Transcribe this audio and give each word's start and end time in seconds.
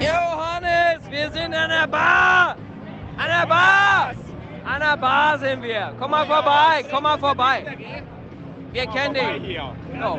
Johannes, 0.00 1.10
wir 1.10 1.30
sind 1.32 1.52
an 1.54 1.70
der 1.70 1.88
Bar! 1.88 2.56
An 3.16 3.26
der 3.26 3.46
Bar! 3.46 4.14
An 4.64 4.80
der 4.80 4.96
Bar 4.96 5.38
sind 5.40 5.62
wir. 5.62 5.92
Komm 5.98 6.12
mal 6.12 6.24
vorbei, 6.24 6.84
komm 6.88 7.02
mal 7.02 7.18
vorbei. 7.18 7.76
Wir 8.72 8.86
kennen 8.86 9.14
dich. 9.14 9.58
Oh. 10.00 10.18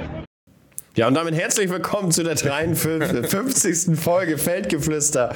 Ja, 0.95 1.07
und 1.07 1.13
damit 1.13 1.35
herzlich 1.35 1.69
willkommen 1.69 2.11
zu 2.11 2.23
der 2.23 2.35
53. 2.35 3.97
Folge 3.97 4.37
Feldgeflüster. 4.37 5.33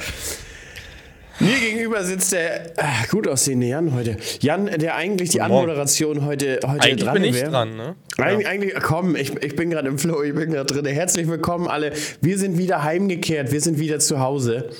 Mir 1.40 1.58
gegenüber 1.58 2.04
sitzt 2.04 2.32
der 2.32 2.72
ah, 2.76 3.04
gut 3.10 3.26
aussehende 3.26 3.66
Jan 3.66 3.92
heute. 3.94 4.16
Jan, 4.40 4.66
der 4.66 4.94
eigentlich 4.94 5.30
die 5.30 5.40
Anmoderation 5.40 6.24
heute, 6.24 6.60
heute 6.66 6.82
Eigentlich 6.82 7.04
dran 7.04 7.14
bin 7.14 7.24
ich 7.24 7.34
wäre. 7.34 7.50
dran, 7.50 7.76
ne? 7.76 7.96
Eig 8.18 8.46
eigentlich, 8.46 8.74
komm, 8.74 9.16
ich, 9.16 9.34
ich 9.42 9.56
bin 9.56 9.70
gerade 9.70 9.88
im 9.88 9.98
Flow, 9.98 10.22
ich 10.22 10.34
bin 10.34 10.52
gerade 10.52 10.72
drin. 10.72 10.86
Herzlich 10.86 11.26
willkommen 11.26 11.66
alle. 11.66 11.92
Wir 12.20 12.38
sind 12.38 12.56
wieder 12.56 12.84
heimgekehrt, 12.84 13.50
wir 13.50 13.60
sind 13.60 13.78
wieder 13.80 13.98
zu 13.98 14.20
Hause. 14.20 14.70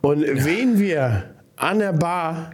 Und 0.00 0.22
wen 0.26 0.80
wir 0.80 1.24
an 1.56 1.78
der 1.78 1.92
Bar 1.92 2.52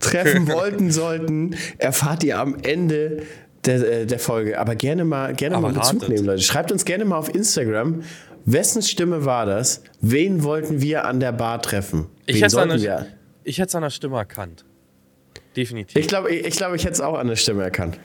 treffen 0.00 0.48
wollten, 0.52 0.90
sollten, 0.90 1.54
erfahrt 1.78 2.24
ihr 2.24 2.38
am 2.38 2.56
Ende 2.62 3.22
der, 3.64 4.00
äh, 4.02 4.06
der 4.06 4.18
Folge. 4.18 4.58
Aber 4.58 4.74
gerne 4.74 5.04
mal, 5.04 5.34
gerne 5.34 5.56
Aber 5.56 5.68
mal 5.68 5.74
Bezug 5.74 5.96
ratet. 6.02 6.08
nehmen, 6.08 6.24
Leute. 6.24 6.42
Schreibt 6.42 6.72
uns 6.72 6.84
gerne 6.84 7.04
mal 7.04 7.18
auf 7.18 7.32
Instagram, 7.34 8.02
wessen 8.44 8.82
Stimme 8.82 9.24
war 9.24 9.46
das? 9.46 9.82
Wen 10.00 10.42
wollten 10.42 10.80
wir 10.80 11.04
an 11.06 11.20
der 11.20 11.32
Bar 11.32 11.60
treffen? 11.62 12.06
Ich 12.26 12.36
Wen 12.36 12.42
hätte 12.42 12.46
es 12.46 12.54
an, 12.56 12.68
der- 12.80 13.06
ich 13.44 13.58
an 13.74 13.82
Stimme 13.90 14.16
erkannt. 14.18 14.64
Definitiv. 15.56 15.96
Ich 15.96 16.06
glaube, 16.08 16.30
ich, 16.34 16.46
ich, 16.46 16.56
glaub, 16.56 16.74
ich 16.74 16.82
hätte 16.84 16.94
es 16.94 17.00
auch 17.00 17.18
an 17.18 17.26
der 17.26 17.36
Stimme 17.36 17.62
erkannt. 17.62 17.98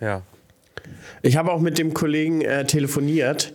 ja. 0.00 0.22
Ich 1.22 1.36
habe 1.36 1.50
auch 1.52 1.60
mit 1.60 1.78
dem 1.78 1.94
Kollegen 1.94 2.42
äh, 2.42 2.64
telefoniert. 2.64 3.54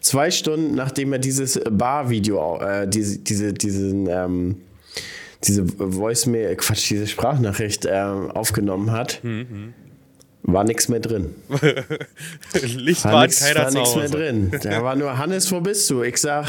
Zwei 0.00 0.30
Stunden 0.32 0.74
nachdem 0.74 1.12
er 1.12 1.20
dieses 1.20 1.60
Bar-Video, 1.70 2.58
äh, 2.60 2.88
diese, 2.88 3.18
diese, 3.20 3.52
diesen, 3.52 4.08
ähm, 4.08 4.56
diese 5.44 5.64
Voicemail, 5.78 6.56
Quatsch, 6.56 6.90
diese 6.90 7.06
Sprachnachricht 7.06 7.86
ähm, 7.88 8.30
aufgenommen 8.32 8.90
hat, 8.90 9.20
war 10.46 10.64
nichts 10.64 10.88
mehr 10.88 11.00
drin. 11.00 11.34
Licht 12.62 13.04
War 13.04 13.12
war, 13.12 13.22
nix- 13.22 13.40
keiner 13.40 13.64
war 13.64 13.70
nichts 13.72 13.96
mehr 13.96 14.08
drin. 14.08 14.50
Da 14.62 14.82
war 14.82 14.96
nur, 14.96 15.16
Hannes, 15.18 15.50
wo 15.52 15.60
bist 15.60 15.88
du? 15.90 16.02
Ich 16.02 16.16
sag, 16.18 16.46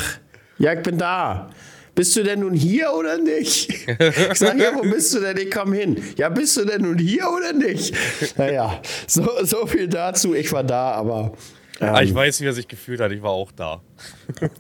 ja, 0.58 0.74
ich 0.74 0.82
bin 0.84 0.98
da. 0.98 1.50
Bist 1.96 2.16
du 2.16 2.24
denn 2.24 2.42
nun 2.42 2.54
hier 2.54 2.94
oder 2.94 3.18
nicht? 3.18 3.70
Ich 3.72 4.38
sag, 4.38 4.56
ja, 4.60 4.72
wo 4.76 4.82
bist 4.82 5.16
du 5.16 5.20
denn? 5.20 5.36
Ich 5.38 5.50
komm 5.50 5.74
hin. 5.74 6.02
Ja, 6.16 6.30
bist 6.30 6.56
du 6.56 6.64
denn 6.64 6.84
nun 6.84 7.00
hier 7.00 7.28
oder 7.28 7.54
nicht? 7.54 7.96
Naja, 8.38 8.80
so, 9.08 9.28
so 9.44 9.66
viel 9.66 9.88
dazu. 9.88 10.36
Ich 10.36 10.52
war 10.54 10.64
da, 10.64 10.92
aber 10.92 11.34
Ah, 11.80 12.02
ich 12.02 12.10
ähm, 12.12 12.16
weiß, 12.16 12.42
wie 12.42 12.46
er 12.46 12.54
sich 12.54 12.68
gefühlt 12.68 13.00
hat. 13.00 13.12
Ich 13.12 13.22
war 13.24 13.32
auch 13.32 13.52
da. 13.52 13.82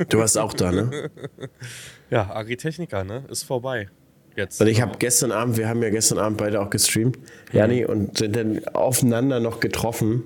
du 0.09 0.17
warst 0.19 0.37
auch 0.37 0.53
da, 0.53 0.71
ne? 0.71 1.11
Ja, 2.09 2.29
Agritechniker, 2.33 3.03
ne? 3.03 3.23
Ist 3.29 3.43
vorbei. 3.43 3.89
Jetzt. 4.37 4.61
Und 4.61 4.67
ich 4.67 4.81
habe 4.81 4.97
gestern 4.99 5.31
Abend, 5.31 5.57
wir 5.57 5.67
haben 5.67 5.81
ja 5.81 5.89
gestern 5.89 6.19
Abend 6.19 6.37
beide 6.37 6.61
auch 6.61 6.69
gestreamt, 6.69 7.17
Jani, 7.51 7.85
und 7.85 8.19
sind 8.19 8.35
dann 8.35 8.63
aufeinander 8.67 9.39
noch 9.39 9.59
getroffen 9.59 10.23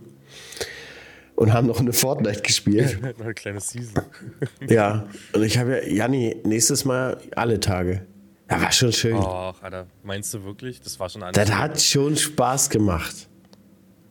und 1.36 1.54
haben 1.54 1.68
noch 1.68 1.80
eine 1.80 1.94
Fortnite 1.94 2.42
gespielt. 2.42 3.02
noch 3.18 3.24
eine 3.26 3.34
kleine 3.34 3.62
Season. 3.62 4.04
ja, 4.68 5.08
und 5.32 5.44
ich 5.44 5.58
habe 5.58 5.82
ja, 5.88 5.88
Jani, 5.88 6.36
nächstes 6.44 6.84
Mal 6.84 7.22
alle 7.38 7.62
Tage. 7.62 8.06
Ja, 8.50 8.62
war 8.62 8.72
schon 8.74 8.92
schön. 8.92 9.16
Ach, 9.16 9.62
Alter. 9.64 9.88
Meinst 10.04 10.34
du 10.34 10.44
wirklich? 10.44 10.82
Das 10.82 11.00
war 11.00 11.08
schon 11.08 11.24
anders. 11.24 11.48
Das 11.48 11.58
hat 11.58 11.82
schon 11.82 12.18
Spaß 12.18 12.70
gemacht. 12.70 13.30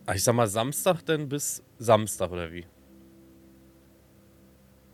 Ah, 0.07 0.15
Ich 0.15 0.25
sag 0.25 0.35
mal, 0.35 0.49
Samstag 0.49 1.05
denn 1.05 1.29
bis 1.29 1.63
Samstag 1.79 2.31
oder 2.31 2.51
wie? 2.51 2.65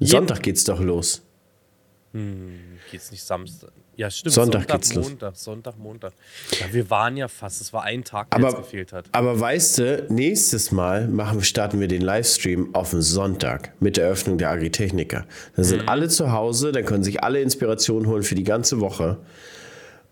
Sonntag 0.01 0.43
geht's 0.43 0.65
doch 0.65 0.81
los. 0.81 1.23
Geht's 2.91 3.13
nicht 3.13 3.23
Samstag? 3.23 3.71
Ja, 3.97 4.11
stimmt. 4.11 4.35
Sonntag 4.35 4.69
geht's 4.69 4.93
los. 4.95 5.09
Montag, 5.09 5.37
Sonntag, 5.37 5.79
Montag. 5.79 6.13
Ja, 6.61 6.67
wir 6.71 6.91
waren 6.91 7.17
ja 7.17 7.29
fast. 7.29 7.63
Es 7.63 7.73
war 7.73 7.85
ein 7.85 8.05
Tag, 8.05 8.31
der 8.31 8.39
Aber, 8.41 8.49
jetzt 8.51 8.57
gefehlt 8.59 8.93
hat. 8.93 9.07
aber 9.13 9.41
weißt 9.41 9.79
du, 9.79 10.07
nächstes 10.11 10.71
Mal 10.71 11.09
machen, 11.09 11.43
starten 11.43 11.81
wir 11.81 11.89
den 11.89 12.03
Livestream 12.03 12.75
auf 12.75 12.91
den 12.91 13.01
Sonntag 13.01 13.73
mit 13.81 13.97
der 13.97 14.05
Eröffnung 14.05 14.37
der 14.37 14.51
Agritechniker. 14.51 15.25
Dann 15.57 15.65
sind 15.65 15.83
Mhm. 15.85 15.89
alle 15.89 16.09
zu 16.09 16.31
Hause, 16.33 16.73
dann 16.73 16.85
können 16.85 17.05
sich 17.05 17.23
alle 17.25 17.41
Inspirationen 17.41 18.07
holen 18.07 18.23
für 18.23 18.35
die 18.35 18.45
ganze 18.45 18.81
Woche. 18.81 19.17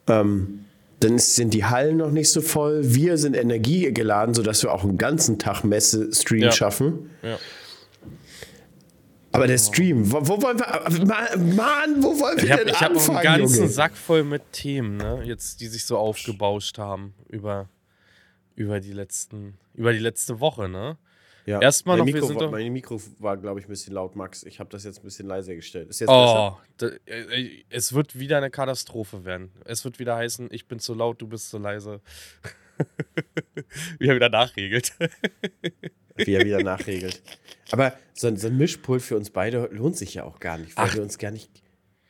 Ähm, 0.09 0.61
dann 1.01 1.19
sind 1.19 1.53
die 1.53 1.65
Hallen 1.67 1.99
noch 1.99 2.11
nicht 2.11 2.31
so 2.31 2.41
voll. 2.41 2.81
Wir 2.83 3.19
sind 3.19 3.37
energiegeladen, 3.37 4.35
sodass 4.35 4.63
wir 4.63 4.73
auch 4.73 4.85
einen 4.85 4.97
ganzen 4.97 5.39
Tag 5.39 5.63
Messe-Stream 5.65 6.43
Ja. 6.45 6.53
schaffen. 6.53 7.11
Ja. 7.23 7.37
Aber 9.35 9.49
der 9.49 9.59
Stream, 9.59 10.13
wo, 10.13 10.21
wo 10.29 10.43
wollen 10.43 10.61
wir, 10.61 11.37
Mann, 11.57 12.01
wo 12.01 12.21
wollen 12.21 12.37
wir 12.37 12.45
Ich 12.45 12.53
habe 12.53 12.65
denn 12.65 12.73
ich 12.73 12.81
hab 12.81 12.93
auch 12.93 12.95
anfangen, 12.95 13.19
einen 13.19 13.41
ganzen 13.41 13.57
Junge? 13.57 13.69
Sack 13.69 13.97
voll 13.97 14.23
mit 14.23 14.53
Themen, 14.53 14.97
ne? 14.97 15.23
Jetzt, 15.25 15.61
die 15.61 15.67
sich 15.67 15.85
so 15.85 15.99
aufgebauscht 15.99 16.79
haben 16.79 17.15
über, 17.29 17.69
über, 18.55 18.79
die, 18.79 18.93
letzten, 18.93 19.59
über 19.75 19.93
die 19.93 19.99
letzte 19.99 20.39
Woche, 20.39 20.69
ne? 20.69 20.99
Ja. 21.47 21.61
Erstmal 21.61 21.99
mein 21.99 22.07
noch, 22.07 22.07
wir 22.07 22.15
Mikro, 22.15 22.27
sind 22.29 22.41
war, 22.41 22.51
mein 22.53 22.73
Mikro 22.73 23.01
war, 23.19 23.37
glaube 23.37 23.59
ich, 23.59 23.67
ein 23.67 23.69
bisschen 23.69 23.95
laut, 23.95 24.15
Max. 24.15 24.45
Ich 24.45 24.61
habe 24.61 24.71
das 24.71 24.85
jetzt 24.85 25.01
ein 25.01 25.05
bisschen 25.05 25.27
leiser 25.27 25.57
gestellt. 25.57 25.91
Ist 25.91 25.99
jetzt 25.99 26.07
besser? 26.07 26.57
Oh, 26.57 26.65
da, 26.79 26.87
äh, 27.07 27.65
es 27.71 27.93
wird 27.93 28.17
wieder 28.17 28.39
eine 28.39 28.51
Katastrophe 28.51 29.25
werden. 29.25 29.51
Es 29.65 29.85
wird 29.85 29.99
wieder 29.99 30.15
heißen, 30.15 30.49
ich 30.53 30.69
bin 30.69 30.79
zu 30.79 30.95
laut, 30.95 31.21
du 31.21 31.27
bist 31.27 31.51
zu 31.51 31.59
leise. 31.59 32.01
Wie 33.99 34.07
er 34.07 34.15
wieder 34.15 34.29
nachregelt. 34.29 34.93
wie 36.17 36.33
er 36.35 36.45
wieder 36.45 36.63
nachregelt. 36.63 37.23
Aber 37.71 37.93
so, 38.13 38.29
ein- 38.29 38.37
so 38.37 38.47
ein 38.49 38.57
Mischpult 38.57 39.03
für 39.03 39.17
uns 39.17 39.31
beide 39.31 39.69
lohnt 39.73 39.97
sich 39.97 40.15
ja 40.15 40.25
auch 40.25 40.39
gar 40.41 40.59
nicht, 40.59 40.77
weil 40.77 40.87
Ach. 40.89 40.95
wir 40.95 41.03
uns 41.03 41.19
gar 41.19 41.31
nicht 41.31 41.51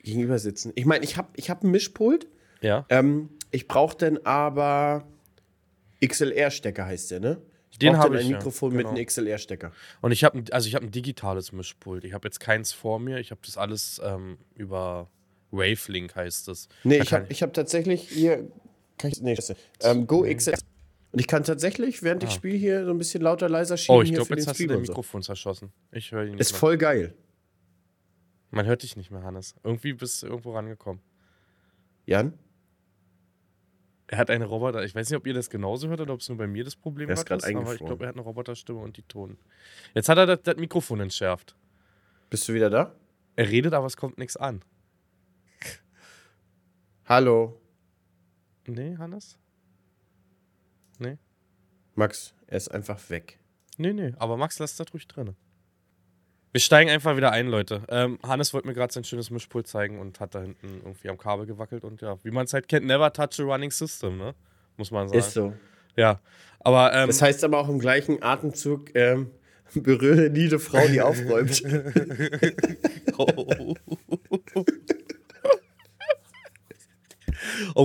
gegenüber 0.03 0.39
sitzen. 0.39 0.73
Ich 0.75 0.85
meine, 0.85 1.05
ich 1.05 1.17
habe 1.17 1.29
ich 1.37 1.49
hab 1.51 1.63
ein 1.65 1.71
Mischpult. 1.71 2.27
Ja. 2.61 2.85
Ähm, 2.91 3.31
ich 3.51 3.69
brauche 3.69 3.97
dann 3.97 4.19
aber 4.19 5.07
XLR-Stecker, 6.05 6.85
heißt 6.87 7.11
der, 7.11 7.21
ne? 7.21 7.41
Ich 7.71 7.79
Den 7.79 7.97
hab 7.99 8.07
dann 8.11 8.15
ich, 8.21 8.27
ein 8.27 8.31
ja. 8.31 8.37
Mikrofon 8.37 8.71
Genau. 8.71 8.91
mit 8.91 8.99
einem 8.99 9.05
XLR-Stecker. 9.07 9.73
Und 10.01 10.13
ich 10.13 10.23
habe 10.23 10.45
also 10.53 10.69
ich 10.69 10.75
habe 10.75 10.85
ein 10.85 10.91
digitales 10.93 11.51
Mischpult. 11.53 12.05
Ich 12.05 12.13
habe 12.13 12.27
jetzt 12.29 12.39
keins 12.39 12.73
vor 12.73 13.01
mir. 13.01 13.19
Ich 13.19 13.31
habe 13.33 13.41
das 13.45 13.57
alles 13.57 14.01
ähm, 14.05 14.39
über 14.55 15.09
Wavelink 15.51 16.15
heißt 16.15 16.49
es. 16.49 16.69
Nee, 16.85 16.99
Da 16.99 17.03
ich 17.05 17.13
habe 17.13 17.27
ich 17.31 17.43
hab 17.43 17.53
tatsächlich 17.53 18.09
hier. 18.09 18.49
Kann 18.99 19.11
ich, 19.11 19.21
nee, 19.23 19.35
das 19.35 19.53
ähm, 19.83 20.07
Go 20.07 20.23
XLR. 20.23 20.59
Und 21.15 21.21
ich 21.21 21.29
kann 21.29 21.45
tatsächlich, 21.45 22.03
während 22.03 22.25
ich 22.25 22.31
spiele, 22.33 22.57
hier 22.59 22.85
so 22.85 22.91
ein 22.91 22.99
bisschen 22.99 23.23
lauter, 23.23 23.49
leiser 23.49 23.77
schieben. 23.77 23.97
Oh, 23.97 24.03
ich 24.03 24.13
glaube, 24.13 24.31
jetzt 24.35 24.47
den 24.47 24.49
hast 24.49 24.49
du 24.49 24.55
Stream 24.65 24.69
dein 24.71 24.79
und 24.79 24.87
so. 24.87 24.93
Mikrofon 24.93 25.23
zerschossen. 25.23 25.73
Ich 25.93 26.11
höre 26.11 26.25
ihn 26.25 26.33
nicht 26.33 26.41
Ist 26.41 26.51
mehr. 26.53 26.59
voll 26.59 26.77
geil. 26.77 27.15
Man 28.51 28.67
hört 28.67 28.83
dich 28.83 28.97
nicht 28.97 29.13
mehr, 29.13 29.23
Hannes. 29.23 29.55
Irgendwie 29.63 29.93
bist 29.93 30.23
du 30.23 30.27
irgendwo 30.27 30.55
rangekommen. 30.55 31.01
Jan? 32.05 32.37
Er 34.09 34.19
hat 34.19 34.29
eine 34.29 34.45
Roboter. 34.45 34.85
Ich 34.85 34.93
weiß 34.93 35.09
nicht, 35.09 35.17
ob 35.17 35.25
ihr 35.29 35.35
das 35.35 35.51
genauso 35.51 35.87
hört 35.89 36.01
oder 36.01 36.15
ob 36.15 36.21
es 36.21 36.29
nur 36.29 36.37
bei 36.37 36.49
mir 36.49 36.65
das 36.65 36.75
Problem 36.75 37.09
Er 37.09 37.13
ist 37.13 37.21
war. 37.21 37.39
grad 37.39 37.45
aber 37.45 37.75
ich 37.75 37.79
glaube, 37.79 38.05
er 38.05 38.09
hat 38.09 38.17
eine 38.17 38.23
Roboterstimme 38.25 38.81
und 38.81 38.97
die 38.97 39.03
Ton. 39.03 39.39
Jetzt 39.95 40.09
hat 40.09 40.19
er 40.19 40.27
das, 40.27 40.43
das 40.43 40.57
Mikrofon 40.57 40.99
entschärft. 40.99 41.55
Bist 42.29 42.49
du 42.49 42.55
wieder 42.55 42.71
da? 42.71 42.97
Er 43.37 43.49
redet, 43.49 43.73
aber 43.73 43.87
es 43.87 43.97
kommt 43.97 44.19
nichts 44.19 44.37
an. 44.37 44.63
Hallo. 47.07 47.61
Nee, 48.67 48.97
Hannes? 48.99 49.39
Nee? 50.99 51.19
Max, 51.95 52.35
er 52.47 52.57
ist 52.57 52.69
einfach 52.69 53.11
weg. 53.11 53.39
Nee, 53.77 53.93
nee. 53.93 54.13
Aber 54.19 54.37
Max, 54.37 54.59
lass 54.59 54.77
das 54.77 54.93
ruhig 54.93 55.07
drin. 55.07 55.35
Wir 56.53 56.61
steigen 56.61 56.89
einfach 56.89 57.17
wieder 57.17 57.33
ein, 57.33 57.49
Leute. 57.49 57.83
Ähm, 57.89 58.19
Hannes 58.23 58.55
wollte 58.55 58.69
mir 58.69 58.75
gerade 58.75 58.93
sein 58.93 59.03
schönes 59.03 59.31
Mischpult 59.31 59.67
zeigen 59.67 59.99
und 59.99 60.21
hat 60.21 60.37
da 60.37 60.43
hinten 60.43 60.83
irgendwie 60.85 61.09
am 61.09 61.19
Kabel 61.19 61.47
gewackelt 61.47 61.83
und 61.83 62.01
ja, 62.01 62.17
wie 62.23 62.31
man 62.31 62.45
es 62.45 62.53
halt 62.53 62.69
kennt, 62.69 62.87
never 62.87 63.13
touch 63.13 63.41
a 63.41 63.43
running 63.43 63.73
system, 63.73 64.19
ne? 64.19 64.35
Muss 64.77 64.93
man 64.93 65.09
sagen. 65.09 65.19
Ist 65.19 65.33
so. 65.33 65.53
Ja. 65.97 66.21
Aber 66.61 66.93
ähm, 66.95 67.09
Das 67.09 67.21
heißt 67.21 67.43
aber 67.43 67.59
auch 67.59 67.69
im 67.69 67.81
gleichen 67.81 68.23
Atemzug, 68.23 68.95
ähm, 68.95 69.33
berühre 69.75 70.31
nie 70.31 70.47
eine 70.47 70.61
Frau, 70.61 70.87
die 70.87 71.03
aufräumt. 71.03 71.63
Oh, 73.17 73.75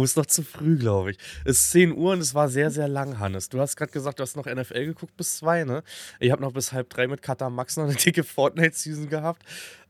ist 0.03 0.17
noch 0.17 0.25
zu 0.25 0.43
früh, 0.43 0.77
glaube 0.77 1.11
ich. 1.11 1.17
Es 1.45 1.63
ist 1.63 1.71
10 1.71 1.95
Uhr 1.95 2.13
und 2.13 2.19
es 2.19 2.33
war 2.33 2.49
sehr, 2.49 2.71
sehr 2.71 2.87
lang, 2.87 3.19
Hannes. 3.19 3.49
Du 3.49 3.59
hast 3.59 3.75
gerade 3.75 3.91
gesagt, 3.91 4.19
du 4.19 4.23
hast 4.23 4.35
noch 4.35 4.45
NFL 4.45 4.85
geguckt 4.85 5.17
bis 5.17 5.37
zwei, 5.37 5.63
ne? 5.63 5.83
Ich 6.19 6.31
habe 6.31 6.41
noch 6.41 6.53
bis 6.53 6.71
halb 6.71 6.89
drei 6.89 7.07
mit 7.07 7.21
Kata 7.21 7.49
Max 7.49 7.77
noch 7.77 7.85
eine 7.85 7.95
dicke 7.95 8.23
Fortnite-Season 8.23 9.09
gehabt. 9.09 9.43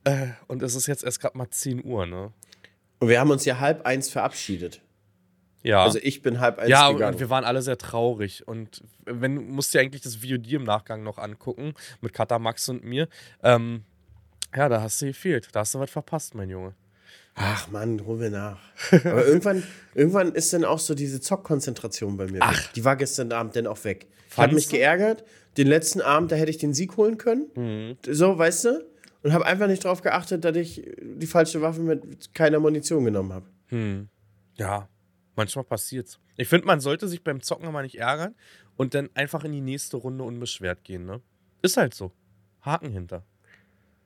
Äh, 0.06 0.28
und 0.48 0.64
es 0.64 0.76
ist 0.76 0.88
jetzt 0.88 1.04
erst 1.04 1.20
gerade 1.20 1.38
mal 1.38 1.50
10 1.50 1.84
Uhr, 1.84 2.06
ne? 2.06 2.32
Und 3.00 3.10
wir 3.10 3.20
haben 3.20 3.32
uns 3.32 3.46
ja 3.46 3.60
halb 3.60 3.86
eins 3.86 4.10
verabschiedet. 4.10 4.82
Ja. 5.64 5.84
Also 5.84 6.00
ich 6.02 6.22
bin 6.22 6.40
halb 6.40 6.60
eins 6.60 6.70
ja, 6.70 6.88
und, 6.88 6.96
gegangen. 6.96 7.16
und 7.16 7.20
wir 7.20 7.30
waren 7.30 7.44
alle 7.44 7.62
sehr 7.62 7.78
traurig. 7.78 8.48
Und 8.48 8.82
wenn 9.06 9.36
du 9.36 9.42
musst 9.42 9.74
dir 9.74 9.82
eigentlich 9.82 10.02
das 10.02 10.18
VOD 10.18 10.54
im 10.54 10.64
Nachgang 10.64 11.04
noch 11.04 11.18
angucken, 11.18 11.74
mit 12.02 12.14
Kata 12.14 12.40
Max 12.40 12.70
und 12.70 12.84
mir. 12.84 13.10
Ähm, 13.44 13.84
ja, 14.56 14.70
da 14.70 14.82
hast 14.82 15.02
du 15.02 15.08
gefehlt. 15.08 15.50
Da 15.52 15.62
hast 15.62 15.76
du 15.76 15.80
was 15.80 15.92
verpasst, 15.92 16.34
mein 16.34 16.50
Junge. 16.50 16.74
Ach 17.36 17.70
Mann, 17.70 18.06
hol 18.06 18.18
mir 18.18 18.30
nach. 18.30 18.60
Aber 18.92 19.26
irgendwann, 19.26 19.64
irgendwann 19.96 20.34
ist 20.34 20.52
dann 20.52 20.66
auch 20.66 20.80
so 20.80 20.94
diese 20.96 21.22
Zockkonzentration 21.22 22.18
bei 22.18 22.28
mir. 22.28 22.40
Ach. 22.42 22.58
Weg. 22.58 22.74
Die 22.74 22.84
war 22.84 22.96
gestern 22.96 23.32
Abend 23.32 23.56
dann 23.56 23.68
auch 23.68 23.84
weg. 23.84 24.08
Ich 24.10 24.38
habe 24.38 24.50
Fandst 24.50 24.56
mich 24.56 24.66
du? 24.68 24.72
geärgert. 24.78 25.24
Den 25.58 25.68
letzten 25.68 26.02
Abend, 26.02 26.32
da 26.32 26.36
hätte 26.36 26.52
ich 26.52 26.58
den 26.58 26.74
Sieg 26.74 26.98
holen 26.98 27.18
können. 27.18 27.48
Mhm. 27.56 27.98
So, 28.06 28.38
weißt 28.38 28.66
du? 28.66 28.86
und 29.24 29.34
habe 29.34 29.46
einfach 29.46 29.68
nicht 29.68 29.84
darauf 29.86 30.02
geachtet, 30.02 30.46
dass 30.46 30.56
ich 30.56 30.84
die 31.02 31.28
falsche 31.28 31.62
Waffe 31.62 31.82
mit 31.82 32.34
keiner 32.34 32.60
Munition 32.60 33.04
genommen 33.04 33.34
habe. 33.34 33.46
Hm. 33.68 34.10
Ja, 34.56 34.88
manchmal 35.36 35.66
passiert's. 35.66 36.20
Ich 36.38 36.48
finde, 36.48 36.68
man 36.68 36.80
sollte 36.80 37.08
sich 37.08 37.24
beim 37.24 37.42
Zocken 37.42 37.72
mal 37.72 37.84
nicht 37.84 37.98
ärgern 38.00 38.36
und 38.78 38.94
dann 38.94 39.10
einfach 39.14 39.44
in 39.44 39.52
die 39.52 39.62
nächste 39.62 39.98
Runde 39.98 40.24
unbeschwert 40.24 40.84
gehen, 40.84 41.06
ne? 41.06 41.22
Ist 41.62 41.78
halt 41.78 41.94
so. 41.94 42.12
Haken 42.62 42.92
hinter. 42.92 43.24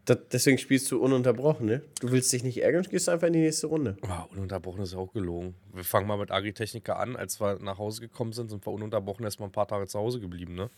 Das, 0.05 0.17
deswegen 0.31 0.57
spielst 0.57 0.91
du 0.91 1.01
ununterbrochen, 1.01 1.65
ne? 1.65 1.81
Du 2.01 2.11
willst 2.11 2.31
dich 2.33 2.43
nicht 2.43 2.61
ärgern, 2.61 2.85
gehst 2.89 3.07
einfach 3.07 3.27
in 3.27 3.33
die 3.33 3.39
nächste 3.39 3.67
Runde. 3.67 3.95
Oh, 4.01 4.33
ununterbrochen 4.33 4.83
ist 4.83 4.93
ja 4.93 4.99
auch 4.99 5.13
gelogen. 5.13 5.55
Wir 5.73 5.85
fangen 5.85 6.07
mal 6.07 6.17
mit 6.17 6.29
Agritechniker 6.29 6.99
an. 6.99 7.15
Als 7.15 7.39
wir 7.39 7.59
nach 7.59 7.77
Hause 7.77 8.01
gekommen 8.01 8.33
sind, 8.33 8.49
sind 8.49 8.65
wir 8.65 8.73
ununterbrochen 8.73 9.23
erstmal 9.23 9.47
ein 9.47 9.53
paar 9.53 9.67
Tage 9.67 9.87
zu 9.87 9.97
Hause 9.97 10.19
geblieben, 10.19 10.55
ne? 10.55 10.69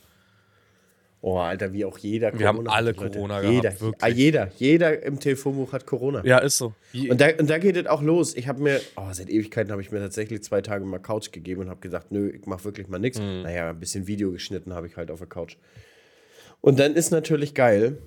Oh, 1.22 1.40
Alter, 1.40 1.74
wie 1.74 1.86
auch 1.86 1.98
jeder 1.98 2.38
Wir 2.38 2.48
haben 2.48 2.68
alle 2.68 2.92
hat, 2.92 2.98
Leute. 2.98 3.18
Corona 3.18 3.42
jeder, 3.42 3.62
gehabt, 3.62 3.82
wirklich. 3.82 4.04
Ah, 4.04 4.08
jeder, 4.10 4.52
jeder 4.58 5.02
im 5.02 5.20
Telefonbuch 5.20 5.74
hat 5.74 5.88
Corona. 5.88 6.24
Ja, 6.24 6.38
ist 6.38 6.60
so. 6.60 6.76
Und 6.94 7.20
da, 7.20 7.30
und 7.40 7.50
da 7.50 7.58
geht 7.58 7.78
es 7.78 7.88
auch 7.88 8.04
los. 8.04 8.36
Ich 8.36 8.48
habe 8.48 8.62
mir, 8.62 8.80
oh, 8.96 9.08
seit 9.12 9.30
Ewigkeiten 9.32 9.72
habe 9.72 9.82
ich 9.82 9.92
mir 9.92 10.00
tatsächlich 10.00 10.44
zwei 10.44 10.62
Tage 10.62 10.86
mal 10.86 11.00
Couch 11.00 11.32
gegeben 11.32 11.62
und 11.62 11.70
habe 11.72 11.80
gesagt, 11.80 12.12
nö, 12.12 12.30
ich 12.30 12.46
mache 12.46 12.64
wirklich 12.66 12.90
mal 12.90 13.00
nichts. 13.00 13.18
Mhm. 13.18 13.42
Naja, 13.42 13.72
ein 13.72 13.80
bisschen 13.80 14.06
Video 14.06 14.32
geschnitten 14.32 14.76
habe 14.76 14.86
ich 14.86 14.98
halt 14.98 15.10
auf 15.10 15.18
der 15.18 15.28
Couch. 15.28 15.58
Und 16.62 16.78
dann 16.78 16.94
ist 16.94 17.10
natürlich 17.10 17.56
geil. 17.56 17.98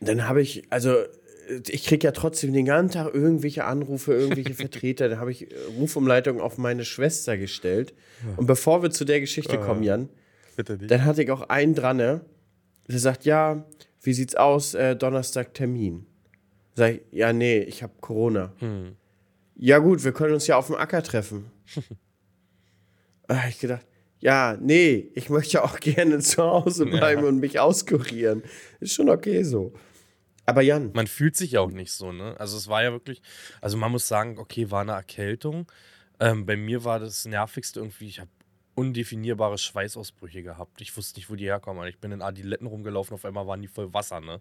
Dann 0.00 0.28
habe 0.28 0.42
ich, 0.42 0.64
also 0.70 0.94
ich 1.68 1.86
kriege 1.86 2.06
ja 2.06 2.12
trotzdem 2.12 2.52
den 2.52 2.64
ganzen 2.66 2.92
Tag 2.94 3.14
irgendwelche 3.14 3.64
Anrufe, 3.64 4.14
irgendwelche 4.14 4.54
Vertreter. 4.54 5.08
Da 5.08 5.18
habe 5.18 5.30
ich 5.32 5.50
äh, 5.50 5.54
Rufumleitung 5.78 6.40
auf 6.40 6.58
meine 6.58 6.84
Schwester 6.84 7.36
gestellt. 7.36 7.94
Und 8.36 8.46
bevor 8.46 8.82
wir 8.82 8.90
zu 8.90 9.04
der 9.04 9.20
Geschichte 9.20 9.58
kommen, 9.58 9.82
Jan, 9.82 10.08
dann 10.56 11.04
hatte 11.04 11.22
ich 11.22 11.30
auch 11.30 11.48
einen 11.48 11.74
dran, 11.74 11.98
ne? 11.98 12.20
Der 12.88 12.98
sagt, 12.98 13.24
ja, 13.24 13.64
wie 14.02 14.12
sieht's 14.12 14.34
aus? 14.34 14.74
Äh, 14.74 14.96
Donnerstag 14.96 15.54
Termin. 15.54 16.06
Sag 16.74 16.94
ich, 16.94 17.00
ja, 17.12 17.32
nee, 17.32 17.58
ich 17.60 17.82
habe 17.82 17.92
Corona. 18.00 18.52
Ja, 19.56 19.78
gut, 19.78 20.04
wir 20.04 20.12
können 20.12 20.34
uns 20.34 20.46
ja 20.46 20.56
auf 20.56 20.66
dem 20.66 20.76
Acker 20.76 21.02
treffen. 21.02 21.50
da 23.26 23.36
hab 23.42 23.48
ich 23.48 23.58
gedacht, 23.58 23.86
ja, 24.20 24.56
nee, 24.60 25.10
ich 25.14 25.30
möchte 25.30 25.62
auch 25.62 25.80
gerne 25.80 26.18
zu 26.20 26.42
Hause 26.42 26.86
bleiben 26.86 27.24
und 27.24 27.38
mich 27.38 27.60
auskurieren. 27.60 28.42
Ist 28.80 28.94
schon 28.94 29.08
okay 29.08 29.42
so. 29.42 29.72
Aber 30.48 30.62
Jan, 30.62 30.92
Man 30.94 31.06
fühlt 31.06 31.36
sich 31.36 31.52
ja 31.52 31.60
auch 31.60 31.70
nicht 31.70 31.92
so, 31.92 32.10
ne? 32.10 32.34
Also 32.38 32.56
es 32.56 32.68
war 32.68 32.82
ja 32.82 32.90
wirklich, 32.92 33.20
also 33.60 33.76
man 33.76 33.92
muss 33.92 34.08
sagen, 34.08 34.38
okay, 34.38 34.70
war 34.70 34.80
eine 34.80 34.92
Erkältung. 34.92 35.70
Ähm, 36.20 36.46
bei 36.46 36.56
mir 36.56 36.84
war 36.84 36.98
das 36.98 37.26
Nervigste 37.26 37.80
irgendwie, 37.80 38.08
ich 38.08 38.18
habe 38.20 38.30
undefinierbare 38.74 39.58
Schweißausbrüche 39.58 40.42
gehabt. 40.42 40.80
Ich 40.80 40.96
wusste 40.96 41.18
nicht, 41.18 41.28
wo 41.30 41.34
die 41.34 41.44
herkommen. 41.44 41.86
Ich 41.88 41.98
bin 41.98 42.12
in 42.12 42.22
Adiletten 42.22 42.66
rumgelaufen, 42.66 43.12
auf 43.14 43.24
einmal 43.26 43.46
waren 43.46 43.60
die 43.60 43.68
voll 43.68 43.92
Wasser, 43.92 44.20
ne? 44.20 44.40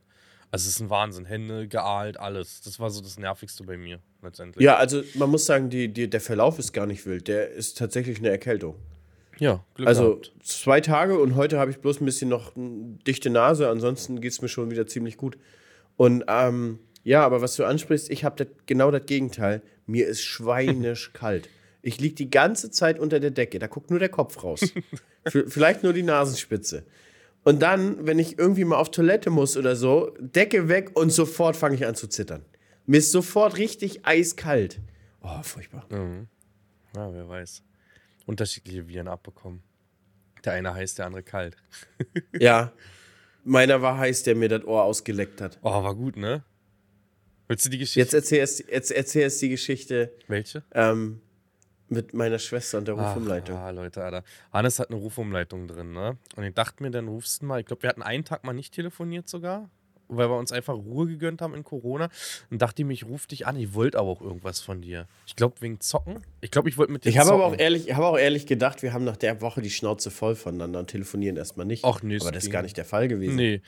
Also 0.50 0.70
es 0.70 0.76
ist 0.76 0.80
ein 0.80 0.90
Wahnsinn. 0.90 1.26
Hände 1.26 1.68
geahlt, 1.68 2.18
alles. 2.18 2.62
Das 2.62 2.80
war 2.80 2.90
so 2.90 3.02
das 3.02 3.20
Nervigste 3.20 3.66
bei 3.66 3.76
mir, 3.76 4.00
letztendlich. 4.22 4.64
ja, 4.64 4.78
also 4.78 5.04
man 5.16 5.30
muss 5.30 5.46
sagen, 5.46 5.70
die, 5.70 5.90
die, 5.90 6.10
der 6.10 6.22
Verlauf 6.22 6.58
ist 6.58 6.72
gar 6.72 6.86
nicht 6.86 7.06
wild. 7.06 7.28
Der 7.28 7.50
ist 7.52 7.78
tatsächlich 7.78 8.20
eine 8.20 8.30
Erkältung. 8.30 8.76
Ja, 9.40 9.64
Glück 9.76 9.88
Also 9.90 10.16
gehabt. 10.16 10.32
zwei 10.42 10.80
Tage 10.80 11.20
und 11.20 11.36
heute 11.36 11.60
habe 11.60 11.70
ich 11.70 11.80
bloß 11.80 12.00
ein 12.00 12.06
bisschen 12.06 12.30
noch 12.30 12.56
eine 12.56 12.98
dichte 13.06 13.30
Nase, 13.30 13.70
ansonsten 13.70 14.22
geht 14.22 14.32
es 14.32 14.42
mir 14.42 14.48
schon 14.48 14.72
wieder 14.72 14.88
ziemlich 14.88 15.18
gut. 15.18 15.38
Und 15.98 16.24
ähm, 16.28 16.80
ja, 17.04 17.26
aber 17.26 17.42
was 17.42 17.56
du 17.56 17.66
ansprichst, 17.66 18.10
ich 18.10 18.24
habe 18.24 18.48
genau 18.66 18.92
das 18.92 19.06
Gegenteil. 19.06 19.62
Mir 19.86 20.08
ist 20.08 20.22
schweinisch 20.22 21.12
kalt. 21.14 21.50
Ich 21.82 22.00
liege 22.00 22.16
die 22.16 22.30
ganze 22.30 22.72
Zeit 22.72 23.00
unter 23.00 23.20
der 23.20 23.32
Decke, 23.32 23.60
da 23.60 23.68
guckt 23.68 23.90
nur 23.90 24.00
der 24.00 24.10
Kopf 24.10 24.44
raus. 24.44 24.74
Vielleicht 25.48 25.84
nur 25.84 25.94
die 25.94 26.04
Nasenspitze. 26.04 26.86
Und 27.44 27.62
dann, 27.62 28.06
wenn 28.06 28.20
ich 28.20 28.38
irgendwie 28.38 28.66
mal 28.66 28.76
auf 28.76 28.92
Toilette 28.92 29.30
muss 29.30 29.56
oder 29.56 29.76
so, 29.76 30.14
Decke 30.20 30.68
weg 30.68 30.92
und 30.96 31.12
sofort 31.12 31.56
fange 31.56 31.76
ich 31.76 31.86
an 31.86 31.96
zu 31.96 32.08
zittern. 32.08 32.44
Mir 32.86 32.98
ist 32.98 33.12
sofort 33.12 33.58
richtig 33.58 34.06
eiskalt. 34.06 34.82
Oh, 35.22 35.42
furchtbar. 35.44 35.86
Ja, 36.96 37.14
wer 37.14 37.30
weiß. 37.30 37.64
Unterschiedliche 38.26 38.88
Viren 38.88 39.08
abbekommen. 39.08 39.62
Der 40.44 40.54
eine 40.54 40.74
heiß, 40.74 40.96
der 40.96 41.06
andere 41.06 41.24
kalt. 41.24 41.56
Ja. 42.38 42.74
Meiner 43.48 43.82
war 43.82 43.98
heiß, 43.98 44.24
der 44.24 44.36
mir 44.36 44.50
das 44.50 44.66
Ohr 44.66 44.84
ausgeleckt 44.84 45.40
hat. 45.40 45.58
Oh, 45.62 45.72
war 45.72 45.96
gut, 45.96 46.18
ne? 46.18 46.44
Willst 47.48 47.66
du 47.66 47.70
die 47.70 47.78
Geschichte? 47.78 48.02
Jetzt 48.02 48.14
erzähl 48.14 48.40
erst, 48.40 48.60
jetzt 48.70 48.92
erzähl 48.92 49.22
erst 49.22 49.42
die 49.42 49.48
Geschichte 49.50 50.12
Welche? 50.28 50.64
ähm, 50.74 51.22
mit 51.88 52.14
meiner 52.14 52.40
Schwester 52.40 52.78
und 52.78 52.90
der 52.90 52.96
Rufumleitung. 52.96 53.56
Ah, 53.56 53.70
Leute, 53.70 54.04
Alter. 54.04 54.24
Hannes 54.52 54.80
hat 54.80 54.90
eine 54.90 55.00
Rufumleitung 55.00 55.70
drin, 55.70 55.94
ne? 55.94 56.18
Und 56.36 56.44
ich 56.44 56.54
dachte 56.54 56.84
mir, 56.84 56.92
dann 56.92 57.08
rufst 57.08 57.42
du 57.42 57.46
mal. 57.46 57.62
Ich 57.62 57.66
glaube, 57.66 57.84
wir 57.84 57.90
hatten 57.90 58.04
einen 58.04 58.26
Tag 58.26 58.44
mal 58.44 58.52
nicht 58.52 58.74
telefoniert 58.74 59.30
sogar, 59.30 59.70
weil 60.08 60.30
wir 60.30 60.38
uns 60.38 60.52
einfach 60.52 60.74
Ruhe 60.76 61.08
gegönnt 61.08 61.42
haben 61.42 61.54
in 61.54 61.64
Corona. 61.64 62.10
Und 62.50 62.62
dachte 62.62 62.82
ich 62.82 62.86
mir, 62.88 62.94
ich 62.94 63.06
ruf 63.06 63.28
dich 63.28 63.48
an. 63.48 63.56
Ich 63.58 63.74
wollte 63.74 64.00
aber 64.00 64.10
auch 64.10 64.22
irgendwas 64.22 64.60
von 64.62 64.82
dir. 64.82 65.08
Ich 65.26 65.36
glaube, 65.36 65.56
wegen 65.62 65.80
Zocken. 65.80 66.22
Ich 66.42 66.52
glaube, 66.52 66.70
ich 66.70 66.78
wollte 66.78 66.92
mit 66.94 67.06
dir 67.06 67.10
Ich 67.10 67.18
habe 67.18 67.28
zocken. 67.30 67.42
aber 67.44 67.54
auch 67.54 67.60
ehrlich, 67.60 67.88
ich 67.88 67.94
habe 67.96 68.06
auch 68.08 68.18
ehrlich 68.18 68.46
gedacht, 68.46 68.82
wir 68.82 68.94
haben 68.94 69.04
nach 69.04 69.18
der 69.18 69.42
Woche 69.42 69.62
die 69.62 69.70
Schnauze 69.70 70.12
voll 70.12 70.36
voneinander 70.36 70.80
und 70.80 70.88
telefonieren 70.90 71.38
erstmal 71.38 71.66
nicht. 71.66 71.84
Ach, 71.86 72.02
nee, 72.04 72.18
aber 72.20 72.32
das 72.32 72.46
ist 72.46 72.52
gar 72.52 72.62
nicht 72.64 72.78
der 72.78 72.86
Fall 72.86 73.08
gewesen. 73.08 73.36
Nee. 73.36 73.62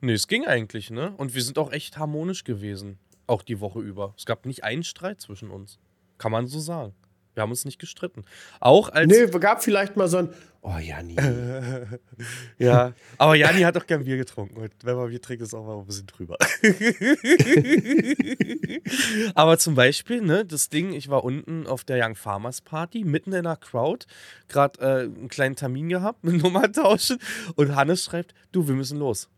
Nee, 0.00 0.12
es 0.12 0.28
ging 0.28 0.44
eigentlich, 0.46 0.90
ne? 0.90 1.14
Und 1.16 1.34
wir 1.34 1.42
sind 1.42 1.58
auch 1.58 1.72
echt 1.72 1.96
harmonisch 1.96 2.44
gewesen. 2.44 2.98
Auch 3.26 3.42
die 3.42 3.60
Woche 3.60 3.80
über. 3.80 4.14
Es 4.18 4.26
gab 4.26 4.44
nicht 4.44 4.62
einen 4.62 4.84
Streit 4.84 5.20
zwischen 5.20 5.50
uns. 5.50 5.78
Kann 6.18 6.32
man 6.32 6.46
so 6.46 6.60
sagen. 6.60 6.94
Wir 7.36 7.42
haben 7.42 7.50
uns 7.50 7.66
nicht 7.66 7.78
gestritten. 7.78 8.24
Auch 8.60 8.88
als. 8.88 9.12
Nee, 9.12 9.26
gab 9.38 9.62
vielleicht 9.62 9.94
mal 9.94 10.08
so 10.08 10.16
ein, 10.16 10.30
oh 10.62 10.78
ja, 10.80 11.02
nie. 11.02 11.16
Ja. 12.58 12.94
Aber 13.18 13.34
Jani 13.34 13.60
hat 13.60 13.76
doch 13.76 13.86
gern 13.86 14.04
Bier 14.04 14.16
getrunken. 14.16 14.56
Und 14.56 14.72
wenn 14.82 14.96
man 14.96 15.10
Bier 15.10 15.20
trinkt, 15.20 15.42
ist 15.42 15.52
auch 15.52 15.66
mal 15.66 15.78
ein 15.78 15.84
bisschen 15.84 16.06
drüber. 16.06 16.38
Aber 19.34 19.58
zum 19.58 19.74
Beispiel, 19.74 20.22
ne, 20.22 20.46
das 20.46 20.70
Ding, 20.70 20.94
ich 20.94 21.10
war 21.10 21.24
unten 21.24 21.66
auf 21.66 21.84
der 21.84 22.02
Young 22.02 22.14
Farmers 22.14 22.62
Party, 22.62 23.04
mitten 23.04 23.34
in 23.34 23.44
der 23.44 23.56
Crowd, 23.56 24.06
gerade 24.48 24.80
äh, 24.80 25.02
einen 25.02 25.28
kleinen 25.28 25.56
Termin 25.56 25.90
gehabt, 25.90 26.24
mit 26.24 26.42
Nummer 26.42 26.72
tauschen. 26.72 27.18
Und 27.56 27.76
Hannes 27.76 28.02
schreibt, 28.02 28.32
du, 28.50 28.66
wir 28.66 28.74
müssen 28.74 28.98
los. 28.98 29.28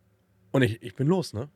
Und 0.52 0.62
ich, 0.62 0.80
ich 0.84 0.94
bin 0.94 1.08
los, 1.08 1.32
ne? 1.32 1.48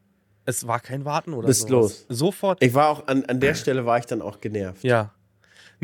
Es 0.45 0.67
war 0.67 0.81
kein 0.81 1.05
Warten 1.05 1.35
oder 1.35 1.47
Bist 1.47 1.69
sowas. 1.69 2.05
los. 2.09 2.19
Sofort. 2.19 2.61
Ich 2.65 2.75
war 2.75 2.89
auch, 2.89 3.07
an, 3.07 3.25
an 3.27 3.39
der 3.39 3.55
Stelle 3.55 3.87
war 3.87 3.99
ich 3.99 4.07
dann 4.07 4.21
auch 4.21 4.41
genervt. 4.41 4.83
Ja. 4.83 5.15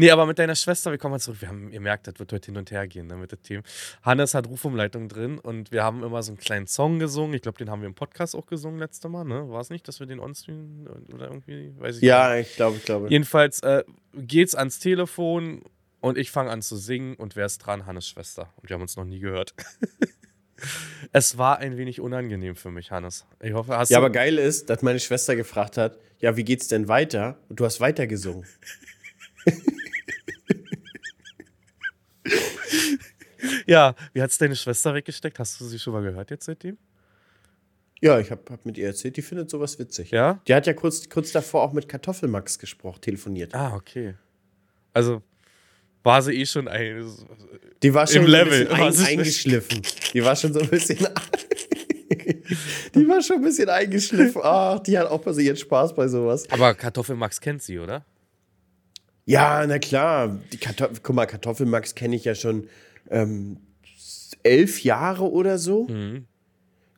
Nee, 0.01 0.13
aber 0.13 0.27
mit 0.27 0.39
deiner 0.39 0.55
Schwester, 0.55 0.93
wir 0.93 0.99
kommen 0.99 1.11
mal 1.11 1.19
zurück. 1.19 1.41
Wir 1.41 1.49
haben, 1.49 1.73
ihr 1.73 1.81
merkt, 1.81 2.07
das 2.07 2.21
wird 2.21 2.33
heute 2.33 2.47
hin 2.47 2.57
und 2.57 2.71
her 2.71 2.87
gehen 2.87 3.09
ne, 3.09 3.17
mit 3.17 3.33
dem 3.33 3.43
Team. 3.43 3.63
Hannes 4.05 4.33
hat 4.33 4.47
Rufumleitung 4.47 5.09
drin 5.09 5.41
und 5.41 5.73
wir 5.73 5.83
haben 5.83 6.05
immer 6.05 6.23
so 6.23 6.31
einen 6.31 6.39
kleinen 6.39 6.69
Song 6.69 7.01
gesungen. 7.01 7.35
Ich 7.35 7.43
glaube, 7.43 7.59
den 7.59 7.69
haben 7.69 7.81
wir 7.83 7.89
im 7.89 7.97
Podcast 7.97 8.37
auch 8.37 8.47
gesungen 8.47 8.79
letztes 8.79 9.11
Mal, 9.11 9.25
ne? 9.25 9.51
War 9.51 9.61
es 9.61 9.71
nicht, 9.71 9.89
dass 9.89 9.99
wir 9.99 10.07
den 10.07 10.21
onstream 10.21 10.87
oder 11.13 11.27
irgendwie, 11.27 11.75
weiß 11.79 11.97
ich 11.97 12.03
Ja, 12.03 12.37
ich 12.37 12.55
glaube, 12.55 12.77
ich 12.77 12.85
glaube. 12.85 13.09
Jedenfalls 13.11 13.59
äh, 13.65 13.83
geht's 14.15 14.55
ans 14.55 14.79
Telefon 14.79 15.65
und 15.99 16.17
ich 16.17 16.31
fange 16.31 16.53
an 16.53 16.63
zu 16.63 16.77
singen 16.77 17.17
und 17.17 17.35
wer 17.35 17.47
ist 17.47 17.59
dran? 17.59 17.85
Hannes 17.87 18.07
Schwester. 18.07 18.53
Und 18.63 18.71
wir 18.71 18.75
haben 18.75 18.83
uns 18.83 18.97
noch 18.97 19.05
nie 19.05 19.19
gehört. 19.19 19.57
es 21.13 21.39
war 21.39 21.59
ein 21.59 21.77
wenig 21.77 22.01
unangenehm 22.01 22.55
für 22.55 22.71
mich, 22.71 22.93
Hannes. 22.93 23.27
Ich 23.43 23.53
hoffe, 23.53 23.77
hast 23.77 23.89
Ja, 23.89 23.99
aber 23.99 24.11
geil 24.11 24.39
ist, 24.39 24.71
dass 24.71 24.81
meine 24.83 25.01
Schwester 25.01 25.35
gefragt 25.35 25.77
hat, 25.77 25.99
ja, 26.21 26.37
wie 26.37 26.45
geht's 26.45 26.69
denn 26.69 26.87
weiter? 26.87 27.41
Und 27.49 27.59
du 27.59 27.65
hast 27.65 27.81
weitergesungen. 27.81 28.47
Ja, 33.67 33.95
wie 34.13 34.23
hat's 34.23 34.39
deine 34.39 34.57
Schwester 34.57 34.95
weggesteckt? 34.95 35.39
Hast 35.39 35.61
du 35.61 35.65
sie 35.65 35.79
schon 35.79 35.93
mal 35.93 36.03
gehört 36.03 36.31
jetzt 36.31 36.47
seitdem? 36.47 36.77
Ja, 38.01 38.19
ich 38.21 38.31
habe 38.31 38.43
hab 38.51 38.65
mit 38.65 38.79
ihr 38.79 38.87
erzählt, 38.87 39.17
die 39.17 39.23
findet 39.23 39.51
sowas 39.51 39.79
witzig. 39.79 40.11
Ja? 40.13 40.41
Die 40.47 40.55
hat 40.55 40.67
ja 40.67 40.73
kurz, 40.73 41.09
kurz 41.09 41.33
davor 41.33 41.63
auch 41.63 41.73
mit 41.73 41.89
Kartoffelmax 41.89 42.59
gesprochen, 42.59 43.01
telefoniert. 43.01 43.55
Ah, 43.55 43.75
okay. 43.75 44.15
Also 44.93 45.23
war 46.05 46.23
sie 46.23 46.33
eh 46.33 46.47
schon 46.47 46.69
ein. 46.69 47.05
Die 47.83 47.93
war 47.93 48.07
schon 48.07 48.23
Im 48.25 48.31
so 48.31 48.37
ein 48.37 48.45
Level. 48.47 48.65
bisschen 48.67 48.81
ein, 48.83 48.89
ist- 48.93 49.07
eingeschliffen. 49.07 49.83
Die 50.15 50.25
war 50.25 50.37
schon 50.37 50.53
so 50.55 50.61
ein 50.61 50.69
bisschen. 50.69 50.99
die 52.95 53.09
war 53.09 53.21
schon 53.23 53.37
ein 53.37 53.43
bisschen 53.43 53.69
eingeschliffen. 53.69 54.41
Ach, 54.45 54.79
die 54.81 54.97
hat 54.99 55.09
auch 55.09 55.21
bei 55.21 55.33
ihren 55.33 55.57
Spaß 55.57 55.95
bei 55.95 56.09
sowas. 56.09 56.49
Aber 56.51 56.75
Kartoffelmax 56.75 57.41
kennt 57.41 57.63
sie, 57.63 57.79
oder? 57.79 58.05
Ja, 59.27 59.67
na 59.67 59.79
klar. 59.79 60.39
Die 60.53 60.57
Kartoffel, 60.57 60.99
guck 61.03 61.15
mal, 61.17 61.27
Kartoffelmax 61.27 61.95
kenne 61.95 62.17
ich 62.17 62.25
ja 62.25 62.35
schon 62.35 62.69
ähm, 63.11 63.59
elf 64.43 64.83
Jahre 64.83 65.31
oder 65.31 65.59
so. 65.59 65.87
Mhm. 65.89 66.27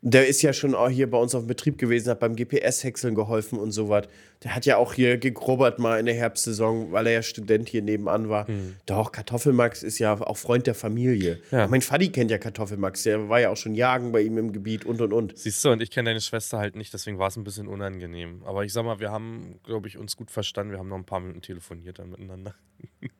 Der 0.03 0.27
ist 0.27 0.41
ja 0.41 0.55
schon 0.55 0.75
auch 0.75 0.89
hier 0.89 1.11
bei 1.11 1.19
uns 1.19 1.35
auf 1.35 1.43
dem 1.43 1.49
Betrieb 1.49 1.77
gewesen, 1.77 2.09
hat 2.09 2.21
beim 2.21 2.35
GPS-Häckseln 2.35 3.15
geholfen 3.15 3.59
und 3.59 3.71
so 3.71 3.91
was. 3.91 4.07
Der 4.43 4.55
hat 4.55 4.65
ja 4.65 4.79
auch 4.79 4.95
hier 4.95 5.19
gegrubbert 5.19 5.79
mal 5.79 6.01
in 6.01 6.07
der 6.07 6.15
Herbstsaison, 6.15 6.91
weil 6.91 7.07
er 7.07 7.13
ja 7.13 7.23
Student 7.23 7.69
hier 7.69 7.83
nebenan 7.83 8.31
war. 8.31 8.47
Doch, 8.87 9.13
Kartoffelmax 9.13 9.83
ist 9.83 9.99
ja 9.99 10.19
auch 10.19 10.39
Freund 10.39 10.67
der 10.67 10.75
Familie. 10.75 11.43
Mhm. 11.51 11.59
Ja. 11.59 11.69
Mein 11.69 11.83
Vati 11.83 12.09
kennt 12.09 12.31
ja 12.31 12.39
Kartoffelmax, 12.39 13.03
der 13.03 13.29
war 13.29 13.41
ja 13.41 13.51
auch 13.51 13.59
schon 13.59 13.75
jagen 13.75 14.11
bei 14.11 14.23
ihm 14.23 14.39
im 14.39 14.53
Gebiet 14.55 14.87
und 14.87 15.03
und 15.03 15.13
und. 15.13 15.37
Siehst 15.37 15.63
du, 15.67 15.71
und 15.71 15.83
ich 15.83 15.91
kenne 15.91 16.09
deine 16.09 16.23
Schwester 16.23 16.57
halt 16.57 16.77
nicht, 16.77 16.95
deswegen 16.95 17.19
war 17.19 17.29
es 17.29 17.37
ein 17.37 17.45
bisschen 17.45 17.69
unangenehm. 17.69 18.43
Aber 18.47 18.65
ich 18.65 18.73
sag 18.73 18.87
mal, 18.87 19.01
wir 19.01 19.11
haben, 19.11 19.61
glaube 19.65 19.87
ich, 19.87 19.99
uns 19.99 20.17
gut 20.17 20.31
verstanden. 20.31 20.73
Wir 20.73 20.79
haben 20.79 20.89
noch 20.89 20.97
ein 20.97 21.05
paar 21.05 21.21
Minuten 21.21 21.43
telefoniert 21.43 21.99
dann 21.99 22.09
miteinander. 22.09 22.55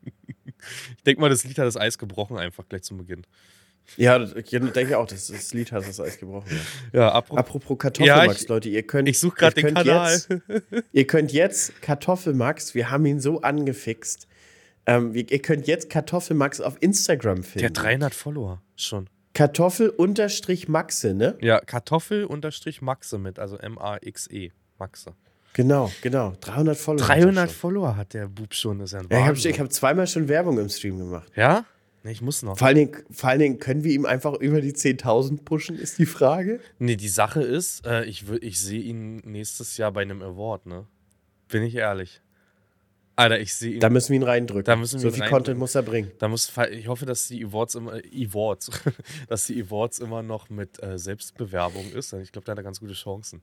ich 0.97 1.03
denke 1.05 1.21
mal, 1.21 1.29
das 1.31 1.45
Lied 1.45 1.59
hat 1.59 1.67
das 1.67 1.77
Eis 1.77 1.99
gebrochen, 1.99 2.39
einfach 2.39 2.69
gleich 2.69 2.83
zum 2.83 2.99
Beginn. 2.99 3.25
Ja, 3.97 4.23
ich 4.23 4.45
denke 4.51 4.99
auch, 4.99 5.07
das, 5.07 5.27
das 5.29 5.53
Lied 5.53 5.73
hat 5.73 5.87
das 5.87 5.99
Eis 6.01 6.19
gebrochen. 6.19 6.49
Ja. 6.93 7.01
Ja, 7.01 7.13
apropos. 7.13 7.39
Apropos 7.39 7.79
Kartoffelmax, 7.79 8.43
Ja, 8.43 8.49
Leute, 8.49 8.69
ihr 8.69 8.83
könnt. 8.85 9.09
Ich 9.09 9.19
suche 9.19 9.37
gerade 9.37 9.61
den 9.63 9.75
Kanal. 9.75 10.13
Jetzt, 10.13 10.29
ihr 10.93 11.07
könnt 11.07 11.33
jetzt 11.33 11.83
Kartoffelmax, 11.83 12.75
wir 12.75 12.91
haben 12.91 13.05
ihn 13.07 13.21
so 13.21 13.41
angefixt. 13.41 14.29
Ähm, 14.87 15.15
ihr 15.15 15.43
könnt 15.43 15.67
jetzt 15.67 15.91
Kartoffelmax 15.91 16.61
auf 16.61 16.77
Instagram 16.81 17.37
Der 17.37 17.45
finden. 17.45 17.67
hat 17.67 17.83
300 17.83 18.15
Follower 18.15 18.63
schon. 18.77 19.09
Kartoffel-Maxe, 19.35 21.15
ne? 21.15 21.37
Ja, 21.41 21.61
Kartoffel 21.61 22.25
unterstrich 22.25 22.83
Maxe 22.83 23.19
mit, 23.19 23.39
also 23.39 23.57
M-A-X-E. 23.59 24.51
Maxe. 24.79 25.15
Genau, 25.53 25.91
genau. 26.01 26.35
300 26.41 26.77
Follower. 26.77 27.09
hat 27.09 27.17
er 27.17 27.23
300 27.23 27.51
schon. 27.51 27.59
Follower 27.59 27.97
hat 27.97 28.15
der 28.15 28.29
Bub 28.29 28.55
schon, 28.55 28.81
ist 28.81 28.93
ja 28.93 29.01
ein 29.01 29.07
Ja, 29.11 29.33
ich 29.33 29.47
habe 29.47 29.59
hab 29.59 29.73
zweimal 29.73 30.07
schon 30.07 30.29
Werbung 30.29 30.59
im 30.59 30.69
Stream 30.69 30.99
gemacht. 30.99 31.31
Ja? 31.35 31.65
Nee, 32.03 32.13
ich 32.13 32.23
muss 32.23 32.43
noch. 32.43 32.57
Vor 32.57 32.67
allen, 32.67 32.77
Dingen, 32.77 32.97
vor 33.11 33.29
allen 33.29 33.41
Dingen, 33.41 33.59
können 33.59 33.85
wir 33.85 33.93
ihm 33.93 34.07
einfach 34.07 34.35
über 34.35 34.61
die 34.61 34.73
10.000 34.73 35.45
pushen, 35.45 35.77
ist 35.77 35.99
die 35.99 36.07
Frage. 36.07 36.61
Nee, 36.79 36.97
die 36.97 37.09
Sache 37.09 37.43
ist, 37.43 37.87
äh, 37.87 38.05
ich, 38.05 38.25
ich 38.41 38.61
sehe 38.61 38.81
ihn 38.81 39.17
nächstes 39.19 39.77
Jahr 39.77 39.93
bei 39.93 40.03
einem 40.03 40.23
Award, 40.23 40.67
ne? 40.67 40.87
Bin 41.49 41.63
ich 41.63 41.75
ehrlich. 41.75 42.23
Alter, 43.17 43.39
ich 43.39 43.55
sehe 43.55 43.75
ihn. 43.75 43.81
Da 43.81 43.91
müssen 43.91 44.13
wir 44.13 44.21
ihn 44.21 44.23
reindrücken. 44.23 44.65
Da 44.65 44.77
müssen 44.77 44.95
wir 44.95 45.01
so 45.01 45.09
ihn 45.09 45.15
viel 45.15 45.23
reindrücken. 45.25 45.45
Content 45.45 45.59
muss 45.59 45.75
er 45.75 45.83
bringen. 45.83 46.11
Da 46.19 46.29
muss, 46.29 46.51
ich 46.71 46.89
hoffe, 46.89 47.05
dass 47.05 47.29
die 47.29 47.45
Awards 47.45 47.75
immer, 47.75 47.93
Awards, 47.93 48.71
dass 49.29 49.47
die 49.47 49.63
Awards 49.63 49.99
immer 49.99 50.23
noch 50.23 50.49
mit 50.49 50.83
äh, 50.83 50.97
Selbstbewerbung 50.97 51.93
ist. 51.93 52.15
Ich 52.15 52.33
glaube, 52.33 52.47
da 52.47 52.53
hat 52.53 52.59
er 52.59 52.65
ganz 52.65 52.81
gute 52.81 52.95
Chancen. 52.95 53.43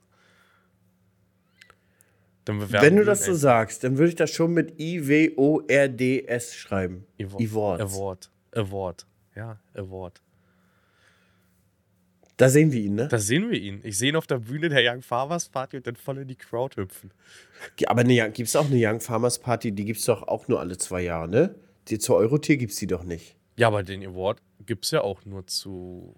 Wenn 2.47 2.95
du 2.95 3.03
das 3.03 3.25
so 3.25 3.33
sagst, 3.33 3.83
dann 3.83 3.97
würde 3.97 4.09
ich 4.09 4.15
das 4.15 4.31
schon 4.31 4.53
mit 4.53 4.79
I-W-O-R-D-S 4.79 6.55
schreiben. 6.55 7.05
Award. 7.19 7.81
Award. 7.81 8.31
Award. 8.53 9.05
Ja, 9.35 9.59
Award. 9.73 10.21
Da 12.37 12.49
sehen 12.49 12.71
wir 12.71 12.79
ihn, 12.79 12.95
ne? 12.95 13.07
Da 13.07 13.17
sehen 13.17 13.49
wir 13.49 13.59
ihn. 13.59 13.81
Ich 13.83 13.97
sehe 13.97 14.09
ihn 14.09 14.15
auf 14.15 14.27
der 14.27 14.37
Bühne 14.37 14.69
der 14.69 14.93
Young 14.93 15.01
Farmers 15.01 15.49
Party 15.49 15.77
und 15.77 15.87
dann 15.87 15.95
voll 15.95 16.19
in 16.19 16.27
die 16.27 16.35
Crowd 16.35 16.79
hüpfen. 16.79 17.11
Aber 17.87 18.03
ne, 18.03 18.29
gibt 18.31 18.47
es 18.47 18.55
auch 18.55 18.67
eine 18.67 18.77
Young 18.77 18.99
Farmers 18.99 19.39
Party, 19.39 19.71
die 19.71 19.85
gibt 19.85 19.99
es 19.99 20.05
doch 20.05 20.21
auch 20.23 20.47
nur 20.47 20.59
alle 20.59 20.77
zwei 20.77 21.01
Jahre, 21.01 21.27
ne? 21.27 21.55
Die 21.87 21.97
zur 21.97 22.17
Eurotier 22.17 22.57
gibt 22.57 22.73
es 22.73 22.77
die 22.77 22.85
doch 22.85 23.03
nicht. 23.03 23.35
Ja, 23.55 23.67
aber 23.67 23.81
den 23.81 24.05
Award 24.05 24.39
gibt 24.67 24.85
es 24.85 24.91
ja 24.91 25.01
auch 25.01 25.25
nur 25.25 25.47
zu, 25.47 26.15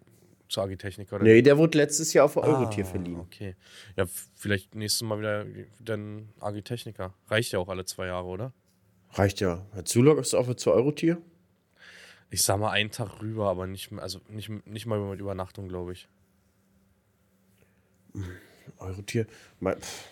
zu 0.49 0.61
Agitechnica. 0.61 1.15
Oder 1.15 1.23
Nee, 1.25 1.41
der 1.41 1.57
wurde 1.57 1.77
letztes 1.77 2.11
Jahr 2.13 2.25
auf 2.25 2.33
der 2.33 2.43
Ah, 2.43 2.59
Eurotier 2.59 2.85
verliehen. 2.85 3.19
Okay. 3.19 3.55
Ja, 3.95 4.05
vielleicht 4.35 4.75
nächstes 4.75 5.01
Mal 5.07 5.19
wieder 5.19 5.45
dann 5.79 6.29
Agitechnica. 6.39 7.13
Reicht 7.27 7.51
ja 7.53 7.59
auch 7.59 7.69
alle 7.69 7.85
zwei 7.85 8.07
Jahre, 8.07 8.27
oder? 8.27 8.53
Reicht 9.13 9.39
ja. 9.39 9.65
Zulog 9.85 10.17
ist 10.19 10.33
auch 10.33 10.53
zur 10.55 10.73
Eurotier? 10.73 11.21
Ich 12.31 12.43
sag 12.43 12.59
mal 12.59 12.71
einen 12.71 12.91
Tag 12.91 13.21
rüber, 13.21 13.49
aber 13.49 13.65
nicht, 13.65 13.91
also 13.93 14.19
nicht, 14.27 14.49
nicht 14.67 14.85
mal 14.85 14.99
mit 14.99 15.19
Übernachtung, 15.19 15.67
glaube 15.67 15.93
ich. 15.93 16.07
Eurotier. 18.77 19.25
Mein, 19.59 19.79
pff, 19.79 20.03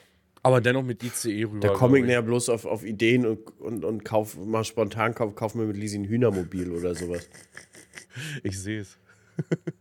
Aber 0.43 0.61
dennoch 0.61 0.83
mit 0.83 1.03
ICE 1.03 1.43
rüber. 1.45 1.59
da 1.59 1.69
komme 1.73 1.97
ich 1.97 2.03
ich. 2.03 2.07
näher 2.07 2.21
bloß 2.21 2.49
auf, 2.49 2.65
auf 2.65 2.83
Ideen 2.83 3.25
und, 3.25 3.59
und, 3.59 3.85
und 3.85 4.03
kauf 4.05 4.35
mal 4.37 4.63
spontan 4.63 5.13
kauf, 5.13 5.35
kauf 5.35 5.53
mir 5.55 5.65
mit 5.65 5.77
Lisi 5.77 5.97
ein 5.97 6.05
Hühnermobil 6.05 6.71
oder 6.71 6.95
sowas. 6.95 7.27
Ich 8.43 8.59
sehe 8.59 8.81
es. 8.81 8.97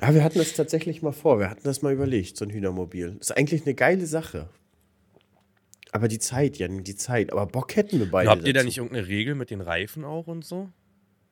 Ja, 0.00 0.14
wir 0.14 0.24
hatten 0.24 0.38
das 0.38 0.54
tatsächlich 0.54 1.02
mal 1.02 1.12
vor. 1.12 1.38
Wir 1.38 1.50
hatten 1.50 1.62
das 1.64 1.82
mal 1.82 1.92
überlegt, 1.92 2.36
so 2.36 2.44
ein 2.44 2.50
Hühnermobil. 2.50 3.16
Ist 3.20 3.36
eigentlich 3.36 3.66
eine 3.66 3.74
geile 3.74 4.06
Sache. 4.06 4.48
Aber 5.92 6.08
die 6.08 6.18
Zeit, 6.18 6.56
Jan, 6.56 6.84
die 6.84 6.94
Zeit. 6.94 7.32
Aber 7.32 7.46
Bock 7.46 7.76
hätten 7.76 7.98
wir 7.98 8.10
beide. 8.10 8.30
Habt 8.30 8.46
ihr 8.46 8.52
da 8.52 8.60
dazu. 8.60 8.66
nicht 8.66 8.78
irgendeine 8.78 9.08
Regel 9.08 9.34
mit 9.34 9.50
den 9.50 9.60
Reifen 9.60 10.04
auch 10.04 10.26
und 10.26 10.44
so? 10.44 10.70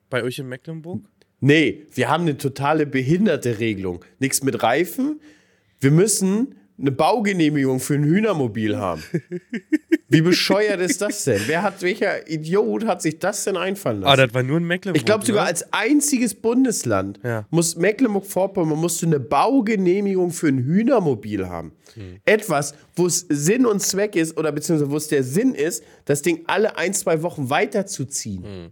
Bei 0.09 0.23
euch 0.23 0.37
in 0.39 0.47
Mecklenburg? 0.47 1.01
Nee, 1.39 1.85
wir 1.93 2.09
haben 2.09 2.23
eine 2.23 2.37
totale 2.37 2.85
behinderte 2.85 3.59
Regelung. 3.59 4.03
Nichts 4.19 4.43
mit 4.43 4.61
Reifen. 4.61 5.21
Wir 5.79 5.91
müssen 5.91 6.55
eine 6.79 6.91
Baugenehmigung 6.91 7.79
für 7.79 7.95
ein 7.95 8.03
Hühnermobil 8.03 8.77
haben. 8.77 9.03
Wie 10.07 10.21
bescheuert 10.21 10.79
ist 10.79 11.01
das 11.01 11.23
denn? 11.25 11.41
Wer 11.45 11.61
hat, 11.61 11.81
welcher 11.81 12.27
Idiot 12.29 12.85
hat 12.87 13.01
sich 13.01 13.19
das 13.19 13.43
denn 13.43 13.57
einfallen 13.57 14.03
Ah, 14.03 14.15
lassen? 14.15 14.21
das 14.27 14.33
war 14.33 14.43
nur 14.43 14.57
in 14.57 14.63
Mecklenburg. 14.65 14.97
ich 14.97 15.05
glaube 15.05 15.25
sogar 15.25 15.43
ne? 15.43 15.49
als 15.49 15.71
einziges 15.73 16.33
Bundesland 16.35 17.19
Ja. 17.23 17.45
muss 17.51 17.75
Mecklenburg-Vorpommern 17.75 18.79
musst 18.79 19.01
du 19.01 19.05
eine 19.05 19.19
Baugenehmigung 19.19 20.31
für 20.31 20.47
ein 20.47 20.59
Hühnermobil 20.59 21.47
haben. 21.47 21.73
Hm. 21.95 22.19
Etwas, 22.25 22.73
wo 22.95 23.05
es 23.07 23.25
Sinn 23.29 23.65
und 23.65 23.81
Zweck 23.81 24.15
ist 24.15 24.37
oder 24.37 24.51
beziehungsweise 24.51 24.89
wo 24.91 24.97
es 24.97 25.07
der 25.09 25.23
Sinn 25.23 25.53
ist, 25.53 25.83
das 26.05 26.21
Ding 26.21 26.43
alle 26.47 26.77
ein, 26.77 26.93
zwei 26.93 27.21
Wochen 27.21 27.49
weiterzuziehen. 27.49 28.43
Hm. 28.43 28.69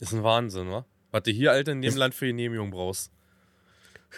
Ist 0.00 0.12
ein 0.12 0.22
Wahnsinn, 0.22 0.68
wa? 0.70 0.86
Was 1.12 1.22
du 1.22 1.30
hier, 1.30 1.52
Alter, 1.52 1.72
in 1.72 1.82
dem 1.82 1.96
Land 1.96 2.14
für 2.14 2.26
Genehmigung 2.26 2.70
brauchst. 2.70 3.10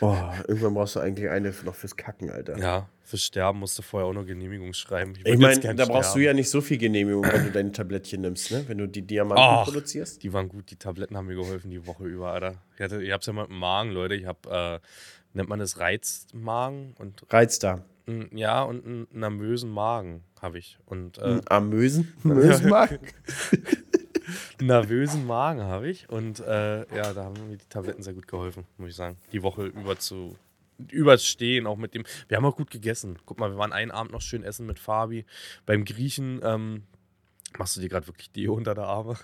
Boah, 0.01 0.35
irgendwann 0.47 0.75
brauchst 0.75 0.97
du 0.97 1.01
eigentlich 1.01 1.29
eine 1.29 1.53
noch 1.65 1.75
fürs 1.75 1.97
Kacken, 1.97 2.31
Alter. 2.31 2.59
Ja, 2.59 2.89
fürs 3.03 3.23
Sterben 3.23 3.59
musst 3.61 3.79
du 3.79 3.83
vorher 3.83 4.09
auch 4.09 4.13
noch 4.13 4.27
Genehmigung 4.27 4.73
schreiben. 4.75 5.15
Ich 5.17 5.25
jetzt 5.25 5.41
meine, 5.41 5.75
da 5.75 5.87
brauchst 5.87 6.11
du 6.11 6.21
sterben. 6.21 6.25
ja 6.25 6.35
nicht 6.35 6.51
so 6.51 6.61
viel 6.61 6.79
Genehmigung, 6.79 7.25
wenn 7.25 7.45
du 7.45 7.51
deine 7.51 7.73
Tablettchen 7.73 8.21
nimmst, 8.21 8.51
ne? 8.51 8.65
Wenn 8.67 8.79
du 8.79 8.87
die 8.87 9.03
Diamanten 9.03 9.43
Ach. 9.43 9.65
produzierst. 9.65 10.23
Die 10.23 10.33
waren 10.33 10.49
gut, 10.49 10.71
die 10.71 10.77
Tabletten 10.77 11.17
haben 11.17 11.27
mir 11.27 11.35
geholfen 11.35 11.71
die 11.71 11.87
Woche 11.87 12.05
über, 12.05 12.33
Alter. 12.33 12.63
Ich, 12.75 12.81
hatte, 12.81 13.03
ich 13.03 13.11
hab's 13.11 13.27
ja 13.27 13.33
mal 13.33 13.43
mit 13.43 13.51
dem 13.51 13.59
Magen, 13.59 13.91
Leute. 13.93 14.15
Ich 14.15 14.27
hab, 14.27 14.47
äh, 14.47 14.79
nennt 15.33 15.49
man 15.49 15.59
das 15.59 15.79
Reizmagen 15.79 16.95
und 16.99 17.25
Reizdarm. 17.31 17.83
ja, 18.33 18.63
und 18.63 18.85
einen 18.85 19.07
nervösen 19.11 19.71
Magen 19.71 20.25
habe 20.41 20.59
ich. 20.59 20.79
Und 20.85 21.19
äh, 21.19 21.41
Amösen. 21.49 22.13
Mösenmark. 22.23 23.01
nervösen 24.61 25.27
Magen 25.27 25.63
habe 25.63 25.89
ich. 25.89 26.09
Und 26.09 26.41
äh, 26.41 26.81
ja, 26.95 27.13
da 27.13 27.25
haben 27.25 27.49
mir 27.49 27.57
die 27.57 27.69
Tabletten 27.69 28.03
sehr 28.03 28.15
gut 28.15 28.29
geholfen, 28.29 28.65
muss 28.77 28.91
ich 28.91 28.97
sagen. 28.97 29.17
Die 29.33 29.43
Woche 29.43 29.67
über 29.67 29.99
zu 29.99 30.37
überstehen, 30.91 31.67
auch 31.67 31.77
mit 31.77 31.95
dem. 31.95 32.05
Wir 32.29 32.37
haben 32.37 32.45
auch 32.45 32.57
gut 32.57 32.71
gegessen. 32.71 33.19
Guck 33.27 33.39
mal, 33.39 33.51
wir 33.51 33.59
waren 33.59 33.73
einen 33.73 33.91
Abend 33.91 34.13
noch 34.13 34.23
schön 34.23 34.45
essen 34.45 34.67
mit 34.67 34.79
Fabi. 34.79 35.25
Beim 35.67 35.85
Griechen 35.85 36.41
ähm, 36.43 36.85
machst 37.59 37.77
du 37.77 37.81
dir 37.81 37.89
gerade 37.89 38.07
wirklich 38.07 38.31
die 38.31 38.49
unter 38.49 38.75
der 38.75 38.85
Arme. 38.85 39.17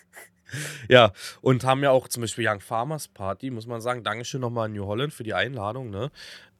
ja, 0.88 1.12
und 1.40 1.64
haben 1.64 1.82
ja 1.82 1.90
auch 1.90 2.08
zum 2.08 2.22
Beispiel 2.22 2.48
Young 2.48 2.60
Farmers 2.60 3.08
Party, 3.08 3.50
muss 3.50 3.66
man 3.66 3.80
sagen. 3.80 4.02
Dankeschön 4.02 4.40
nochmal 4.40 4.66
an 4.66 4.72
New 4.72 4.86
Holland 4.86 5.12
für 5.12 5.24
die 5.24 5.34
Einladung, 5.34 5.90
ne? 5.90 6.10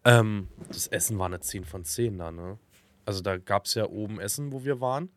Ähm, 0.04 0.49
das 0.69 0.88
Essen 0.88 1.19
war 1.19 1.26
eine 1.26 1.40
10 1.40 1.64
von 1.64 1.85
10 1.85 2.19
da, 2.19 2.33
ne? 2.33 2.59
Also 3.04 3.23
da 3.23 3.37
gab 3.37 3.64
es 3.66 3.75
ja 3.75 3.87
oben 3.87 4.21
Essen, 4.21 4.52
wo 4.52 4.64
wir 4.64 4.81
waren. 4.81 5.11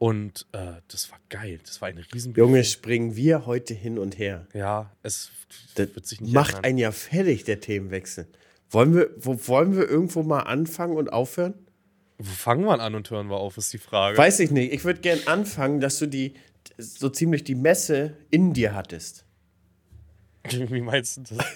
Und 0.00 0.46
äh, 0.52 0.80
das 0.88 1.10
war 1.10 1.18
geil. 1.28 1.60
Das 1.62 1.82
war 1.82 1.88
ein 1.88 1.98
riesen 1.98 2.32
Junge, 2.34 2.64
springen 2.64 3.16
wir 3.16 3.44
heute 3.44 3.74
hin 3.74 3.98
und 3.98 4.16
her. 4.18 4.46
Ja, 4.54 4.90
es 5.02 5.30
Das 5.74 5.94
wird 5.94 6.06
sich 6.06 6.22
nicht 6.22 6.32
macht 6.32 6.54
ändern. 6.54 6.64
einen 6.64 6.78
ja 6.78 6.90
fertig, 6.90 7.44
der 7.44 7.60
Themenwechsel. 7.60 8.26
Wollen 8.70 8.94
wir, 8.94 9.10
wo, 9.18 9.38
wollen 9.46 9.76
wir 9.76 9.86
irgendwo 9.86 10.22
mal 10.22 10.40
anfangen 10.40 10.96
und 10.96 11.12
aufhören? 11.12 11.52
Wo 12.16 12.30
fangen 12.32 12.64
wir 12.64 12.80
an 12.80 12.94
und 12.94 13.10
hören 13.10 13.28
wir 13.28 13.36
auf, 13.36 13.58
ist 13.58 13.74
die 13.74 13.78
Frage. 13.78 14.16
Weiß 14.16 14.40
ich 14.40 14.50
nicht. 14.50 14.72
Ich 14.72 14.84
würde 14.84 15.00
gern 15.02 15.18
anfangen, 15.26 15.80
dass 15.80 15.98
du 15.98 16.06
die 16.06 16.32
so 16.78 17.10
ziemlich 17.10 17.44
die 17.44 17.54
Messe 17.54 18.16
in 18.30 18.54
dir 18.54 18.74
hattest. 18.74 19.26
Wie 20.50 20.80
meinst 20.80 21.18
du 21.18 21.22
das? 21.36 21.44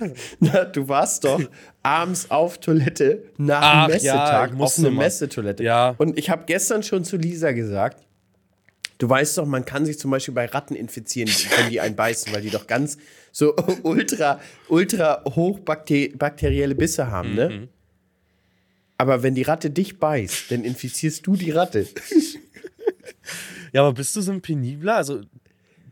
Na, 0.40 0.64
du 0.64 0.88
warst 0.88 1.24
doch 1.24 1.40
abends 1.82 2.30
auf 2.30 2.58
Toilette 2.58 3.24
nach 3.36 3.60
Ach, 3.62 3.86
dem 3.86 3.92
ja, 4.02 4.14
Messetag 4.14 4.46
ich 4.48 4.52
auf 4.52 4.58
musste 4.58 4.80
eine 4.82 4.90
mal. 4.90 5.04
Messetoilette. 5.04 5.62
Ja. 5.64 5.94
Und 5.98 6.18
ich 6.18 6.30
habe 6.30 6.44
gestern 6.46 6.82
schon 6.82 7.04
zu 7.04 7.16
Lisa 7.16 7.52
gesagt, 7.52 8.04
du 8.98 9.08
weißt 9.08 9.38
doch, 9.38 9.46
man 9.46 9.64
kann 9.64 9.86
sich 9.86 9.98
zum 9.98 10.10
Beispiel 10.10 10.34
bei 10.34 10.46
Ratten 10.46 10.74
infizieren, 10.74 11.30
wenn 11.58 11.70
die 11.70 11.80
einen 11.80 11.96
beißen, 11.96 12.32
weil 12.34 12.42
die 12.42 12.50
doch 12.50 12.66
ganz 12.66 12.98
so 13.32 13.54
ultra, 13.82 14.40
ultra 14.68 15.22
hochbakterielle 15.24 16.74
Bisse 16.74 17.10
haben, 17.10 17.30
Mhm. 17.30 17.34
ne? 17.36 17.68
Aber 18.98 19.22
wenn 19.22 19.34
die 19.34 19.42
Ratte 19.42 19.70
dich 19.70 19.98
beißt, 19.98 20.50
dann 20.50 20.62
infizierst 20.62 21.26
du 21.26 21.34
die 21.34 21.50
Ratte. 21.52 21.86
Ja, 23.72 23.80
aber 23.82 23.94
bist 23.94 24.14
du 24.14 24.20
so 24.20 24.30
ein 24.32 24.42
penibler? 24.42 24.96
Also, 24.96 25.22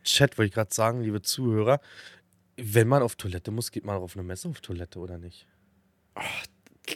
Chat 0.04 0.36
wollte 0.36 0.48
ich 0.48 0.54
gerade 0.54 0.74
sagen, 0.74 1.00
liebe 1.02 1.22
Zuhörer. 1.22 1.80
Wenn 2.60 2.88
man 2.88 3.02
auf 3.02 3.16
Toilette 3.16 3.50
muss, 3.50 3.70
geht 3.70 3.84
man 3.84 3.96
auch 3.96 4.02
auf 4.02 4.16
eine 4.16 4.24
Messe 4.24 4.48
auf 4.48 4.60
Toilette 4.60 4.98
oder 4.98 5.16
nicht? 5.18 5.46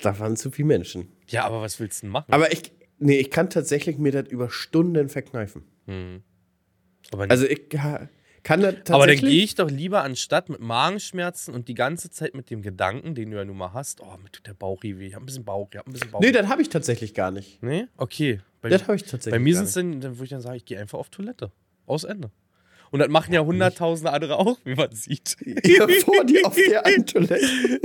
Da 0.02 0.18
waren 0.18 0.36
zu 0.36 0.50
viele 0.50 0.66
Menschen. 0.66 1.08
Ja, 1.28 1.44
aber 1.44 1.62
was 1.62 1.78
willst 1.78 2.02
du 2.02 2.06
denn 2.06 2.10
machen? 2.12 2.32
Aber 2.32 2.52
ich, 2.52 2.72
nee, 2.98 3.18
ich 3.18 3.30
kann 3.30 3.50
tatsächlich 3.50 3.98
mir 3.98 4.10
das 4.12 4.28
über 4.28 4.50
Stunden 4.50 5.08
verkneifen. 5.08 5.62
aber, 7.12 7.30
Also 7.30 7.46
ich 7.46 7.68
kann 7.68 8.60
das 8.60 8.74
tatsächlich. 8.74 8.90
aber 8.94 9.06
dann 9.06 9.16
gehe 9.18 9.44
ich 9.44 9.54
doch 9.54 9.70
lieber 9.70 10.02
anstatt 10.02 10.48
mit 10.48 10.60
Magenschmerzen 10.60 11.54
und 11.54 11.68
die 11.68 11.74
ganze 11.74 12.10
Zeit 12.10 12.34
mit 12.34 12.50
dem 12.50 12.62
Gedanken, 12.62 13.14
den 13.14 13.30
du 13.30 13.36
ja 13.36 13.44
nun 13.44 13.56
mal 13.56 13.72
hast, 13.72 14.00
oh, 14.00 14.16
mir 14.20 14.30
tut 14.32 14.46
der 14.46 14.54
Bauch 14.54 14.82
weh, 14.82 14.90
ich 15.06 15.14
habe 15.14 15.22
ein 15.24 15.26
bisschen 15.26 15.44
Bauch, 15.44 15.68
ich 15.70 15.78
habe 15.78 15.88
ein 15.88 15.92
bisschen 15.92 16.10
Bauch. 16.10 16.20
Nee, 16.20 16.32
das 16.32 16.48
habe 16.48 16.62
ich 16.62 16.68
tatsächlich 16.68 17.14
gar 17.14 17.30
nicht. 17.30 17.62
nee? 17.62 17.86
Okay. 17.96 18.40
Bei, 18.60 18.68
Das 18.68 18.82
habe 18.82 18.96
ich 18.96 19.02
tatsächlich 19.02 19.32
bei 19.32 19.38
mir 19.38 19.54
sind 19.56 19.64
es 19.64 19.74
dann, 19.74 20.02
würde 20.02 20.24
ich 20.24 20.30
dann 20.30 20.40
sagen, 20.40 20.56
ich 20.56 20.64
gehe 20.64 20.78
einfach 20.78 20.98
auf 20.98 21.10
Toilette. 21.10 21.52
Aus 21.86 22.04
Ende. 22.04 22.30
Und 22.92 23.00
das 23.00 23.08
machen 23.08 23.32
ja 23.34 23.40
hunderttausende 23.40 24.12
andere 24.12 24.38
auch, 24.38 24.58
wie 24.64 24.74
man 24.76 24.92
sieht. 24.92 25.36
Ja, 25.64 25.88
vor 26.04 26.24
dir 26.24 26.46
auf 26.46 26.54
der 26.54 26.86
einen 26.86 27.04
Toilette. 27.06 27.80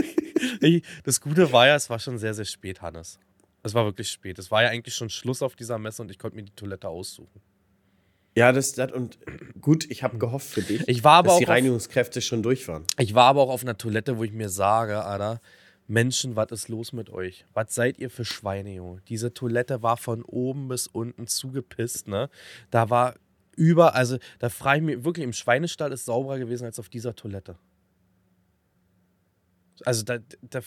Das 1.04 1.20
Gute 1.22 1.52
war 1.52 1.66
ja, 1.68 1.76
es 1.76 1.90
war 1.90 1.98
schon 2.00 2.18
sehr, 2.20 2.34
sehr 2.34 2.46
spät, 2.46 2.82
Hannes. 2.82 3.18
Es 3.64 3.74
war 3.74 3.86
wirklich 3.86 4.10
spät. 4.10 4.38
Es 4.38 4.52
war 4.52 4.64
ja 4.64 4.70
eigentlich 4.70 4.94
schon 4.94 5.10
Schluss 5.10 5.42
auf 5.42 5.56
dieser 5.56 5.80
Messe 5.80 6.02
und 6.02 6.12
ich 6.12 6.20
konnte 6.20 6.36
mir 6.36 6.44
die 6.44 6.56
Toilette 6.56 6.88
aussuchen. 6.90 7.42
Ja, 8.36 8.52
das, 8.52 8.74
das 8.74 8.92
und 8.92 9.18
gut, 9.62 9.90
ich 9.90 10.04
habe 10.04 10.20
gehofft 10.20 10.48
für 10.48 10.62
dich, 10.62 10.88
Ich 10.88 11.04
war 11.04 11.14
aber 11.14 11.28
dass 11.30 11.34
auch 11.36 11.40
die 11.40 11.46
auf- 11.46 11.50
Reinigungskräfte 11.52 12.22
schon 12.22 12.44
durch 12.44 12.68
waren. 12.68 12.86
Ich 13.00 13.16
war 13.16 13.26
aber 13.26 13.42
auch 13.42 13.50
auf 13.50 13.64
einer 13.64 13.78
Toilette, 13.78 14.18
wo 14.20 14.24
ich 14.24 14.32
mir 14.32 14.50
sage, 14.50 15.04
Alter, 15.04 15.42
Menschen, 15.88 16.36
was 16.36 16.52
ist 16.52 16.68
los 16.68 16.94
mit 16.94 17.10
euch? 17.10 17.46
Was 17.54 17.74
seid 17.74 17.98
ihr 17.98 18.10
für 18.12 18.26
Schweine, 18.26 18.74
Junge? 18.76 19.02
Diese 19.08 19.34
Toilette 19.34 19.82
war 19.82 19.98
von 19.98 20.22
oben 20.22 20.68
bis 20.68 20.86
unten 20.86 21.26
zugepisst, 21.28 22.08
ne? 22.10 22.30
Da 22.70 22.90
war 22.92 23.16
über, 23.58 23.96
also 23.96 24.18
da 24.40 24.48
frage 24.50 24.80
ich 24.80 24.86
mich 24.86 25.04
wirklich, 25.04 25.24
im 25.26 25.34
Schweinestall 25.34 25.92
ist 25.92 26.06
sauberer 26.06 26.40
gewesen 26.40 26.64
als 26.64 26.80
auf 26.80 26.88
dieser 26.88 27.16
Toilette. 27.16 27.58
Also 29.84 30.04
da, 30.04 30.20
da 30.42 30.62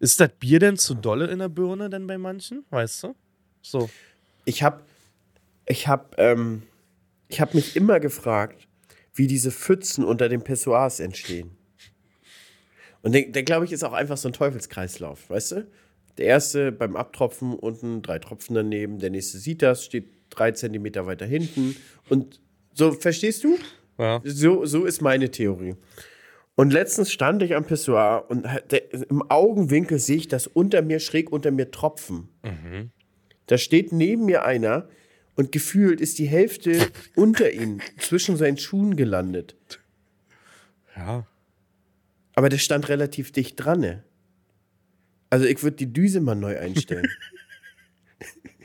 ist 0.00 0.20
das 0.20 0.30
Bier 0.38 0.58
denn 0.58 0.76
zu 0.76 0.94
dolle 0.94 1.26
in 1.26 1.38
der 1.38 1.48
Birne 1.48 1.88
denn 1.88 2.06
bei 2.06 2.18
manchen, 2.18 2.64
weißt 2.70 3.04
du? 3.04 3.16
So. 3.62 3.88
Ich 4.44 4.62
habe 4.62 4.82
ich 5.66 5.88
hab, 5.88 6.18
ähm, 6.18 6.62
hab 7.32 7.54
mich 7.54 7.76
immer 7.76 7.98
gefragt, 8.00 8.68
wie 9.14 9.26
diese 9.26 9.50
Pfützen 9.50 10.04
unter 10.04 10.28
den 10.28 10.42
Pessoirs 10.42 11.00
entstehen. 11.00 11.56
Und 13.02 13.12
der, 13.12 13.28
der 13.28 13.42
glaube 13.42 13.64
ich, 13.64 13.72
ist 13.72 13.84
auch 13.84 13.92
einfach 13.92 14.16
so 14.16 14.28
ein 14.28 14.32
Teufelskreislauf, 14.32 15.30
weißt 15.30 15.52
du? 15.52 15.70
Der 16.18 16.26
erste 16.26 16.72
beim 16.72 16.96
Abtropfen 16.96 17.54
unten, 17.54 18.02
drei 18.02 18.18
Tropfen 18.18 18.54
daneben, 18.54 18.98
der 18.98 19.10
nächste 19.10 19.38
sieht 19.38 19.62
das, 19.62 19.84
steht 19.84 20.15
drei 20.36 20.52
Zentimeter 20.52 21.06
weiter 21.06 21.26
hinten. 21.26 21.76
Und 22.08 22.40
so, 22.72 22.92
verstehst 22.92 23.44
du? 23.44 23.58
Ja. 23.98 24.20
So, 24.24 24.64
so 24.66 24.84
ist 24.84 25.00
meine 25.00 25.30
Theorie. 25.30 25.74
Und 26.54 26.72
letztens 26.72 27.12
stand 27.12 27.42
ich 27.42 27.54
am 27.54 27.64
Pissoir 27.64 28.24
und 28.28 28.46
im 29.10 29.22
Augenwinkel 29.30 29.98
sehe 29.98 30.16
ich, 30.16 30.28
dass 30.28 30.46
unter 30.46 30.80
mir, 30.82 31.00
schräg 31.00 31.30
unter 31.30 31.50
mir 31.50 31.70
Tropfen. 31.70 32.28
Da 33.46 33.58
steht 33.58 33.92
neben 33.92 34.24
mir 34.24 34.44
einer 34.44 34.88
und 35.34 35.52
gefühlt 35.52 36.00
ist 36.00 36.18
die 36.18 36.26
Hälfte 36.26 36.90
unter 37.14 37.52
ihm, 37.52 37.80
zwischen 37.98 38.36
seinen 38.36 38.56
Schuhen 38.56 38.96
gelandet. 38.96 39.56
Ja. 40.96 41.26
Aber 42.34 42.48
der 42.48 42.58
stand 42.58 42.88
relativ 42.88 43.32
dicht 43.32 43.56
dran. 43.56 43.80
Ne? 43.80 44.02
Also 45.28 45.44
ich 45.44 45.62
würde 45.62 45.76
die 45.76 45.92
Düse 45.92 46.20
mal 46.20 46.34
neu 46.34 46.58
einstellen. 46.58 47.08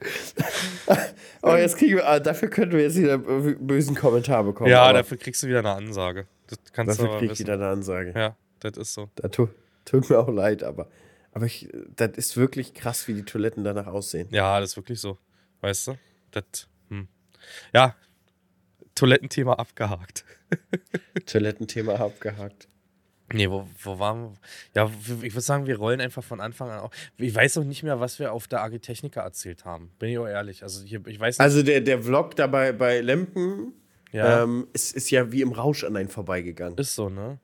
Aber 1.42 1.60
jetzt 1.60 1.76
kriegen 1.76 1.96
wir, 1.96 2.08
ah, 2.08 2.20
dafür 2.20 2.48
könnten 2.48 2.76
wir 2.76 2.82
jetzt 2.82 2.96
wieder 2.96 3.14
einen 3.14 3.66
bösen 3.66 3.94
Kommentar 3.94 4.44
bekommen. 4.44 4.70
Ja, 4.70 4.92
dafür 4.92 5.16
kriegst 5.16 5.42
du 5.42 5.48
wieder 5.48 5.60
eine 5.60 5.72
Ansage. 5.72 6.26
Das 6.46 6.58
kannst 6.72 6.98
du 6.98 7.04
dafür 7.04 7.18
krieg 7.18 7.32
ich 7.32 7.38
wieder 7.38 7.54
eine 7.54 7.68
Ansage. 7.68 8.12
Ja, 8.14 8.36
das 8.60 8.76
ist 8.76 8.94
so. 8.94 9.08
Da 9.16 9.28
tu, 9.28 9.48
tut 9.84 10.08
mir 10.10 10.18
auch 10.18 10.28
leid, 10.28 10.62
aber, 10.62 10.88
aber 11.32 11.46
ich, 11.46 11.68
das 11.96 12.16
ist 12.16 12.36
wirklich 12.36 12.74
krass, 12.74 13.08
wie 13.08 13.14
die 13.14 13.24
Toiletten 13.24 13.64
danach 13.64 13.86
aussehen. 13.86 14.28
Ja, 14.30 14.60
das 14.60 14.70
ist 14.70 14.76
wirklich 14.76 15.00
so. 15.00 15.18
Weißt 15.60 15.88
du? 15.88 15.98
Das, 16.30 16.68
hm. 16.88 17.08
Ja, 17.72 17.94
Toilettenthema 18.94 19.54
abgehakt. 19.54 20.24
Toilettenthema 21.26 21.94
abgehakt. 21.94 22.68
Nee, 23.32 23.48
wo, 23.48 23.66
wo 23.82 23.98
waren 23.98 24.22
wir? 24.22 24.32
Ja, 24.74 24.90
ich 25.22 25.32
würde 25.32 25.40
sagen, 25.40 25.66
wir 25.66 25.76
rollen 25.76 26.00
einfach 26.00 26.24
von 26.24 26.40
Anfang 26.40 26.70
an 26.70 26.80
auf. 26.80 26.90
Ich 27.16 27.34
weiß 27.34 27.58
auch 27.58 27.64
nicht 27.64 27.82
mehr, 27.82 28.00
was 28.00 28.18
wir 28.18 28.32
auf 28.32 28.48
der 28.48 28.62
Agitechnica 28.62 29.20
erzählt 29.20 29.64
haben. 29.64 29.90
Bin 29.98 30.10
ich 30.10 30.18
auch 30.18 30.26
ehrlich. 30.26 30.62
Also, 30.62 30.84
hier, 30.84 31.00
ich 31.06 31.20
weiß 31.20 31.38
nicht. 31.38 31.44
Also 31.44 31.62
der, 31.62 31.80
der 31.80 32.02
Vlog 32.02 32.34
da 32.36 32.46
bei, 32.48 33.00
Lempen 33.00 33.74
ja, 34.12 34.42
ähm, 34.42 34.66
ist, 34.72 34.96
ist 34.96 35.10
ja 35.10 35.30
wie 35.30 35.42
im 35.42 35.52
Rausch 35.52 35.84
an 35.84 35.96
einen 35.96 36.08
vorbeigegangen. 36.08 36.76
ist 36.78 36.94
so, 36.94 37.08
ne? 37.08 37.38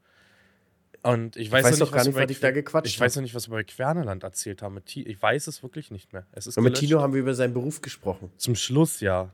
Und 1.03 1.37
ich 1.37 1.53
weiß, 1.53 1.65
weiß 1.65 1.79
noch 1.79 1.87
doch 1.87 1.95
gar 1.95 2.05
nicht, 2.05 2.17
was 2.17 2.31
ich 2.31 2.41
da 2.41 2.51
gequatscht 2.51 2.93
Ich 2.93 2.99
weiß 2.99 3.15
noch 3.15 3.23
nicht, 3.23 3.35
was 3.35 3.49
wir 3.49 3.55
bei 3.55 3.63
Querneland 3.63 4.25
erzählt 4.25 4.61
haben. 4.61 4.81
Ich 4.93 5.23
weiß 5.23 5.47
es 5.47 5.63
wirklich 5.63 5.93
nicht 5.93 6.13
mehr. 6.13 6.27
Es 6.33 6.49
ist 6.49 6.59
Und 6.59 6.65
mit. 6.65 6.75
Tino 6.75 7.01
haben 7.01 7.13
wir 7.13 7.21
über 7.21 7.35
seinen 7.35 7.55
Beruf 7.55 7.81
gesprochen. 7.81 8.33
Zum 8.39 8.57
Schluss, 8.57 8.99
ja. 9.01 9.33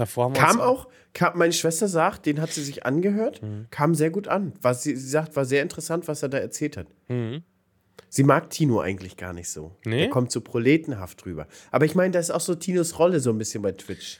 Davor 0.00 0.24
haben 0.24 0.32
Kam 0.34 0.60
auch, 0.60 0.88
kam, 1.12 1.36
meine 1.38 1.52
Schwester 1.52 1.86
sagt, 1.88 2.24
den 2.26 2.40
hat 2.40 2.50
sie 2.52 2.62
sich 2.62 2.86
angehört, 2.86 3.42
Mhm. 3.42 3.66
kam 3.70 3.94
sehr 3.94 4.10
gut 4.10 4.28
an. 4.28 4.52
Was 4.62 4.82
sie, 4.82 4.96
sie 4.96 5.08
sagt, 5.08 5.36
war 5.36 5.44
sehr 5.44 5.62
interessant, 5.62 6.08
was 6.08 6.22
er 6.22 6.28
da 6.30 6.38
erzählt 6.38 6.76
hat. 6.76 6.86
Mhm. 7.08 7.42
Sie 8.08 8.22
mag 8.24 8.50
Tino 8.50 8.80
eigentlich 8.80 9.16
gar 9.16 9.32
nicht 9.32 9.48
so. 9.50 9.76
Nee? 9.84 10.04
Er 10.04 10.10
kommt 10.10 10.32
so 10.32 10.40
proletenhaft 10.40 11.24
rüber. 11.26 11.46
Aber 11.70 11.84
ich 11.84 11.94
meine, 11.94 12.12
das 12.12 12.26
ist 12.26 12.30
auch 12.30 12.40
so 12.40 12.54
Tinos 12.54 12.98
Rolle 12.98 13.20
so 13.20 13.30
ein 13.30 13.38
bisschen 13.38 13.62
bei 13.62 13.72
Twitch. 13.72 14.18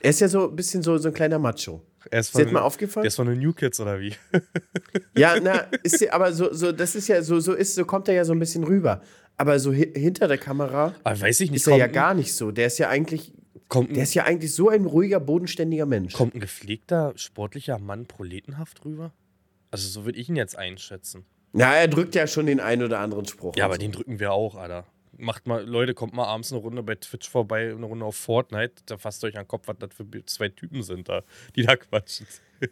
Er 0.00 0.10
ist 0.10 0.20
ja 0.20 0.28
so 0.28 0.48
ein 0.48 0.56
bisschen 0.56 0.82
so, 0.82 0.96
so 0.98 1.08
ein 1.08 1.14
kleiner 1.14 1.38
Macho. 1.38 1.82
Er 2.10 2.20
ist 2.20 2.26
Ist 2.28 2.34
dir 2.34 2.38
von, 2.40 2.44
das 2.44 2.52
mal 2.52 2.60
aufgefallen? 2.60 3.02
Der 3.02 3.08
ist 3.08 3.16
von 3.16 3.26
den 3.26 3.38
New 3.40 3.52
Kids 3.52 3.80
oder 3.80 3.98
wie? 4.00 4.14
Ja, 5.16 5.36
na, 5.40 5.66
ist 5.82 6.00
ja, 6.00 6.12
aber 6.12 6.32
so, 6.32 6.52
so, 6.52 6.72
das 6.72 6.94
ist 6.94 7.08
ja, 7.08 7.22
so, 7.22 7.40
so 7.40 7.54
ist, 7.54 7.74
so 7.74 7.84
kommt 7.84 8.06
er 8.08 8.14
ja 8.14 8.24
so 8.24 8.32
ein 8.32 8.38
bisschen 8.38 8.64
rüber. 8.64 9.00
Aber 9.38 9.58
so 9.58 9.72
hi 9.72 9.92
hinter 9.94 10.28
der 10.28 10.38
Kamera 10.38 10.94
Aber 11.04 11.20
weiß 11.20 11.40
ich 11.40 11.50
nicht. 11.50 11.60
ist 11.60 11.66
er 11.68 11.76
ja 11.76 11.86
gar 11.88 12.14
nicht 12.14 12.34
so. 12.34 12.50
Der 12.52 12.66
ist 12.68 12.78
ja 12.78 12.88
eigentlich, 12.90 13.32
Kommt, 13.68 13.96
der 13.96 14.04
ist 14.04 14.14
ja 14.14 14.24
eigentlich 14.24 14.54
so 14.54 14.68
ein 14.68 14.84
ruhiger, 14.84 15.18
bodenständiger 15.18 15.86
Mensch. 15.86 16.12
kommt 16.14 16.34
ein 16.34 16.40
gepflegter, 16.40 17.12
sportlicher 17.16 17.78
Mann 17.78 18.06
proletenhaft 18.06 18.84
rüber? 18.84 19.12
Also, 19.70 19.88
so 19.88 20.04
würde 20.04 20.18
ich 20.18 20.28
ihn 20.28 20.36
jetzt 20.36 20.56
einschätzen. 20.56 21.24
Na, 21.52 21.74
er 21.74 21.88
drückt 21.88 22.14
ja 22.14 22.26
schon 22.26 22.46
den 22.46 22.60
einen 22.60 22.82
oder 22.82 23.00
anderen 23.00 23.26
Spruch. 23.26 23.56
Ja, 23.56 23.64
aber 23.64 23.74
so. 23.74 23.80
den 23.80 23.92
drücken 23.92 24.20
wir 24.20 24.32
auch, 24.32 24.54
Alter. 24.54 24.86
Macht 25.18 25.46
mal, 25.46 25.64
Leute, 25.64 25.94
kommt 25.94 26.12
mal 26.12 26.26
abends 26.26 26.52
eine 26.52 26.60
Runde 26.60 26.82
bei 26.82 26.94
Twitch 26.94 27.28
vorbei, 27.28 27.70
eine 27.70 27.86
Runde 27.86 28.04
auf 28.04 28.16
Fortnite. 28.16 28.74
Da 28.84 28.98
fasst 28.98 29.24
euch 29.24 29.36
an 29.36 29.44
den 29.44 29.48
Kopf, 29.48 29.66
was 29.66 29.76
das 29.78 29.90
für 29.94 30.04
zwei 30.26 30.50
Typen 30.50 30.82
sind 30.82 31.08
da, 31.08 31.22
die 31.56 31.62
da 31.62 31.76
quatschen. 31.76 32.26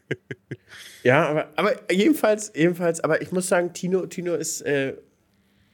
Ja, 1.02 1.28
aber, 1.28 1.52
aber 1.56 1.92
jedenfalls, 1.92 2.50
jedenfalls, 2.56 3.00
aber 3.00 3.20
ich 3.20 3.30
muss 3.32 3.48
sagen, 3.48 3.74
Tino, 3.74 4.06
Tino 4.06 4.34
ist 4.34 4.62
äh, 4.62 4.94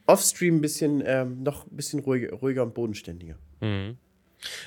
offstream 0.05 0.57
ein 0.57 0.61
bisschen, 0.61 1.01
ähm, 1.05 1.43
noch 1.43 1.65
ein 1.65 1.77
bisschen 1.77 2.01
ruhiger, 2.01 2.33
ruhiger 2.33 2.63
und 2.63 2.73
bodenständiger. 2.73 3.37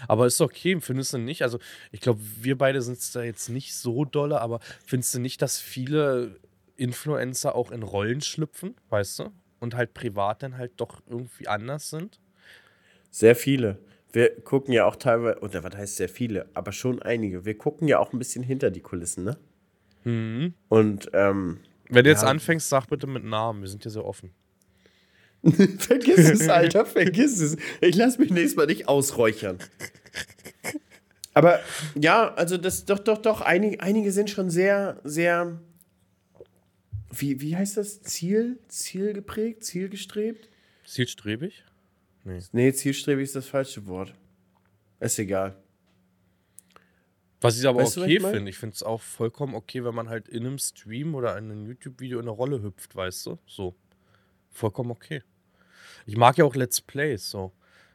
Aber 0.09 0.27
ist 0.27 0.41
okay, 0.41 0.81
findest 0.81 1.13
du 1.13 1.19
nicht? 1.19 1.43
Also, 1.43 1.59
ich 1.93 2.01
glaube, 2.01 2.21
wir 2.41 2.57
beide 2.59 2.83
sind 2.83 2.99
da 3.15 3.23
jetzt 3.23 3.49
nicht 3.49 3.75
so 3.75 4.05
dolle, 4.05 4.41
aber 4.41 4.61
findest 4.87 5.15
du 5.15 5.19
nicht, 5.21 5.43
dass 5.43 5.59
viele 5.61 6.39
Influencer 6.77 7.55
auch 7.55 7.71
in 7.71 7.83
Rollen 7.83 8.21
schlüpfen, 8.21 8.75
weißt 8.91 9.21
du? 9.21 9.33
Und 9.61 9.75
halt 9.75 9.95
privat 9.95 10.43
dann 10.43 10.59
halt 10.59 10.73
doch 10.77 11.01
irgendwie 11.09 11.49
anders 11.49 11.91
sind? 11.91 12.21
Sehr 13.11 13.37
viele. 13.37 13.79
Wir 14.13 14.41
gucken 14.43 14.73
ja 14.73 14.85
auch 14.87 14.97
teilweise, 14.97 15.41
oder 15.41 15.65
was 15.65 15.75
heißt 15.77 15.97
sehr 15.97 16.09
viele, 16.09 16.49
aber 16.55 16.73
schon 16.73 17.01
einige. 17.03 17.45
Wir 17.45 17.57
gucken 17.57 17.89
ja 17.89 17.99
auch 17.99 18.13
ein 18.13 18.19
bisschen 18.19 18.45
hinter 18.45 18.71
die 18.71 18.81
Kulissen, 18.81 19.25
ne? 19.25 19.39
Mhm. 20.05 20.55
Und 20.69 21.11
ähm, 21.15 21.61
Wenn 21.89 22.05
du 22.05 22.11
jetzt 22.11 22.23
Ja. 22.23 22.29
anfängst, 22.29 22.69
sag 22.69 22.87
bitte 22.87 23.07
mit 23.07 23.25
Namen, 23.25 23.63
wir 23.63 23.69
sind 23.69 23.83
hier 23.83 23.91
sehr 23.91 24.05
offen. 24.05 24.33
vergiss 25.78 26.18
es, 26.18 26.48
Alter, 26.48 26.87
vergiss 26.87 27.40
es. 27.40 27.57
Ich 27.80 27.96
lass 27.96 28.18
mich 28.18 28.30
nächstes 28.30 28.57
Mal 28.57 28.66
nicht 28.66 28.88
ausräuchern. 28.88 29.59
Aber 31.35 31.61
ja, 31.94 32.33
also 32.35 32.57
das 32.57 32.85
doch, 32.85 33.00
doch, 33.00 33.18
doch, 33.18 33.40
einige, 33.40 33.80
einige 33.80 34.12
sind 34.12 34.30
schon 34.30 34.50
sehr, 34.50 35.00
sehr, 35.04 35.61
wie, 37.11 37.40
wie 37.40 37.57
heißt 37.57 37.76
das? 37.76 38.02
Ziel, 38.02 38.59
zielgeprägt, 38.68 39.64
zielgestrebt? 39.64 40.48
Zielstrebig? 40.85 41.64
Nee, 42.52 42.72
zielstrebig 42.72 43.24
ist 43.24 43.37
das 43.37 43.46
falsche 43.46 43.87
Wort. 43.87 44.14
Ist 45.00 45.18
egal. 45.18 45.57
Was 47.40 47.59
ich 47.59 47.66
aber 47.66 47.83
Weißt 47.83 47.98
okay 47.98 48.16
ich 48.16 48.22
mein? 48.22 48.33
finde. 48.33 48.50
Ich 48.50 48.57
finde 48.57 48.74
es 48.74 48.83
auch 48.83 49.02
vollkommen 49.02 49.54
okay, 49.54 49.85
wenn 49.85 49.94
man 49.94 50.09
halt 50.09 50.28
in 50.28 50.46
einem 50.46 50.59
Stream 50.59 51.14
oder 51.14 51.37
in 51.37 51.50
einem 51.50 51.66
YouTube-Video 51.66 52.18
in 52.18 52.24
eine 52.24 52.30
Rolle 52.30 52.62
hüpft, 52.62 52.96
weißt 52.96 53.26
du? 53.26 53.38
So. 53.46 53.74
Vollkommen 54.50 54.92
okay. 54.92 55.22
Ich 56.07 56.17
mag 56.17 56.37
ja 56.38 56.45
auch 56.45 56.55
Let's 56.55 56.81
Plays, 56.81 57.31
so. 57.31 57.53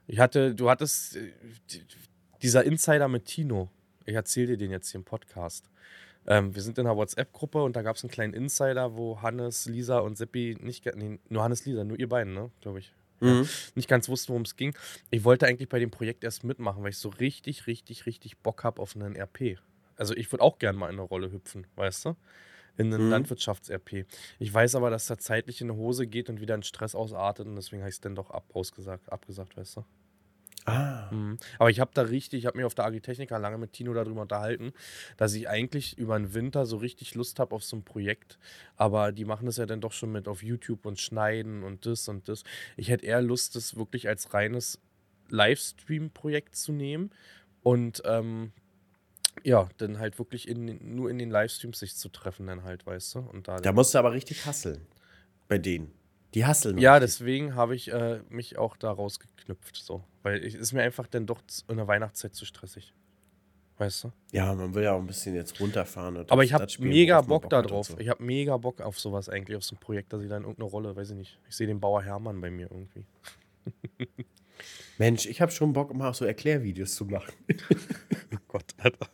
Ich 0.07 0.19
hatte, 0.19 0.55
du 0.55 0.69
hattest 0.69 1.15
äh, 1.17 1.31
die- 1.71 1.83
dieser 2.41 2.63
Insider 2.63 3.07
mit 3.07 3.25
Tino. 3.25 3.69
Ich 4.05 4.15
erzähle 4.15 4.47
dir 4.47 4.57
den 4.57 4.71
jetzt 4.71 4.89
hier 4.91 4.99
im 4.99 5.05
Podcast. 5.05 5.65
Ähm, 6.27 6.53
wir 6.55 6.61
sind 6.61 6.77
in 6.77 6.85
einer 6.87 6.95
WhatsApp-Gruppe 6.95 7.61
und 7.63 7.75
da 7.75 7.81
gab 7.81 7.95
es 7.95 8.03
einen 8.03 8.11
kleinen 8.11 8.33
Insider, 8.33 8.95
wo 8.95 9.21
Hannes, 9.21 9.65
Lisa 9.65 9.99
und 9.99 10.17
Seppi 10.17 10.57
nicht, 10.61 10.83
ga- 10.83 10.93
nee, 10.95 11.19
nur 11.29 11.43
Hannes, 11.43 11.65
Lisa, 11.65 11.83
nur 11.83 11.99
ihr 11.99 12.09
beiden, 12.09 12.33
ne, 12.33 12.51
glaube 12.61 12.79
ich. 12.79 12.93
Ja, 13.21 13.43
nicht 13.75 13.89
ganz 13.89 14.07
wussten, 14.07 14.29
worum 14.29 14.43
es 14.43 14.55
ging. 14.55 14.73
Ich 15.11 15.25
wollte 15.25 15.45
eigentlich 15.45 15.67
bei 15.67 15.77
dem 15.79 15.91
Projekt 15.91 16.23
erst 16.23 16.45
mitmachen, 16.45 16.81
weil 16.83 16.91
ich 16.91 16.97
so 16.97 17.09
richtig, 17.09 17.67
richtig, 17.67 18.05
richtig 18.05 18.37
Bock 18.37 18.63
habe 18.63 18.81
auf 18.81 18.95
einen 18.95 19.17
RP. 19.17 19.57
Also 19.97 20.15
ich 20.15 20.31
würde 20.31 20.41
auch 20.41 20.57
gerne 20.57 20.77
mal 20.77 20.87
in 20.87 20.93
eine 20.93 21.01
Rolle 21.01 21.29
hüpfen, 21.29 21.67
weißt 21.75 22.05
du? 22.05 22.15
In 22.79 22.93
einen 22.93 23.05
Mhm. 23.05 23.11
Landwirtschafts-RP. 23.11 24.05
Ich 24.39 24.53
weiß 24.53 24.75
aber, 24.75 24.89
dass 24.89 25.05
da 25.07 25.17
zeitlich 25.17 25.59
in 25.61 25.69
eine 25.69 25.77
Hose 25.77 26.07
geht 26.07 26.29
und 26.29 26.39
wieder 26.39 26.55
in 26.55 26.63
Stress 26.63 26.95
ausartet 26.95 27.45
und 27.45 27.55
deswegen 27.57 27.81
habe 27.81 27.89
ich 27.89 27.95
es 27.95 28.01
dann 28.01 28.15
doch 28.15 28.31
ab, 28.31 28.45
ausgesagt, 28.53 29.11
abgesagt, 29.11 29.57
weißt 29.57 29.77
du? 29.77 29.85
Ah. 30.65 31.09
Mhm. 31.11 31.37
Aber 31.57 31.69
ich 31.69 31.79
habe 31.79 31.91
da 31.93 32.03
richtig, 32.03 32.39
ich 32.39 32.45
habe 32.45 32.57
mich 32.57 32.65
auf 32.65 32.75
der 32.75 32.85
Agitechnica 32.85 33.37
lange 33.37 33.57
mit 33.57 33.73
Tino 33.73 33.93
darüber 33.93 34.21
unterhalten, 34.21 34.71
dass 35.17 35.33
ich 35.33 35.49
eigentlich 35.49 35.97
über 35.97 36.17
den 36.17 36.33
Winter 36.33 36.65
so 36.65 36.77
richtig 36.77 37.15
Lust 37.15 37.39
habe 37.39 37.55
auf 37.55 37.63
so 37.63 37.75
ein 37.75 37.83
Projekt. 37.83 38.39
Aber 38.75 39.11
die 39.11 39.25
machen 39.25 39.45
das 39.45 39.57
ja 39.57 39.65
dann 39.65 39.81
doch 39.81 39.93
schon 39.93 40.11
mit 40.11 40.27
auf 40.27 40.41
YouTube 40.43 40.85
und 40.85 40.99
schneiden 40.99 41.63
und 41.63 41.85
das 41.85 42.07
und 42.07 42.29
das. 42.29 42.43
Ich 42.77 42.89
hätte 42.89 43.05
eher 43.05 43.21
Lust, 43.21 43.55
das 43.55 43.75
wirklich 43.77 44.07
als 44.07 44.33
reines 44.33 44.79
Livestream-Projekt 45.29 46.55
zu 46.55 46.71
nehmen 46.71 47.11
und 47.61 48.01
ähm, 48.05 48.51
ja, 49.43 49.69
dann 49.77 49.99
halt 49.99 50.17
wirklich 50.19 50.47
in, 50.47 50.95
nur 50.95 51.09
in 51.09 51.17
den 51.17 51.29
Livestreams 51.29 51.79
sich 51.79 51.95
zu 51.95 52.09
treffen, 52.09 52.47
dann 52.47 52.63
halt, 52.63 52.85
weißt 52.85 53.15
du? 53.15 53.19
Und 53.19 53.47
da, 53.47 53.57
Da 53.57 53.71
musst 53.71 53.93
du 53.93 53.99
aber 53.99 54.11
richtig 54.11 54.45
hasseln. 54.45 54.85
Bei 55.47 55.57
denen. 55.57 55.91
Die 56.33 56.45
hasseln. 56.45 56.77
Ja, 56.77 56.93
richtig. 56.95 57.09
deswegen 57.09 57.55
habe 57.55 57.75
ich 57.75 57.91
äh, 57.91 58.19
mich 58.29 58.57
auch 58.57 58.77
da 58.77 58.91
rausgeknüpft. 58.91 59.75
So. 59.77 60.03
Weil 60.21 60.43
ich, 60.45 60.55
ist 60.55 60.73
mir 60.73 60.83
einfach 60.83 61.07
dann 61.07 61.25
doch 61.25 61.41
in 61.67 61.77
der 61.77 61.87
Weihnachtszeit 61.87 62.35
zu 62.35 62.45
stressig. 62.45 62.93
Weißt 63.77 64.03
du? 64.03 64.11
Ja, 64.33 64.53
man 64.53 64.75
will 64.75 64.83
ja 64.83 64.91
auch 64.93 64.99
ein 64.99 65.07
bisschen 65.07 65.33
jetzt 65.35 65.59
runterfahren. 65.59 66.17
Aber 66.29 66.43
ich 66.43 66.53
habe 66.53 66.67
mega 66.79 67.21
Bock 67.21 67.49
da 67.49 67.59
hat 67.59 67.65
und 67.65 67.71
drauf. 67.71 67.87
so. 67.87 67.97
Ich 67.97 68.09
habe 68.09 68.21
mega 68.21 68.57
Bock 68.57 68.81
auf 68.81 68.99
sowas 68.99 69.29
eigentlich, 69.29 69.55
auf 69.55 69.63
so 69.63 69.75
ein 69.75 69.79
Projekt, 69.79 70.11
dass 70.11 70.21
ich 70.21 70.27
da 70.27 70.35
in 70.35 70.43
irgendeine 70.43 70.69
Rolle, 70.69 70.95
weiß 70.95 71.11
ich 71.11 71.15
nicht. 71.15 71.39
Ich 71.47 71.55
sehe 71.55 71.65
den 71.65 71.79
Bauer 71.79 72.03
Hermann 72.03 72.41
bei 72.41 72.51
mir 72.51 72.69
irgendwie. 72.69 73.05
Mensch, 74.97 75.25
ich 75.25 75.39
habe 75.39 75.51
schon 75.51 75.71
Bock, 75.71 75.93
mal 75.93 76.13
so 76.13 76.25
Erklärvideos 76.25 76.93
zu 76.93 77.05
machen. 77.05 77.33
Oh 78.31 78.37
Gott, 78.47 78.75
Alter. 78.77 79.09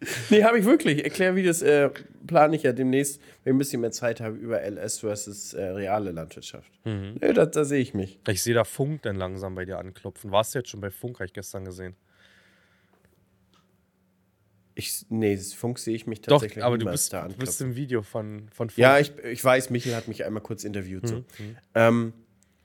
nee, 0.30 0.44
habe 0.44 0.58
ich 0.58 0.64
wirklich. 0.64 1.04
Erklärvideos 1.04 1.62
äh, 1.62 1.90
plane 2.26 2.56
ich 2.56 2.62
ja 2.62 2.72
demnächst, 2.72 3.20
wenn 3.42 3.52
ich 3.52 3.54
ein 3.54 3.58
bisschen 3.58 3.80
mehr 3.80 3.92
Zeit 3.92 4.20
habe, 4.20 4.36
über 4.36 4.62
LS 4.62 5.00
versus 5.00 5.54
äh, 5.54 5.62
reale 5.62 6.12
Landwirtschaft. 6.12 6.70
Mhm. 6.84 7.16
Nee, 7.20 7.32
da, 7.32 7.46
da 7.46 7.64
sehe 7.64 7.80
ich 7.80 7.94
mich. 7.94 8.18
Ich 8.28 8.42
sehe 8.42 8.54
da 8.54 8.64
Funk 8.64 9.02
dann 9.02 9.16
langsam 9.16 9.54
bei 9.54 9.64
dir 9.64 9.78
anklopfen. 9.78 10.30
Warst 10.30 10.54
du 10.54 10.58
jetzt 10.60 10.70
schon 10.70 10.80
bei 10.80 10.90
Funk, 10.90 11.16
habe 11.16 11.26
ich 11.26 11.32
gestern 11.32 11.64
gesehen. 11.64 11.94
Ich, 14.76 15.06
nee, 15.08 15.36
das 15.36 15.52
Funk 15.52 15.78
sehe 15.78 15.94
ich 15.94 16.06
mich 16.06 16.20
Doch, 16.22 16.40
tatsächlich 16.40 16.64
aber 16.64 16.78
du 16.78 16.86
bist, 16.86 17.12
da 17.12 17.22
du 17.22 17.28
bist 17.28 17.40
anklopfen. 17.40 17.66
im 17.68 17.76
Video 17.76 18.02
von, 18.02 18.48
von 18.52 18.70
Funk. 18.70 18.78
Ja, 18.78 18.98
ich, 18.98 19.12
ich 19.22 19.44
weiß, 19.44 19.70
Michael 19.70 19.94
hat 19.94 20.08
mich 20.08 20.24
einmal 20.24 20.42
kurz 20.42 20.64
interviewt. 20.64 21.06
So. 21.06 21.16
Mhm. 21.16 21.56
Ähm, 21.74 22.12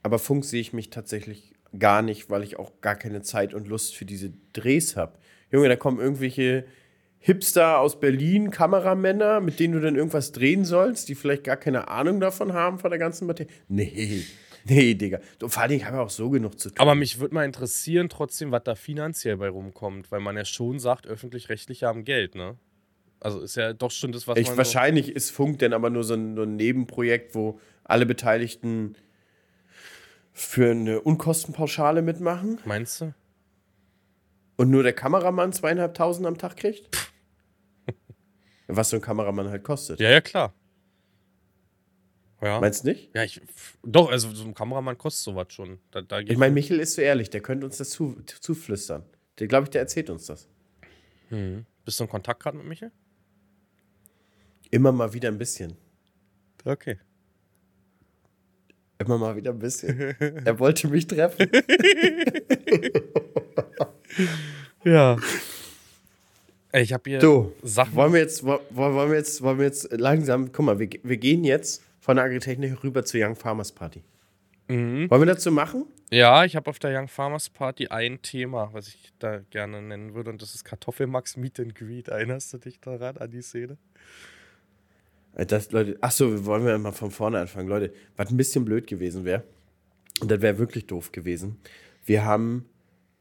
aber 0.02 0.18
Funk 0.18 0.44
sehe 0.44 0.60
ich 0.60 0.72
mich 0.72 0.90
tatsächlich 0.90 1.54
gar 1.78 2.02
nicht, 2.02 2.28
weil 2.30 2.42
ich 2.42 2.58
auch 2.58 2.80
gar 2.80 2.96
keine 2.96 3.22
Zeit 3.22 3.54
und 3.54 3.68
Lust 3.68 3.94
für 3.94 4.04
diese 4.04 4.32
Drehs 4.52 4.96
habe. 4.96 5.18
Junge, 5.52 5.68
da 5.68 5.76
kommen 5.76 6.00
irgendwelche 6.00 6.64
Hipster 7.22 7.78
aus 7.78 8.00
Berlin, 8.00 8.50
Kameramänner, 8.50 9.40
mit 9.40 9.60
denen 9.60 9.74
du 9.74 9.80
dann 9.80 9.94
irgendwas 9.94 10.32
drehen 10.32 10.64
sollst, 10.64 11.08
die 11.10 11.14
vielleicht 11.14 11.44
gar 11.44 11.58
keine 11.58 11.88
Ahnung 11.88 12.18
davon 12.18 12.54
haben 12.54 12.78
von 12.78 12.90
der 12.90 12.98
ganzen 12.98 13.26
Materie. 13.26 13.52
Nee, 13.68 14.24
nee, 14.64 14.94
Digga. 14.94 15.20
Vor 15.38 15.62
allem, 15.62 15.72
ich 15.72 15.84
habe 15.84 15.98
ja 15.98 16.02
auch 16.02 16.10
so 16.10 16.30
genug 16.30 16.58
zu 16.58 16.70
tun. 16.70 16.78
Aber 16.78 16.94
mich 16.94 17.20
würde 17.20 17.34
mal 17.34 17.44
interessieren, 17.44 18.08
trotzdem, 18.08 18.52
was 18.52 18.64
da 18.64 18.74
finanziell 18.74 19.36
bei 19.36 19.50
rumkommt, 19.50 20.10
weil 20.10 20.20
man 20.20 20.34
ja 20.36 20.46
schon 20.46 20.78
sagt, 20.78 21.06
öffentlich-rechtliche 21.06 21.86
haben 21.86 22.04
Geld, 22.04 22.34
ne? 22.34 22.56
Also 23.20 23.40
ist 23.40 23.56
ja 23.56 23.74
doch 23.74 23.90
schon 23.90 24.12
das, 24.12 24.26
was 24.26 24.38
ich, 24.38 24.48
man. 24.48 24.56
wahrscheinlich 24.56 25.14
ist 25.14 25.30
Funk 25.30 25.58
denn 25.58 25.74
aber 25.74 25.90
nur 25.90 26.04
so 26.04 26.14
ein, 26.14 26.32
nur 26.32 26.46
ein 26.46 26.56
Nebenprojekt, 26.56 27.34
wo 27.34 27.60
alle 27.84 28.06
Beteiligten 28.06 28.94
für 30.32 30.70
eine 30.70 31.02
Unkostenpauschale 31.02 32.00
mitmachen. 32.00 32.56
So, 32.56 32.68
meinst 32.68 33.00
du? 33.02 33.14
Und 34.56 34.70
nur 34.70 34.82
der 34.82 34.94
Kameramann 34.94 35.52
zweieinhalbtausend 35.52 36.26
am 36.26 36.38
Tag 36.38 36.56
kriegt? 36.56 36.88
Was 38.76 38.90
so 38.90 38.96
ein 38.96 39.02
Kameramann 39.02 39.48
halt 39.48 39.64
kostet. 39.64 40.00
Ja, 40.00 40.10
ja, 40.10 40.20
klar. 40.20 40.54
Ja. 42.42 42.60
Meinst 42.60 42.84
du 42.84 42.88
nicht? 42.88 43.14
ja, 43.14 43.22
ich. 43.22 43.40
Doch, 43.82 44.10
also 44.10 44.30
so 44.32 44.44
ein 44.44 44.54
Kameramann 44.54 44.96
kostet 44.96 45.24
sowas 45.24 45.48
schon. 45.50 45.78
Da, 45.90 46.00
da 46.00 46.20
Ich 46.20 46.38
meine, 46.38 46.54
Michel 46.54 46.80
ist 46.80 46.94
so 46.94 47.02
ehrlich, 47.02 47.28
der 47.30 47.42
könnte 47.42 47.66
uns 47.66 47.76
das 47.76 47.90
zu, 47.90 48.16
zuflüstern. 48.40 49.04
Der 49.38 49.46
glaube 49.46 49.64
ich, 49.64 49.70
der 49.70 49.82
erzählt 49.82 50.10
uns 50.10 50.26
das. 50.26 50.48
hm. 51.28 51.66
Bist 51.84 51.98
du 51.98 52.04
in 52.04 52.10
Kontakt 52.10 52.42
gerade 52.42 52.56
mit 52.56 52.66
Michael? 52.66 52.92
Immer 54.70 54.92
mal 54.92 55.12
wieder 55.12 55.28
ein 55.28 55.38
bisschen. 55.38 55.76
Okay. 56.64 56.98
Immer 58.98 59.18
mal 59.18 59.34
wieder 59.34 59.50
ein 59.50 59.58
bisschen. 59.58 59.98
er 60.44 60.58
wollte 60.58 60.88
mich 60.88 61.06
treffen. 61.06 61.50
Ja. 64.84 65.16
Ich 66.72 66.92
habe 66.92 67.08
hier 67.10 67.18
Du, 67.18 67.52
Sachen. 67.62 67.94
wollen 67.94 68.12
wir 68.12 68.20
jetzt, 68.20 68.44
wo- 68.46 68.60
wollen 68.70 69.10
wir 69.10 69.16
jetzt, 69.18 69.42
wollen 69.42 69.58
wir 69.58 69.66
jetzt 69.66 69.90
langsam, 69.92 70.52
guck 70.52 70.64
mal, 70.66 70.78
wir, 70.78 70.88
wir 71.02 71.16
gehen 71.16 71.42
jetzt 71.44 71.82
von 72.00 72.16
der 72.16 72.24
Agritechnik 72.26 72.82
rüber 72.84 73.04
zur 73.04 73.20
Young 73.24 73.34
Farmers 73.34 73.72
Party. 73.72 74.02
Mhm. 74.68 75.10
Wollen 75.10 75.22
wir 75.22 75.26
dazu 75.26 75.50
machen? 75.50 75.86
Ja, 76.12 76.44
ich 76.44 76.54
habe 76.56 76.70
auf 76.70 76.78
der 76.78 76.96
Young 76.96 77.08
Farmers 77.08 77.48
Party 77.50 77.88
ein 77.88 78.22
Thema, 78.22 78.70
was 78.72 78.88
ich 78.88 79.12
da 79.18 79.38
gerne 79.50 79.82
nennen 79.82 80.14
würde, 80.14 80.30
und 80.30 80.40
das 80.42 80.54
ist 80.54 80.64
Kartoffelmax 80.64 81.36
Meet 81.36 81.60
and 81.60 81.74
Greet. 81.74 82.08
Erinnerst 82.08 82.52
du 82.52 82.58
dich 82.58 82.78
daran, 82.80 83.16
an 83.16 83.30
die 83.30 83.42
Szene? 83.42 83.76
Äh, 85.34 85.46
Das, 85.46 85.70
Leute, 85.72 85.96
achso, 86.00 86.44
wollen 86.46 86.64
wir 86.64 86.78
mal 86.78 86.92
von 86.92 87.10
vorne 87.10 87.40
anfangen. 87.40 87.68
Leute, 87.68 87.92
was 88.16 88.30
ein 88.30 88.36
bisschen 88.36 88.64
blöd 88.64 88.86
gewesen 88.86 89.24
wäre, 89.24 89.42
und 90.20 90.30
das 90.30 90.40
wäre 90.40 90.58
wirklich 90.58 90.86
doof 90.86 91.10
gewesen. 91.12 91.56
Wir 92.04 92.24
haben, 92.24 92.64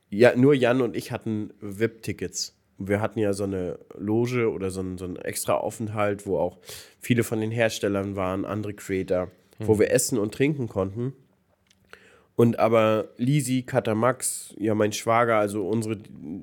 ja, 0.10 0.36
nur 0.36 0.54
Jan 0.54 0.82
und 0.82 0.96
ich 0.96 1.12
hatten 1.12 1.52
VIP-Tickets. 1.62 2.56
Wir 2.80 3.02
hatten 3.02 3.20
ja 3.20 3.34
so 3.34 3.44
eine 3.44 3.78
Loge 3.98 4.50
oder 4.50 4.72
so 4.72 4.80
einen, 4.80 4.98
so 4.98 5.06
einen 5.06 5.18
extra 5.18 5.54
Aufenthalt, 5.54 6.26
wo 6.26 6.38
auch 6.38 6.58
viele 7.00 7.24
von 7.24 7.42
den 7.42 7.52
Herstellern 7.52 8.16
waren, 8.16 8.46
andere 8.46 8.74
Creator, 8.74 9.30
wo 9.60 9.78
wir 9.78 9.92
essen 9.92 10.18
und 10.18 10.34
trinken 10.34 10.68
konnten. 10.70 11.14
Und 12.36 12.58
aber 12.58 13.10
Lisi, 13.18 13.64
Katamax, 13.64 14.56
ja, 14.58 14.74
mein 14.74 14.94
Schwager, 14.94 15.36
also 15.36 15.68
unsere 15.68 15.98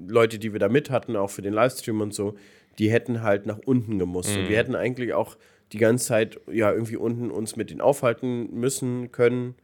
Leute, 0.06 0.38
die 0.38 0.52
wir 0.52 0.60
da 0.60 0.68
mit 0.68 0.90
hatten, 0.90 1.16
auch 1.16 1.30
für 1.30 1.40
den 1.40 1.54
Livestream 1.54 2.02
und 2.02 2.12
so, 2.12 2.36
die 2.78 2.90
hätten 2.90 3.22
halt 3.22 3.46
nach 3.46 3.58
unten 3.64 3.98
gemusst. 3.98 4.36
Und 4.36 4.50
wir 4.50 4.58
hätten 4.58 4.74
eigentlich 4.74 5.14
auch 5.14 5.38
die 5.72 5.78
ganze 5.78 6.06
Zeit 6.06 6.38
ja 6.52 6.70
irgendwie 6.70 6.96
unten 6.96 7.30
uns 7.30 7.56
mit 7.56 7.70
denen 7.70 7.80
aufhalten 7.80 8.52
müssen 8.52 9.10
können. 9.10 9.54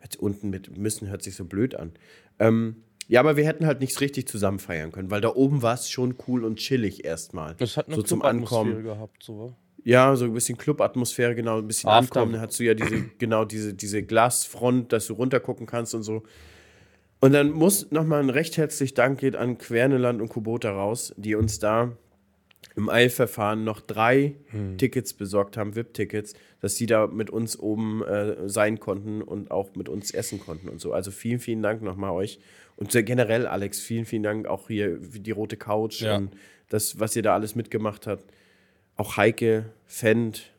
Jetzt 0.00 0.20
unten 0.20 0.48
mit 0.48 0.76
müssen 0.78 1.08
hört 1.08 1.22
sich 1.22 1.34
so 1.34 1.44
blöd 1.44 1.74
an. 1.74 1.92
Ähm, 2.38 2.76
ja, 3.10 3.18
aber 3.18 3.36
wir 3.36 3.44
hätten 3.44 3.66
halt 3.66 3.80
nichts 3.80 4.00
richtig 4.00 4.28
zusammen 4.28 4.60
feiern 4.60 4.92
können, 4.92 5.10
weil 5.10 5.20
da 5.20 5.34
oben 5.34 5.62
war 5.62 5.74
es 5.74 5.90
schon 5.90 6.14
cool 6.28 6.44
und 6.44 6.56
chillig 6.56 7.04
erstmal. 7.04 7.56
Das 7.56 7.76
hat 7.76 7.88
eine 7.88 7.96
so 7.96 8.02
zum 8.02 8.22
Ankommen. 8.22 8.84
gehabt, 8.84 9.24
so. 9.24 9.52
Ja, 9.82 10.14
so 10.14 10.26
ein 10.26 10.32
bisschen 10.32 10.56
Club-Atmosphäre, 10.56 11.34
genau, 11.34 11.58
ein 11.58 11.66
bisschen 11.66 11.90
After. 11.90 12.20
ankommen. 12.20 12.34
Dann 12.34 12.42
hast 12.42 12.60
du 12.60 12.62
ja 12.62 12.74
diese, 12.74 13.06
genau, 13.18 13.44
diese, 13.44 13.74
diese 13.74 14.04
Glasfront, 14.04 14.92
dass 14.92 15.08
du 15.08 15.14
runtergucken 15.14 15.66
kannst 15.66 15.92
und 15.96 16.04
so. 16.04 16.22
Und 17.20 17.32
dann 17.32 17.50
muss 17.50 17.90
nochmal 17.90 18.22
ein 18.22 18.30
recht 18.30 18.56
herzlich 18.56 18.94
Dank 18.94 19.18
geht 19.18 19.34
an 19.34 19.58
Querneland 19.58 20.22
und 20.22 20.28
Kubota 20.28 20.70
raus, 20.70 21.12
die 21.16 21.34
uns 21.34 21.58
da 21.58 21.96
im 22.76 22.88
Eilverfahren 22.88 23.64
noch 23.64 23.80
drei 23.80 24.36
Tickets 24.76 25.14
besorgt 25.14 25.56
haben, 25.56 25.74
VIP-Tickets, 25.74 26.34
dass 26.60 26.76
die 26.76 26.86
da 26.86 27.08
mit 27.08 27.28
uns 27.28 27.58
oben 27.58 28.04
äh, 28.04 28.48
sein 28.48 28.78
konnten 28.78 29.20
und 29.20 29.50
auch 29.50 29.74
mit 29.74 29.88
uns 29.88 30.12
essen 30.12 30.38
konnten 30.38 30.68
und 30.68 30.80
so. 30.80 30.92
Also 30.92 31.10
vielen, 31.10 31.40
vielen 31.40 31.62
Dank 31.62 31.82
nochmal 31.82 32.12
euch. 32.12 32.38
Und 32.80 32.90
sehr 32.90 33.02
generell, 33.02 33.46
Alex, 33.46 33.80
vielen, 33.80 34.06
vielen 34.06 34.22
Dank 34.22 34.46
auch 34.46 34.68
hier 34.68 35.00
für 35.02 35.20
die 35.20 35.30
rote 35.30 35.56
Couch 35.58 36.00
Ja. 36.00 36.16
und 36.16 36.34
das, 36.70 36.98
was 36.98 37.14
ihr 37.14 37.22
da 37.22 37.34
alles 37.34 37.54
mitgemacht 37.54 38.06
habt. 38.06 38.24
Auch 38.96 39.16
Heike, 39.16 39.72
Fend, 39.84 40.52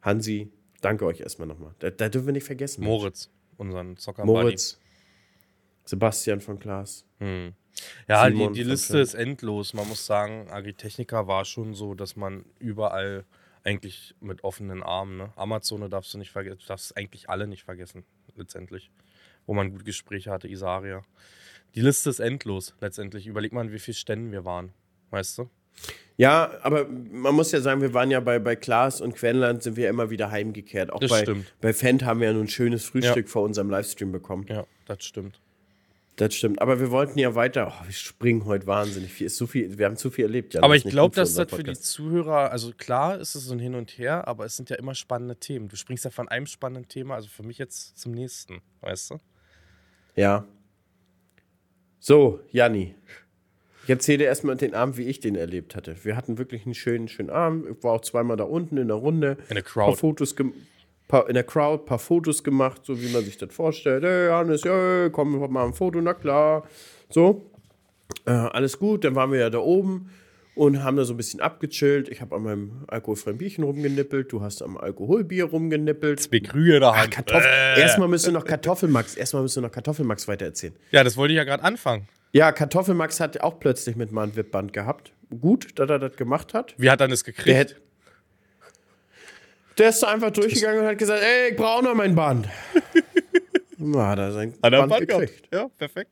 Hansi, 0.00 0.52
danke 0.80 1.04
euch 1.04 1.20
erstmal 1.20 1.48
nochmal. 1.48 1.74
Da, 1.80 1.90
da 1.90 2.08
dürfen 2.08 2.26
wir 2.26 2.32
nicht 2.32 2.44
vergessen. 2.44 2.84
Moritz, 2.84 3.30
unseren 3.56 3.96
zocker 3.96 4.24
Moritz, 4.24 4.78
Sebastian 5.84 6.40
von 6.40 6.58
Klaas. 6.60 7.04
Hm. 7.18 7.54
Ja, 8.08 8.26
Simon 8.26 8.52
die, 8.52 8.62
die 8.62 8.68
Liste 8.68 8.98
ist 8.98 9.14
endlos. 9.14 9.74
Man 9.74 9.88
muss 9.88 10.06
sagen, 10.06 10.48
Agritechnica 10.50 11.26
war 11.26 11.44
schon 11.44 11.74
so, 11.74 11.94
dass 11.94 12.14
man 12.14 12.44
überall 12.58 13.24
eigentlich 13.64 14.14
mit 14.20 14.44
offenen 14.44 14.82
Armen, 14.82 15.16
ne? 15.16 15.32
Amazone 15.36 15.88
darfst 15.88 16.14
du 16.14 16.18
nicht 16.18 16.30
vergessen, 16.30 16.60
darfst 16.68 16.96
eigentlich 16.96 17.28
alle 17.28 17.46
nicht 17.46 17.64
vergessen, 17.64 18.04
letztendlich. 18.36 18.90
Wo 19.46 19.54
man 19.54 19.70
gute 19.70 19.84
Gespräche 19.84 20.30
hatte, 20.30 20.48
Isaria. 20.48 21.02
Die 21.74 21.80
Liste 21.80 22.10
ist 22.10 22.20
endlos, 22.20 22.74
letztendlich. 22.80 23.26
Überleg 23.26 23.52
mal, 23.52 23.70
wie 23.72 23.78
viele 23.78 23.94
Ständen 23.94 24.32
wir 24.32 24.44
waren. 24.44 24.72
Weißt 25.10 25.38
du? 25.38 25.50
Ja, 26.16 26.50
aber 26.62 26.86
man 26.86 27.34
muss 27.34 27.52
ja 27.52 27.60
sagen, 27.60 27.80
wir 27.80 27.94
waren 27.94 28.10
ja 28.10 28.20
bei, 28.20 28.38
bei 28.38 28.54
Klaas 28.54 29.00
und 29.00 29.14
Quenland 29.14 29.62
sind 29.62 29.76
wir 29.76 29.88
immer 29.88 30.10
wieder 30.10 30.30
heimgekehrt. 30.30 30.92
Auch 30.92 31.00
Das 31.00 31.10
bei, 31.10 31.22
stimmt. 31.22 31.54
bei 31.60 31.72
Fend 31.72 32.04
haben 32.04 32.20
wir 32.20 32.26
ja 32.28 32.32
nun 32.34 32.42
ein 32.44 32.48
schönes 32.48 32.84
Frühstück 32.84 33.28
vor 33.28 33.42
unserem 33.42 33.70
Livestream 33.70 34.12
bekommen. 34.12 34.44
Ja, 34.48 34.66
das 34.86 35.02
stimmt. 35.04 35.40
Das 36.16 36.34
stimmt. 36.34 36.60
Aber 36.60 36.78
wir 36.80 36.90
wollten 36.90 37.18
ja 37.18 37.34
weiter. 37.34 37.72
Oh, 37.72 37.86
wir 37.86 37.92
springen 37.94 38.44
heute 38.44 38.66
wahnsinnig 38.66 39.10
viel. 39.10 39.28
Ist 39.28 39.38
so 39.38 39.46
viel. 39.46 39.78
Wir 39.78 39.86
haben 39.86 39.96
zu 39.96 40.10
viel 40.10 40.26
erlebt. 40.26 40.52
Jan. 40.52 40.62
aber 40.62 40.76
ich 40.76 40.84
glaube, 40.84 41.16
dass 41.16 41.32
das 41.32 41.50
für 41.50 41.62
die. 41.62 41.72
Zuhörer, 41.72 42.50
also 42.50 42.72
klar 42.76 43.18
ist 43.18 43.34
es 43.34 43.46
so 43.46 43.54
ein 43.54 43.58
Hin 43.58 43.74
und 43.74 43.96
Her, 43.96 44.28
aber 44.28 44.44
es 44.44 44.54
sind 44.56 44.68
ja 44.68 44.76
immer 44.76 44.94
spannende 44.94 45.36
Themen. 45.36 45.68
Du 45.68 45.76
springst 45.76 46.04
ja 46.04 46.10
von 46.10 46.28
einem 46.28 46.44
spannenden 46.44 46.88
Thema, 46.88 47.14
also 47.14 47.28
für 47.28 47.42
mich 47.44 47.56
jetzt 47.56 47.96
zum 47.98 48.12
nächsten, 48.12 48.60
weißt 48.82 49.12
du? 49.12 49.20
Ja. 50.16 50.44
So, 52.00 52.40
Janni. 52.50 52.94
Ich 53.84 53.90
erzähle 53.90 54.18
dir 54.18 54.24
erstmal 54.24 54.56
den 54.56 54.74
Abend, 54.74 54.96
wie 54.96 55.02
ich 55.04 55.20
den 55.20 55.34
erlebt 55.36 55.74
hatte. 55.76 55.96
Wir 56.02 56.16
hatten 56.16 56.38
wirklich 56.38 56.64
einen 56.64 56.74
schönen, 56.74 57.08
schönen 57.08 57.30
Abend. 57.30 57.66
Ich 57.68 57.82
war 57.84 57.92
auch 57.92 58.00
zweimal 58.00 58.36
da 58.36 58.44
unten 58.44 58.76
in 58.76 58.88
der 58.88 58.96
Runde. 58.96 59.36
In 59.48 59.54
der 59.56 59.62
paar 59.62 59.72
Crowd. 59.86 59.96
Fotos 59.98 60.36
gem- 60.36 60.54
paar, 61.08 61.28
in 61.28 61.34
der 61.34 61.44
Crowd, 61.44 61.84
paar 61.86 61.98
Fotos 61.98 62.44
gemacht, 62.44 62.82
so 62.84 63.00
wie 63.02 63.12
man 63.12 63.22
sich 63.24 63.36
das 63.36 63.52
vorstellt. 63.52 64.04
Hey, 64.04 64.28
Hannes, 64.30 64.62
ja, 64.64 65.08
komm, 65.10 65.40
wir 65.40 65.48
mal 65.48 65.66
ein 65.66 65.74
Foto, 65.74 66.00
na 66.00 66.14
klar. 66.14 66.66
So. 67.10 67.50
Äh, 68.26 68.30
alles 68.30 68.78
gut, 68.78 69.04
dann 69.04 69.14
waren 69.14 69.32
wir 69.32 69.38
ja 69.40 69.50
da 69.50 69.58
oben 69.58 70.10
und 70.54 70.82
haben 70.82 70.96
da 70.96 71.04
so 71.04 71.14
ein 71.14 71.16
bisschen 71.16 71.40
abgechillt. 71.40 72.08
Ich 72.08 72.20
habe 72.20 72.34
an 72.36 72.42
meinem 72.42 72.84
alkoholfreien 72.88 73.38
Bierchen 73.38 73.64
rumgenippelt, 73.64 74.30
du 74.32 74.40
hast 74.42 74.62
am 74.62 74.76
Alkoholbier 74.76 75.44
rumgenippelt. 75.44 76.30
Begrühe 76.30 76.74
in 76.76 76.80
der 76.80 76.94
Hand. 76.96 77.10
Kartoffel 77.12 77.48
Äh. 77.48 77.80
Erstmal 77.80 78.08
müsst 78.08 78.26
ihr 78.26 78.32
noch 78.32 78.44
Kartoffelmax, 78.44 79.16
erstmal 79.16 79.42
müsst 79.42 79.56
ihr 79.56 79.62
noch 79.62 79.72
Kartoffelmax 79.72 80.28
weitererzählen. 80.28 80.74
Ja, 80.90 81.04
das 81.04 81.16
wollte 81.16 81.32
ich 81.32 81.38
ja 81.38 81.44
gerade 81.44 81.62
anfangen. 81.62 82.08
Ja, 82.32 82.52
Kartoffelmax 82.52 83.18
hat 83.20 83.40
auch 83.40 83.58
plötzlich 83.58 83.96
mit 83.96 84.12
mal 84.12 84.24
ein 84.24 84.36
Wippband 84.36 84.72
gehabt. 84.72 85.12
Gut, 85.40 85.78
dass 85.78 85.88
er 85.90 85.98
das 85.98 86.16
gemacht 86.16 86.54
hat. 86.54 86.74
Wie 86.76 86.90
hat 86.90 87.00
er 87.00 87.08
das 87.08 87.24
gekriegt? 87.24 87.46
Der 87.48 87.56
hätte. 87.56 87.76
Der 89.78 89.88
ist 89.88 90.02
da 90.02 90.08
einfach 90.08 90.30
durchgegangen 90.30 90.80
und 90.80 90.86
hat 90.86 90.98
gesagt, 90.98 91.22
ey, 91.22 91.50
ich 91.52 91.56
brauche 91.56 91.82
noch 91.84 91.94
mein 91.94 92.14
Band. 92.14 92.48
Na, 93.78 94.08
hat 94.08 94.18
er 94.18 94.32
sein 94.32 94.52
Band 94.60 94.88
Band 94.90 95.08
gehabt. 95.08 95.26
gekriegt. 95.26 95.48
Ja, 95.54 95.68
perfekt. 95.78 96.10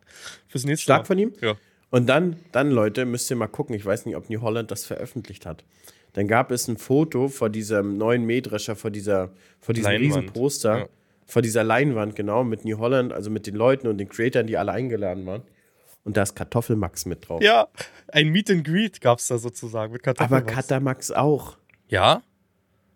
Fürs 0.49 0.65
nächste 0.65 0.85
Stark 0.85 1.01
Mal. 1.03 1.05
von 1.07 1.19
ihm. 1.19 1.33
Ja. 1.41 1.55
Und 1.91 2.07
dann, 2.07 2.37
dann, 2.53 2.71
Leute, 2.71 3.05
müsst 3.07 3.31
ihr 3.31 3.37
mal 3.37 3.47
gucken. 3.47 3.75
Ich 3.75 3.85
weiß 3.85 4.05
nicht, 4.07 4.17
ob 4.17 4.29
New 4.29 4.41
Holland 4.43 4.71
das 4.71 4.85
veröffentlicht 4.85 5.47
hat. 5.47 5.65
Dann 6.13 6.27
gab 6.29 6.51
es 6.51 6.69
ein 6.69 6.77
Foto 6.77 7.29
vor 7.29 7.49
diesem 7.51 7.97
neuen 7.97 8.25
Mähdrescher, 8.25 8.77
vor, 8.77 8.91
dieser, 8.91 9.31
vor 9.61 9.75
diesem 9.75 9.93
Leinwand. 9.93 10.17
riesen 10.25 10.33
Poster, 10.33 10.79
Ja. 10.81 10.87
vor 11.27 11.43
dieser 11.43 11.65
Leinwand, 11.65 12.17
genau, 12.17 12.45
mit 12.45 12.65
New 12.65 12.79
Holland, 12.79 13.13
also 13.13 13.31
mit 13.31 13.47
den 13.47 13.55
Leuten 13.55 13.87
und 13.89 13.99
den 13.99 14.09
Creatoren, 14.09 14.47
die 14.47 14.57
alle 14.59 14.73
eingeladen 14.73 15.25
waren. 15.27 15.43
Und 16.05 16.17
da 16.17 16.23
ist 16.23 16.35
Kartoffelmax 16.35 17.05
mit 17.07 17.29
drauf. 17.29 17.43
Ja, 17.43 17.69
ein 18.09 18.29
Meet 18.29 18.51
and 18.51 18.65
Greet 18.67 19.01
gab 19.01 19.19
es 19.19 19.27
da 19.29 19.37
sozusagen 19.39 19.93
mit 19.93 20.07
Aber 20.07 20.15
Kartoffelmax. 20.15 20.55
Katamax 20.55 21.11
auch. 21.13 21.57
Ja? 21.89 22.23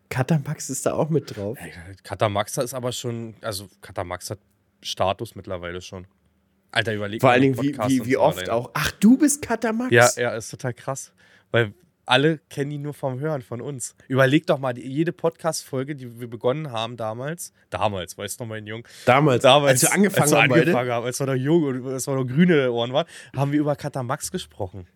Katamax 0.09 0.69
ist 0.71 0.85
da 0.87 0.95
auch 0.95 1.09
mit 1.11 1.35
drauf. 1.37 1.59
Katamax 2.05 2.59
ist 2.59 2.75
aber 2.75 2.93
schon, 2.93 3.35
also 3.41 3.69
Katamax 3.81 4.31
hat 4.31 4.39
Status 4.83 5.35
mittlerweile 5.35 5.81
schon. 5.81 6.07
Alter, 6.73 6.95
überleg 6.95 7.21
Vor 7.21 7.29
mal 7.29 7.35
allen 7.35 7.43
Dingen, 7.43 7.63
wie, 7.63 7.77
wie, 7.77 8.07
wie 8.07 8.17
oft 8.17 8.49
auch. 8.49 8.71
Ach, 8.73 8.91
du 8.93 9.19
bist 9.19 9.43
Katamax? 9.43 9.93
Ja, 9.93 10.09
ja, 10.17 10.31
ist 10.35 10.51
total 10.51 10.73
krass. 10.73 11.13
Weil 11.51 11.75
alle 12.07 12.39
kennen 12.49 12.71
ihn 12.71 12.83
nur 12.83 12.95
vom 12.95 13.21
Hören 13.21 13.43
von 13.43 13.61
uns. 13.61 13.95
Überleg 14.09 14.47
doch 14.47 14.59
mal, 14.59 14.73
die, 14.73 14.87
jede 14.87 15.13
Podcast-Folge, 15.13 15.95
die 15.95 16.19
wir 16.19 16.29
begonnen 16.29 16.73
haben 16.73 16.97
damals, 16.97 17.53
damals, 17.71 18.19
weißt 18.19 18.41
du 18.41 18.45
noch, 18.45 18.49
mein 18.49 18.67
Jung, 18.67 18.89
Damals, 19.05 19.43
damals, 19.43 19.73
als 19.73 19.83
wir 19.83 19.95
angefangen 19.95 20.23
als 20.23 20.31
wir 20.33 20.43
haben 20.43 20.53
angefangen 20.53 20.91
haben, 20.91 21.07
als 21.07 21.21
wir 21.21 21.27
noch 21.27 21.35
jung 21.35 21.63
und 21.63 21.87
als 21.87 22.07
wir 22.07 22.15
noch 22.15 22.27
grüne 22.27 22.73
Ohren 22.73 22.93
waren, 22.93 23.07
haben 23.37 23.53
wir 23.53 23.61
über 23.61 23.77
Katamax 23.77 24.33
gesprochen. 24.33 24.87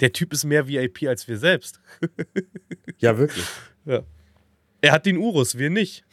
Der 0.00 0.12
Typ 0.12 0.32
ist 0.32 0.44
mehr 0.44 0.66
VIP 0.66 1.04
als 1.08 1.28
wir 1.28 1.38
selbst. 1.38 1.80
Ja, 2.98 3.18
wirklich. 3.18 3.44
Ja. 3.86 4.00
Er 4.80 4.92
hat 4.92 5.04
den 5.04 5.18
Urus, 5.18 5.58
wir 5.58 5.68
nicht. 5.68 6.06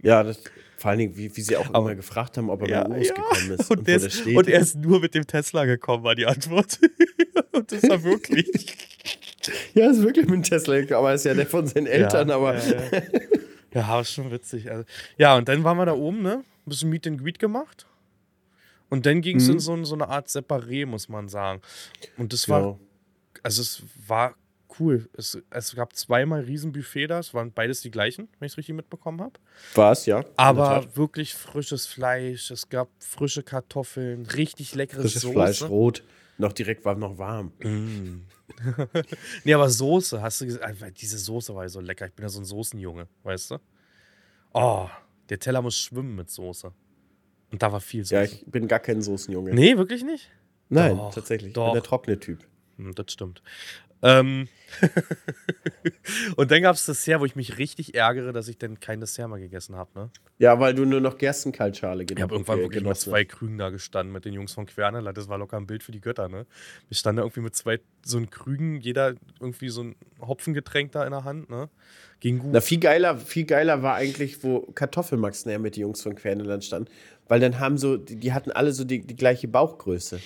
Ja, 0.00 0.22
das, 0.22 0.40
vor 0.76 0.90
allen 0.90 0.98
Dingen, 0.98 1.16
wie, 1.16 1.34
wie 1.36 1.40
sie 1.40 1.56
auch 1.56 1.66
Aber- 1.66 1.78
immer 1.90 1.94
gefragt 1.94 2.36
haben, 2.36 2.50
ob 2.50 2.62
er 2.62 2.84
beim 2.84 2.92
Urus 2.92 3.08
gekommen 3.08 3.50
ist. 3.58 3.70
Und, 3.70 3.86
der 3.88 3.98
der 3.98 4.06
ist, 4.08 4.26
und 4.26 4.48
er 4.48 4.60
ist 4.60 4.76
nur 4.76 5.00
mit 5.00 5.14
dem 5.14 5.26
Tesla 5.26 5.64
gekommen, 5.64 6.04
war 6.04 6.14
die 6.14 6.26
Antwort. 6.26 6.78
und 7.52 7.72
das 7.72 7.82
war 7.84 8.02
wirklich. 8.04 8.76
ja, 9.74 9.90
ist 9.90 10.02
wirklich 10.02 10.26
mit 10.26 10.34
dem 10.34 10.42
Tesla, 10.42 10.74
aber 10.96 11.10
er 11.10 11.14
ist 11.14 11.24
ja 11.24 11.34
der 11.34 11.46
von 11.46 11.66
seinen 11.66 11.86
Eltern, 11.86 12.28
ja, 12.28 12.36
aber. 12.36 12.56
Ja, 12.56 12.74
ja. 12.92 13.02
ja, 13.74 13.88
war 13.88 14.04
schon 14.04 14.30
witzig. 14.30 14.70
Also, 14.70 14.84
ja, 15.18 15.36
und 15.36 15.48
dann 15.48 15.64
waren 15.64 15.76
wir 15.78 15.86
da 15.86 15.94
oben, 15.94 16.22
ne? 16.22 16.36
Ein 16.66 16.70
bisschen 16.70 16.90
Meet 16.90 17.06
and 17.06 17.22
Greet 17.22 17.38
gemacht. 17.38 17.86
Und 18.88 19.04
dann 19.06 19.20
ging 19.20 19.38
es 19.38 19.46
Mhm. 19.48 19.52
in 19.54 19.58
so, 19.60 19.84
so 19.84 19.94
eine 19.94 20.08
Art 20.08 20.28
Separé, 20.28 20.86
muss 20.86 21.08
man 21.08 21.28
sagen. 21.28 21.60
Und 22.16 22.32
das 22.32 22.48
war, 22.48 22.60
Ja. 22.60 22.78
also 23.42 23.62
es 23.62 23.82
war 24.06 24.34
cool. 24.78 25.08
Es, 25.14 25.38
es 25.50 25.74
gab 25.74 25.94
zweimal 25.94 26.42
Riesenbuffet 26.42 27.08
da, 27.08 27.18
es 27.18 27.34
waren 27.34 27.52
beides 27.52 27.80
die 27.80 27.90
gleichen, 27.90 28.28
wenn 28.38 28.46
ich 28.46 28.52
es 28.52 28.58
richtig 28.58 28.74
mitbekommen 28.74 29.20
habe. 29.20 29.38
War 29.74 29.92
es, 29.92 30.06
ja. 30.06 30.24
Aber 30.36 30.96
wirklich 30.96 31.34
frisches 31.34 31.86
Fleisch, 31.86 32.50
es 32.50 32.68
gab 32.68 32.88
frische 32.98 33.42
Kartoffeln, 33.42 34.26
richtig 34.26 34.74
leckere 34.74 35.02
frisches 35.02 35.22
Soße. 35.22 35.34
Fleisch, 35.34 35.62
rot. 35.62 36.02
Noch 36.38 36.52
direkt 36.52 36.84
war 36.84 36.94
noch 36.94 37.18
warm. 37.18 37.52
Nee, 39.44 39.54
aber 39.54 39.68
Soße, 39.68 40.22
hast 40.22 40.40
du 40.40 40.46
gesagt, 40.46 40.64
Alter, 40.64 40.90
diese 40.90 41.18
Soße 41.18 41.54
war 41.54 41.64
ja 41.64 41.68
so 41.68 41.80
lecker. 41.80 42.06
Ich 42.06 42.12
bin 42.12 42.22
ja 42.22 42.28
so 42.28 42.40
ein 42.40 42.44
Soßenjunge, 42.44 43.08
weißt 43.24 43.50
du? 43.50 43.58
Oh, 44.54 44.88
der 45.28 45.38
Teller 45.40 45.62
muss 45.62 45.76
schwimmen 45.76 46.14
mit 46.14 46.30
Soße. 46.30 46.72
Und 47.50 47.62
da 47.62 47.72
war 47.72 47.80
viel 47.80 48.04
Soße. 48.04 48.14
Ja, 48.14 48.22
ich 48.22 48.44
bin 48.46 48.68
gar 48.68 48.78
kein 48.78 49.02
Soßenjunge. 49.02 49.52
nee, 49.52 49.76
wirklich 49.76 50.04
nicht? 50.04 50.30
Nein, 50.68 50.96
Doch, 50.96 51.12
tatsächlich. 51.12 51.48
Ich 51.48 51.54
doch. 51.54 51.66
bin 51.66 51.74
der 51.74 51.82
trockene 51.82 52.18
Typ. 52.18 52.46
Hm, 52.76 52.94
das 52.94 53.12
stimmt. 53.12 53.42
Ähm 54.02 54.48
und 56.36 56.50
dann 56.50 56.62
gab 56.62 56.74
es 56.74 56.86
Dessert, 56.86 57.20
wo 57.20 57.24
ich 57.24 57.36
mich 57.36 57.58
richtig 57.58 57.94
ärgere, 57.94 58.32
dass 58.32 58.48
ich 58.48 58.58
dann 58.58 58.80
kein 58.80 59.00
Dessert 59.00 59.28
mehr 59.28 59.38
gegessen 59.38 59.76
habe. 59.76 59.90
Ne? 59.94 60.10
Ja, 60.38 60.58
weil 60.60 60.74
du 60.74 60.84
nur 60.84 61.00
noch 61.00 61.18
Gerstenkaltschale 61.18 62.04
Ich 62.04 62.20
habe 62.20 62.34
irgendwann 62.34 62.60
wirklich 62.60 62.84
mit 62.84 62.96
zwei 62.96 63.24
Krügen 63.24 63.58
da 63.58 63.70
gestanden 63.70 64.12
mit 64.12 64.24
den 64.24 64.32
Jungs 64.32 64.52
von 64.52 64.66
Querneler. 64.66 65.12
Das 65.12 65.28
war 65.28 65.38
locker 65.38 65.56
ein 65.56 65.66
Bild 65.66 65.82
für 65.82 65.92
die 65.92 66.00
Götter. 66.00 66.28
Ne? 66.28 66.46
Wir 66.88 66.96
standen 66.96 67.18
da 67.18 67.22
irgendwie 67.22 67.40
mit 67.40 67.54
zwei 67.54 67.80
so 68.04 68.18
einen 68.18 68.30
Krügen, 68.30 68.80
jeder 68.80 69.14
irgendwie 69.40 69.68
so 69.68 69.82
ein 69.82 69.96
Hopfengetränk 70.20 70.92
da 70.92 71.04
in 71.04 71.12
der 71.12 71.24
Hand. 71.24 71.48
Ne? 71.48 71.68
Ging 72.20 72.38
gut. 72.38 72.50
Na, 72.52 72.60
viel 72.60 72.80
geiler, 72.80 73.18
viel 73.18 73.44
geiler 73.44 73.82
war 73.82 73.94
eigentlich, 73.94 74.42
wo 74.42 74.60
Kartoffelmax 74.60 75.46
näher 75.46 75.58
mit 75.58 75.76
den 75.76 75.82
Jungs 75.82 76.02
von 76.02 76.14
Querneland 76.14 76.64
stand. 76.64 76.90
Weil 77.28 77.40
dann 77.40 77.58
haben 77.58 77.78
so, 77.78 77.96
die, 77.96 78.16
die 78.16 78.32
hatten 78.32 78.52
alle 78.52 78.72
so 78.72 78.84
die, 78.84 79.00
die 79.00 79.16
gleiche 79.16 79.48
Bauchgröße. 79.48 80.20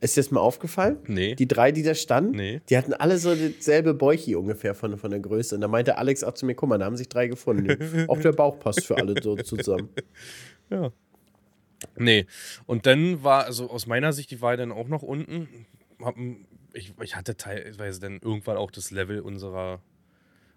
Ist 0.00 0.16
dir 0.16 0.20
das 0.20 0.30
mal 0.30 0.40
aufgefallen? 0.40 0.98
Nee. 1.06 1.34
Die 1.34 1.48
drei, 1.48 1.72
die 1.72 1.82
da 1.82 1.94
standen, 1.94 2.36
Nee. 2.36 2.60
die 2.68 2.76
hatten 2.76 2.92
alle 2.92 3.18
so 3.18 3.34
dasselbe 3.34 3.94
Bäuchi 3.94 4.36
ungefähr 4.36 4.74
von, 4.74 4.98
von 4.98 5.10
der 5.10 5.20
Größe. 5.20 5.54
Und 5.54 5.62
da 5.62 5.68
meinte 5.68 5.96
Alex 5.98 6.22
auch 6.22 6.34
zu 6.34 6.44
mir, 6.46 6.54
guck 6.54 6.68
mal, 6.68 6.78
da 6.78 6.84
haben 6.84 6.96
sich 6.96 7.08
drei 7.08 7.28
gefunden. 7.28 7.68
auch 8.08 8.20
der 8.20 8.32
Bauch 8.32 8.58
passt 8.58 8.84
für 8.86 8.96
alle 8.98 9.14
so 9.22 9.36
zusammen. 9.36 9.88
Ja. 10.70 10.90
Nee. 11.96 12.26
Und 12.66 12.86
dann 12.86 13.22
war, 13.22 13.44
also 13.44 13.70
aus 13.70 13.86
meiner 13.86 14.12
Sicht, 14.12 14.30
die 14.30 14.40
war 14.42 14.56
dann 14.56 14.72
auch 14.72 14.88
noch 14.88 15.02
unten. 15.02 15.66
Ich, 16.74 16.92
ich 17.02 17.16
hatte 17.16 17.36
teilweise 17.36 18.00
dann 18.00 18.18
irgendwann 18.22 18.56
auch 18.58 18.70
das 18.70 18.90
Level 18.90 19.20
unserer, 19.20 19.80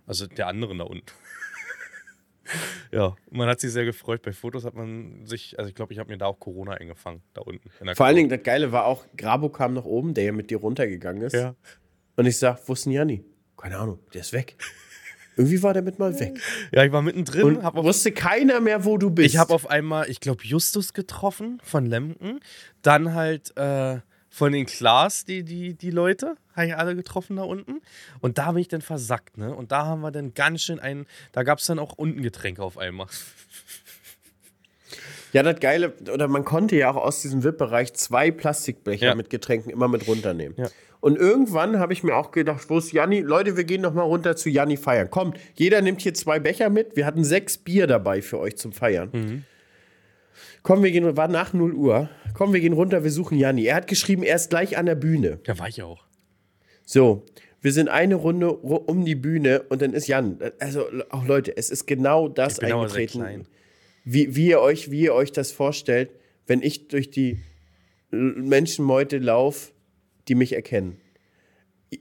also 0.05 0.27
der 0.27 0.47
anderen 0.47 0.79
da 0.79 0.83
unten. 0.85 1.05
ja, 2.91 3.15
man 3.31 3.47
hat 3.47 3.59
sich 3.59 3.71
sehr 3.71 3.85
gefreut. 3.85 4.21
Bei 4.21 4.33
Fotos 4.33 4.65
hat 4.65 4.75
man 4.75 5.25
sich, 5.25 5.57
also 5.57 5.69
ich 5.69 5.75
glaube, 5.75 5.93
ich 5.93 5.99
habe 5.99 6.09
mir 6.11 6.17
da 6.17 6.25
auch 6.25 6.39
Corona 6.39 6.73
eingefangen, 6.73 7.21
da 7.33 7.41
unten. 7.41 7.69
Vor 7.69 7.81
allen 7.85 7.95
Crowd. 7.95 8.15
Dingen, 8.15 8.29
das 8.29 8.43
Geile 8.43 8.71
war 8.71 8.85
auch, 8.85 9.05
Grabo 9.17 9.49
kam 9.49 9.73
nach 9.73 9.85
oben, 9.85 10.13
der 10.13 10.25
ja 10.25 10.31
mit 10.31 10.49
dir 10.49 10.57
runtergegangen 10.57 11.21
ist. 11.21 11.33
Ja. 11.33 11.55
Und 12.15 12.25
ich 12.25 12.37
sag, 12.37 12.59
wo 12.67 12.73
ist 12.73 12.85
denn 12.85 12.93
Janni? 12.93 13.23
Keine 13.57 13.77
Ahnung, 13.77 13.99
der 14.13 14.21
ist 14.21 14.33
weg. 14.33 14.55
Irgendwie 15.35 15.63
war 15.63 15.73
der 15.73 15.83
mit 15.83 15.99
mal 15.99 16.19
weg. 16.19 16.37
ja, 16.73 16.83
ich 16.83 16.91
war 16.91 17.01
mittendrin, 17.01 17.43
Und 17.43 17.65
auf, 17.65 17.75
wusste 17.75 18.11
keiner 18.11 18.59
mehr, 18.59 18.83
wo 18.83 18.97
du 18.97 19.09
bist. 19.09 19.27
ich 19.29 19.37
habe 19.37 19.53
auf 19.53 19.69
einmal, 19.69 20.09
ich 20.09 20.19
glaube, 20.19 20.43
Justus 20.43 20.91
getroffen 20.91 21.61
von 21.63 21.85
Lemken. 21.85 22.41
Dann 22.81 23.13
halt 23.13 23.55
äh, 23.55 23.99
von 24.29 24.51
den 24.51 24.65
Klaas, 24.65 25.25
die, 25.25 25.43
die, 25.43 25.73
die 25.73 25.91
Leute, 25.91 26.35
habe 26.55 26.67
ich 26.67 26.75
alle 26.75 26.95
getroffen 26.95 27.35
da 27.37 27.43
unten. 27.43 27.81
Und 28.21 28.37
da 28.37 28.51
bin 28.51 28.61
ich 28.61 28.67
dann 28.67 28.81
versackt, 28.81 29.37
ne? 29.37 29.53
Und 29.53 29.71
da 29.71 29.85
haben 29.85 30.01
wir 30.01 30.11
dann 30.11 30.33
ganz 30.33 30.61
schön 30.61 30.79
einen, 30.79 31.07
da 31.31 31.43
gab 31.43 31.59
es 31.59 31.65
dann 31.65 31.79
auch 31.79 31.93
unten 31.93 32.21
Getränke 32.21 32.63
auf 32.63 32.77
einmal. 32.77 33.07
Ja, 35.31 35.43
das 35.43 35.59
Geile, 35.59 35.93
oder 36.11 36.27
man 36.27 36.43
konnte 36.43 36.75
ja 36.75 36.89
auch 36.89 36.95
aus 36.95 37.21
diesem 37.21 37.43
VIP-Bereich 37.43 37.93
zwei 37.93 38.31
Plastikbecher 38.31 39.07
Ja. 39.07 39.15
mit 39.15 39.29
Getränken 39.29 39.69
immer 39.69 39.87
mit 39.87 40.07
runternehmen. 40.07 40.55
Ja. 40.57 40.69
Und 41.01 41.17
irgendwann 41.19 41.77
habe 41.77 41.93
ich 41.93 42.01
mir 42.03 42.15
auch 42.15 42.31
gedacht, 42.31 42.67
wo 42.69 42.79
ist 42.79 42.91
Janni? 42.91 43.21
Leute, 43.21 43.55
wir 43.55 43.63
gehen 43.63 43.81
noch 43.81 43.93
mal 43.93 44.01
runter 44.01 44.35
zu 44.35 44.49
Janni 44.49 44.75
feiern. 44.75 45.09
Kommt, 45.11 45.37
jeder 45.55 45.81
nimmt 45.81 46.01
hier 46.01 46.15
zwei 46.15 46.39
Becher 46.39 46.69
mit. 46.71 46.95
Wir 46.95 47.05
hatten 47.05 47.23
sechs 47.23 47.59
Bier 47.59 47.85
dabei 47.85 48.23
für 48.23 48.39
euch 48.39 48.57
zum 48.57 48.73
Feiern. 48.73 49.09
Mhm. 49.13 49.45
Komm, 50.63 50.83
wir 50.83 50.91
gehen, 50.91 51.15
war 51.17 51.27
nach 51.27 51.53
0 51.53 51.73
Uhr. 51.73 52.09
Komm, 52.33 52.53
wir 52.53 52.59
gehen 52.59 52.73
runter, 52.73 53.03
wir 53.03 53.11
suchen 53.11 53.37
Janni. 53.37 53.65
Er 53.65 53.75
hat 53.75 53.87
geschrieben, 53.87 54.23
er 54.23 54.35
ist 54.35 54.49
gleich 54.49 54.77
an 54.77 54.85
der 54.85 54.95
Bühne. 54.95 55.39
Da 55.45 55.57
war 55.59 55.67
ich 55.67 55.81
auch. 55.81 56.05
So, 56.85 57.25
wir 57.61 57.71
sind 57.71 57.89
eine 57.89 58.15
Runde 58.15 58.47
ru- 58.47 58.83
um 58.85 59.05
die 59.05 59.15
Bühne 59.15 59.63
und 59.69 59.81
dann 59.81 59.93
ist 59.93 60.07
Jan. 60.07 60.39
Also, 60.59 60.85
auch 61.09 61.25
Leute, 61.25 61.55
es 61.55 61.69
ist 61.69 61.85
genau 61.87 62.27
das 62.27 62.59
eingetreten, 62.83 63.19
klein. 63.19 63.47
wie, 64.03 64.35
wie, 64.35 64.47
ihr 64.49 64.59
euch, 64.61 64.91
wie 64.91 65.01
ihr 65.01 65.13
euch 65.13 65.31
das 65.31 65.51
vorstellt, 65.51 66.09
wenn 66.47 66.61
ich 66.61 66.87
durch 66.87 67.09
die 67.11 67.39
Menschenmeute 68.11 69.17
laufe, 69.19 69.71
die 70.27 70.35
mich 70.35 70.53
erkennen. 70.53 70.97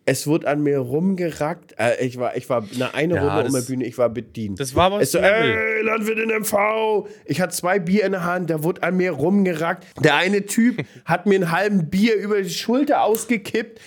Es 0.05 0.27
wurde 0.27 0.46
an 0.48 0.62
mir 0.62 0.79
rumgerackt. 0.81 1.74
Äh, 1.79 2.05
ich, 2.05 2.18
war, 2.18 2.37
ich 2.37 2.48
war 2.51 2.62
eine, 2.74 2.94
eine 2.94 3.14
Ja, 3.14 3.37
Runde 3.37 3.51
um 3.51 3.61
die 3.61 3.66
Bühne, 3.66 3.87
ich 3.87 3.96
war 3.96 4.11
bedient. 4.11 4.61
Das 4.61 4.74
war 4.74 4.85
aber 4.87 5.01
Es 5.01 5.12
so, 5.12 5.18
ey, 5.18 5.83
Landwirt 5.83 6.18
in 6.18 6.29
MV. 6.31 7.09
Ich 7.24 7.40
hatte 7.40 7.55
zwei 7.55 7.79
Bier 7.79 8.05
in 8.05 8.12
der 8.12 8.24
Hand, 8.24 8.51
der 8.51 8.62
wurde 8.62 8.83
an 8.83 8.96
mir 8.98 9.12
rumgerackt. 9.12 9.87
Der 10.05 10.16
eine 10.16 10.44
Typ 10.44 10.85
hat 11.07 11.24
mir 11.27 11.37
einen 11.37 11.51
halben 11.51 11.88
Bier 11.88 12.16
über 12.16 12.42
die 12.42 12.51
Schulter 12.51 13.03
ausgekippt. 13.03 13.81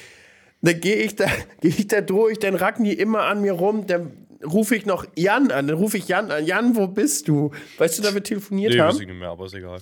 Dann 0.63 0.79
gehe 0.79 0.95
ich, 0.95 1.15
da, 1.15 1.25
geh 1.61 1.67
ich 1.67 1.87
da 1.87 2.01
durch, 2.01 2.39
dann 2.39 2.55
racken 2.55 2.83
die 2.83 2.93
immer 2.93 3.21
an 3.23 3.41
mir 3.41 3.53
rum. 3.53 3.85
Dann 3.85 4.11
rufe 4.43 4.75
ich 4.75 4.87
noch 4.87 5.05
Jan 5.15 5.51
an. 5.51 5.67
Dann 5.67 5.77
rufe 5.77 5.97
ich 5.97 6.07
Jan 6.07 6.31
an. 6.31 6.45
Jan, 6.47 6.75
wo 6.75 6.87
bist 6.87 7.27
du? 7.27 7.51
Weißt 7.77 7.99
du, 7.99 8.03
da 8.03 8.13
wir 8.15 8.23
telefoniert 8.23 8.73
Nee, 8.73 8.79
haben? 8.79 8.89
weiß 8.95 9.01
ich 9.01 9.07
nicht 9.07 9.19
mehr, 9.19 9.29
aber 9.29 9.45
ist 9.45 9.53
egal. 9.53 9.79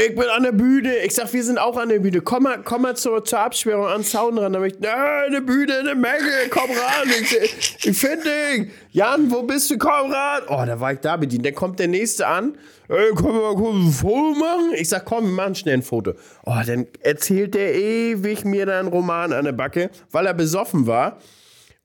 Ich 0.00 0.14
bin 0.14 0.28
an 0.28 0.44
der 0.44 0.52
Bühne. 0.52 0.98
Ich 0.98 1.16
sag, 1.16 1.32
wir 1.32 1.42
sind 1.42 1.58
auch 1.58 1.76
an 1.76 1.88
der 1.88 1.98
Bühne. 1.98 2.20
Komm 2.20 2.44
mal, 2.44 2.62
komm 2.62 2.82
mal 2.82 2.96
zur, 2.96 3.24
zur 3.24 3.40
Absperrung 3.40 3.86
an 3.86 4.02
den 4.02 4.04
Zaun 4.04 4.38
ran. 4.38 4.52
Da 4.52 4.62
ich, 4.62 4.78
nein, 4.78 4.92
eine 5.26 5.42
Bühne, 5.42 5.78
eine 5.78 5.96
Menge, 5.96 6.48
komm 6.50 6.70
ran. 6.70 7.08
Ich, 7.20 7.84
ich 7.84 7.98
finde 7.98 8.22
dich. 8.22 8.70
Jan, 8.92 9.28
wo 9.28 9.42
bist 9.42 9.72
du? 9.72 9.76
Komm 9.76 10.12
ran. 10.12 10.42
Oh, 10.46 10.62
da 10.64 10.78
war 10.78 10.92
ich 10.92 11.00
da 11.00 11.16
bedient. 11.16 11.44
Dann 11.44 11.54
kommt 11.56 11.80
der 11.80 11.88
nächste 11.88 12.28
an. 12.28 12.56
Ey, 12.88 13.12
können 13.16 13.34
wir 13.34 13.52
mal 13.52 13.56
kurz 13.56 13.74
ein 13.74 13.90
Foto 13.90 14.38
machen? 14.38 14.72
Ich 14.76 14.88
sag, 14.88 15.04
komm, 15.04 15.24
wir 15.24 15.32
machen 15.32 15.56
schnell 15.56 15.74
ein 15.74 15.82
Foto. 15.82 16.12
Oh, 16.46 16.54
dann 16.64 16.86
erzählt 17.00 17.54
der 17.54 17.74
ewig 17.74 18.44
mir 18.44 18.66
da 18.66 18.78
einen 18.78 18.88
Roman 18.88 19.32
an 19.32 19.46
der 19.46 19.52
Backe, 19.52 19.90
weil 20.12 20.26
er 20.26 20.34
besoffen 20.34 20.86
war. 20.86 21.18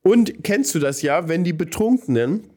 Und 0.03 0.43
kennst 0.43 0.75
du 0.75 0.79
das 0.79 1.01
ja, 1.01 1.29
wenn 1.29 1.43
die 1.43 1.53
Betrunkenen 1.53 2.52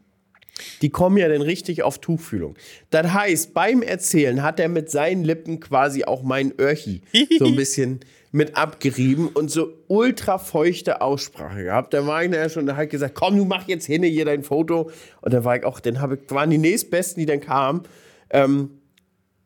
die 0.83 0.91
kommen 0.91 1.17
ja 1.17 1.29
dann 1.29 1.43
richtig 1.43 1.83
auf 1.83 1.99
Tuchfühlung. 1.99 2.57
Das 2.91 3.13
heißt, 3.13 3.55
beim 3.55 3.83
Erzählen 3.83 4.43
hat 4.43 4.61
er 4.61 4.69
mit 4.69 4.91
seinen 4.91 5.25
Lippen 5.25 5.61
quasi 5.61 6.05
auch 6.05 6.23
mein 6.23 6.53
Öhrchi 6.59 7.03
so 7.39 7.47
ein 7.47 7.57
bisschen 7.57 8.01
mit 8.33 8.57
abgerieben 8.57 9.29
und 9.29 9.51
so 9.51 9.73
ultra 9.89 10.39
feuchte 10.39 11.01
Aussprache 11.01 11.65
gehabt. 11.65 11.95
Da 11.95 12.07
war 12.07 12.23
ich 12.23 12.31
nachher 12.31 12.51
schon, 12.51 12.67
da 12.67 12.77
hat 12.77 12.91
gesagt, 12.91 13.15
komm, 13.15 13.37
du 13.37 13.45
mach 13.45 13.67
jetzt 13.67 13.87
hin 13.87 14.03
hier 14.03 14.25
dein 14.25 14.43
Foto. 14.43 14.91
Und 15.23 15.33
da 15.33 15.45
war 15.45 15.57
ich 15.57 15.65
auch, 15.65 15.81
dann 15.81 16.01
habe 16.01 16.17
ich, 16.17 16.31
waren 16.31 16.51
die 16.51 16.59
nächstbesten, 16.59 17.21
die 17.21 17.27
dann 17.27 17.41
kamen, 17.41 17.83
ähm, 18.31 18.71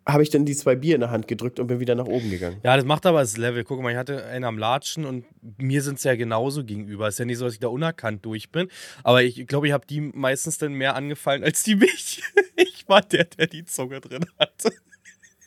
habe 0.06 0.22
ich 0.22 0.30
dann 0.30 0.44
die 0.44 0.56
zwei 0.56 0.76
Bier 0.76 0.94
in 0.94 1.00
der 1.00 1.10
Hand 1.10 1.28
gedrückt 1.28 1.60
und 1.60 1.66
bin 1.66 1.80
wieder 1.80 1.94
nach 1.94 2.06
oben 2.06 2.30
gegangen. 2.30 2.58
Ja, 2.62 2.76
das 2.76 2.84
macht 2.84 3.06
aber 3.06 3.20
das 3.20 3.36
Level. 3.36 3.64
Guck 3.64 3.82
mal, 3.82 3.90
ich 3.90 3.98
hatte 3.98 4.24
einen 4.24 4.44
am 4.44 4.58
Latschen 4.58 5.04
und 5.04 5.24
mir 5.58 5.82
sind 5.82 5.98
es 5.98 6.04
ja 6.04 6.16
genauso 6.16 6.64
gegenüber. 6.64 7.08
Ist 7.08 7.18
ja 7.18 7.24
nicht 7.24 7.38
so, 7.38 7.44
dass 7.44 7.54
ich 7.54 7.60
da 7.60 7.68
unerkannt 7.68 8.24
durch 8.24 8.50
bin. 8.50 8.68
Aber 9.02 9.22
ich 9.22 9.46
glaube, 9.46 9.66
ich 9.66 9.72
habe 9.72 9.86
die 9.86 10.00
meistens 10.00 10.58
dann 10.58 10.72
mehr 10.72 10.94
angefallen 10.96 11.44
als 11.44 11.62
die 11.62 11.76
mich. 11.76 12.22
Ich 12.56 12.86
war 12.88 13.00
der, 13.00 13.24
der 13.24 13.46
die 13.46 13.64
Zunge 13.64 14.00
drin 14.02 14.26
hatte. 14.38 14.72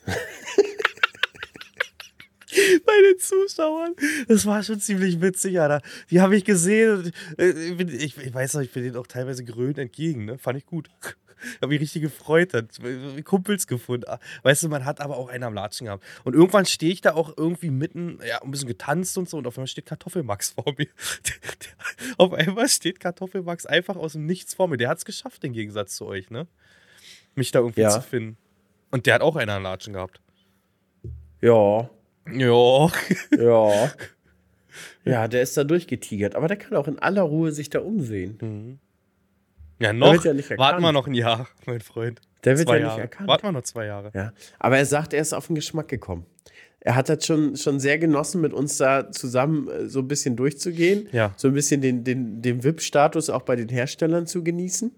Bei 2.86 2.92
den 3.02 3.18
Zuschauern. 3.18 3.94
Das 4.26 4.46
war 4.46 4.62
schon 4.62 4.80
ziemlich 4.80 5.20
witzig, 5.20 5.60
Alter. 5.60 5.80
Die 6.10 6.20
habe 6.20 6.36
ich 6.36 6.44
gesehen. 6.44 7.12
Äh, 7.38 7.50
ich, 7.82 8.16
ich, 8.18 8.34
weiß 8.34 8.54
noch, 8.54 8.62
ich 8.62 8.72
bin 8.72 8.82
denen 8.82 8.96
auch 8.96 9.06
teilweise 9.06 9.44
grün 9.44 9.76
entgegen, 9.76 10.24
ne? 10.24 10.38
Fand 10.38 10.58
ich 10.58 10.66
gut. 10.66 10.88
Habe 11.60 11.68
mich 11.68 11.80
richtig 11.80 12.02
gefreut, 12.02 12.52
hat 12.54 12.78
Kumpels 13.24 13.66
gefunden. 13.66 14.04
Weißt 14.42 14.62
du, 14.62 14.68
man 14.68 14.84
hat 14.84 15.00
aber 15.00 15.16
auch 15.16 15.28
einen 15.28 15.44
am 15.44 15.54
Latschen 15.54 15.86
gehabt. 15.86 16.04
Und 16.24 16.34
irgendwann 16.34 16.66
stehe 16.66 16.92
ich 16.92 17.00
da 17.00 17.14
auch 17.14 17.34
irgendwie 17.36 17.70
mitten, 17.70 18.18
ja, 18.26 18.42
ein 18.42 18.50
bisschen 18.50 18.68
getanzt 18.68 19.16
und 19.18 19.28
so 19.28 19.38
und 19.38 19.46
auf 19.46 19.56
einmal 19.56 19.66
steht 19.68 19.86
Kartoffelmax 19.86 20.50
vor 20.50 20.74
mir. 20.78 20.88
auf 22.18 22.32
einmal 22.32 22.68
steht 22.68 23.00
Kartoffelmax 23.00 23.66
einfach 23.66 23.96
aus 23.96 24.12
dem 24.12 24.26
Nichts 24.26 24.54
vor 24.54 24.68
mir. 24.68 24.76
Der 24.76 24.88
hat 24.88 24.98
es 24.98 25.04
geschafft, 25.04 25.44
im 25.44 25.52
Gegensatz 25.52 25.96
zu 25.96 26.06
euch, 26.06 26.30
ne? 26.30 26.46
Mich 27.34 27.50
da 27.50 27.60
irgendwie 27.60 27.80
Ja. 27.82 27.90
zu 27.90 28.00
finden. 28.02 28.36
Und 28.90 29.06
der 29.06 29.14
hat 29.14 29.22
auch 29.22 29.36
einen 29.36 29.50
am 29.50 29.62
Latschen 29.62 29.92
gehabt. 29.94 30.20
Ja, 31.40 31.90
Ja. 32.32 32.90
ja. 33.38 33.92
Ja, 35.04 35.28
der 35.28 35.42
ist 35.42 35.56
da 35.56 35.62
durchgetigert, 35.62 36.34
aber 36.34 36.48
der 36.48 36.56
kann 36.56 36.76
auch 36.76 36.88
in 36.88 36.98
aller 36.98 37.22
Ruhe 37.22 37.52
sich 37.52 37.70
da 37.70 37.78
umsehen. 37.78 38.80
Ja, 39.78 39.92
noch. 39.92 40.12
wird 40.12 40.24
ja 40.24 40.34
nicht 40.34 40.50
erkannt. 40.50 40.70
Warten 40.70 40.82
wir 40.82 40.92
noch 40.92 41.06
ein 41.06 41.14
Jahr, 41.14 41.48
mein 41.66 41.80
Freund. 41.80 42.20
Der 42.44 42.58
wird 42.58 42.68
zwei 42.68 42.76
ja 42.78 42.80
nicht 42.80 42.88
Jahre. 42.90 43.00
erkannt. 43.02 43.28
Warten 43.28 43.46
wir 43.46 43.52
noch 43.52 43.62
zwei 43.62 43.86
Jahre. 43.86 44.10
Ja, 44.14 44.32
aber 44.58 44.78
er 44.78 44.86
sagt, 44.86 45.12
er 45.14 45.20
ist 45.20 45.32
auf 45.32 45.46
den 45.46 45.56
Geschmack 45.56 45.88
gekommen. 45.88 46.26
Er 46.80 46.96
hat 46.96 47.08
das 47.08 47.24
schon, 47.24 47.56
schon 47.56 47.80
sehr 47.80 47.98
genossen, 47.98 48.42
mit 48.42 48.52
uns 48.52 48.76
da 48.76 49.10
zusammen 49.10 49.68
äh, 49.68 49.88
so 49.88 50.00
ein 50.00 50.08
bisschen 50.08 50.36
durchzugehen. 50.36 51.08
Ja. 51.12 51.32
So 51.36 51.48
ein 51.48 51.54
bisschen 51.54 51.80
den, 51.80 52.04
den, 52.04 52.42
den 52.42 52.62
VIP-Status 52.62 53.30
auch 53.30 53.42
bei 53.42 53.56
den 53.56 53.70
Herstellern 53.70 54.26
zu 54.26 54.44
genießen. 54.44 54.94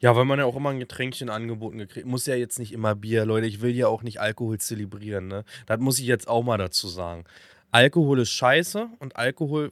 Ja, 0.00 0.14
weil 0.14 0.26
man 0.26 0.38
ja 0.38 0.44
auch 0.44 0.56
immer 0.56 0.68
ein 0.68 0.78
Getränkchen 0.78 1.30
angeboten 1.30 1.78
gekriegt. 1.78 2.06
Muss 2.06 2.26
ja 2.26 2.34
jetzt 2.34 2.58
nicht 2.58 2.72
immer 2.72 2.94
Bier, 2.94 3.24
Leute. 3.24 3.46
Ich 3.46 3.62
will 3.62 3.74
ja 3.74 3.88
auch 3.88 4.02
nicht 4.02 4.20
Alkohol 4.20 4.58
zelebrieren, 4.58 5.26
ne? 5.28 5.44
Das 5.64 5.80
muss 5.80 5.98
ich 5.98 6.06
jetzt 6.06 6.28
auch 6.28 6.42
mal 6.42 6.58
dazu 6.58 6.88
sagen. 6.88 7.24
Alkohol 7.70 8.20
ist 8.20 8.30
scheiße 8.30 8.88
und 8.98 9.16
Alkohol 9.16 9.70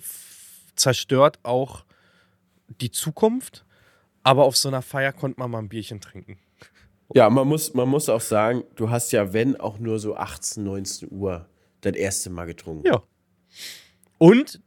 zerstört 0.75 1.39
auch 1.43 1.85
die 2.81 2.91
Zukunft. 2.91 3.67
Aber 4.23 4.45
auf 4.45 4.57
so 4.57 4.69
einer 4.69 4.83
Feier 4.83 5.13
konnte 5.13 5.41
man 5.41 5.51
mal 5.51 5.59
ein 5.59 5.69
Bierchen 5.69 6.01
trinken. 6.01 6.39
Ja, 7.15 7.29
man 7.29 7.47
muss, 7.47 7.75
man 7.75 7.89
muss 7.89 8.09
auch 8.09 8.21
sagen, 8.21 8.65
du 8.77 8.89
hast 8.91 9.13
ja, 9.13 9.33
wenn, 9.33 9.59
auch 9.59 9.79
nur 9.79 9.99
so 9.99 10.17
18, 10.17 10.65
19 10.65 11.09
Uhr 11.11 11.47
das 11.83 11.95
erste 11.95 12.31
Mal 12.31 12.47
getrunken. 12.47 12.87
Ja. 12.87 13.03
Und 14.19 14.61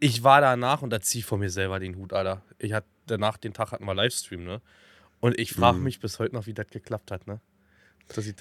ich 0.00 0.24
war 0.24 0.40
danach, 0.40 0.82
und 0.82 0.90
da 0.90 1.00
ziehe 1.00 1.20
ich 1.20 1.26
von 1.26 1.38
mir 1.38 1.50
selber 1.50 1.78
den 1.78 1.96
Hut, 1.96 2.12
Alter. 2.12 2.42
Ich 2.58 2.72
hatte 2.72 2.88
danach, 3.06 3.36
den 3.36 3.52
Tag 3.52 3.70
hatten 3.72 3.84
wir 3.84 3.94
Livestream, 3.94 4.42
ne? 4.44 4.60
Und 5.20 5.38
ich 5.38 5.52
frage 5.52 5.78
mich 5.78 6.00
bis 6.00 6.18
heute 6.18 6.34
noch, 6.34 6.46
wie 6.46 6.54
das 6.54 6.66
geklappt 6.68 7.12
hat, 7.12 7.28
ne? 7.28 7.40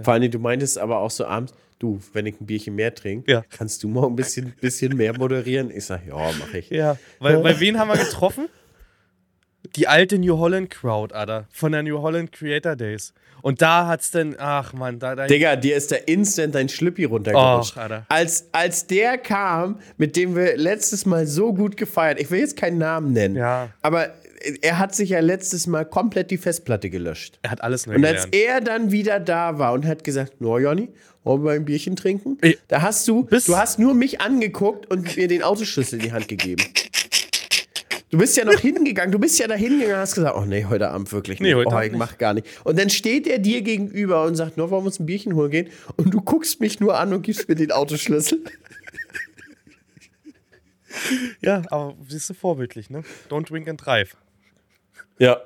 Vor 0.03 0.13
allem, 0.13 0.31
du 0.31 0.39
meintest 0.39 0.79
aber 0.79 0.97
auch 0.97 1.11
so 1.11 1.25
abends, 1.25 1.53
du, 1.77 2.01
wenn 2.13 2.25
ich 2.25 2.41
ein 2.41 2.47
Bierchen 2.47 2.73
mehr 2.75 2.95
trinke, 2.95 3.31
Ja. 3.31 3.43
kannst 3.49 3.83
du 3.83 3.87
mal 3.87 4.07
ein 4.07 4.15
bisschen, 4.15 4.53
bisschen 4.59 4.97
mehr 4.97 5.15
moderieren? 5.17 5.69
Ich 5.69 5.85
sag, 5.85 6.05
ja, 6.07 6.15
mach 6.39 6.53
ich. 6.55 6.69
Ja, 6.71 6.97
weil, 7.19 7.37
bei 7.41 7.59
wen 7.59 7.77
haben 7.77 7.89
wir 7.89 7.97
getroffen? 7.97 8.47
Die 9.75 9.87
alte 9.87 10.17
New 10.19 10.37
Holland 10.37 10.69
Crowd, 10.69 11.13
Alter. 11.15 11.47
Von 11.51 11.71
der 11.71 11.83
New 11.83 12.01
Holland 12.01 12.31
Creator 12.31 12.75
Days. 12.75 13.13
Und 13.41 13.61
da 13.61 13.87
hat's 13.87 14.11
dann, 14.11 14.35
ach 14.37 14.73
man, 14.73 14.99
da, 14.99 15.15
da 15.15 15.25
Digga, 15.27 15.55
dir 15.55 15.75
ist 15.75 15.91
da 15.91 15.95
instant 15.95 16.53
dein 16.53 16.69
Schlüppi 16.69 17.05
runtergerutscht. 17.05 17.73
Och, 17.75 17.81
Alter. 17.81 18.05
als, 18.09 18.45
als 18.51 18.85
der 18.85 19.17
kam, 19.17 19.79
mit 19.97 20.15
dem 20.15 20.35
wir 20.35 20.57
letztes 20.57 21.05
Mal 21.05 21.25
so 21.25 21.53
gut 21.53 21.75
gefeiert, 21.77 22.19
ich 22.19 22.29
will 22.29 22.39
jetzt 22.39 22.55
keinen 22.57 22.77
Namen 22.77 23.13
nennen, 23.13 23.35
Ja. 23.35 23.69
aber 23.81 24.09
er 24.61 24.77
hat 24.79 24.93
sich 24.93 25.09
ja 25.11 25.19
letztes 25.21 25.65
Mal 25.67 25.85
komplett 25.85 26.29
die 26.31 26.37
Festplatte 26.37 26.89
gelöscht. 26.89 27.39
er 27.41 27.51
hat 27.51 27.63
alles 27.63 27.87
neu 27.87 27.95
Und 27.95 28.05
als 28.05 28.29
gelernt. 28.29 28.35
er 28.35 28.61
dann 28.61 28.91
wieder 28.91 29.19
da 29.19 29.57
war 29.57 29.73
und 29.73 29.85
hat 29.87 30.03
gesagt, 30.03 30.39
no, 30.41 30.59
Jonny, 30.59 30.89
wollen 31.23 31.43
wir 31.43 31.51
ein 31.51 31.65
Bierchen 31.65 31.95
trinken? 31.95 32.37
Ey, 32.41 32.57
Da 32.67 32.81
hast 32.83 33.07
du, 33.07 33.27
du 33.29 33.57
hast 33.57 33.79
nur 33.79 33.93
mich 33.95 34.19
angeguckt 34.21 34.89
und 34.91 35.15
mir 35.15 35.27
den 35.27 35.41
Autoschlüssel 35.43 35.99
in 35.99 36.05
die 36.05 36.11
Hand 36.11 36.27
gegeben. 36.27 36.63
Du 38.09 38.17
bist 38.17 38.35
ja 38.35 38.45
noch 38.45 38.59
hingegangen, 38.59 39.11
du 39.11 39.19
bist 39.19 39.39
ja 39.39 39.47
da 39.47 39.55
hingegangen 39.55 39.95
und 39.95 40.01
hast 40.01 40.15
gesagt, 40.15 40.35
oh 40.35 40.45
nee, 40.45 40.65
heute 40.65 40.89
Abend 40.89 41.11
wirklich 41.11 41.39
nicht. 41.39 41.49
Nee, 41.49 41.55
heute 41.55 41.69
oh, 41.69 41.73
Abend 41.73 41.85
ich 41.85 41.91
nicht. 41.91 41.99
mach 41.99 42.17
gar 42.17 42.33
nicht. 42.33 42.47
Und 42.63 42.77
dann 42.77 42.89
steht 42.89 43.25
er 43.27 43.39
dir 43.39 43.61
gegenüber 43.61 44.23
und 44.23 44.35
sagt, 44.35 44.57
no, 44.57 44.69
wollen 44.69 44.83
wir 44.83 44.87
uns 44.87 44.99
ein 44.99 45.05
Bierchen 45.05 45.35
holen 45.35 45.51
gehen? 45.51 45.69
Und 45.95 46.13
du 46.13 46.21
guckst 46.21 46.59
mich 46.59 46.79
nur 46.79 46.97
an 46.97 47.13
und 47.13 47.21
gibst 47.21 47.47
mir 47.47 47.55
den 47.55 47.71
Autoschlüssel. 47.71 48.43
Ja, 51.41 51.61
aber 51.69 51.95
siehst 52.09 52.29
du 52.29 52.33
vorbildlich, 52.33 52.89
ne? 52.89 53.03
Don't 53.29 53.49
drink 53.49 53.67
and 53.69 53.83
drive. 53.83 54.17
Ja. 55.19 55.39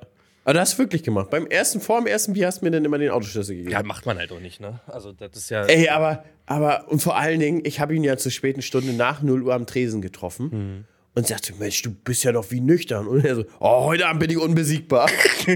Aber 0.43 0.53
das 0.53 0.69
hast 0.69 0.73
du 0.73 0.83
wirklich 0.83 1.03
gemacht. 1.03 1.29
Beim 1.29 1.45
ersten, 1.47 1.79
vor 1.79 1.99
dem 1.99 2.07
ersten 2.07 2.33
Bier 2.33 2.47
hast 2.47 2.61
du 2.61 2.65
mir 2.65 2.71
dann 2.71 2.83
immer 2.83 2.97
den 2.97 3.11
Autoschlüssel 3.11 3.55
gegeben. 3.55 3.71
Ja, 3.71 3.83
macht 3.83 4.07
man 4.07 4.17
halt 4.17 4.31
auch 4.31 4.39
nicht, 4.39 4.59
ne? 4.59 4.79
Also, 4.87 5.11
das 5.11 5.35
ist 5.35 5.49
ja. 5.51 5.65
Ey, 5.65 5.89
aber, 5.89 6.25
aber, 6.45 6.89
und 6.89 6.99
vor 6.99 7.15
allen 7.15 7.39
Dingen, 7.39 7.61
ich 7.63 7.79
habe 7.79 7.95
ihn 7.95 8.03
ja 8.03 8.17
zur 8.17 8.31
späten 8.31 8.61
Stunde 8.61 8.93
nach 8.93 9.21
0 9.21 9.43
Uhr 9.43 9.53
am 9.53 9.65
Tresen 9.67 10.01
getroffen 10.01 10.87
und 11.15 11.25
sagte, 11.27 11.53
Mensch, 11.55 11.81
du 11.81 11.91
bist 11.91 12.23
ja 12.23 12.31
noch 12.31 12.51
wie 12.51 12.59
nüchtern. 12.61 13.07
Und 13.07 13.25
er 13.25 13.35
so, 13.35 13.45
oh, 13.59 13.85
heute 13.85 14.07
Abend 14.07 14.19
bin 14.19 14.29
ich 14.29 14.37
unbesiegbar. 14.37 15.09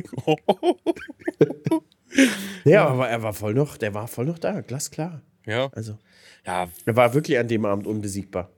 ja, 2.66 2.88
aber 2.88 3.08
er 3.10 3.22
war 3.24 3.34
voll 3.34 3.54
noch, 3.54 3.78
der 3.78 3.94
war 3.94 4.08
voll 4.08 4.26
noch 4.26 4.40
da, 4.40 4.62
glasklar. 4.62 5.22
ja. 5.46 5.68
Also, 5.74 5.98
Ja, 6.46 6.70
er 6.86 6.96
war 6.96 7.14
wirklich 7.14 7.38
an 7.38 7.48
dem 7.48 7.66
Abend 7.66 7.86
unbesiegbar. 7.88 8.50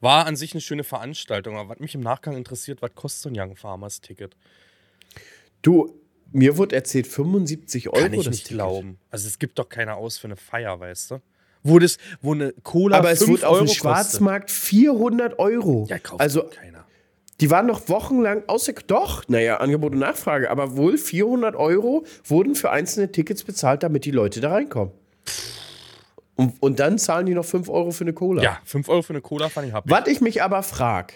war 0.00 0.26
an 0.26 0.36
sich 0.36 0.52
eine 0.52 0.60
schöne 0.60 0.84
Veranstaltung. 0.84 1.56
Aber 1.56 1.70
was 1.70 1.80
mich 1.80 1.94
im 1.94 2.00
Nachgang 2.00 2.36
interessiert, 2.36 2.82
was 2.82 2.94
kostet 2.94 3.22
so 3.22 3.28
ein 3.28 3.38
Young 3.38 3.56
Farmers 3.56 4.00
Ticket? 4.00 4.36
Du, 5.62 5.98
mir 6.32 6.56
wurde 6.56 6.76
erzählt, 6.76 7.06
75 7.06 7.88
Euro 7.88 8.00
Kann 8.02 8.12
ich 8.12 8.24
das 8.24 8.32
nicht 8.32 8.44
Ticket. 8.44 8.56
glauben. 8.56 8.98
Also, 9.10 9.26
es 9.28 9.38
gibt 9.38 9.58
doch 9.58 9.68
keine 9.68 9.94
aus 9.96 10.18
für 10.18 10.26
eine 10.28 10.36
Feier, 10.36 10.78
weißt 10.78 11.12
du? 11.12 11.20
Wo, 11.64 11.78
das, 11.78 11.96
wo 12.20 12.34
eine 12.34 12.52
Cola 12.62 12.98
Aber 12.98 13.10
es 13.10 13.20
5 13.20 13.30
wurde 13.30 13.48
auf 13.48 13.58
dem 13.58 13.68
Schwarzmarkt 13.68 14.50
400 14.50 15.38
Euro. 15.38 15.86
Ja, 15.88 15.98
kauft 15.98 16.20
also, 16.20 16.42
keiner. 16.44 16.84
Die 17.40 17.50
waren 17.50 17.66
noch 17.66 17.88
wochenlang 17.88 18.42
außer. 18.46 18.74
Doch, 18.86 19.24
naja, 19.28 19.56
Angebot 19.56 19.92
und 19.92 19.98
Nachfrage. 19.98 20.50
Aber 20.50 20.76
wohl 20.76 20.98
400 20.98 21.56
Euro 21.56 22.04
wurden 22.24 22.54
für 22.54 22.70
einzelne 22.70 23.10
Tickets 23.10 23.42
bezahlt, 23.42 23.82
damit 23.82 24.04
die 24.04 24.10
Leute 24.10 24.40
da 24.40 24.52
reinkommen. 24.52 24.92
Und, 26.36 26.62
und 26.62 26.80
dann 26.80 26.98
zahlen 26.98 27.26
die 27.26 27.34
noch 27.34 27.44
5 27.44 27.68
Euro 27.68 27.90
für 27.92 28.04
eine 28.04 28.12
Cola. 28.12 28.42
Ja, 28.42 28.58
5 28.64 28.88
Euro 28.88 29.02
für 29.02 29.12
eine 29.14 29.22
Cola 29.22 29.48
fand 29.48 29.68
ich 29.68 29.72
happig. 29.72 29.90
Was 29.90 30.06
ich 30.06 30.20
mich 30.20 30.42
aber 30.42 30.62
frage, 30.62 31.14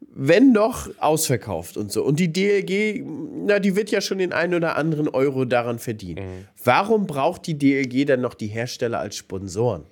wenn 0.00 0.54
doch 0.54 0.90
ausverkauft 0.98 1.76
und 1.76 1.92
so, 1.92 2.04
und 2.04 2.18
die 2.18 2.32
DLG, 2.32 3.04
na, 3.46 3.58
die 3.58 3.76
wird 3.76 3.90
ja 3.90 4.00
schon 4.00 4.18
den 4.18 4.32
einen 4.32 4.54
oder 4.54 4.76
anderen 4.76 5.08
Euro 5.08 5.44
daran 5.44 5.78
verdienen. 5.78 6.24
Mhm. 6.24 6.48
Warum 6.64 7.06
braucht 7.06 7.46
die 7.46 7.56
DLG 7.56 8.06
dann 8.06 8.20
noch 8.20 8.34
die 8.34 8.48
Hersteller 8.48 8.98
als 8.98 9.16
Sponsoren? 9.16 9.84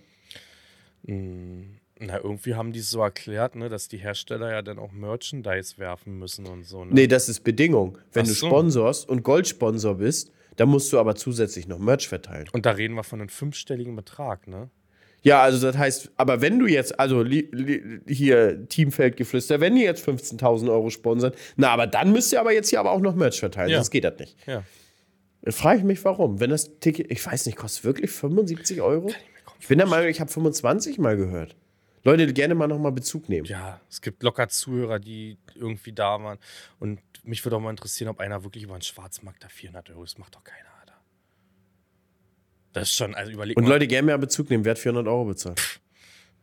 Na, 1.05 2.19
irgendwie 2.23 2.55
haben 2.55 2.73
die 2.73 2.81
es 2.81 2.91
so 2.91 3.01
erklärt, 3.01 3.57
ne, 3.57 3.69
dass 3.69 3.89
die 3.89 3.99
Hersteller 3.99 4.51
ja 4.51 4.63
dann 4.63 4.79
auch 4.79 4.93
Merchandise 4.93 5.79
werfen 5.79 6.19
müssen 6.19 6.47
und 6.47 6.65
so. 6.65 6.85
Ne? 6.85 6.93
Nee, 6.93 7.07
das 7.07 7.29
ist 7.29 7.41
Bedingung. 7.41 7.99
Wenn 8.13 8.25
Ach 8.25 8.29
du 8.29 8.35
so. 8.35 8.47
sponsorst 8.47 9.09
und 9.09 9.23
Goldsponsor 9.23 9.97
bist, 9.97 10.31
dann 10.57 10.69
musst 10.69 10.93
du 10.93 10.99
aber 10.99 11.15
zusätzlich 11.15 11.69
noch 11.69 11.79
Merch 11.79 12.09
verteilen. 12.09 12.49
Und 12.53 12.67
da 12.67 12.73
reden 12.73 12.95
wir 12.95 13.05
von 13.05 13.21
einem 13.21 13.29
fünfstelligen 13.29 13.97
Betrag, 13.97 14.47
ne? 14.49 14.71
Ja, 15.23 15.43
also 15.43 15.61
das 15.67 15.77
heißt, 15.77 16.11
aber 16.17 16.41
wenn 16.41 16.59
du 16.59 16.67
jetzt, 16.67 16.99
also 16.99 17.23
li, 17.23 17.49
li, 17.53 18.01
hier 18.07 18.69
Teamfeldgeflüster, 18.69 19.61
wenn 19.61 19.75
die 19.75 19.83
jetzt 19.83 20.07
15.000 20.09 20.71
Euro 20.71 20.91
sponsern, 20.91 21.33
na, 21.57 21.71
aber 21.71 21.87
dann 21.87 22.13
müsst 22.13 22.33
ihr 22.33 22.41
aber 22.41 22.53
jetzt 22.53 22.71
hier 22.71 22.81
aber 22.81 22.93
auch 22.93 23.01
noch 23.01 23.15
Merch 23.17 23.41
verteilen, 23.41 23.71
Ja. 23.71 23.79
sonst 23.79 23.91
geht 23.91 24.05
das 24.05 24.19
nicht. 24.19 24.37
Ja. 24.47 24.63
Dann 25.43 25.53
frage 25.53 25.79
ich 25.79 25.85
mich, 25.85 26.05
warum. 26.05 26.41
Wenn 26.41 26.51
das 26.51 26.79
Ticket, 26.81 27.11
ich 27.11 27.25
weiß 27.25 27.47
nicht, 27.47 27.57
kostet 27.57 27.85
wirklich 27.85 28.11
75 28.11 28.81
Euro? 28.81 29.11
Ich 29.61 29.67
bin 29.69 29.79
der 29.79 29.87
Meinung, 29.89 30.09
ich 30.09 30.21
habe 30.21 30.31
25 30.31 30.99
mal 30.99 31.17
gehört. 31.17 31.57
Leute, 32.05 32.33
gerne 32.33 32.55
mal 32.55 32.69
nochmal 32.69 32.93
Bezug 32.93 33.29
nehmen. 33.29 33.47
Ja, 33.47 33.81
es 33.91 34.01
gibt 34.01 34.23
locker 34.23 34.49
Zuhörer, 34.49 34.99
die 35.01 35.37
irgendwie 35.57 35.93
da 35.93 36.23
waren. 36.23 36.39
Und 36.79 37.01
mich 37.25 37.45
würde 37.45 37.57
auch 37.57 37.61
mal 37.61 37.71
interessieren, 37.71 38.09
ob 38.09 38.21
einer 38.21 38.45
wirklich 38.45 38.63
über 38.65 38.79
den 38.79 38.83
Schwarzmarkt 38.83 39.43
da 39.43 39.49
400 39.49 39.91
Euro, 39.91 40.05
das 40.05 40.17
macht 40.17 40.35
doch 40.37 40.45
keiner. 40.45 40.68
Das 42.73 42.89
ist 42.91 42.97
schon, 42.97 43.15
also 43.15 43.33
überleg 43.33 43.57
Und 43.57 43.65
mal. 43.65 43.71
Leute, 43.71 43.87
gerne 43.87 44.07
mal 44.07 44.19
Bezug 44.19 44.51
nehmen. 44.51 44.65
Wer 44.65 44.73
hat 44.73 44.79
400 44.79 45.07
Euro 45.09 45.25
bezahlt? 45.25 45.81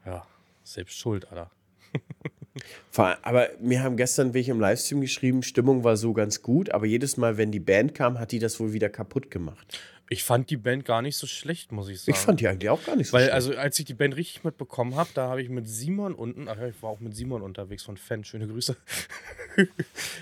Ja, 0.06 0.26
selbst 0.64 0.98
schuld, 0.98 1.28
Alter. 1.30 1.52
Aber 3.24 3.50
mir 3.60 3.84
haben 3.84 3.98
gestern 3.98 4.34
welche 4.34 4.52
im 4.52 4.60
Livestream 4.60 5.02
geschrieben, 5.02 5.44
Stimmung 5.44 5.84
war 5.84 5.98
so 5.98 6.14
ganz 6.14 6.42
gut, 6.42 6.70
aber 6.72 6.86
jedes 6.86 7.18
Mal, 7.18 7.36
wenn 7.38 7.52
die 7.52 7.60
Band 7.60 7.94
kam, 7.94 8.18
hat 8.20 8.32
die 8.32 8.40
das 8.40 8.60
wohl 8.62 8.72
wieder 8.72 8.88
kaputt 8.88 9.30
gemacht. 9.30 9.78
Ich 10.08 10.24
fand 10.24 10.50
die 10.52 10.58
Band 10.58 10.86
gar 10.86 11.02
nicht 11.02 11.18
so 11.18 11.26
schlecht, 11.28 11.72
muss 11.72 11.90
ich 11.90 12.00
sagen. 12.02 12.12
Ich 12.12 12.18
fand 12.18 12.40
die 12.40 12.48
eigentlich 12.48 12.70
auch 12.70 12.84
gar 12.86 12.96
nicht 12.96 13.08
so 13.08 13.14
Weil, 13.14 13.24
schlecht. 13.24 13.34
also, 13.34 13.56
als 13.56 13.78
ich 13.80 13.86
die 13.86 13.96
Band 13.96 14.16
richtig 14.16 14.44
mitbekommen 14.44 14.96
habe, 14.96 15.10
da 15.16 15.30
habe 15.30 15.42
ich 15.42 15.50
mit 15.50 15.68
Simon 15.68 16.14
unten, 16.14 16.48
ach 16.48 16.58
ja, 16.58 16.68
ich 16.68 16.82
war 16.84 16.92
auch 16.92 17.00
mit 17.00 17.16
Simon 17.16 17.42
unterwegs 17.42 17.84
von 17.84 17.98
Fan, 17.98 18.24
schöne 18.24 18.48
Grüße. 18.48 18.78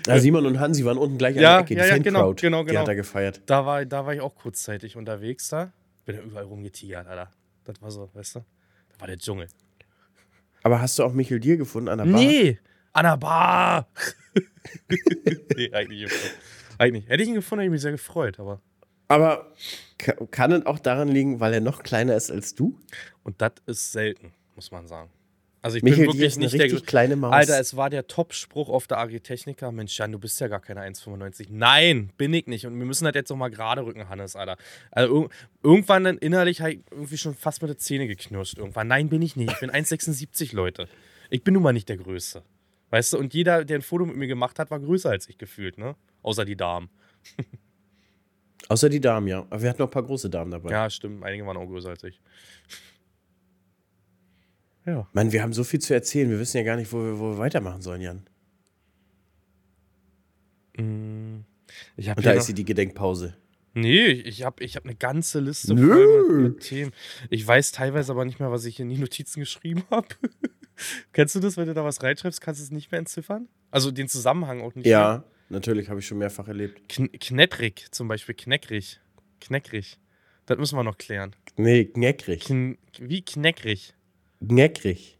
Ja, 0.06 0.18
Simon 0.20 0.46
und 0.46 0.60
Hansi 0.60 0.84
waren 0.84 0.96
unten 0.96 1.18
gleich 1.18 1.36
an 1.36 1.42
Ja, 1.42 1.50
der 1.54 1.60
Ecke. 1.62 1.74
Die 1.74 1.80
ja, 1.80 1.86
ja, 1.86 1.98
genau, 1.98 2.18
Fancrowd, 2.20 2.40
genau, 2.40 2.62
Die 2.62 2.68
genau. 2.68 2.80
hat 2.80 2.88
er 2.88 2.94
gefeiert. 2.94 3.40
Da 3.46 3.66
war, 3.66 3.84
da 3.84 4.06
war 4.06 4.14
ich 4.14 4.20
auch 4.20 4.34
kurzzeitig 4.36 4.96
unterwegs 4.96 5.48
da. 5.48 5.72
Bin 6.04 6.16
da 6.16 6.22
überall 6.22 6.44
rumgetigert, 6.44 7.06
Alter. 7.06 7.30
Das 7.64 7.80
war 7.80 7.90
so, 7.90 8.10
weißt 8.14 8.36
du? 8.36 8.40
Da 8.90 9.00
war 9.00 9.06
der 9.08 9.16
Dschungel. 9.18 9.48
Aber 10.62 10.80
hast 10.80 10.98
du 10.98 11.04
auch 11.04 11.12
Michel 11.12 11.40
Dier 11.40 11.56
gefunden 11.56 11.88
an 11.88 11.98
der 11.98 12.04
Bar? 12.06 12.14
Nee, 12.20 12.58
an 12.92 13.04
der 13.04 13.16
Bar. 13.16 13.88
nee, 15.56 15.72
eigentlich 15.72 16.02
nicht. 16.04 16.34
Eigentlich. 16.78 17.08
Hätte 17.08 17.22
ich 17.22 17.28
ihn 17.28 17.34
gefunden, 17.34 17.60
hätte 17.60 17.66
ich 17.68 17.72
mich 17.72 17.82
sehr 17.82 17.92
gefreut, 17.92 18.38
aber. 18.40 18.60
Aber 19.08 19.52
ka- 19.98 20.16
kann 20.30 20.52
es 20.52 20.66
auch 20.66 20.78
daran 20.78 21.08
liegen, 21.08 21.38
weil 21.40 21.52
er 21.54 21.60
noch 21.60 21.82
kleiner 21.82 22.16
ist 22.16 22.30
als 22.30 22.54
du? 22.54 22.78
Und 23.22 23.40
das 23.42 23.52
ist 23.66 23.92
selten, 23.92 24.32
muss 24.54 24.70
man 24.70 24.86
sagen. 24.88 25.10
Also 25.64 25.78
ich 25.78 25.82
Michael 25.82 26.08
bin 26.08 26.18
wirklich 26.18 26.36
nicht 26.36 26.52
der 26.52 26.68
kleine 26.82 27.16
Maus. 27.16 27.32
Alter, 27.32 27.58
es 27.58 27.74
war 27.74 27.88
der 27.88 28.06
Top-Spruch 28.06 28.68
auf 28.68 28.86
der 28.86 28.98
Agritechnica. 28.98 29.72
Mensch, 29.72 29.98
Jan, 29.98 30.12
du 30.12 30.18
bist 30.18 30.38
ja 30.38 30.48
gar 30.48 30.60
keine 30.60 30.82
1,95. 30.82 31.46
Nein, 31.48 32.12
bin 32.18 32.34
ich 32.34 32.46
nicht. 32.48 32.66
Und 32.66 32.78
wir 32.78 32.84
müssen 32.84 33.06
das 33.06 33.14
jetzt 33.14 33.30
noch 33.30 33.38
mal 33.38 33.48
gerade 33.48 33.82
rücken, 33.82 34.10
Hannes, 34.10 34.36
Alter. 34.36 34.58
Also 34.90 35.22
ir 35.22 35.28
irgendwann 35.62 36.04
dann 36.04 36.18
innerlich 36.18 36.60
halt 36.60 36.84
irgendwie 36.90 37.16
schon 37.16 37.34
fast 37.34 37.62
mit 37.62 37.70
der 37.70 37.78
Zähne 37.78 38.06
geknirscht. 38.06 38.58
Irgendwann. 38.58 38.88
Nein, 38.88 39.08
bin 39.08 39.22
ich 39.22 39.36
nicht. 39.36 39.52
Ich 39.52 39.60
bin 39.60 39.70
1,76, 39.70 40.54
Leute. 40.54 40.86
Ich 41.30 41.42
bin 41.42 41.54
nun 41.54 41.62
mal 41.62 41.72
nicht 41.72 41.88
der 41.88 41.96
Größte. 41.96 42.42
Weißt 42.90 43.14
du, 43.14 43.18
und 43.18 43.32
jeder, 43.32 43.64
der 43.64 43.78
ein 43.78 43.82
Foto 43.82 44.04
mit 44.04 44.16
mir 44.16 44.26
gemacht 44.26 44.58
hat, 44.58 44.70
war 44.70 44.80
größer 44.80 45.08
als 45.08 45.30
ich 45.30 45.38
gefühlt, 45.38 45.78
ne? 45.78 45.96
Außer 46.20 46.44
die 46.44 46.56
Damen. 46.56 46.90
Außer 48.68 48.90
die 48.90 49.00
Damen, 49.00 49.28
ja. 49.28 49.46
Aber 49.48 49.62
wir 49.62 49.70
hatten 49.70 49.80
noch 49.80 49.88
ein 49.88 49.92
paar 49.92 50.02
große 50.02 50.28
Damen 50.28 50.50
dabei. 50.50 50.70
Ja, 50.70 50.90
stimmt. 50.90 51.24
Einige 51.24 51.46
waren 51.46 51.56
auch 51.56 51.66
größer 51.66 51.88
als 51.88 52.04
ich. 52.04 52.20
Ja. 54.86 55.08
Mann, 55.12 55.32
wir 55.32 55.42
haben 55.42 55.52
so 55.52 55.64
viel 55.64 55.80
zu 55.80 55.94
erzählen. 55.94 56.30
Wir 56.30 56.38
wissen 56.38 56.58
ja 56.58 56.62
gar 56.62 56.76
nicht, 56.76 56.92
wo 56.92 56.98
wir, 56.98 57.18
wo 57.18 57.32
wir 57.32 57.38
weitermachen 57.38 57.82
sollen, 57.82 58.02
Jan. 58.02 58.26
Hab 62.08 62.16
Und 62.18 62.26
da 62.26 62.32
ist 62.32 62.46
sie 62.46 62.54
die 62.54 62.64
Gedenkpause. 62.64 63.36
Nee, 63.74 64.06
ich 64.06 64.44
habe 64.44 64.62
ich 64.62 64.76
hab 64.76 64.84
eine 64.84 64.94
ganze 64.94 65.40
Liste 65.40 65.74
Nö. 65.74 65.88
voll 65.88 66.38
mit, 66.38 66.52
mit 66.54 66.60
Themen. 66.60 66.92
Ich 67.28 67.46
weiß 67.46 67.72
teilweise 67.72 68.12
aber 68.12 68.24
nicht 68.24 68.38
mehr, 68.38 68.50
was 68.52 68.64
ich 68.64 68.78
in 68.78 68.88
die 68.88 68.98
Notizen 68.98 69.40
geschrieben 69.40 69.82
habe. 69.90 70.06
Kennst 71.12 71.34
du 71.34 71.40
das, 71.40 71.56
wenn 71.56 71.66
du 71.66 71.74
da 71.74 71.84
was 71.84 72.02
reinschreibst, 72.02 72.40
kannst 72.40 72.60
du 72.60 72.64
es 72.64 72.70
nicht 72.70 72.92
mehr 72.92 73.00
entziffern? 73.00 73.48
Also 73.70 73.90
den 73.90 74.08
Zusammenhang 74.08 74.60
auch 74.60 74.74
nicht 74.74 74.84
mehr. 74.84 74.92
Ja, 74.92 75.24
natürlich, 75.48 75.88
habe 75.88 76.00
ich 76.00 76.06
schon 76.06 76.18
mehrfach 76.18 76.46
erlebt. 76.46 76.88
Kn 76.88 77.10
knettrig 77.12 77.86
zum 77.90 78.06
Beispiel, 78.06 78.34
kneckrig. 78.34 79.00
Kneckrig. 79.40 79.98
Das 80.46 80.58
müssen 80.58 80.76
wir 80.76 80.84
noch 80.84 80.98
klären. 80.98 81.34
Nee, 81.56 81.86
kneckrig. 81.86 82.44
Kn 82.44 82.78
wie 83.00 83.22
kneckrig? 83.24 83.94
Kneckrig. 84.48 85.18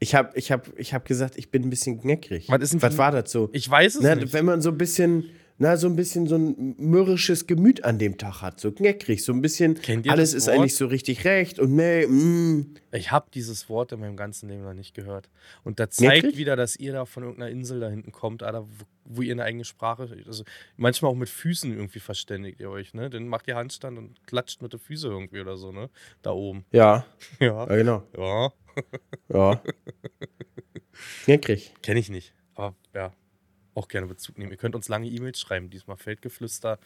Ich 0.00 0.14
habe 0.14 0.30
ich 0.36 0.52
hab, 0.52 0.78
ich 0.78 0.94
hab 0.94 1.04
gesagt, 1.04 1.36
ich 1.36 1.50
bin 1.50 1.64
ein 1.64 1.70
bisschen 1.70 2.00
kneckrig. 2.00 2.48
Was 2.48 2.62
ist 2.62 2.72
denn 2.72 2.82
Was 2.82 2.96
war 2.98 3.10
das 3.10 3.32
so? 3.32 3.50
Ich 3.52 3.68
weiß 3.68 3.96
es 3.96 4.00
Na, 4.02 4.14
nicht. 4.14 4.32
wenn 4.32 4.44
man 4.44 4.62
so 4.62 4.70
ein 4.70 4.78
bisschen, 4.78 5.24
na, 5.58 5.76
so 5.76 5.88
ein 5.88 5.96
bisschen 5.96 6.28
so 6.28 6.36
ein 6.36 6.76
mürrisches 6.78 7.48
Gemüt 7.48 7.84
an 7.84 7.98
dem 7.98 8.16
Tag 8.16 8.40
hat, 8.40 8.60
so 8.60 8.70
kneckrig, 8.70 9.24
so 9.24 9.32
ein 9.32 9.42
bisschen, 9.42 9.74
Kennt 9.74 10.06
ihr 10.06 10.12
alles 10.12 10.34
ist 10.34 10.48
eigentlich 10.48 10.76
so 10.76 10.86
richtig 10.86 11.24
recht 11.24 11.58
und 11.58 11.74
nee, 11.74 12.06
mm. 12.06 12.76
Ich 12.92 13.10
habe 13.10 13.26
dieses 13.34 13.68
Wort 13.68 13.90
in 13.90 13.98
meinem 13.98 14.16
ganzen 14.16 14.48
Leben 14.48 14.62
noch 14.62 14.72
nicht 14.72 14.94
gehört. 14.94 15.28
Und 15.64 15.80
das 15.80 15.90
zeigt 15.90 16.22
Wirklich? 16.22 16.36
wieder, 16.36 16.54
dass 16.54 16.76
ihr 16.76 16.92
da 16.92 17.04
von 17.04 17.24
irgendeiner 17.24 17.50
Insel 17.50 17.80
da 17.80 17.88
hinten 17.88 18.12
kommt, 18.12 18.44
Alter, 18.44 18.66
wo, 18.66 18.84
wo 19.10 19.22
ihr 19.22 19.32
eine 19.32 19.44
eigene 19.44 19.64
Sprache, 19.64 20.08
also 20.26 20.44
manchmal 20.76 21.10
auch 21.10 21.16
mit 21.16 21.28
Füßen 21.28 21.72
irgendwie 21.72 22.00
verständigt 22.00 22.60
ihr 22.60 22.70
euch, 22.70 22.94
ne? 22.94 23.10
Dann 23.10 23.26
macht 23.28 23.48
ihr 23.48 23.56
Handstand 23.56 23.98
und 23.98 24.26
klatscht 24.26 24.62
mit 24.62 24.72
den 24.72 24.80
Füßen 24.80 25.10
irgendwie 25.10 25.40
oder 25.40 25.56
so, 25.56 25.72
ne? 25.72 25.90
Da 26.22 26.30
oben. 26.32 26.64
Ja, 26.70 27.04
Ja. 27.40 27.66
ja, 27.68 27.76
genau. 27.76 28.02
Ja. 28.16 28.52
Ja. 29.28 29.60
kneckrig. 31.24 31.74
Kenne 31.82 31.98
ich 32.00 32.10
nicht. 32.10 32.32
Aber 32.54 32.76
ja, 32.94 33.12
auch 33.74 33.88
gerne 33.88 34.06
Bezug 34.06 34.38
nehmen. 34.38 34.52
Ihr 34.52 34.56
könnt 34.56 34.74
uns 34.76 34.88
lange 34.88 35.08
E-Mails 35.08 35.40
schreiben. 35.40 35.68
Diesmal 35.70 35.96
Feldgeflüster 35.96 36.78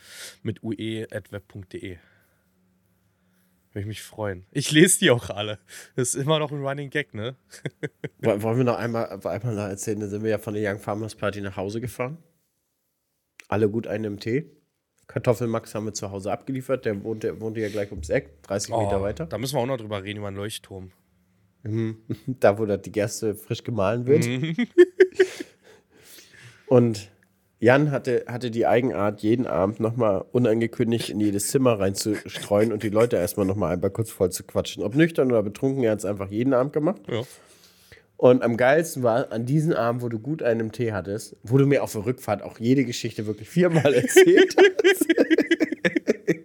mit 0.42 0.62
ue.web.de. 0.62 1.98
Würde 3.72 3.80
ich 3.80 3.86
mich 3.86 4.02
freuen. 4.02 4.44
Ich 4.50 4.70
lese 4.70 4.98
die 4.98 5.10
auch 5.10 5.30
alle. 5.30 5.58
Das 5.96 6.14
ist 6.14 6.22
immer 6.22 6.38
noch 6.38 6.52
ein 6.52 6.62
Running 6.62 6.90
Gag, 6.90 7.14
ne? 7.14 7.36
Woll- 8.20 8.42
Wollen 8.42 8.58
wir 8.58 8.64
noch 8.64 8.76
einmal, 8.76 9.06
einmal 9.24 9.54
noch 9.54 9.62
erzählen, 9.68 10.00
da 10.00 10.08
sind 10.08 10.22
wir 10.22 10.30
ja 10.30 10.38
von 10.38 10.54
der 10.54 10.70
Young 10.72 10.78
Farmers 10.78 11.14
Party 11.14 11.40
nach 11.40 11.56
Hause 11.56 11.80
gefahren. 11.80 12.18
Alle 13.48 13.70
gut 13.70 13.86
einen 13.86 14.04
im 14.04 14.20
Tee. 14.20 14.50
Kartoffelmax 15.06 15.74
haben 15.74 15.86
wir 15.86 15.94
zu 15.94 16.10
Hause 16.10 16.32
abgeliefert, 16.32 16.84
der 16.84 17.02
wohnte, 17.02 17.40
wohnte 17.40 17.60
ja 17.60 17.68
gleich 17.68 17.90
ums 17.90 18.08
Eck, 18.08 18.42
30 18.44 18.70
Meter 18.70 19.00
Oh, 19.00 19.02
weiter. 19.02 19.26
Da 19.26 19.36
müssen 19.38 19.56
wir 19.56 19.60
auch 19.60 19.66
noch 19.66 19.76
drüber 19.78 20.02
reden, 20.02 20.18
über 20.18 20.28
einen 20.28 20.36
Leuchtturm. 20.36 20.92
Da, 22.26 22.58
wo 22.58 22.66
da 22.66 22.76
die 22.76 22.92
Gerste 22.92 23.34
frisch 23.34 23.62
gemahlen 23.62 24.06
wird. 24.06 24.26
Mhm. 24.26 24.56
Und 26.66 27.10
Jan 27.62 27.92
hatte, 27.92 28.24
hatte 28.26 28.50
die 28.50 28.66
Eigenart, 28.66 29.20
jeden 29.22 29.46
Abend 29.46 29.78
nochmal 29.78 30.24
unangekündigt 30.32 31.10
in 31.10 31.20
jedes 31.20 31.46
Zimmer 31.46 31.78
reinzustreuen 31.78 32.72
und 32.72 32.82
die 32.82 32.88
Leute 32.88 33.14
erstmal 33.14 33.46
nochmal 33.46 33.74
einmal 33.74 33.90
kurz 33.90 34.10
voll 34.10 34.30
zu 34.30 34.42
quatschen. 34.42 34.82
Ob 34.82 34.96
nüchtern 34.96 35.30
oder 35.30 35.44
betrunken, 35.44 35.84
er 35.84 35.92
hat 35.92 36.00
es 36.00 36.04
einfach 36.04 36.28
jeden 36.28 36.54
Abend 36.54 36.72
gemacht. 36.72 37.02
Ja. 37.08 37.22
Und 38.16 38.42
am 38.42 38.56
geilsten 38.56 39.04
war 39.04 39.30
an 39.30 39.46
diesem 39.46 39.74
Abend, 39.74 40.02
wo 40.02 40.08
du 40.08 40.18
gut 40.18 40.42
einen 40.42 40.72
Tee 40.72 40.92
hattest, 40.92 41.36
wo 41.44 41.56
du 41.56 41.64
mir 41.64 41.84
auf 41.84 41.92
der 41.92 42.04
Rückfahrt 42.04 42.42
auch 42.42 42.58
jede 42.58 42.84
Geschichte 42.84 43.28
wirklich 43.28 43.48
viermal 43.48 43.94
erzählt 43.94 44.56
hast. 44.58 45.06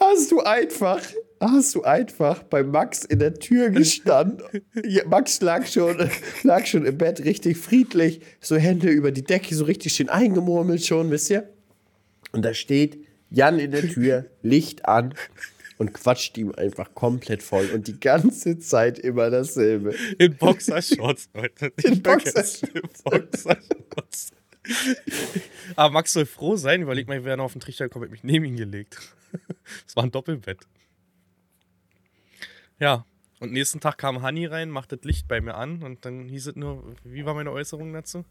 hast 0.00 0.32
du 0.32 0.40
einfach, 0.40 1.02
hast 1.40 1.74
du 1.74 1.82
einfach 1.82 2.42
bei 2.42 2.62
Max 2.62 3.04
in 3.04 3.18
der 3.18 3.34
Tür 3.34 3.70
gestanden. 3.70 4.42
Max 5.06 5.40
lag 5.40 5.66
schon, 5.66 6.10
lag 6.42 6.66
schon 6.66 6.84
im 6.84 6.98
Bett 6.98 7.24
richtig 7.24 7.56
friedlich, 7.56 8.20
so 8.40 8.56
Hände 8.56 8.88
über 8.88 9.12
die 9.12 9.24
Decke, 9.24 9.54
so 9.54 9.64
richtig 9.64 9.94
schön 9.94 10.08
eingemurmelt 10.08 10.84
schon, 10.84 11.10
wisst 11.10 11.30
ihr? 11.30 11.48
Und 12.32 12.44
da 12.44 12.54
steht 12.54 12.98
Jan 13.30 13.58
in 13.58 13.70
der 13.70 13.88
Tür, 13.88 14.26
Licht 14.42 14.86
an 14.86 15.14
und 15.78 15.94
quatscht 15.94 16.36
ihm 16.38 16.52
einfach 16.52 16.94
komplett 16.94 17.42
voll 17.42 17.70
und 17.72 17.86
die 17.86 17.98
ganze 17.98 18.58
Zeit 18.58 18.98
immer 18.98 19.30
dasselbe. 19.30 19.94
In 20.18 20.36
Boxershorts, 20.36 21.30
Leute. 21.34 21.72
In 21.84 22.02
vergessen. 22.02 22.68
In 22.74 22.82
Boxershorts. 23.10 24.32
Aber 25.76 25.92
Max 25.92 26.12
soll 26.12 26.26
froh 26.26 26.56
sein. 26.56 26.82
Überleg 26.82 27.08
mal, 27.08 27.18
ich 27.18 27.24
wäre 27.24 27.36
noch 27.36 27.44
auf 27.44 27.52
den 27.52 27.60
Trichter 27.60 27.84
gekommen, 27.84 28.04
hätte 28.04 28.12
mich 28.12 28.24
neben 28.24 28.44
ihn 28.44 28.56
gelegt. 28.56 28.98
Das 29.86 29.96
war 29.96 30.04
ein 30.04 30.10
Doppelbett. 30.10 30.58
Ja. 32.78 33.04
Und 33.40 33.52
nächsten 33.52 33.78
Tag 33.80 33.98
kam 33.98 34.22
Hanni 34.22 34.46
rein, 34.46 34.68
macht 34.68 34.90
das 34.90 35.00
Licht 35.02 35.28
bei 35.28 35.40
mir 35.40 35.54
an 35.54 35.82
und 35.84 36.04
dann 36.04 36.28
hieß 36.28 36.48
es 36.48 36.56
nur, 36.56 36.96
wie 37.04 37.24
war 37.24 37.34
meine 37.34 37.52
Äußerung 37.52 37.92
dazu? 37.92 38.24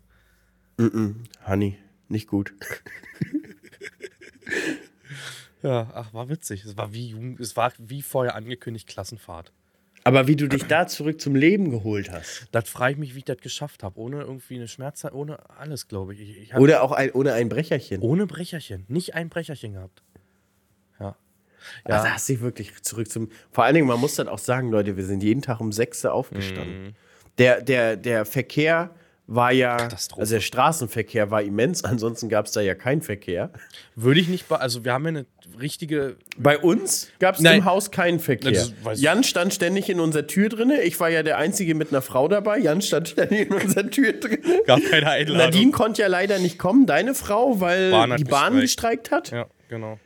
Honey, 1.48 1.78
nicht 2.10 2.28
gut. 2.28 2.54
Ja, 5.64 5.90
ach, 5.94 6.14
war 6.14 6.30
witzig. 6.30 6.64
Es 6.66 6.78
war 6.78 6.94
wie 6.94 7.08
jung, 7.10 7.38
es 7.40 7.58
war 7.58 7.74
wie 7.80 8.02
vorher 8.02 8.36
angekündigt 8.36 8.88
Klassenfahrt. 8.88 9.52
Aber 10.04 10.28
wie 10.28 10.38
du 10.38 10.48
dich 10.48 10.64
da 10.66 10.88
zurück 10.88 11.20
zum 11.20 11.36
Leben 11.36 11.70
geholt 11.70 12.10
hast. 12.12 12.48
Das 12.54 12.70
frage 12.70 12.94
ich 12.94 12.98
mich, 12.98 13.14
wie 13.16 13.20
ich 13.20 13.26
das 13.26 13.40
geschafft 13.40 13.84
habe. 13.84 14.00
Ohne 14.00 14.22
irgendwie 14.22 14.56
eine 14.56 14.70
Schmerzzeit, 14.70 15.12
ohne 15.12 15.50
alles, 15.50 15.90
glaube 15.90 16.14
ich. 16.14 16.22
ich, 16.22 16.38
ich 16.38 16.56
Oder 16.56 16.82
auch 16.84 16.94
ein, 16.94 17.12
ohne 17.12 17.34
ein 17.34 17.50
Brecherchen. 17.50 18.02
ohne 18.02 18.26
Brecherchen. 18.26 18.86
Nicht 18.88 19.16
ein 19.16 19.28
Brecherchen 19.30 19.74
gehabt. 19.74 20.04
Ja. 21.88 21.96
Also 21.96 22.10
hast 22.10 22.30
du 22.30 22.34
dich 22.34 22.42
wirklich 22.42 22.84
zurück 22.84 23.10
zum. 23.10 23.30
Vor 23.52 23.64
allen 23.64 23.76
Dingen, 23.76 23.88
man 23.88 24.00
muss 24.00 24.16
dann 24.16 24.28
auch 24.28 24.40
sagen, 24.40 24.70
Leute, 24.72 24.98
wir 24.98 25.06
sind 25.06 25.24
jeden 25.24 25.42
Tag 25.42 25.60
um 25.60 25.72
6 25.72 26.06
Uhr 26.06 26.14
aufgestanden. 26.14 26.96
Der, 27.38 27.62
der, 27.62 27.98
der 27.98 28.26
Verkehr 28.26 28.92
war 29.28 29.52
ja. 29.52 29.90
Also 30.16 30.36
der 30.36 30.42
Straßenverkehr 30.42 31.30
war 31.30 31.42
immens, 31.42 31.84
ansonsten 31.84 32.30
gab 32.30 32.46
es 32.46 32.54
da 32.54 32.62
ja 32.62 32.74
keinen 32.76 33.02
Verkehr. 33.02 33.52
Würde 33.96 34.20
ich 34.20 34.30
nicht, 34.30 34.50
also 34.52 34.84
wir 34.86 34.94
haben 34.94 35.04
ja 35.04 35.10
eine 35.10 35.26
richtige, 35.60 36.16
Bei 36.38 36.58
uns 36.58 37.10
gab 37.20 37.36
es 37.36 37.42
Nein. 37.42 37.60
im 37.60 37.66
Haus 37.66 37.92
keinen 37.92 38.20
Verkehr. 38.20 38.52
Ich. 38.94 39.02
Jan 39.02 39.24
stand 39.24 39.54
ständig 39.54 39.90
in 39.90 40.00
unserer 40.00 40.28
Tür 40.28 40.50
drinne. 40.50 40.82
Ich 40.82 41.00
war 41.00 41.10
ja 41.10 41.24
der 41.24 41.38
Einzige 41.38 41.76
mit 41.76 41.90
einer 41.92 42.02
Frau 42.02 42.28
dabei. 42.28 42.58
Jan 42.58 42.82
stand 42.82 43.10
ständig 43.10 43.50
in 43.50 43.54
unserer 43.54 43.90
Tür 43.90 44.14
drinne. 44.14 44.62
gab 44.66 44.82
keine 44.90 45.10
Einladung. 45.10 45.38
Nadine 45.38 45.72
konnte 45.72 46.02
ja 46.02 46.08
leider 46.08 46.40
nicht 46.40 46.58
kommen, 46.58 46.86
deine 46.86 47.14
Frau, 47.14 47.60
weil 47.60 47.92
Bahn 47.92 48.18
die 48.18 48.24
Bahn 48.24 48.60
gestreikt. 48.60 49.04
gestreikt 49.04 49.12
hat. 49.12 49.32
Ja, 49.32 49.46
genau. 49.68 50.00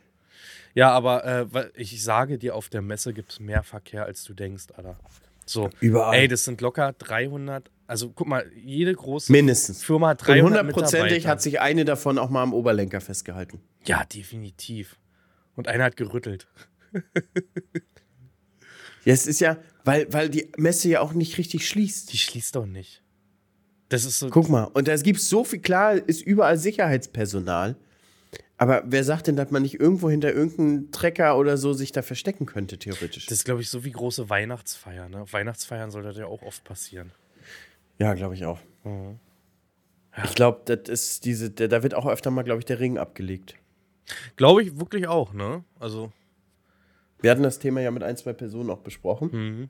Ja, 0.73 0.91
aber 0.91 1.25
äh, 1.25 1.69
ich 1.75 2.03
sage 2.03 2.37
dir, 2.37 2.55
auf 2.55 2.69
der 2.69 2.81
Messe 2.81 3.13
gibt 3.13 3.33
es 3.33 3.39
mehr 3.39 3.63
Verkehr, 3.63 4.05
als 4.05 4.23
du 4.23 4.33
denkst, 4.33 4.65
Alter. 4.75 4.97
So. 5.45 5.69
Überall. 5.79 6.15
Ey, 6.19 6.27
das 6.27 6.45
sind 6.45 6.61
locker 6.61 6.93
300, 6.93 7.69
also 7.87 8.11
guck 8.11 8.27
mal, 8.27 8.49
jede 8.55 8.93
große 8.93 9.31
Mindestens. 9.31 9.83
Firma 9.83 10.09
hat 10.09 10.21
Und 10.21 10.27
300 10.29 10.45
hundertprozentig 10.61 11.03
Mitarbeiter. 11.03 11.29
hat 11.29 11.41
sich 11.41 11.59
eine 11.59 11.83
davon 11.83 12.17
auch 12.17 12.29
mal 12.29 12.43
am 12.43 12.53
Oberlenker 12.53 13.01
festgehalten. 13.01 13.59
Ja, 13.85 14.05
definitiv. 14.05 14.97
Und 15.55 15.67
einer 15.67 15.83
hat 15.83 15.97
gerüttelt. 15.97 16.47
Ja, 19.03 19.13
es 19.13 19.25
ist 19.25 19.39
ja, 19.41 19.57
weil, 19.83 20.11
weil 20.13 20.29
die 20.29 20.51
Messe 20.57 20.89
ja 20.89 21.01
auch 21.01 21.13
nicht 21.13 21.37
richtig 21.37 21.67
schließt. 21.67 22.13
Die 22.13 22.17
schließt 22.17 22.55
doch 22.55 22.65
nicht. 22.65 23.01
Das 23.89 24.05
ist 24.05 24.19
so. 24.19 24.29
Guck 24.29 24.47
mal, 24.47 24.65
und 24.65 24.87
da 24.87 24.95
gibt 24.97 25.19
es 25.19 25.27
so 25.27 25.43
viel, 25.43 25.59
klar, 25.59 25.95
ist 25.95 26.21
überall 26.21 26.57
Sicherheitspersonal. 26.57 27.75
Aber 28.61 28.83
wer 28.85 29.03
sagt 29.03 29.25
denn, 29.25 29.35
dass 29.35 29.49
man 29.49 29.63
nicht 29.63 29.79
irgendwo 29.79 30.07
hinter 30.07 30.31
irgendeinem 30.31 30.91
Trecker 30.91 31.35
oder 31.35 31.57
so 31.57 31.73
sich 31.73 31.91
da 31.91 32.03
verstecken 32.03 32.45
könnte, 32.45 32.77
theoretisch? 32.77 33.25
Das 33.25 33.39
ist, 33.39 33.43
glaube 33.43 33.61
ich, 33.61 33.69
so 33.71 33.83
wie 33.83 33.91
große 33.91 34.29
Weihnachtsfeiern. 34.29 35.09
Ne? 35.09 35.21
Auf 35.21 35.33
Weihnachtsfeiern 35.33 35.89
soll 35.89 36.03
das 36.03 36.15
ja 36.15 36.27
auch 36.27 36.43
oft 36.43 36.63
passieren. 36.63 37.11
ja, 37.97 38.13
glaube 38.13 38.35
ich 38.35 38.45
auch. 38.45 38.59
Mhm. 38.83 39.17
Ich 40.25 40.35
glaube, 40.35 40.61
das 40.65 40.87
ist 40.89 41.25
diese, 41.25 41.49
da 41.49 41.81
wird 41.81 41.95
auch 41.95 42.05
öfter 42.05 42.29
mal, 42.29 42.43
glaube 42.43 42.59
ich, 42.59 42.65
der 42.65 42.79
Ring 42.79 42.99
abgelegt. 42.99 43.55
Glaube 44.35 44.61
ich 44.61 44.79
wirklich 44.79 45.07
auch, 45.07 45.33
ne? 45.33 45.63
Also, 45.79 46.11
Wir 47.21 47.31
hatten 47.31 47.41
das 47.43 47.57
Thema 47.57 47.81
ja 47.81 47.89
mit 47.89 48.03
ein, 48.03 48.15
zwei 48.15 48.33
Personen 48.33 48.69
auch 48.69 48.81
besprochen, 48.81 49.29
mhm. 49.31 49.69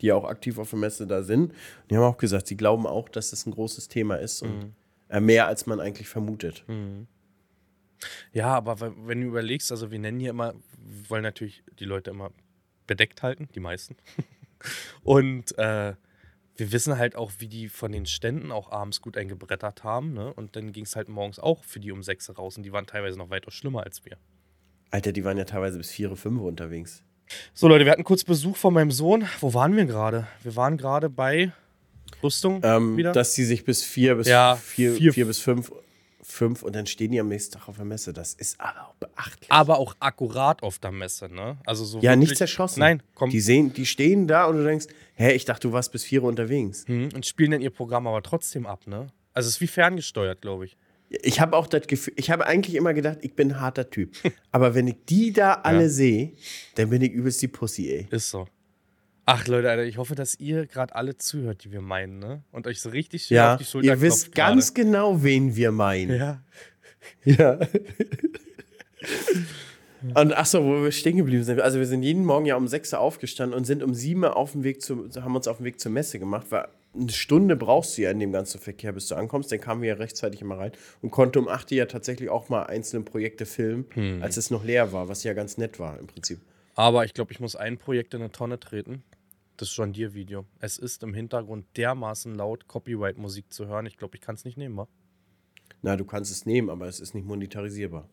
die 0.00 0.06
ja 0.06 0.16
auch 0.16 0.24
aktiv 0.24 0.58
auf 0.58 0.70
der 0.70 0.78
Messe 0.80 1.06
da 1.06 1.22
sind. 1.22 1.50
Und 1.52 1.90
die 1.90 1.96
haben 1.96 2.02
auch 2.02 2.16
gesagt, 2.18 2.48
sie 2.48 2.56
glauben 2.56 2.84
auch, 2.84 3.08
dass 3.08 3.30
das 3.30 3.46
ein 3.46 3.52
großes 3.52 3.86
Thema 3.86 4.16
ist 4.16 4.42
Mhm. 4.42 4.48
und 4.50 4.74
äh, 5.08 5.20
mehr 5.20 5.46
als 5.46 5.66
man 5.66 5.78
eigentlich 5.78 6.08
vermutet. 6.08 6.64
Ja, 8.34 8.48
aber 8.54 8.80
we- 8.80 8.94
wenn 9.06 9.22
du 9.22 9.28
überlegst, 9.28 9.70
also 9.72 9.90
wir 9.90 9.98
nennen 9.98 10.20
hier 10.20 10.30
immer, 10.30 10.52
wir 10.76 11.08
wollen 11.10 11.22
natürlich 11.22 11.62
die 11.78 11.86
Leute 11.86 12.10
immer 12.10 12.30
bedeckt 12.86 13.22
halten, 13.22 13.48
die 13.54 13.60
meisten. 13.60 13.96
Und 15.02 15.56
äh, 15.58 15.94
wir 16.56 16.72
wissen 16.72 16.96
halt 16.98 17.16
auch, 17.16 17.32
wie 17.38 17.48
die 17.48 17.68
von 17.68 17.92
den 17.92 18.06
Ständen 18.06 18.52
auch 18.52 18.70
abends 18.70 19.00
gut 19.00 19.16
eingebrettert 19.16 19.84
haben. 19.84 20.12
Ne? 20.12 20.32
Und 20.32 20.56
dann 20.56 20.72
ging 20.72 20.84
es 20.84 20.94
halt 20.96 21.08
morgens 21.08 21.38
auch 21.38 21.64
für 21.64 21.80
die 21.80 21.90
um 21.92 22.02
sechs 22.02 22.30
raus 22.36 22.56
und 22.56 22.62
die 22.62 22.72
waren 22.72 22.86
teilweise 22.86 23.18
noch 23.18 23.30
weitaus 23.30 23.54
schlimmer 23.54 23.82
als 23.84 24.04
wir. 24.04 24.16
Alter, 24.90 25.12
die 25.12 25.24
waren 25.24 25.36
ja 25.36 25.44
teilweise 25.44 25.78
bis 25.78 25.90
4, 25.90 26.14
5 26.16 26.40
unterwegs. 26.40 27.02
So, 27.54 27.66
Leute, 27.68 27.84
wir 27.84 27.92
hatten 27.92 28.04
kurz 28.04 28.22
Besuch 28.22 28.56
von 28.56 28.72
meinem 28.74 28.90
Sohn. 28.92 29.24
Wo 29.40 29.52
waren 29.54 29.74
wir 29.76 29.86
gerade? 29.86 30.28
Wir 30.42 30.54
waren 30.56 30.76
gerade 30.76 31.10
bei 31.10 31.52
Rüstung 32.22 32.60
Ähm, 32.62 32.96
wieder. 32.96 33.12
dass 33.12 33.34
sie 33.34 33.44
sich 33.44 33.64
bis 33.64 33.82
4 33.82 34.14
bis 34.14 34.28
Ja, 34.28 34.54
4, 34.56 34.92
vier- 34.94 35.12
4 35.12 35.26
bis 35.26 35.40
5 35.40 35.72
fünf 36.26 36.62
und 36.62 36.74
dann 36.74 36.86
stehen 36.86 37.12
die 37.12 37.20
am 37.20 37.28
nächsten 37.28 37.54
Tag 37.58 37.68
auf 37.68 37.76
der 37.76 37.84
Messe. 37.84 38.12
Das 38.12 38.34
ist 38.34 38.58
aber 38.60 38.88
auch 38.88 38.94
beachtlich. 38.94 39.52
aber 39.52 39.78
auch 39.78 39.94
akkurat 40.00 40.62
auf 40.62 40.78
der 40.78 40.90
Messe, 40.90 41.28
ne? 41.28 41.58
Also 41.66 41.84
so 41.84 42.00
ja, 42.00 42.16
nicht 42.16 42.36
zerschossen. 42.36 42.80
Nein, 42.80 43.02
komm. 43.14 43.30
Die, 43.30 43.40
sehen, 43.40 43.72
die 43.72 43.86
stehen 43.86 44.26
da 44.26 44.46
und 44.46 44.56
du 44.56 44.64
denkst, 44.64 44.86
hä, 45.14 45.32
ich 45.32 45.44
dachte, 45.44 45.68
du 45.68 45.72
warst 45.72 45.92
bis 45.92 46.04
4 46.04 46.22
unterwegs. 46.22 46.84
Hm, 46.86 47.10
und 47.14 47.26
spielen 47.26 47.50
dann 47.52 47.60
ihr 47.60 47.70
Programm 47.70 48.06
aber 48.06 48.22
trotzdem 48.22 48.66
ab, 48.66 48.86
ne? 48.86 49.08
Also 49.34 49.48
es 49.48 49.56
ist 49.56 49.60
wie 49.60 49.66
ferngesteuert, 49.66 50.40
glaube 50.40 50.64
ich. 50.66 50.76
Ich 51.10 51.40
habe 51.40 51.56
auch 51.56 51.66
das 51.66 51.86
Gefühl, 51.86 52.14
ich 52.16 52.30
habe 52.30 52.46
eigentlich 52.46 52.74
immer 52.74 52.94
gedacht, 52.94 53.18
ich 53.20 53.34
bin 53.34 53.52
ein 53.52 53.60
harter 53.60 53.88
Typ. 53.90 54.16
Aber 54.50 54.74
wenn 54.74 54.88
ich 54.88 54.96
die 55.08 55.32
da 55.32 55.52
alle 55.62 55.82
Ja. 55.82 55.88
sehe, 55.88 56.32
dann 56.76 56.90
bin 56.90 57.02
ich 57.02 57.12
übelst 57.12 57.40
die 57.42 57.48
Pussy, 57.48 57.88
ey. 57.90 58.08
Ist 58.10 58.30
so. 58.30 58.46
Ach 59.26 59.46
Leute, 59.46 59.70
Alter, 59.70 59.84
ich 59.84 59.96
hoffe, 59.96 60.14
dass 60.14 60.38
ihr 60.38 60.66
gerade 60.66 60.94
alle 60.94 61.16
zuhört, 61.16 61.64
die 61.64 61.72
wir 61.72 61.80
meinen, 61.80 62.18
ne? 62.18 62.42
Und 62.52 62.66
euch 62.66 62.80
so 62.80 62.90
richtig 62.90 63.24
schön 63.24 63.36
Ja, 63.36 63.54
auf 63.54 63.58
die 63.58 63.64
Schulter 63.64 63.88
ihr 63.88 64.00
wisst 64.00 64.32
klopft 64.32 64.34
ganz 64.34 64.74
genau, 64.74 65.22
wen 65.22 65.56
wir 65.56 65.72
meinen. 65.72 66.16
Ja. 66.16 66.42
Ja. 67.24 67.58
Und 70.14 70.34
ach 70.36 70.44
so, 70.44 70.62
wo 70.62 70.82
wir 70.82 70.92
stehen 70.92 71.16
geblieben 71.16 71.44
sind. 71.44 71.60
Also 71.60 71.78
wir 71.78 71.86
sind 71.86 72.02
jeden 72.02 72.24
Morgen 72.26 72.44
ja 72.44 72.56
um 72.56 72.68
6 72.68 72.92
Uhr 72.92 72.98
aufgestanden 73.00 73.56
und 73.56 73.64
sind 73.64 73.82
um 73.82 73.94
7 73.94 74.22
Uhr 74.22 74.36
auf 74.36 74.52
dem 74.52 74.62
Weg 74.62 74.82
zu, 74.82 75.08
haben 75.16 75.34
uns 75.34 75.48
auf 75.48 75.56
den 75.58 75.64
Weg 75.64 75.80
zur 75.80 75.92
Messe 75.92 76.18
gemacht, 76.18 76.46
weil 76.50 76.68
eine 76.94 77.10
Stunde 77.10 77.56
brauchst 77.56 77.96
du 77.96 78.02
ja 78.02 78.10
in 78.10 78.20
dem 78.20 78.30
ganzen 78.30 78.60
Verkehr, 78.60 78.92
bis 78.92 79.08
du 79.08 79.14
ankommst. 79.14 79.50
Dann 79.50 79.60
kamen 79.60 79.80
wir 79.80 79.88
ja 79.88 79.94
rechtzeitig 79.94 80.42
immer 80.42 80.58
rein 80.58 80.72
und 81.00 81.10
konnte 81.10 81.38
um 81.38 81.48
8 81.48 81.72
Uhr 81.72 81.78
ja 81.78 81.86
tatsächlich 81.86 82.28
auch 82.28 82.50
mal 82.50 82.64
einzelne 82.64 83.02
Projekte 83.02 83.46
filmen, 83.46 83.86
Hm. 83.94 84.22
als 84.22 84.36
es 84.36 84.50
noch 84.50 84.62
leer 84.62 84.92
war, 84.92 85.08
was 85.08 85.24
ja 85.24 85.32
ganz 85.32 85.56
nett 85.56 85.80
war 85.80 85.98
im 85.98 86.06
Prinzip. 86.06 86.38
Aber 86.74 87.04
ich 87.06 87.14
glaube, 87.14 87.32
ich 87.32 87.40
muss 87.40 87.56
ein 87.56 87.78
Projekt 87.78 88.12
in 88.12 88.20
eine 88.20 88.30
Tonne 88.30 88.60
treten. 88.60 89.02
Das 89.56 89.74
John 89.76 89.92
Deere-Video. 89.92 90.46
Es 90.58 90.78
ist 90.78 91.02
im 91.02 91.14
Hintergrund 91.14 91.66
dermaßen 91.76 92.34
laut, 92.34 92.66
Copyright-Musik 92.66 93.52
zu 93.52 93.66
hören. 93.66 93.86
Ich 93.86 93.96
glaube, 93.96 94.16
ich 94.16 94.20
kann 94.20 94.34
es 94.34 94.44
nicht 94.44 94.56
nehmen, 94.58 94.76
wa? 94.76 94.88
Na, 95.82 95.96
du 95.96 96.04
kannst 96.04 96.32
es 96.32 96.44
nehmen, 96.46 96.70
aber 96.70 96.86
es 96.88 96.98
ist 96.98 97.14
nicht 97.14 97.26
monetarisierbar. 97.26 98.08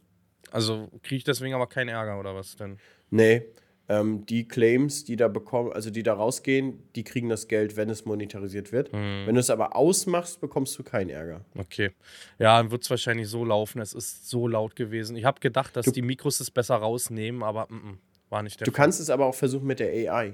Also 0.52 0.89
kriege 1.04 1.18
ich 1.18 1.24
deswegen 1.24 1.54
aber 1.56 1.68
keinen 1.68 1.89
Ärger 1.89 2.20
oder 2.20 2.36
was 2.36 2.56
denn? 2.58 2.78
Nee, 3.10 3.44
ähm, 3.89 4.26
die 4.26 4.48
Claims, 4.48 5.04
die 5.04 5.16
da 5.16 5.28
bekommen, 5.30 5.72
also 5.74 5.89
die 5.89 6.04
da 6.04 6.14
rausgehen, 6.14 6.84
die 6.96 7.04
kriegen 7.04 7.30
das 7.30 7.48
Geld, 7.48 7.76
wenn 7.76 7.89
es 7.89 8.06
monetarisiert 8.06 8.72
wird. 8.72 8.92
Hm. 8.92 9.24
Wenn 9.26 9.34
du 9.36 9.39
es 9.42 9.50
aber 9.50 9.76
ausmachst, 9.76 10.42
bekommst 10.42 10.78
du 10.78 10.84
keinen 10.84 11.10
Ärger. 11.10 11.44
Okay. 11.58 11.92
Ja, 12.38 12.58
dann 12.62 12.70
wird 12.72 12.84
es 12.84 12.89
wahrscheinlich 12.89 13.28
so 13.30 13.44
laufen. 13.46 13.82
Es 13.82 13.94
ist 13.94 14.30
so 14.30 14.48
laut 14.48 14.76
gewesen. 14.76 15.16
Ich 15.16 15.26
habe 15.26 15.39
gedacht, 15.39 15.76
dass 15.76 15.86
Du- 15.88 15.92
die 15.92 16.02
Mikros 16.02 16.39
es 16.39 16.52
besser 16.52 16.76
rausnehmen, 16.76 17.42
aber 17.42 17.68
mm, 17.70 17.76
mm, 17.76 17.98
war 18.30 18.44
nicht 18.44 18.60
der 18.60 18.66
Du 18.66 18.72
Fall. 18.72 18.84
kannst 18.86 19.00
es 19.00 19.10
aber 19.10 19.26
auch 19.26 19.36
versuchen 19.36 19.66
mit 19.66 19.80
der 19.80 19.89
AI. 20.14 20.34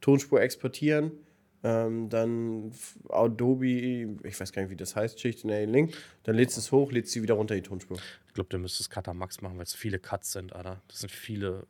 Tonspur 0.00 0.40
exportieren, 0.40 1.12
ähm, 1.64 2.08
dann 2.08 2.72
Adobe, 3.08 3.66
ich 4.22 4.40
weiß 4.40 4.52
gar 4.52 4.62
nicht, 4.62 4.70
wie 4.70 4.76
das 4.76 4.94
heißt, 4.94 5.20
schicht 5.20 5.42
in 5.42 5.50
den 5.50 5.70
Link, 5.70 5.96
dann 6.22 6.36
lädst 6.36 6.56
du 6.56 6.60
es 6.60 6.70
hoch, 6.70 6.92
lädst 6.92 7.12
sie 7.12 7.22
wieder 7.22 7.34
runter, 7.34 7.54
die 7.54 7.62
Tonspur. 7.62 7.98
Ich 8.26 8.34
glaube, 8.34 8.48
du 8.50 8.58
müsstest 8.58 8.90
Cutter 8.90 9.14
Max 9.14 9.40
machen, 9.40 9.56
weil 9.56 9.64
es 9.64 9.74
viele 9.74 9.98
Cuts 9.98 10.32
sind, 10.32 10.54
Alter. 10.54 10.80
Das 10.86 11.00
sind 11.00 11.10
viele, 11.10 11.66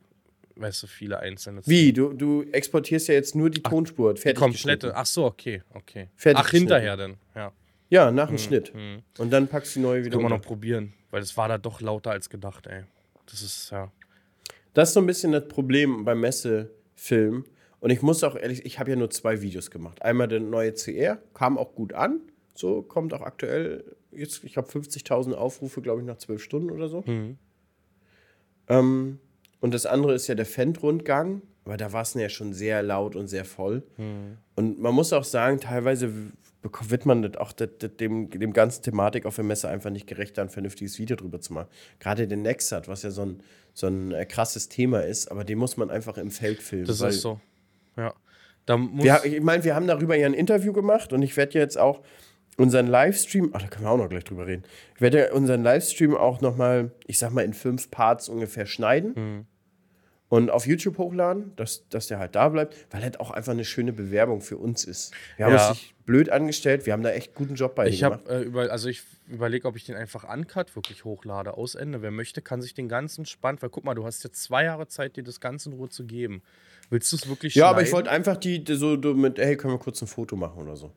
weißt 0.57 0.83
du, 0.83 0.87
viele 0.87 1.21
einzelne. 1.21 1.63
Wie? 1.65 1.93
Du, 1.93 2.13
du 2.13 2.43
exportierst 2.53 3.09
ja 3.09 3.15
jetzt 3.15 3.35
nur 3.35 3.49
die 3.49 3.63
Tonspur, 3.63 4.15
Die 4.15 4.21
fertig 4.21 4.41
komplette. 4.43 4.95
Ach 4.95 5.07
so, 5.07 5.25
okay, 5.25 5.63
okay. 5.75 6.09
Fertig 6.17 6.45
Ach, 6.45 6.51
hinterher 6.51 6.97
dann, 6.97 7.17
ja. 7.35 7.53
Ja, 7.91 8.11
nach 8.11 8.29
dem 8.29 8.37
Schnitt. 8.37 8.75
hm. 8.75 9.03
Und 9.17 9.31
dann 9.31 9.49
packst 9.49 9.75
du 9.75 9.81
die 9.81 9.87
neue 9.87 10.05
wieder 10.05 10.11
Können 10.19 10.25
wir 10.25 10.37
noch 10.37 10.43
probieren, 10.43 10.93
weil 11.11 11.23
es 11.23 11.35
war 11.39 11.49
da 11.49 11.57
doch 11.57 11.81
lauter 11.81 12.11
als 12.11 12.29
gedacht, 12.29 12.67
ey. 12.67 12.85
Das 13.25 13.41
ist, 13.41 13.71
ja. 13.71 13.91
Das 14.75 14.91
ist 14.91 14.95
so 14.95 15.01
ein 15.01 15.07
bisschen 15.07 15.33
das 15.33 15.49
Problem 15.49 16.05
beim 16.05 16.21
Messefilm. 16.21 17.45
Und 17.81 17.91
ich 17.91 18.03
muss 18.03 18.25
auch 18.25 18.35
ehrlich, 18.35 18.65
ich 18.67 18.79
habe 18.79 18.91
ja 18.91 18.97
nur 18.97 19.11
zwei 19.11 19.41
Videos 19.41 19.71
gemacht. 19.71 20.03
Einmal 20.03 20.29
der 20.29 20.41
neue 20.41 20.73
CR, 20.73 21.19
kam 21.35 21.59
auch 21.59 21.75
gut 21.75 21.93
an. 21.93 22.21
So 22.55 22.83
kommt 22.83 23.15
auch 23.15 23.23
aktuell, 23.23 23.85
jetzt, 24.11 24.43
ich 24.45 24.57
habe 24.57 24.69
50.000 24.69 25.33
Aufrufe, 25.35 25.81
glaube 25.81 26.01
ich, 26.01 26.07
nach 26.07 26.19
zwölf 26.19 26.43
Stunden 26.43 26.71
oder 26.71 26.89
so. 26.89 27.03
Mhm. 27.07 27.39
Ähm, 28.69 29.19
und 29.61 29.75
das 29.75 29.87
andere 29.87 30.15
ist 30.15 30.27
ja 30.27 30.35
der 30.35 30.47
Fendt-Rundgang. 30.47 31.43
Aber 31.65 31.77
da 31.77 31.93
war 31.93 32.01
es 32.01 32.15
ja 32.15 32.31
schon 32.31 32.55
sehr 32.55 32.83
laut 32.83 33.15
und 33.15 33.29
sehr 33.29 33.45
voll. 33.45 33.83
Mhm. 33.99 34.39
Und 34.57 34.81
man 34.81 34.95
muss 34.95 35.13
auch 35.13 35.25
sagen, 35.25 35.61
teilweise 35.61 36.11
wird 36.63 37.07
man 37.07 37.23
das 37.23 37.37
auch 37.37 37.53
dem, 37.53 38.31
dem 38.31 38.53
ganzen 38.53 38.83
Thematik 38.83 39.27
auf 39.27 39.37
der 39.37 39.45
Messe 39.45 39.69
einfach 39.69 39.91
nicht 39.91 40.07
gerecht, 40.07 40.39
da 40.39 40.43
ein 40.43 40.49
vernünftiges 40.49 40.99
Video 40.99 41.15
drüber 41.17 41.41
zu 41.41 41.53
machen. 41.53 41.69
Gerade 42.01 42.27
der 42.27 42.39
Nexat, 42.39 42.89
was 42.89 43.03
ja 43.03 43.11
so 43.11 43.23
ein, 43.23 43.43
so 43.75 43.87
ein 43.87 44.13
äh, 44.13 44.25
krasses 44.25 44.69
Thema 44.69 45.01
ist, 45.01 45.31
aber 45.31 45.45
den 45.45 45.59
muss 45.59 45.77
man 45.77 45.91
einfach 45.91 46.17
im 46.17 46.31
Feld 46.31 46.63
filmen. 46.63 46.87
Das 46.87 47.01
ist 47.01 47.21
so. 47.21 47.39
Ja. 47.99 48.15
Wir, 49.03 49.25
ich 49.25 49.43
meine, 49.43 49.65
wir 49.65 49.75
haben 49.75 49.87
darüber 49.87 50.15
ja 50.15 50.27
ein 50.27 50.35
Interview 50.35 50.73
gemacht 50.73 51.13
und 51.13 51.23
ich 51.23 51.37
werde 51.37 51.59
jetzt 51.59 51.79
auch 51.79 52.01
unseren 52.57 52.87
Livestream, 52.87 53.51
ach, 53.55 53.63
da 53.63 53.69
können 53.69 53.85
wir 53.85 53.91
auch 53.91 53.97
noch 53.99 54.09
gleich 54.09 54.25
drüber 54.25 54.47
reden. 54.47 54.65
Ich 54.95 55.01
werde 55.01 55.19
ja 55.19 55.33
unseren 55.33 55.63
Livestream 55.63 56.17
auch 56.17 56.41
nochmal, 56.41 56.91
ich 57.07 57.19
sag 57.19 57.33
mal, 57.33 57.45
in 57.45 57.55
fünf 57.55 57.91
Parts 57.91 58.29
ungefähr 58.29 58.67
schneiden 58.67 59.13
Mhm. 59.15 59.47
Und 60.29 60.51
auf 60.51 60.67
YouTube 60.67 60.99
hochladen, 60.99 61.53
dass, 61.57 61.89
dass 61.89 62.07
der 62.09 62.19
halt 62.19 62.35
da 62.35 62.49
bleibt, 62.49 62.77
weil 62.91 63.03
halt 63.03 63.21
auch 63.21 63.31
einfach 63.31 63.53
eine 63.53 63.65
schöne 63.65 63.93
Bewerbung 63.93 64.41
für 64.41 64.57
uns 64.59 64.85
ist. 64.85 65.13
Wir 65.37 65.47
haben 65.47 65.55
Ja. 65.55 65.69
uns 65.69 65.79
nicht 65.79 65.95
blöd 66.05 66.31
angestellt, 66.31 66.87
wir 66.87 66.93
haben 66.93 67.03
da 67.03 67.11
echt 67.11 67.35
guten 67.35 67.55
Job 67.55 67.75
bei 67.75 67.87
ich 67.89 68.01
gemacht. 68.01 68.21
habe 68.29 68.35
äh, 68.41 68.43
über, 68.43 68.71
also 68.71 68.89
ich 68.89 69.03
überlege, 69.29 69.67
ob 69.69 69.77
ich 69.77 69.85
den 69.85 69.95
einfach 69.97 70.25
uncut 70.33 70.75
wirklich 70.77 71.05
hochlade, 71.05 71.55
aus 71.55 71.75
Ende. 71.75 72.01
Wer 72.03 72.11
möchte, 72.11 72.41
kann 72.43 72.63
sich 72.63 72.75
den 72.75 72.89
ganzen 72.89 73.27
spannend, 73.27 73.63
weil 73.63 73.71
guck 73.71 73.85
mal, 73.85 73.95
du 73.95 74.05
hast 74.05 74.23
jetzt 74.25 74.43
zwei 74.43 74.65
Jahre 74.65 74.87
Zeit, 74.89 75.17
dir 75.17 75.23
das 75.23 75.41
Ganze 75.41 75.71
in 75.71 75.77
Ruhe 75.77 75.89
zu 75.89 76.05
geben. 76.07 76.43
Willst 76.91 77.13
du 77.13 77.17
es 77.17 77.29
wirklich 77.29 77.55
Ja, 77.55 77.69
aber 77.69 77.83
ich 77.83 77.93
wollte 77.93 78.11
einfach 78.11 78.37
die, 78.37 78.65
die 78.65 78.75
so 78.75 78.97
mit, 78.97 79.39
hey, 79.39 79.57
können 79.57 79.75
wir 79.75 79.79
kurz 79.79 80.01
ein 80.01 80.09
Foto 80.09 80.37
machen 80.37 80.63
oder 80.63 80.77
so. 80.77 80.93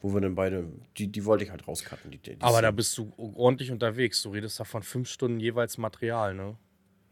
Wo 0.00 0.12
wir 0.12 0.20
dann 0.20 0.34
beide, 0.34 0.66
die, 0.98 1.06
die 1.06 1.24
wollte 1.24 1.44
ich 1.44 1.50
halt 1.50 1.66
rauscutten. 1.66 2.10
Die, 2.10 2.18
die 2.18 2.32
Aber 2.40 2.60
da 2.60 2.68
Szene. 2.68 2.72
bist 2.74 2.98
du 2.98 3.12
ordentlich 3.16 3.70
unterwegs. 3.70 4.22
Du 4.22 4.30
redest 4.30 4.60
da 4.60 4.64
von 4.64 4.82
fünf 4.82 5.08
Stunden 5.08 5.40
jeweils 5.40 5.78
Material, 5.78 6.34
ne? 6.34 6.56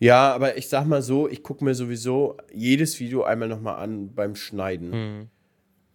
Ja, 0.03 0.34
aber 0.34 0.57
ich 0.57 0.68
sag 0.68 0.84
mal 0.84 1.00
so, 1.00 1.28
ich 1.28 1.44
gucke 1.44 1.62
mir 1.62 1.76
sowieso 1.76 2.36
jedes 2.53 2.98
Video 2.98 3.22
einmal 3.22 3.46
nochmal 3.46 3.76
an 3.76 4.12
beim 4.12 4.34
Schneiden. 4.34 4.90
Mhm. 4.90 5.28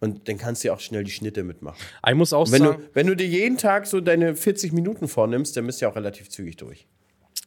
Und 0.00 0.28
dann 0.28 0.38
kannst 0.38 0.64
du 0.64 0.68
ja 0.68 0.74
auch 0.74 0.80
schnell 0.80 1.04
die 1.04 1.10
Schnitte 1.10 1.44
mitmachen. 1.44 1.78
Ich 2.08 2.14
muss 2.14 2.32
auch 2.32 2.50
wenn, 2.50 2.62
sagen, 2.62 2.80
du, 2.80 2.88
wenn 2.94 3.06
du 3.06 3.14
dir 3.14 3.26
jeden 3.26 3.58
Tag 3.58 3.86
so 3.86 4.00
deine 4.00 4.34
40 4.34 4.72
Minuten 4.72 5.08
vornimmst, 5.08 5.58
dann 5.58 5.66
bist 5.66 5.82
du 5.82 5.84
ja 5.84 5.90
auch 5.90 5.96
relativ 5.96 6.30
zügig 6.30 6.56
durch. 6.56 6.86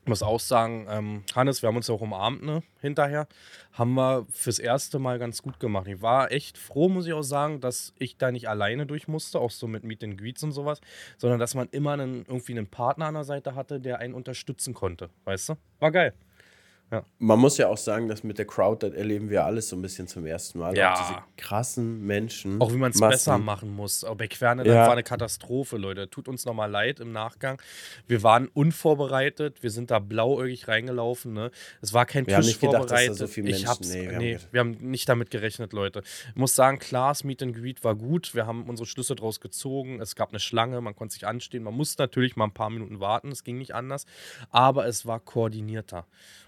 muss 0.05 0.21
auch 0.21 0.39
sagen, 0.39 0.85
ähm, 0.87 1.23
Hannes, 1.33 1.63
wir 1.63 1.67
haben 1.67 1.77
uns 1.77 1.87
ja 1.87 1.95
auch 1.95 2.01
umarmt, 2.01 2.43
ne? 2.43 2.61
Hinterher. 2.79 3.27
Haben 3.71 3.95
wir 3.95 4.27
fürs 4.29 4.59
erste 4.59 4.99
Mal 4.99 5.17
ganz 5.17 5.41
gut 5.41 5.59
gemacht. 5.59 5.87
Ich 5.87 6.03
war 6.03 6.31
echt 6.31 6.59
froh, 6.59 6.89
muss 6.89 7.07
ich 7.07 7.13
auch 7.13 7.23
sagen, 7.23 7.59
dass 7.59 7.91
ich 7.97 8.17
da 8.17 8.31
nicht 8.31 8.49
alleine 8.49 8.85
durch 8.85 9.07
musste, 9.07 9.39
auch 9.39 9.49
so 9.49 9.65
mit 9.65 9.83
Meet 9.83 10.03
and 10.03 10.17
Greets 10.19 10.43
und 10.43 10.51
sowas, 10.51 10.79
sondern 11.17 11.39
dass 11.39 11.55
man 11.55 11.69
immer 11.71 11.93
einen, 11.93 12.23
irgendwie 12.27 12.51
einen 12.51 12.67
Partner 12.67 13.07
an 13.07 13.15
der 13.15 13.23
Seite 13.23 13.55
hatte, 13.55 13.79
der 13.79 13.97
einen 13.97 14.13
unterstützen 14.13 14.75
konnte. 14.75 15.09
Weißt 15.23 15.49
du? 15.49 15.55
War 15.79 15.89
geil. 15.89 16.13
Ja. 16.91 17.03
Man 17.19 17.39
muss 17.39 17.57
ja 17.57 17.69
auch 17.69 17.77
sagen, 17.77 18.09
dass 18.09 18.21
mit 18.23 18.37
der 18.37 18.45
Crowd, 18.45 18.85
das 18.85 18.93
erleben 18.95 19.29
wir 19.29 19.45
alles 19.45 19.69
so 19.69 19.77
ein 19.77 19.81
bisschen 19.81 20.07
zum 20.07 20.25
ersten 20.25 20.59
Mal. 20.59 20.75
Ja. 20.75 20.93
Auch 20.93 21.07
diese 21.07 21.19
krassen 21.37 22.05
Menschen. 22.05 22.59
Auch 22.61 22.73
wie 22.73 22.77
man 22.77 22.91
es 22.91 22.99
besser 22.99 23.37
machen 23.37 23.73
muss. 23.73 24.03
Auch 24.03 24.15
bei 24.15 24.27
Querne, 24.27 24.65
Ja. 24.65 24.73
das 24.73 24.85
war 24.87 24.91
eine 24.93 25.03
Katastrophe, 25.03 25.77
Leute. 25.77 26.09
Tut 26.09 26.27
uns 26.27 26.45
nochmal 26.45 26.69
leid 26.69 26.99
im 26.99 27.13
Nachgang. 27.13 27.61
Wir 28.07 28.23
waren 28.23 28.49
unvorbereitet, 28.49 29.63
wir 29.63 29.71
sind 29.71 29.89
da 29.89 29.99
blauäugig 29.99 30.67
reingelaufen. 30.67 31.31
Ne? 31.33 31.51
Es 31.81 31.93
war 31.93 32.05
kein 32.05 32.27
Wir 32.27 32.41
Tisch 32.41 32.59
gedacht, 32.59 32.89
vorbereitet. 32.89 33.15
so 33.17 33.25
ich 33.41 33.67
hab's, 33.67 33.89
nee, 33.89 34.07
nee, 34.17 34.37
wir 34.51 34.59
haben 34.59 34.73
wir, 34.73 34.81
haben 34.81 34.91
nicht 34.91 35.07
damit 35.07 35.31
gerechnet, 35.31 35.71
Leute. 35.71 36.01
Ich 36.29 36.35
muss 36.35 36.55
sagen, 36.55 36.77
Klaas 36.79 37.23
Meet 37.23 37.43
and 37.43 37.55
Greet 37.55 37.83
war 37.85 37.95
gut. 37.95 38.35
Wir 38.35 38.45
haben 38.47 38.65
unsere 38.69 38.85
Schlüsse 38.85 39.15
draus 39.15 39.39
gezogen. 39.39 40.01
Es 40.01 40.15
gab 40.15 40.29
eine 40.29 40.39
Schlange, 40.41 40.81
man 40.81 40.93
konnte 40.95 41.13
sich 41.13 41.25
anstehen. 41.25 41.63
Man 41.63 41.73
musste 41.73 42.03
natürlich 42.03 42.35
mal 42.35 42.45
ein 42.45 42.53
paar 42.53 42.69
Minuten 42.69 42.99
warten, 42.99 43.31
es 43.31 43.45
ging 43.45 43.57
nicht 43.57 43.73
anders. 43.73 44.05
Aber 44.49 44.87
es 44.87 45.05
war 45.05 45.21
koordinierter. 45.21 46.05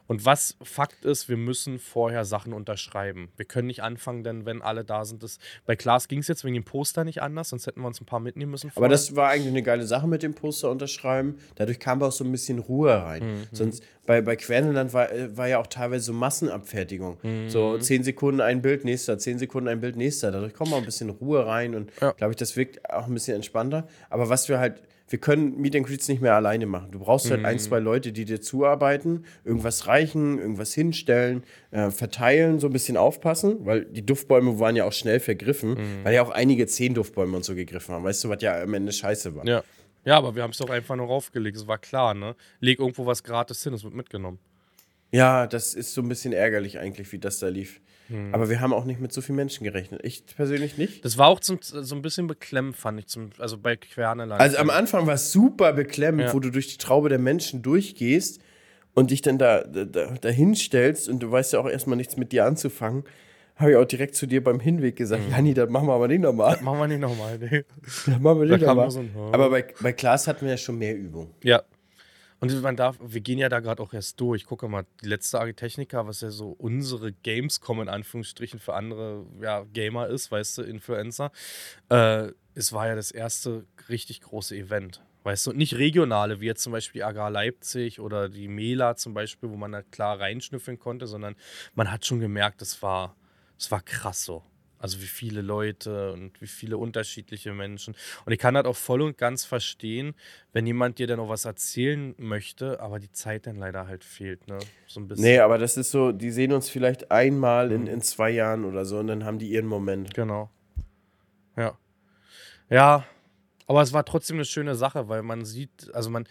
Und 0.07 0.25
was 0.25 0.57
Fakt 0.61 1.05
ist, 1.05 1.29
wir 1.29 1.37
müssen 1.37 1.79
vorher 1.79 2.25
Sachen 2.25 2.53
unterschreiben. 2.53 3.29
Wir 3.37 3.45
können 3.45 3.67
nicht 3.67 3.81
anfangen, 3.83 4.23
denn 4.23 4.45
wenn 4.45 4.61
alle 4.61 4.83
da 4.83 5.05
sind, 5.05 5.23
das, 5.23 5.39
bei 5.65 5.75
Klaas 5.75 6.07
ging 6.07 6.19
es 6.19 6.27
jetzt 6.27 6.43
wegen 6.43 6.55
dem 6.55 6.63
Poster 6.65 7.03
nicht 7.03 7.21
anders, 7.21 7.49
sonst 7.49 7.67
hätten 7.67 7.81
wir 7.81 7.87
uns 7.87 8.01
ein 8.01 8.05
paar 8.05 8.19
mitnehmen 8.19 8.51
müssen. 8.51 8.67
Aber 8.67 8.73
vorher. 8.75 8.89
das 8.89 9.15
war 9.15 9.29
eigentlich 9.29 9.47
eine 9.47 9.63
geile 9.63 9.85
Sache 9.85 10.07
mit 10.07 10.21
dem 10.23 10.33
Poster 10.33 10.69
unterschreiben. 10.69 11.37
Dadurch 11.55 11.79
kam 11.79 12.01
auch 12.03 12.11
so 12.11 12.23
ein 12.23 12.31
bisschen 12.31 12.59
Ruhe 12.59 12.93
rein. 12.93 13.23
Mhm. 13.23 13.47
Sonst 13.51 13.83
bei, 14.05 14.21
bei 14.21 14.35
Querneland 14.35 14.93
war, 14.93 15.11
äh, 15.11 15.35
war 15.37 15.47
ja 15.47 15.59
auch 15.59 15.67
teilweise 15.67 16.05
so 16.05 16.13
Massenabfertigung. 16.13 17.17
Mhm. 17.23 17.49
So 17.49 17.77
zehn 17.77 18.03
Sekunden 18.03 18.41
ein 18.41 18.61
Bild, 18.61 18.83
nächster, 18.85 19.17
zehn 19.17 19.39
Sekunden 19.39 19.69
ein 19.69 19.79
Bild, 19.81 19.95
nächster. 19.95 20.31
Dadurch 20.31 20.53
kommt 20.53 20.73
auch 20.73 20.77
ein 20.77 20.85
bisschen 20.85 21.09
Ruhe 21.09 21.45
rein 21.45 21.75
und 21.75 21.91
Ja. 22.01 22.11
glaube 22.11 22.31
ich, 22.33 22.37
das 22.37 22.55
wirkt 22.57 22.89
auch 22.89 23.07
ein 23.07 23.13
bisschen 23.13 23.35
entspannter. 23.35 23.87
Aber 24.09 24.29
was 24.29 24.49
wir 24.49 24.59
halt, 24.59 24.81
wir 25.09 25.19
können 25.19 25.59
Meet 25.59 25.75
and 25.75 25.85
Greets 25.85 26.07
nicht 26.07 26.21
mehr 26.21 26.33
alleine 26.35 26.65
machen. 26.65 26.91
Du 26.91 26.99
brauchst 26.99 27.29
halt 27.29 27.41
Mhm. 27.41 27.45
ein, 27.45 27.59
zwei 27.59 27.79
Leute, 27.79 28.11
die 28.11 28.25
dir 28.25 28.41
zuarbeiten, 28.41 29.25
irgendwas 29.43 29.85
reichen, 29.87 30.39
irgendwas 30.39 30.73
hinstellen, 30.73 31.43
äh, 31.71 31.91
verteilen, 31.91 32.59
so 32.59 32.67
ein 32.67 32.73
bisschen 32.73 32.97
aufpassen, 32.97 33.65
weil 33.65 33.85
die 33.85 34.05
Duftbäume 34.05 34.59
waren 34.59 34.75
ja 34.75 34.85
auch 34.85 34.93
schnell 34.93 35.19
vergriffen, 35.19 35.71
Mhm. 35.71 36.03
weil 36.03 36.13
ja 36.15 36.23
auch 36.23 36.29
einige 36.31 36.65
zehn 36.67 36.93
Duftbäume 36.93 37.35
und 37.37 37.43
so 37.45 37.53
gegriffen 37.53 37.93
haben. 37.93 38.03
Weißt 38.03 38.23
du, 38.23 38.29
was 38.29 38.41
ja 38.41 38.61
am 38.61 38.73
Ende 38.73 38.91
scheiße 38.91 39.35
war. 39.35 39.45
Ja. 39.45 39.63
ja, 40.05 40.17
aber 40.17 40.35
wir 40.35 40.41
haben 40.43 40.51
es 40.51 40.57
doch 40.57 40.69
einfach 40.69 40.95
nur 40.95 41.07
raufgelegt, 41.07 41.57
es 41.57 41.67
war 41.67 41.77
klar, 41.77 42.13
ne? 42.13 42.35
Leg 42.59 42.79
irgendwo 42.79 43.05
was 43.05 43.23
gratis 43.23 43.61
hin, 43.63 43.73
es 43.73 43.83
wird 43.83 43.93
mitgenommen. 43.93 44.39
Ja, 45.11 45.45
das 45.45 45.75
ist 45.75 45.93
so 45.93 46.01
ein 46.01 46.09
bisschen 46.09 46.33
ärgerlich 46.33 46.79
eigentlich, 46.79 47.11
wie 47.11 47.19
das 47.19 47.37
da 47.39 47.47
lief. 47.47 47.81
Hm. 48.13 48.33
Aber 48.33 48.49
wir 48.49 48.61
haben 48.61 48.73
auch 48.73 48.85
nicht 48.85 49.01
mit 49.01 49.11
so 49.11 49.21
vielen 49.21 49.35
Menschen 49.37 49.63
gerechnet. 49.63 50.01
Ich 50.03 50.23
persönlich 50.35 50.77
nicht. 50.77 51.03
Das 51.03 51.17
war 51.17 51.27
auch 51.27 51.39
zum, 51.39 51.57
so 51.61 51.95
ein 51.95 52.01
bisschen 52.01 52.27
beklemmend, 52.27 52.75
fand 52.77 52.99
ich, 52.99 53.07
zum, 53.07 53.31
also 53.39 53.57
bei 53.57 53.75
Querneland. 53.75 54.39
Also 54.39 54.57
am 54.57 54.69
Anfang 54.69 55.07
war 55.07 55.15
es 55.15 55.31
super 55.31 55.73
beklemmend, 55.73 56.27
Ja. 56.27 56.33
wo 56.33 56.39
du 56.39 56.51
durch 56.51 56.67
die 56.67 56.77
Traube 56.77 57.09
der 57.09 57.19
Menschen 57.19 57.61
durchgehst 57.63 58.39
und 58.93 59.09
dich 59.11 59.21
dann 59.23 59.37
da, 59.39 59.63
da, 59.63 59.85
da 60.21 60.29
hinstellst 60.29 61.09
und 61.09 61.19
du 61.21 61.31
weißt 61.31 61.53
ja 61.53 61.59
auch 61.59 61.67
erstmal 61.67 61.97
nichts 61.97 62.15
mit 62.15 62.31
dir 62.31 62.45
anzufangen. 62.45 63.03
Habe 63.55 63.71
ich 63.71 63.77
auch 63.77 63.85
direkt 63.85 64.15
zu 64.15 64.25
dir 64.25 64.43
beim 64.43 64.59
Hinweg 64.59 64.95
gesagt, 64.95 65.21
Janni, 65.29 65.53
das 65.53 65.69
machen 65.69 65.87
wir 65.87 65.93
aber 65.93 66.07
nicht 66.07 66.21
nochmal. 66.21 66.57
Machen 66.61 66.79
wir 66.79 66.87
nicht 66.87 66.99
nochmal, 67.01 67.37
nee. 67.37 67.63
Das 68.05 68.19
machen 68.19 68.39
wir 68.41 68.45
nicht 68.47 68.65
nochmal. 68.65 68.89
so 68.89 68.99
ein, 68.99 69.13
hm. 69.13 69.21
Aber 69.33 69.49
bei, 69.49 69.65
bei 69.79 69.93
Klaas 69.93 70.27
hatten 70.27 70.41
wir 70.45 70.51
ja 70.51 70.57
schon 70.57 70.77
mehr 70.79 70.95
Übung. 70.95 71.31
Ja. 71.43 71.61
Und 72.43 72.61
man 72.61 72.75
darf, 72.75 72.97
wir 73.01 73.21
gehen 73.21 73.39
ja 73.39 73.47
da 73.47 73.61
gerade 73.61 73.81
auch 73.81 73.93
erst 73.93 74.19
durch. 74.19 74.45
Gucke 74.45 74.67
mal, 74.67 74.85
die 75.01 75.07
letzte 75.07 75.39
Agitechnica, 75.39 76.05
was 76.05 76.19
ja 76.19 76.29
so 76.29 76.49
unsere 76.49 77.13
Gamescom 77.13 77.81
in 77.81 77.87
Anführungsstrichen 77.87 78.59
für 78.59 78.73
andere 78.73 79.25
ja, 79.41 79.63
Gamer 79.71 80.07
ist, 80.07 80.29
weißt 80.29 80.57
du, 80.57 80.63
Influencer. 80.63 81.31
Äh, 81.87 82.31
es 82.53 82.73
war 82.73 82.87
ja 82.87 82.95
das 82.95 83.11
erste 83.11 83.65
richtig 83.87 84.19
große 84.21 84.57
Event. 84.57 85.01
Weißt 85.23 85.47
du, 85.47 85.53
nicht 85.53 85.75
regionale, 85.75 86.41
wie 86.41 86.47
jetzt 86.47 86.63
zum 86.63 86.73
Beispiel 86.73 87.03
Agar 87.03 87.31
Leipzig 87.31 88.01
oder 88.01 88.27
die 88.27 88.49
Mela 88.49 88.97
zum 88.97 89.13
Beispiel, 89.13 89.49
wo 89.49 89.55
man 89.55 89.71
da 89.71 89.81
klar 89.81 90.19
reinschnüffeln 90.19 90.77
konnte, 90.77 91.07
sondern 91.07 91.35
man 91.75 91.89
hat 91.89 92.05
schon 92.05 92.19
gemerkt, 92.19 92.61
es 92.61 92.81
war, 92.81 93.15
es 93.57 93.71
war 93.71 93.81
krass 93.81 94.25
so. 94.25 94.43
Also 94.83 95.01
wie 95.01 95.05
viele 95.07 95.41
Leute 95.41 96.11
und 96.11 96.41
wie 96.41 96.47
viele 96.47 96.77
unterschiedliche 96.77 97.53
Menschen. 97.53 97.95
Und 98.25 98.33
ich 98.33 98.37
kann 98.37 98.53
das 98.53 98.65
auch 98.65 98.75
voll 98.75 99.01
und 99.01 99.17
ganz 99.17 99.45
verstehen, 99.45 100.13
wenn 100.51 100.67
jemand 100.67 100.99
dir 100.99 101.07
dann 101.07 101.19
noch 101.19 101.29
was 101.29 101.45
erzählen 101.45 102.13
möchte, 102.17 102.81
aber 102.81 102.99
die 102.99 103.09
Zeit 103.13 103.47
dann 103.47 103.55
leider 103.55 103.87
halt 103.87 104.03
fehlt, 104.03 104.45
ne? 104.47 104.59
So 104.87 104.99
ein 104.99 105.07
bisschen. 105.07 105.23
Nee, 105.23 105.39
aber 105.39 105.57
das 105.57 105.77
ist 105.77 105.89
so, 105.91 106.11
die 106.11 106.31
sehen 106.31 106.51
uns 106.51 106.67
vielleicht 106.69 107.11
einmal 107.11 107.67
Mhm. 107.69 107.75
in, 107.75 107.87
in 107.87 108.01
zwei 108.01 108.31
Jahren 108.31 108.65
oder 108.65 108.83
so 108.83 108.99
und 108.99 109.07
dann 109.07 109.23
haben 109.23 109.39
die 109.39 109.47
ihren 109.47 109.67
Moment. 109.67 110.13
Genau. 110.13 110.49
Ja. 111.55 111.77
Ja, 112.69 113.05
aber 113.67 113.81
es 113.83 113.93
war 113.93 114.03
trotzdem 114.03 114.35
eine 114.35 114.45
schöne 114.45 114.75
Sache, 114.75 115.07
weil 115.07 115.23
man 115.23 115.45
sieht, 115.45 115.93
also 115.93 116.09
man, 116.09 116.27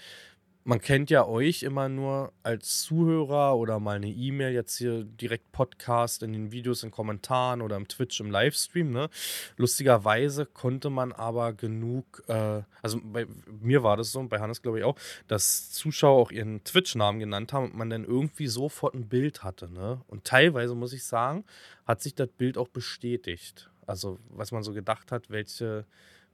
man 0.65 0.81
kennt 0.81 1.11
ja 1.11 1.27
euch 1.27 1.63
immer 1.63 1.89
nur 1.89 2.33
als 2.43 2.83
Zuhörer 2.83 3.57
oder 3.57 3.81
mal 3.81 3.97
eine 3.97 4.09
E-Mail, 4.09 4.53
jetzt 4.53 4.77
hier 4.77 5.05
direkt 5.05 5.51
Podcast 5.51 6.23
in 6.23 6.33
den 6.33 6.53
Videos, 6.53 6.83
in 6.83 6.91
Kommentaren 6.91 7.63
oder 7.63 7.77
im 7.77 7.89
Twitch, 7.89 8.21
im 8.21 8.31
Livestream. 8.31 8.91
Ne? 8.91 9.09
Lustigerweise 9.57 10.47
konnte 10.47 10.91
man 10.91 11.13
aber 11.13 11.53
genug, 11.53 12.23
äh, 12.29 12.63
also 12.81 13.01
bei 13.03 13.27
mir 13.61 13.83
war 13.83 13.97
das 13.97 14.13
so 14.13 14.21
und 14.21 14.29
bei 14.29 14.41
Hannes 14.41 14.63
glaube 14.63 14.79
ich 14.79 14.85
auch, 14.85 14.97
dass 15.27 15.71
Zuschauer 15.73 16.21
auch 16.21 16.31
ihren 16.31 16.63
Twitch-Namen 16.63 17.19
genannt 17.19 17.53
haben 17.53 17.67
und 17.67 17.77
man 17.77 17.91
dann 17.91 18.05
irgendwie 18.05 18.47
sofort 18.47 18.95
ein 18.95 19.09
Bild 19.09 19.43
hatte. 19.43 19.69
Ne? 19.69 20.01
Und 20.07 20.25
teilweise, 20.25 20.75
muss 20.75 20.93
ich 20.93 21.05
sagen, 21.05 21.45
hat 21.87 22.03
sich 22.03 22.15
das 22.15 22.29
Bild 22.29 22.57
auch 22.57 22.69
bestätigt. 22.69 23.69
Also 23.87 24.19
was 24.31 24.53
man 24.53 24.63
so 24.63 24.73
gedacht 24.73 25.11
hat, 25.11 25.29
welche 25.29 25.87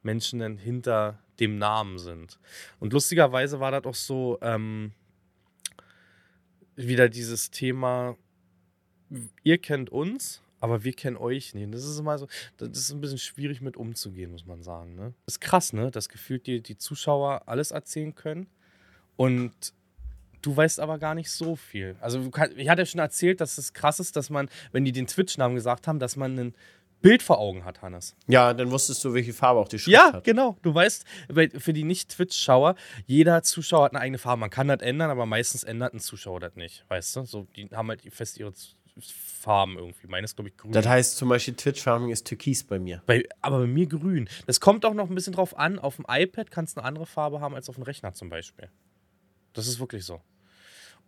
Menschen 0.02 0.40
denn 0.40 0.56
hinter 0.56 1.18
dem 1.40 1.58
Namen 1.58 1.98
sind. 1.98 2.38
Und 2.80 2.92
lustigerweise 2.92 3.60
war 3.60 3.70
das 3.70 3.84
auch 3.84 3.94
so 3.94 4.38
ähm, 4.42 4.92
wieder 6.76 7.08
dieses 7.08 7.50
Thema, 7.50 8.16
ihr 9.42 9.58
kennt 9.58 9.90
uns, 9.90 10.42
aber 10.60 10.84
wir 10.84 10.92
kennen 10.92 11.16
euch 11.16 11.54
nicht. 11.54 11.72
Das 11.72 11.84
ist 11.84 11.98
immer 11.98 12.18
so, 12.18 12.26
das 12.56 12.70
ist 12.70 12.90
ein 12.90 13.00
bisschen 13.00 13.18
schwierig 13.18 13.60
mit 13.60 13.76
umzugehen, 13.76 14.32
muss 14.32 14.46
man 14.46 14.62
sagen. 14.62 14.94
Ne? 14.94 15.14
Das 15.26 15.34
ist 15.34 15.40
krass, 15.40 15.72
ne? 15.72 15.90
Dass 15.90 16.08
gefühlt 16.08 16.46
die, 16.46 16.60
die 16.60 16.76
Zuschauer 16.76 17.42
alles 17.46 17.70
erzählen 17.70 18.14
können 18.14 18.48
und 19.16 19.52
du 20.42 20.56
weißt 20.56 20.80
aber 20.80 20.98
gar 20.98 21.14
nicht 21.14 21.30
so 21.30 21.56
viel. 21.56 21.96
Also 22.00 22.30
ich 22.56 22.68
hatte 22.68 22.82
ja 22.82 22.86
schon 22.86 23.00
erzählt, 23.00 23.40
dass 23.40 23.58
es 23.58 23.72
krass 23.72 24.00
ist, 24.00 24.16
dass 24.16 24.30
man, 24.30 24.48
wenn 24.72 24.84
die 24.84 24.92
den 24.92 25.06
Twitch-Namen 25.06 25.54
gesagt 25.54 25.86
haben, 25.86 25.98
dass 25.98 26.16
man 26.16 26.38
ein 26.38 26.54
Bild 27.00 27.22
vor 27.22 27.38
Augen 27.38 27.64
hat, 27.64 27.82
Hannes. 27.82 28.16
Ja, 28.26 28.52
dann 28.54 28.70
wusstest 28.70 29.04
du, 29.04 29.14
welche 29.14 29.32
Farbe 29.32 29.60
auch 29.60 29.68
die 29.68 29.78
Schrift 29.78 29.94
Ja, 29.94 30.12
hat. 30.14 30.24
genau. 30.24 30.56
Du 30.62 30.74
weißt, 30.74 31.04
für 31.58 31.72
die 31.72 31.84
Nicht-Twitch-Schauer, 31.84 32.74
jeder 33.06 33.42
Zuschauer 33.42 33.84
hat 33.84 33.92
eine 33.92 34.00
eigene 34.00 34.18
Farbe. 34.18 34.40
Man 34.40 34.50
kann 34.50 34.68
das 34.68 34.80
ändern, 34.80 35.10
aber 35.10 35.24
meistens 35.26 35.62
ändert 35.64 35.94
ein 35.94 36.00
Zuschauer 36.00 36.40
das 36.40 36.56
nicht. 36.56 36.84
Weißt 36.88 37.14
du? 37.16 37.24
So, 37.24 37.46
die 37.56 37.68
haben 37.72 37.88
halt 37.88 38.02
fest 38.12 38.36
ihre 38.38 38.52
Farben 39.00 39.76
irgendwie. 39.78 40.08
Meines, 40.08 40.34
glaube 40.34 40.48
ich, 40.50 40.56
grün. 40.56 40.72
Das 40.72 40.86
heißt 40.86 41.16
zum 41.16 41.28
Beispiel 41.28 41.54
Twitch-Farming 41.54 42.10
ist 42.10 42.26
Türkis 42.26 42.64
bei 42.64 42.78
mir. 42.80 43.02
bei, 43.06 43.22
aber 43.40 43.60
bei 43.60 43.66
mir 43.66 43.86
grün. 43.86 44.28
Das 44.46 44.58
kommt 44.60 44.84
auch 44.84 44.94
noch 44.94 45.08
ein 45.08 45.14
bisschen 45.14 45.32
drauf 45.34 45.56
an. 45.56 45.78
Auf 45.78 45.96
dem 45.96 46.06
iPad 46.08 46.50
kannst 46.50 46.76
du 46.76 46.80
eine 46.80 46.88
andere 46.88 47.06
Farbe 47.06 47.40
haben 47.40 47.54
als 47.54 47.68
auf 47.68 47.76
dem 47.76 47.84
Rechner 47.84 48.12
zum 48.14 48.28
Beispiel. 48.28 48.68
Das 49.52 49.68
ist 49.68 49.78
wirklich 49.78 50.04
so. 50.04 50.20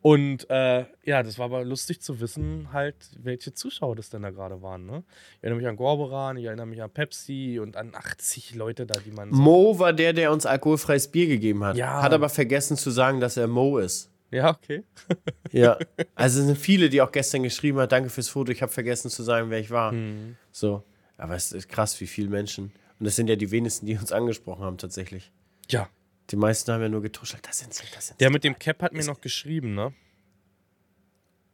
Und 0.02 0.48
äh, 0.48 0.86
ja, 1.04 1.22
das 1.22 1.38
war 1.38 1.44
aber 1.46 1.62
lustig 1.64 2.00
zu 2.00 2.20
wissen, 2.20 2.72
halt, 2.72 2.96
welche 3.22 3.52
Zuschauer 3.52 3.96
das 3.96 4.08
denn 4.08 4.22
da 4.22 4.30
gerade 4.30 4.62
waren. 4.62 4.86
Ne? 4.86 5.02
Ich 5.36 5.44
erinnere 5.44 5.58
mich 5.60 5.68
an 5.68 5.76
Gorberan, 5.76 6.38
ich 6.38 6.46
erinnere 6.46 6.66
mich 6.66 6.82
an 6.82 6.88
Pepsi 6.90 7.58
und 7.60 7.76
an 7.76 7.94
80 7.94 8.54
Leute 8.54 8.86
da, 8.86 8.98
die 9.04 9.10
man. 9.10 9.30
so- 9.30 9.36
Mo 9.38 9.78
war 9.78 9.92
der, 9.92 10.14
der 10.14 10.32
uns 10.32 10.46
alkoholfreies 10.46 11.08
Bier 11.08 11.26
gegeben 11.26 11.62
hat. 11.64 11.76
Ja. 11.76 12.00
Hat 12.02 12.14
aber 12.14 12.30
vergessen 12.30 12.78
zu 12.78 12.90
sagen, 12.90 13.20
dass 13.20 13.36
er 13.36 13.46
Mo 13.46 13.76
ist. 13.78 14.10
Ja, 14.30 14.50
okay. 14.50 14.84
Ja. 15.52 15.76
also 16.14 16.40
es 16.40 16.46
sind 16.46 16.56
viele, 16.56 16.88
die 16.88 17.02
auch 17.02 17.10
gestern 17.10 17.42
geschrieben 17.42 17.78
haben, 17.80 17.88
danke 17.88 18.08
fürs 18.08 18.28
Foto, 18.28 18.52
ich 18.52 18.62
habe 18.62 18.70
vergessen 18.72 19.10
zu 19.10 19.22
sagen, 19.24 19.50
wer 19.50 19.58
ich 19.58 19.70
war. 19.72 19.90
Mhm. 19.92 20.36
So. 20.52 20.84
Aber 21.18 21.34
es 21.34 21.50
ist 21.52 21.68
krass, 21.68 22.00
wie 22.00 22.06
viele 22.06 22.28
Menschen. 22.30 22.66
Und 22.98 23.04
das 23.06 23.16
sind 23.16 23.28
ja 23.28 23.34
die 23.36 23.50
wenigsten, 23.50 23.84
die 23.86 23.96
uns 23.96 24.12
angesprochen 24.12 24.62
haben, 24.64 24.78
tatsächlich. 24.78 25.30
Ja. 25.68 25.88
Die 26.30 26.36
meisten 26.36 26.72
haben 26.72 26.82
ja 26.82 26.88
nur 26.88 27.02
getuschelt. 27.02 27.46
Das 27.46 27.58
sind 27.58 27.74
sie, 27.74 27.84
das 27.94 28.08
sind 28.08 28.18
sie. 28.18 28.22
Der 28.24 28.30
mit 28.30 28.44
dem 28.44 28.58
Cap 28.58 28.82
hat 28.82 28.92
mir 28.92 29.04
noch 29.04 29.20
geschrieben, 29.20 29.74
ne? 29.74 29.92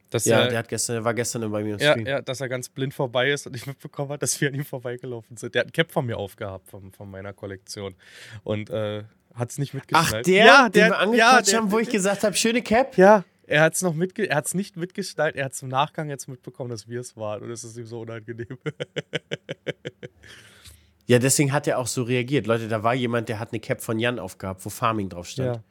Dass 0.09 0.25
ja, 0.25 0.39
er, 0.41 0.47
der 0.49 0.59
hat 0.59 0.69
gestern, 0.69 0.93
der 0.97 1.03
war 1.03 1.13
gestern 1.13 1.51
bei 1.51 1.63
mir 1.63 1.73
im 1.73 1.79
ja, 1.79 1.91
Stream. 1.91 2.05
ja, 2.05 2.21
dass 2.21 2.39
er 2.39 2.47
ganz 2.47 2.69
blind 2.69 2.93
vorbei 2.93 3.29
ist 3.31 3.45
und 3.45 3.55
ich 3.55 3.65
mitbekommen 3.65 4.11
hat, 4.11 4.21
dass 4.21 4.39
wir 4.39 4.47
an 4.47 4.53
ihm 4.55 4.63
vorbeigelaufen 4.63 5.35
sind. 5.35 5.53
Der 5.53 5.61
hat 5.61 5.67
ein 5.67 5.71
Cap 5.73 5.91
von 5.91 6.05
mir 6.05 6.17
aufgehabt, 6.17 6.69
von, 6.69 6.93
von 6.93 7.11
meiner 7.11 7.33
Kollektion. 7.33 7.93
Und 8.43 8.69
äh, 8.69 9.03
hat 9.33 9.49
es 9.51 9.57
nicht 9.57 9.71
Ach, 9.71 9.75
mitgeschnallt. 9.75 10.27
der, 10.27 10.45
ja, 10.45 10.69
den 10.69 10.85
wir 10.85 10.99
angequatscht 10.99 11.51
der- 11.51 11.59
haben, 11.59 11.71
wo 11.71 11.79
ich 11.79 11.89
gesagt 11.89 12.23
habe, 12.23 12.35
schöne 12.35 12.61
Cap. 12.61 12.97
Ja, 12.97 13.25
er 13.47 13.61
hat 13.61 13.73
es 13.75 13.81
noch 13.81 13.93
mitge 13.93 14.29
er 14.29 14.35
hat's 14.35 14.53
nicht 14.53 14.75
mitgeschnallt, 14.75 15.35
er 15.35 15.45
hat 15.45 15.53
es 15.53 15.61
im 15.61 15.69
Nachgang 15.69 16.09
jetzt 16.09 16.27
mitbekommen, 16.27 16.69
dass 16.69 16.87
wir 16.89 16.99
es 16.99 17.15
waren 17.15 17.43
und 17.43 17.49
es 17.49 17.63
ist 17.63 17.77
ihm 17.77 17.85
so 17.85 18.01
unangenehm. 18.01 18.57
Ja, 21.07 21.19
deswegen 21.19 21.53
hat 21.53 21.67
er 21.67 21.79
auch 21.79 21.87
so 21.87 22.03
reagiert. 22.03 22.47
Leute, 22.47 22.67
da 22.67 22.83
war 22.83 22.93
jemand, 22.93 23.29
der 23.29 23.39
hat 23.39 23.51
eine 23.53 23.59
Cap 23.61 23.81
von 23.81 23.97
Jan 23.97 24.19
aufgehabt, 24.19 24.65
wo 24.65 24.69
Farming 24.69 25.09
drauf 25.09 25.27
stand. 25.27 25.55
ja. 25.57 25.63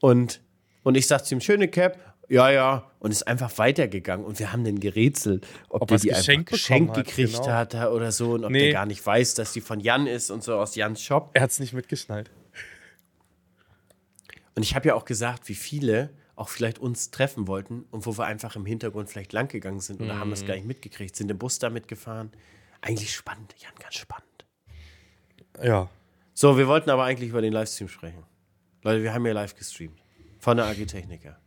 Und, 0.00 0.40
und 0.84 0.96
ich 0.96 1.06
sagte 1.06 1.34
ihm, 1.34 1.40
schöne 1.40 1.68
Cap. 1.68 1.98
Ja, 2.28 2.50
ja. 2.50 2.90
Und 3.00 3.10
ist 3.10 3.26
einfach 3.26 3.58
weitergegangen. 3.58 4.24
Und 4.24 4.38
wir 4.38 4.52
haben 4.52 4.64
den 4.64 4.78
gerätselt, 4.80 5.46
ob, 5.68 5.82
Ob 5.82 5.88
der 5.88 5.98
die 5.98 6.14
einfach 6.14 6.44
geschenkt 6.46 6.92
bekommen 6.92 6.96
hat, 6.96 7.06
gekriegt 7.06 7.32
genau. 7.42 7.46
hat 7.48 7.74
oder 7.74 8.12
so. 8.12 8.32
Und 8.34 8.44
ob 8.44 8.52
Nee. 8.52 8.60
der 8.66 8.72
gar 8.72 8.86
nicht 8.86 9.04
weiß, 9.04 9.34
dass 9.34 9.52
die 9.52 9.60
von 9.60 9.80
Jan 9.80 10.06
ist 10.06 10.30
und 10.30 10.42
so 10.44 10.54
aus 10.56 10.74
Jans 10.76 11.02
Shop. 11.02 11.30
Er 11.34 11.42
hat 11.42 11.50
es 11.50 11.58
nicht 11.60 11.72
mitgeschnallt. 11.72 12.30
Und 14.54 14.62
ich 14.62 14.74
habe 14.74 14.88
ja 14.88 14.94
auch 14.94 15.04
gesagt, 15.04 15.48
wie 15.48 15.54
viele 15.54 16.10
auch 16.36 16.48
vielleicht 16.48 16.78
uns 16.78 17.10
treffen 17.10 17.46
wollten 17.46 17.84
und 17.90 18.06
wo 18.06 18.16
wir 18.16 18.24
einfach 18.24 18.56
im 18.56 18.64
Hintergrund 18.66 19.08
vielleicht 19.10 19.32
lang 19.32 19.48
gegangen 19.48 19.80
sind 19.80 20.00
oder 20.00 20.18
haben 20.18 20.30
das 20.30 20.46
gar 20.46 20.54
nicht 20.54 20.66
mitgekriegt, 20.66 21.14
sind 21.16 21.30
im 21.30 21.38
Bus 21.38 21.58
da 21.58 21.70
mitgefahren. 21.70 22.30
Eigentlich 22.80 23.12
spannend, 23.14 23.54
Jan, 23.58 23.72
ganz 23.78 23.94
spannend. 23.94 24.26
Ja. 25.60 25.88
So, 26.34 26.56
wir 26.56 26.66
wollten 26.66 26.90
aber 26.90 27.04
eigentlich 27.04 27.30
über 27.30 27.42
den 27.42 27.52
Livestream 27.52 27.88
sprechen. 27.88 28.22
Leute, 28.82 29.02
wir 29.02 29.12
haben 29.12 29.26
ja 29.26 29.32
live 29.32 29.54
gestreamt. 29.54 30.00
Von 30.38 30.56
der 30.56 30.66
AG 30.66 30.86
Techniker. 30.86 31.38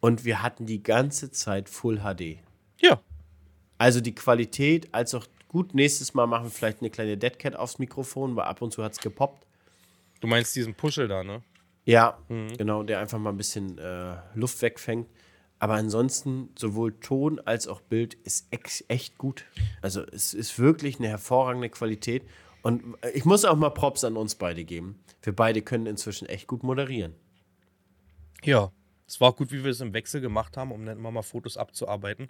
Und 0.00 0.24
wir 0.24 0.42
hatten 0.42 0.66
die 0.66 0.82
ganze 0.82 1.30
Zeit 1.30 1.68
Full 1.68 2.00
HD. 2.00 2.38
Ja. 2.80 3.00
Also 3.78 4.00
die 4.00 4.14
Qualität, 4.14 4.88
als 4.92 5.14
auch 5.14 5.26
gut, 5.48 5.74
nächstes 5.74 6.14
Mal 6.14 6.26
machen 6.26 6.44
wir 6.44 6.50
vielleicht 6.50 6.80
eine 6.80 6.90
kleine 6.90 7.16
Deadcat 7.16 7.56
aufs 7.56 7.78
Mikrofon, 7.78 8.36
weil 8.36 8.44
ab 8.44 8.62
und 8.62 8.72
zu 8.72 8.84
hat 8.84 8.92
es 8.92 8.98
gepoppt. 8.98 9.46
Du 10.20 10.26
meinst 10.26 10.54
diesen 10.54 10.74
Puschel 10.74 11.08
da, 11.08 11.24
ne? 11.24 11.42
Ja, 11.84 12.18
genau, 12.28 12.82
der 12.82 13.00
einfach 13.00 13.18
mal 13.18 13.30
ein 13.30 13.36
bisschen 13.36 13.78
äh, 13.78 14.16
Luft 14.34 14.62
wegfängt. 14.62 15.08
Aber 15.58 15.74
ansonsten, 15.74 16.50
sowohl 16.58 16.92
Ton 17.00 17.40
als 17.40 17.68
auch 17.68 17.80
Bild 17.80 18.14
ist 18.14 18.46
ex 18.50 18.84
echt 18.88 19.16
gut. 19.18 19.44
Also 19.82 20.02
es 20.02 20.34
ist 20.34 20.58
wirklich 20.58 20.98
eine 20.98 21.08
hervorragende 21.08 21.70
Qualität. 21.70 22.24
Und 22.62 22.82
ich 23.14 23.24
muss 23.24 23.44
auch 23.44 23.56
mal 23.56 23.70
Props 23.70 24.04
an 24.04 24.16
uns 24.16 24.34
beide 24.34 24.64
geben. 24.64 24.98
Wir 25.22 25.34
beide 25.34 25.62
können 25.62 25.86
inzwischen 25.86 26.26
echt 26.26 26.46
gut 26.48 26.62
moderieren. 26.62 27.14
Ja. 28.42 28.72
Es 29.06 29.20
war 29.20 29.30
auch 29.30 29.36
gut, 29.36 29.52
wie 29.52 29.62
wir 29.64 29.70
es 29.70 29.80
im 29.80 29.92
Wechsel 29.92 30.20
gemacht 30.20 30.56
haben, 30.56 30.72
um 30.72 30.84
dann 30.84 30.98
immer 30.98 31.10
mal 31.10 31.22
Fotos 31.22 31.56
abzuarbeiten. 31.56 32.28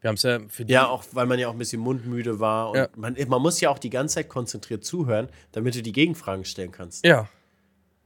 Wir 0.00 0.08
haben 0.08 0.16
es 0.16 0.22
ja 0.22 0.40
für 0.48 0.64
die. 0.64 0.72
Ja, 0.72 0.88
auch 0.88 1.04
weil 1.12 1.26
man 1.26 1.38
ja 1.38 1.48
auch 1.48 1.52
ein 1.52 1.58
bisschen 1.58 1.80
mundmüde 1.80 2.40
war. 2.40 2.70
Und 2.70 2.76
Ja. 2.76 2.88
man, 2.96 3.16
man 3.28 3.42
muss 3.42 3.60
ja 3.60 3.70
auch 3.70 3.78
die 3.78 3.90
ganze 3.90 4.16
Zeit 4.16 4.28
konzentriert 4.28 4.84
zuhören, 4.84 5.28
damit 5.52 5.74
du 5.74 5.82
die 5.82 5.92
Gegenfragen 5.92 6.44
stellen 6.44 6.72
kannst. 6.72 7.04
Ja. 7.04 7.28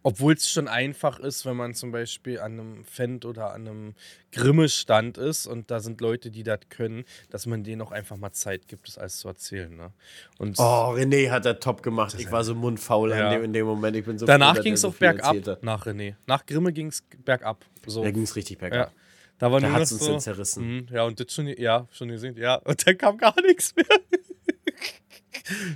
Obwohl 0.06 0.34
es 0.34 0.48
schon 0.48 0.68
einfach 0.68 1.18
ist, 1.18 1.44
wenn 1.46 1.56
man 1.56 1.74
zum 1.74 1.90
Beispiel 1.90 2.38
an 2.38 2.52
einem 2.52 2.84
Fendt 2.84 3.24
oder 3.24 3.52
an 3.52 3.66
einem 3.66 3.94
Grimme-Stand 4.30 5.18
ist 5.18 5.48
und 5.48 5.68
da 5.72 5.80
sind 5.80 6.00
Leute, 6.00 6.30
die 6.30 6.44
das 6.44 6.60
können, 6.68 7.04
dass 7.30 7.46
man 7.46 7.64
denen 7.64 7.82
auch 7.82 7.90
einfach 7.90 8.16
mal 8.16 8.30
Zeit 8.30 8.68
gibt, 8.68 8.86
das 8.86 8.98
alles 8.98 9.18
zu 9.18 9.26
erzählen. 9.26 9.74
Ne? 9.76 9.92
Und 10.38 10.60
Oh, 10.60 10.94
René 10.94 11.30
hat 11.32 11.44
er 11.44 11.58
top 11.58 11.82
gemacht. 11.82 12.14
Ich 12.18 12.30
war 12.30 12.44
so 12.44 12.54
mundfaul 12.54 13.10
Ja. 13.10 13.26
in, 13.26 13.30
dem, 13.32 13.44
in 13.46 13.52
dem 13.52 13.66
Moment. 13.66 13.96
Ich 13.96 14.04
bin 14.04 14.16
so 14.16 14.26
danach 14.26 14.62
ging 14.62 14.74
es 14.74 14.82
so 14.82 14.88
auch 14.88 14.92
viel 14.94 15.08
bergab 15.08 15.44
hat. 15.44 15.62
nach 15.64 15.84
René. 15.86 16.14
Nach 16.28 16.46
Grimme 16.46 16.72
ging 16.72 16.86
es 16.86 17.02
bergab. 17.24 17.64
So. 17.84 18.04
Da 18.04 18.12
ging 18.12 18.22
es 18.22 18.36
richtig 18.36 18.60
ja. 18.62 18.68
bergab. 18.68 18.92
Da 19.38 19.50
war 19.50 19.60
Da 19.60 19.68
nur 19.68 19.76
hat's 19.76 19.90
noch 19.90 19.98
uns 20.02 20.06
so, 20.06 20.18
zerrissen. 20.18 20.68
Mhm, 20.76 20.86
ja, 20.92 21.02
und 21.02 21.18
das 21.18 21.32
schon, 21.34 21.48
ja, 21.48 21.88
schon 21.90 22.08
gesehen. 22.10 22.36
Ja, 22.36 22.54
und 22.64 22.86
dann 22.86 22.96
kam 22.96 23.18
gar 23.18 23.34
nichts 23.42 23.74
mehr. 23.74 23.84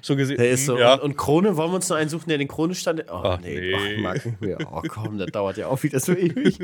schon 0.02 0.16
gesehen. 0.16 0.36
Der 0.36 0.50
ist 0.50 0.62
mhm, 0.62 0.66
so. 0.66 0.78
ja. 0.78 0.94
Und, 0.94 1.02
und 1.02 1.16
Krone, 1.16 1.56
wollen 1.56 1.70
wir 1.70 1.76
uns 1.76 1.88
noch 1.88 1.96
einen 1.96 2.10
suchen, 2.10 2.28
der 2.28 2.38
den 2.38 2.48
Krone 2.48 2.74
stand? 2.74 3.04
Oh, 3.08 3.22
Ach, 3.24 3.40
nee. 3.40 3.60
nee. 3.60 4.16
Ich 4.16 4.40
mir. 4.40 4.58
oh 4.70 4.82
komm, 4.88 5.18
das 5.18 5.30
dauert 5.30 5.56
ja 5.56 5.68
auch 5.68 5.82
wieder 5.82 6.00
so 6.00 6.12
ewig. 6.16 6.58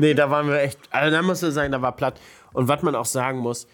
nee, 0.00 0.14
da 0.14 0.30
waren 0.30 0.48
wir 0.48 0.60
echt. 0.60 0.78
Also, 0.90 1.14
da 1.14 1.22
muss 1.22 1.42
man 1.42 1.52
sagen, 1.52 1.72
da 1.72 1.82
war 1.82 1.94
platt. 1.94 2.20
Und 2.52 2.68
was 2.68 2.82
man 2.82 2.94
auch 2.94 3.06
sagen 3.06 3.38
muss, 3.38 3.66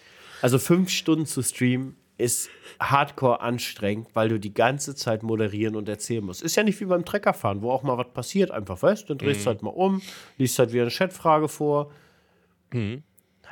also 0.42 0.58
fünf 0.58 0.90
Stunden 0.90 1.26
zu 1.26 1.42
streamen 1.42 1.96
ist 2.16 2.48
hardcore 2.80 3.40
anstrengend, 3.40 4.08
weil 4.14 4.28
du 4.28 4.38
die 4.38 4.54
ganze 4.54 4.94
Zeit 4.94 5.22
moderieren 5.22 5.74
und 5.74 5.88
erzählen 5.88 6.24
musst. 6.24 6.42
Ist 6.42 6.56
ja 6.56 6.62
nicht 6.62 6.80
wie 6.80 6.84
beim 6.84 7.04
Treckerfahren, 7.04 7.62
wo 7.62 7.70
auch 7.70 7.82
mal 7.82 7.98
was 7.98 8.12
passiert, 8.12 8.50
einfach, 8.50 8.80
weißt 8.80 9.04
du? 9.04 9.14
Dann 9.14 9.18
drehst 9.18 9.44
du 9.44 9.46
halt 9.48 9.62
mal 9.62 9.70
um, 9.70 10.00
liest 10.38 10.58
halt 10.58 10.72
wieder 10.72 10.82
eine 10.82 10.92
Chatfrage 10.92 11.48
vor. 11.48 11.90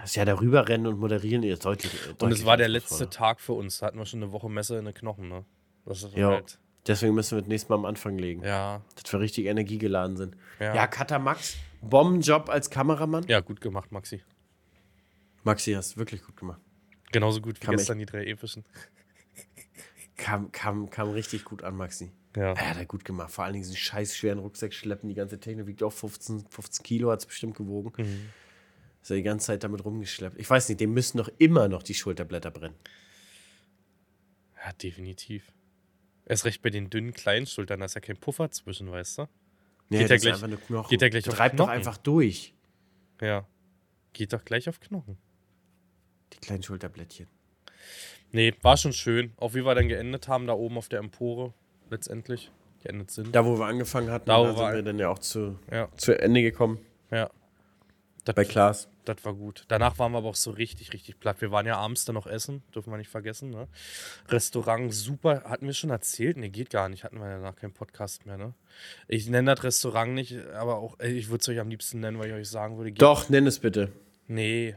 Das 0.01 0.11
ist 0.11 0.17
ja 0.17 0.25
darüber 0.25 0.69
rennen 0.69 0.87
und 0.87 0.99
moderieren 0.99 1.43
jetzt 1.43 1.65
deutlich. 1.65 1.93
Und 2.21 2.33
es 2.33 2.45
war 2.45 2.57
der 2.57 2.69
letzte 2.69 3.09
Tag 3.11 3.41
für 3.41 3.53
uns. 3.53 3.79
Da 3.79 3.87
hatten 3.87 3.99
wir 3.99 4.07
schon 4.07 4.23
eine 4.23 4.33
Woche 4.33 4.49
Messe 4.49 4.79
in 4.79 4.85
den 4.85 4.95
Knochen, 4.95 5.29
ne? 5.29 5.45
Das 5.85 6.03
ist 6.03 6.15
Ja. 6.17 6.29
halt, 6.31 6.59
Deswegen 6.87 7.15
müssen 7.15 7.37
wir 7.37 7.43
das 7.43 7.49
nächste 7.49 7.69
Mal 7.69 7.77
am 7.77 7.85
Anfang 7.85 8.19
legen. 8.19 8.43
ja. 8.43 8.83
Dass 9.01 9.13
wir 9.13 9.21
richtig 9.21 9.47
energiegeladen 9.47 10.17
sind. 10.17 10.37
Ja. 10.59 10.75
Ja, 10.75 10.87
Cutter 10.89 11.21
Max, 11.21 11.57
Bombenjob 11.81 12.49
als 12.49 12.71
Kameramann. 12.71 13.25
Ja, 13.29 13.39
gut 13.41 13.61
gemacht, 13.61 13.93
Maxi. 13.93 14.21
Maxi, 15.45 15.73
hast 15.75 15.95
du 15.95 15.99
wirklich 15.99 16.23
gut 16.25 16.37
gemacht. 16.37 16.61
Genauso 17.13 17.41
gut 17.41 17.57
wie 17.61 17.67
Kann 17.67 17.77
gestern 17.77 17.99
die 17.99 18.07
drei 18.07 18.25
epischen. 18.27 18.65
Kam, 20.17 20.51
kam, 20.53 20.89
kam 20.91 21.11
richtig 21.11 21.45
gut 21.45 21.63
an, 21.63 21.77
Maxi. 21.77 22.13
Ja. 22.37 22.55
Ja, 22.55 22.57
hat 22.71 22.77
er 22.79 22.87
gut 22.87 23.05
gemacht. 23.05 23.31
Vor 23.31 23.45
allen 23.45 23.53
Dingen 23.55 23.65
diesen 23.65 23.77
scheiß 23.77 24.17
schweren 24.17 24.39
Rucksack 24.39 24.73
schleppen. 24.73 25.09
Die 25.09 25.15
ganze 25.15 25.39
Technik 25.39 25.67
wiegt 25.67 25.83
auch 25.83 25.93
15, 25.93 26.47
15 26.49 26.83
Kilo, 26.83 27.11
hat 27.11 27.21
es 27.21 27.27
bestimmt 27.27 27.57
gewogen. 27.57 27.93
Mhm. 27.97 28.29
Ist 29.03 29.11
er 29.11 29.17
die 29.17 29.23
ganze 29.23 29.47
Zeit 29.49 29.65
damit 29.65 29.85
rumgeschleppt. 29.85 30.39
Ich 30.39 30.49
weiß 30.49 30.69
nicht, 30.69 30.81
dem 30.81 30.95
müssen 30.95 31.19
doch 31.19 31.29
immer 31.39 31.69
noch 31.69 31.83
die 31.83 31.95
Schulterblätter 31.95 32.51
brennen. 32.51 32.77
Ja, 34.65 34.73
definitiv. 34.75 35.53
Erst 36.25 36.45
recht 36.45 36.63
bei 36.63 36.71
den 36.71 36.89
dünnen 36.89 37.13
kleinen 37.13 37.47
Schultern, 37.47 37.81
da 37.81 37.87
ist 37.87 37.95
ja 37.95 38.01
kein 38.01 38.17
Puffer 38.17 38.51
zwischen, 38.51 38.91
weißt 38.91 39.19
du? 39.19 39.23
Nee, 39.89 39.99
Geht 39.99 40.11
ja 40.11 40.17
gleich- 40.17 40.89
geht 40.89 41.03
ja 41.03 41.09
gleich 41.09 41.29
auf 41.29 41.35
Treibt 41.35 41.59
doch 41.59 41.65
Knochen. 41.67 41.77
einfach 41.79 41.97
durch, 41.99 42.55
Ja. 43.21 43.47
Geht 44.13 44.33
doch 44.33 44.45
gleich 44.45 44.69
auf 44.69 44.79
Knochen. 44.81 45.17
die 46.33 46.39
kleinen 46.39 46.63
Schulterblättchen. 46.63 47.27
Nee, 48.31 48.55
war 48.63 48.77
schon 48.79 48.93
schön. 48.95 49.33
Auch 49.37 49.53
wie 49.55 49.65
wir 49.65 49.75
dann 49.75 49.89
geendet 49.89 50.29
haben, 50.29 50.47
da 50.47 50.55
oben 50.55 50.79
auf 50.79 50.89
der 50.89 51.01
Empore, 51.01 51.53
letztendlich. 51.91 52.51
Geendet 52.83 53.11
sind. 53.11 53.35
Da, 53.35 53.45
wo 53.45 53.59
wir 53.59 53.67
angefangen 53.67 54.11
hatten, 54.11 54.27
Da, 54.27 54.39
wo 54.41 54.45
da 54.45 54.49
sind 54.55 54.59
wir- 54.61 54.75
wir 54.77 54.83
dann 54.83 54.99
ja 54.99 55.09
auch 55.11 55.19
zu, 55.19 55.59
Ja, 55.71 55.89
zu 55.97 56.19
Ende 56.19 56.41
gekommen. 56.43 56.79
ja. 57.11 57.31
Das, 58.25 58.37
Bei 58.37 58.45
Klaas. 58.45 58.89
das 59.05 59.25
war 59.25 59.35
gut. 59.35 59.65
Danach 59.67 59.99
waren 59.99 60.13
wir 60.13 60.19
aber 60.19 60.29
auch 60.29 60.37
so 60.37 60.53
richtig, 60.53 60.93
richtig 60.93 61.19
platt. 61.19 61.41
Wir 61.41 61.51
waren 61.51 61.67
ja 61.67 61.77
abends 61.77 62.05
dann 62.05 62.15
noch 62.15 62.29
essen, 62.29 62.63
dürfen 62.73 62.93
wir 62.93 62.97
nicht 62.97 63.11
vergessen. 63.11 63.51
Ne? 63.51 63.67
Restaurant 64.29 64.95
super. 64.95 65.43
Hatten 65.45 65.67
wir 65.67 65.75
schon 65.75 65.91
erzählt? 65.91 66.37
Nee, 66.37 66.51
geht 66.51 66.71
gar 66.71 66.89
nicht. 66.89 67.03
Hatten 67.03 67.19
wir 67.19 67.29
danach 67.29 67.57
keinen 67.57 67.73
Podcast 67.73 68.25
mehr. 68.25 68.37
Ne? 68.37 68.55
Ich 69.09 69.29
nenne 69.29 69.53
das 69.55 69.65
Restaurant 69.65 70.15
nicht, 70.15 70.37
aber 70.55 70.77
auch, 70.77 71.01
ey, 71.01 71.13
ich 71.13 71.31
würde 71.31 71.43
es 71.43 71.49
euch 71.49 71.59
am 71.59 71.69
liebsten 71.69 71.99
nennen, 71.99 72.19
weil 72.21 72.29
ich 72.29 72.35
euch 72.35 72.49
sagen 72.49 72.77
würde, 72.77 72.93
geht 72.93 73.03
Doch, 73.03 73.29
nenn 73.29 73.47
es 73.47 73.59
bitte. 73.59 73.91
Nee, 74.29 74.77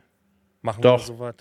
machen 0.64 0.82
Doch. 0.82 1.02
wir 1.02 1.06
sowas. 1.06 1.36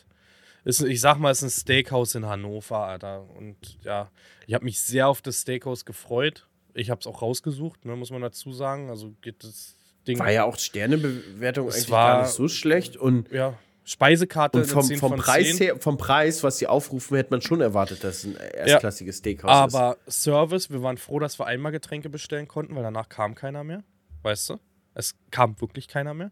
Ist, 0.65 0.83
ich 0.83 1.01
sag 1.01 1.19
mal, 1.19 1.31
es 1.31 1.43
ist 1.43 1.57
ein 1.57 1.61
Steakhouse 1.61 2.15
in 2.17 2.27
Hannover, 2.27 2.87
Alter. 2.87 3.29
Und 3.31 3.57
ja, 3.83 4.11
ich 4.47 4.53
habe 4.53 4.65
mich 4.65 4.81
sehr 4.81 5.09
auf 5.09 5.23
das 5.23 5.41
Steakhouse 5.41 5.87
gefreut. 5.87 6.49
Ich 6.75 6.91
habe 6.91 7.01
es 7.01 7.07
auch 7.07 7.23
rausgesucht, 7.23 7.85
ne, 7.87 7.97
muss 7.97 8.11
man 8.11 8.21
dazu 8.21 8.53
sagen. 8.53 8.91
Also 8.91 9.15
geht 9.23 9.43
das 9.45 9.77
Ding. 10.07 10.19
War 10.19 10.31
ja 10.31 10.45
auch 10.45 10.59
Sternebewertung 10.59 11.69
Es 11.69 11.75
eigentlich 11.77 11.91
war- 11.91 12.13
gar 12.17 12.23
nicht 12.23 12.33
so 12.33 12.49
schlecht. 12.49 12.97
Und, 12.97 13.31
ja, 13.31 13.55
Speisekarte 13.87 14.59
und 14.59 14.65
vom, 14.67 14.83
10 14.83 14.99
vom, 14.99 15.17
Preis 15.17 15.57
10. 15.57 15.59
her, 15.59 15.77
vom 15.79 15.99
Preis, 15.99 16.43
was 16.43 16.59
sie 16.59 16.67
aufrufen, 16.67 17.17
hätte 17.19 17.31
man 17.31 17.43
schon 17.43 17.61
erwartet, 17.61 18.03
dass 18.03 18.25
es 18.25 18.25
ein 18.25 18.37
erstklassiges 18.37 19.19
Steakhouse 19.19 19.69
ist. 19.69 19.75
Aber 19.75 19.99
Service, 20.09 20.71
wir 20.71 20.83
waren 20.83 20.97
froh, 20.97 21.19
dass 21.19 21.39
wir 21.39 21.47
einmal 21.47 21.71
Getränke 21.73 22.09
bestellen 22.09 22.49
konnten, 22.49 22.75
weil 22.77 22.83
danach 22.83 23.09
kam 23.11 23.35
keiner 23.35 23.63
mehr. 23.63 23.85
Weißt 24.23 24.49
du? 24.49 24.59
Es 24.95 25.15
kam 25.31 25.61
wirklich 25.61 25.87
keiner 25.87 26.15
mehr. 26.15 26.31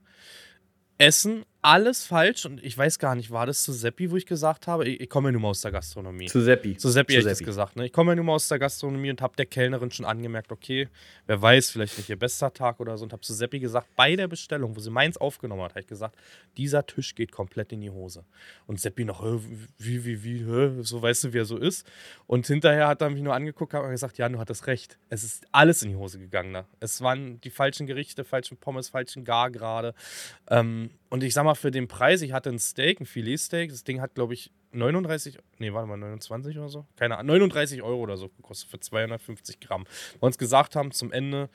Essen, 0.98 1.44
alles 1.62 2.04
falsch. 2.04 2.44
Und 2.44 2.62
ich 2.62 2.76
weiß 2.76 2.98
gar 2.98 3.14
nicht, 3.14 3.30
war 3.30 3.46
das 3.46 3.62
zu 3.62 3.72
Seppi, 3.72 4.10
wo 4.10 4.16
ich 4.16 4.26
gesagt 4.26 4.66
habe, 4.66 4.86
ich, 4.86 5.00
ich 5.00 5.08
komme 5.08 5.28
ja 5.28 5.32
nun 5.32 5.42
mal 5.42 5.48
aus 5.48 5.60
der 5.60 5.70
Gastronomie. 5.70 6.26
Zu 6.26 6.90
Seppi. 6.90 7.14
Hätte 7.14 7.30
ich 7.30 7.36
Seppi. 7.38 7.44
gesagt. 7.44 7.76
Ne? 7.76 7.86
Ich 7.86 7.92
komme 7.92 8.10
ja 8.12 8.16
nun 8.16 8.26
mal 8.26 8.34
aus 8.34 8.48
der 8.48 8.58
Gastronomie 8.58 9.10
und 9.10 9.22
habe 9.22 9.36
der 9.36 9.46
Kellnerin 9.46 9.90
schon 9.92 10.04
angemerkt, 10.04 10.50
okay, 10.50 10.88
wer 11.26 11.40
weiß, 11.40 11.70
vielleicht 11.70 11.96
nicht 11.98 12.10
ihr 12.10 12.18
bester 12.18 12.52
Tag 12.52 12.80
oder 12.80 12.98
so. 12.98 13.04
Und 13.04 13.12
habe 13.12 13.22
zu 13.22 13.32
Seppi 13.32 13.60
gesagt, 13.60 13.88
bei 13.94 14.16
der 14.16 14.26
Bestellung, 14.26 14.74
wo 14.76 14.80
sie 14.80 14.90
meins 14.90 15.16
aufgenommen 15.16 15.62
hat, 15.62 15.70
habe 15.70 15.80
ich 15.80 15.86
gesagt, 15.86 16.16
dieser 16.56 16.84
Tisch 16.84 17.14
geht 17.14 17.30
komplett 17.30 17.72
in 17.72 17.80
die 17.80 17.90
Hose. 17.90 18.24
Und 18.66 18.80
Seppi 18.80 19.04
noch, 19.04 19.22
"Hä, 19.22 19.38
wie, 19.78 20.04
wie, 20.04 20.24
wie, 20.24 20.44
hä? 20.44 20.82
so 20.82 21.00
weißt 21.00 21.24
du, 21.24 21.32
wie 21.32 21.38
er 21.38 21.44
so 21.44 21.56
ist. 21.56 21.86
Und 22.26 22.46
hinterher 22.46 22.88
hat 22.88 23.00
er 23.02 23.10
mich 23.10 23.22
nur 23.22 23.34
angeguckt 23.34 23.72
und 23.74 23.90
gesagt, 23.90 24.18
ja, 24.18 24.28
du 24.28 24.38
hattest 24.40 24.66
recht. 24.66 24.98
Es 25.10 25.22
ist 25.22 25.46
alles 25.52 25.82
in 25.82 25.90
die 25.90 25.96
Hose 25.96 26.18
gegangen 26.18 26.52
da. 26.54 26.66
Es 26.80 27.00
waren 27.02 27.40
die 27.40 27.50
falschen 27.50 27.86
Gerichte, 27.86 28.24
falschen 28.24 28.56
Pommes, 28.56 28.88
falschen 28.88 29.24
Gar 29.24 29.50
gerade. 29.52 29.94
Ähm, 30.50 30.90
und 31.12 31.22
ich 31.22 31.34
sag 31.34 31.44
mal, 31.44 31.54
für 31.54 31.70
den 31.70 31.88
Preis, 31.88 32.22
ich 32.22 32.32
hatte 32.32 32.48
ein 32.48 32.58
Steak, 32.58 32.98
ein 32.98 33.04
Filetsteak, 33.04 33.68
das 33.68 33.84
Ding 33.84 34.00
hat, 34.00 34.14
glaube 34.14 34.32
ich, 34.32 34.50
39, 34.70 35.36
nee, 35.58 35.70
warte 35.70 35.86
mal, 35.86 35.98
29 35.98 36.56
oder 36.56 36.70
so? 36.70 36.86
Keine 36.96 37.18
Ahnung, 37.18 37.36
39 37.36 37.82
Euro 37.82 38.00
oder 38.00 38.16
so 38.16 38.30
gekostet 38.30 38.70
für 38.70 38.80
250 38.80 39.60
Gramm. 39.60 39.84
Wir 40.18 40.22
uns 40.22 40.38
gesagt 40.38 40.74
haben, 40.74 40.90
zum 40.90 41.12
Ende 41.12 41.50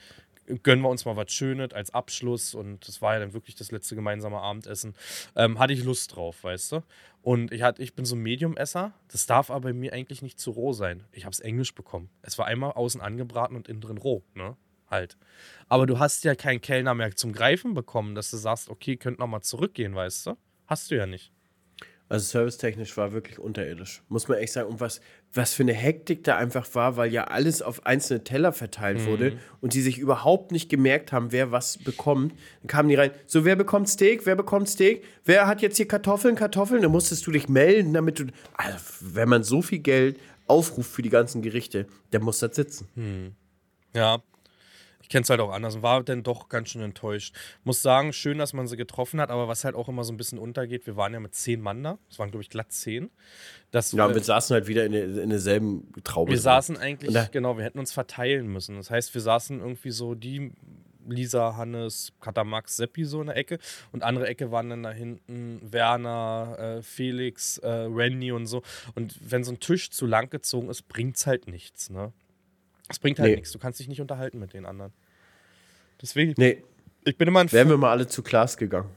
gönnen 0.61 0.83
wir 0.83 0.89
uns 0.89 1.05
mal 1.05 1.15
was 1.15 1.33
Schönes 1.33 1.73
als 1.73 1.91
Abschluss 1.91 2.53
und 2.53 2.87
das 2.87 3.01
war 3.01 3.15
ja 3.15 3.19
dann 3.19 3.33
wirklich 3.33 3.55
das 3.55 3.71
letzte 3.71 3.95
gemeinsame 3.95 4.39
Abendessen. 4.39 4.93
Ähm, 5.35 5.57
hatte 5.57 5.73
ich 5.73 5.83
Lust 5.83 6.15
drauf, 6.15 6.43
weißt 6.43 6.73
du? 6.73 6.83
Und 7.23 7.51
ich, 7.51 7.63
hatte, 7.63 7.81
ich 7.81 7.95
bin 7.95 8.05
so 8.05 8.15
ein 8.15 8.21
Medium-Esser, 8.21 8.93
das 9.07 9.25
darf 9.25 9.49
aber 9.49 9.69
bei 9.69 9.73
mir 9.73 9.91
eigentlich 9.91 10.21
nicht 10.21 10.39
zu 10.39 10.51
roh 10.51 10.73
sein. 10.73 11.03
Ich 11.11 11.25
habe 11.25 11.33
es 11.33 11.39
englisch 11.39 11.73
bekommen. 11.73 12.11
Es 12.21 12.37
war 12.37 12.45
einmal 12.45 12.73
außen 12.73 13.01
angebraten 13.01 13.55
und 13.55 13.67
innen 13.67 13.81
drin 13.81 13.97
roh, 13.97 14.21
ne? 14.35 14.55
Halt. 14.89 15.17
Aber 15.67 15.85
du 15.85 15.99
hast 15.99 16.23
ja 16.23 16.35
keinen 16.35 16.61
Kellner 16.61 16.93
mehr 16.93 17.15
zum 17.15 17.33
Greifen 17.33 17.73
bekommen, 17.73 18.15
dass 18.15 18.31
du 18.31 18.38
sagst, 18.38 18.69
okay, 18.69 18.95
könnt 18.97 19.19
noch 19.19 19.27
mal 19.27 19.41
zurückgehen, 19.41 19.95
weißt 19.95 20.27
du? 20.27 20.38
Hast 20.65 20.91
du 20.91 20.95
ja 20.95 21.05
nicht. 21.05 21.31
Also 22.09 22.25
servicetechnisch 22.25 22.95
war 22.95 23.11
wirklich 23.11 23.38
unterirdisch. 23.38 24.01
Muss 24.07 24.29
man 24.29 24.38
echt 24.38 24.53
sagen. 24.53 24.69
Und 24.69 24.79
was, 24.79 25.01
was 25.33 25.53
für 25.53 25.63
eine 25.63 25.73
Hektik 25.73 26.23
da 26.23 26.38
einfach 26.38 26.73
war, 26.73 26.95
weil 26.95 27.11
ja 27.11 27.25
alles 27.25 27.61
auf 27.61 27.85
einzelne 27.85 28.23
Teller 28.23 28.53
verteilt 28.53 29.05
wurde 29.05 29.38
und 29.59 29.73
die 29.73 29.81
sich 29.81 29.97
überhaupt 29.97 30.53
nicht 30.53 30.69
gemerkt 30.69 31.11
haben, 31.11 31.33
wer 31.33 31.51
was 31.51 31.77
bekommt. 31.77 32.33
Dann 32.61 32.67
kamen 32.67 32.88
die 32.88 32.95
rein. 32.95 33.11
So, 33.25 33.43
wer 33.43 33.57
bekommt 33.57 33.89
Steak? 33.89 34.25
Wer 34.25 34.38
bekommt 34.38 34.69
Steak? 34.69 35.03
Wer 35.25 35.47
hat 35.47 35.61
jetzt 35.61 35.75
hier 35.75 35.88
Kartoffeln? 35.88 36.35
Kartoffeln? 36.35 36.81
Dann 36.81 36.91
musstest 36.91 37.27
du 37.27 37.31
dich 37.31 37.49
melden, 37.49 37.91
damit 37.91 38.19
du. 38.19 38.27
Also, 38.53 38.77
wenn 39.01 39.27
man 39.27 39.43
so 39.43 39.61
viel 39.61 39.79
Geld 39.79 40.17
aufruft 40.47 40.89
für 40.89 41.01
die 41.01 41.09
ganzen 41.09 41.41
Gerichte, 41.41 41.88
dann 42.11 42.23
muss 42.23 42.39
das 42.39 42.55
sitzen. 42.55 43.35
Ja. 43.93 44.19
Ich 45.07 45.09
kenne 45.09 45.23
es 45.23 45.29
halt 45.29 45.39
auch 45.39 45.51
anders 45.51 45.75
und 45.75 45.83
war 45.83 46.03
dann 46.03 46.21
doch 46.21 46.49
ganz 46.49 46.67
schön 46.67 46.81
enttäuscht. 46.81 47.33
Muss 47.63 47.81
sagen, 47.81 48.11
schön, 48.11 48.39
dass 48.39 48.51
man 48.51 48.67
sie 48.67 48.75
getroffen 48.75 49.21
hat, 49.21 49.29
aber 49.29 49.47
was 49.47 49.63
halt 49.63 49.73
auch 49.73 49.87
immer 49.87 50.03
so 50.03 50.11
ein 50.11 50.17
bisschen 50.17 50.37
untergeht, 50.37 50.85
wir 50.85 50.97
waren 50.97 51.13
ja 51.13 51.21
mit 51.21 51.33
zehn 51.33 51.61
Mann 51.61 51.81
da. 51.81 51.97
Es 52.09 52.19
waren, 52.19 52.29
glaube 52.29 52.43
ich, 52.43 52.49
glatt 52.49 52.73
zehn. 52.73 53.09
Das, 53.71 53.93
Ja, 53.93 54.05
und 54.05 54.11
äh, 54.11 54.15
wir 54.15 54.23
saßen 54.23 54.53
halt 54.53 54.67
wieder 54.67 54.85
in, 54.85 54.93
in 54.93 55.29
derselben 55.29 55.93
Traube. 56.03 56.31
wir 56.31 56.35
drin. 56.35 56.43
saßen 56.43 56.75
eigentlich, 56.75 57.31
genau, 57.31 57.55
wir 57.55 57.63
hätten 57.63 57.79
uns 57.79 57.93
verteilen 57.93 58.47
müssen. 58.47 58.75
Das 58.75 58.91
heißt, 58.91 59.13
wir 59.13 59.21
saßen 59.21 59.61
irgendwie 59.61 59.91
so 59.91 60.13
die 60.13 60.51
Lisa, 61.07 61.55
Hannes, 61.55 62.11
Katamax, 62.19 62.75
Seppi 62.75 63.05
so 63.05 63.21
in 63.21 63.27
der 63.27 63.37
Ecke 63.37 63.59
und 63.93 64.03
andere 64.03 64.27
Ecke 64.27 64.51
waren 64.51 64.69
dann 64.69 64.83
da 64.83 64.91
hinten 64.91 65.61
Werner, 65.61 66.57
äh, 66.59 66.81
Felix, 66.81 67.59
äh, 67.59 67.69
Randy 67.69 68.33
und 68.33 68.47
so. 68.47 68.61
Und 68.95 69.15
wenn 69.21 69.45
so 69.45 69.53
ein 69.53 69.61
Tisch 69.61 69.89
zu 69.89 70.05
lang 70.05 70.29
gezogen 70.29 70.69
ist, 70.69 70.89
bringt's 70.89 71.25
halt 71.25 71.47
nichts, 71.47 71.89
ne? 71.89 72.11
Es 72.89 72.99
bringt 72.99 73.19
halt 73.19 73.29
Nee. 73.29 73.35
nichts. 73.38 73.51
Du 73.51 73.59
kannst 73.59 73.79
dich 73.79 73.88
nicht 73.88 74.01
unterhalten 74.01 74.39
mit 74.39 74.53
den 74.53 74.65
anderen. 74.65 74.93
Deswegen, 76.01 76.33
Nee, 76.38 76.63
ich 77.05 77.17
bin 77.17 77.27
immer 77.27 77.39
ein 77.41 77.51
wären 77.51 77.69
wir 77.69 77.77
mal 77.77 77.91
alle 77.91 78.07
zu 78.07 78.21
Klaas 78.23 78.57
gegangen. 78.57 78.89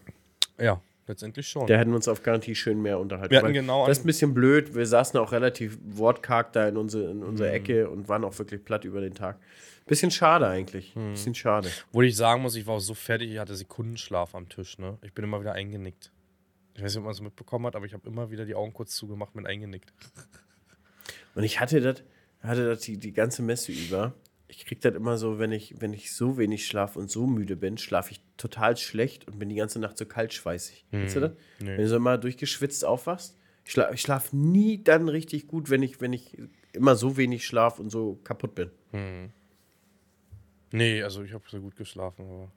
Ja, 0.59 0.81
letztendlich 1.07 1.49
schon. 1.49 1.67
Der 1.67 1.79
hätten 1.79 1.95
uns 1.95 2.07
auf 2.09 2.23
Garantie 2.23 2.55
schön 2.55 2.81
mehr 2.83 2.99
unterhalten. 2.99 3.31
Wir 3.31 3.43
hatten 3.43 3.53
genau 3.53 3.87
Das 3.87 3.99
ist 3.99 4.05
ein 4.05 4.07
bisschen 4.07 4.35
blöd. 4.35 4.75
Wir 4.75 4.87
saßen 4.87 5.19
auch 5.19 5.33
relativ 5.33 5.79
wortkarg 5.83 6.53
da 6.53 6.69
in, 6.69 6.77
unsere, 6.77 7.11
in 7.11 7.19
Mhm. 7.19 7.23
unserer 7.29 7.53
Ecke 7.53 7.89
und 7.89 8.09
waren 8.09 8.25
auch 8.25 8.39
wirklich 8.39 8.65
platt 8.65 8.85
über 8.85 9.01
den 9.01 9.15
Tag. 9.15 9.39
Bisschen 9.87 10.11
schade 10.11 10.47
eigentlich. 10.47 10.95
Mhm. 10.95 11.13
Bisschen 11.13 11.35
schade. 11.35 11.71
Wo 11.91 12.03
ich 12.03 12.15
sagen 12.17 12.43
muss, 12.43 12.55
ich 12.55 12.67
war 12.67 12.75
auch 12.75 12.81
so 12.81 12.95
fertig, 12.95 13.31
ich 13.33 13.39
hatte 13.39 13.57
Sekundenschlaf 13.57 14.35
am 14.35 14.49
Tisch, 14.49 14.79
ne? 14.79 14.99
Ich 15.03 15.13
bin 15.15 15.25
immer 15.25 15.41
wieder 15.41 15.55
eingenickt. 15.55 16.13
Ich 16.75 16.83
weiß 16.83 16.93
nicht, 16.93 16.99
ob 16.99 17.05
man 17.05 17.13
es 17.15 17.21
mitbekommen 17.21 17.67
hat, 17.67 17.75
aber 17.77 17.87
ich 17.87 17.93
habe 17.95 18.07
immer 18.09 18.31
wieder 18.31 18.45
die 18.45 18.55
Augen 18.55 18.73
kurz 18.73 18.95
zugemacht 18.95 19.35
und 19.35 19.47
eingenickt. 19.47 19.93
Und 21.35 21.43
ich 21.43 21.59
hatte 21.61 21.81
das 21.81 22.03
hatte 22.49 22.67
das 22.67 22.81
die, 22.81 22.97
die 22.99 23.13
ganze 23.13 23.43
Messe 23.43 23.73
über. 23.73 24.15
Ich 24.49 24.67
krieg 24.67 24.81
das 24.81 24.95
immer 24.95 25.17
so, 25.17 25.39
wenn 25.39 25.53
ich, 25.53 25.81
wenn 25.81 25.93
ich 25.93 26.13
so 26.13 26.37
wenig 26.37 26.67
schlafe 26.67 26.99
und 26.99 27.11
so 27.11 27.27
müde 27.27 27.57
bin, 27.57 27.79
schlafe 27.79 28.13
ich 28.13 28.21
total 28.37 28.77
schlecht 28.77 29.29
und 29.29 29.39
bin 29.39 29.49
die 29.49 29.55
ganze 29.55 29.79
Nacht 29.79 29.97
so 29.97 30.07
kaltschweißig. 30.07 30.87
Kennst 30.91 31.17
du 31.17 31.21
das? 31.21 31.33
Nee. 31.61 31.69
Wenn 31.69 31.83
du 31.83 31.89
so 31.89 31.97
immer 31.97 32.19
durchgeschwitzt 32.19 32.85
aufwachst. 32.85 33.37
Ich 33.65 33.73
schlafe 33.73 33.97
schlaf 33.97 34.33
nie 34.33 34.83
dann 34.83 35.09
richtig 35.09 35.47
gut, 35.47 35.71
wenn 35.71 35.83
ich, 35.83 36.01
wenn 36.01 36.13
ich 36.13 36.37
immer 36.73 36.97
so 36.97 37.17
wenig 37.17 37.47
schlafe 37.47 37.81
und 37.83 37.91
so 37.91 38.19
kaputt 38.25 38.55
bin. 38.55 38.71
Nee, 40.73 41.03
also 41.03 41.23
ich 41.23 41.33
habe 41.33 41.45
sehr 41.49 41.61
gut 41.61 41.77
geschlafen, 41.77 42.25
aber 42.25 42.53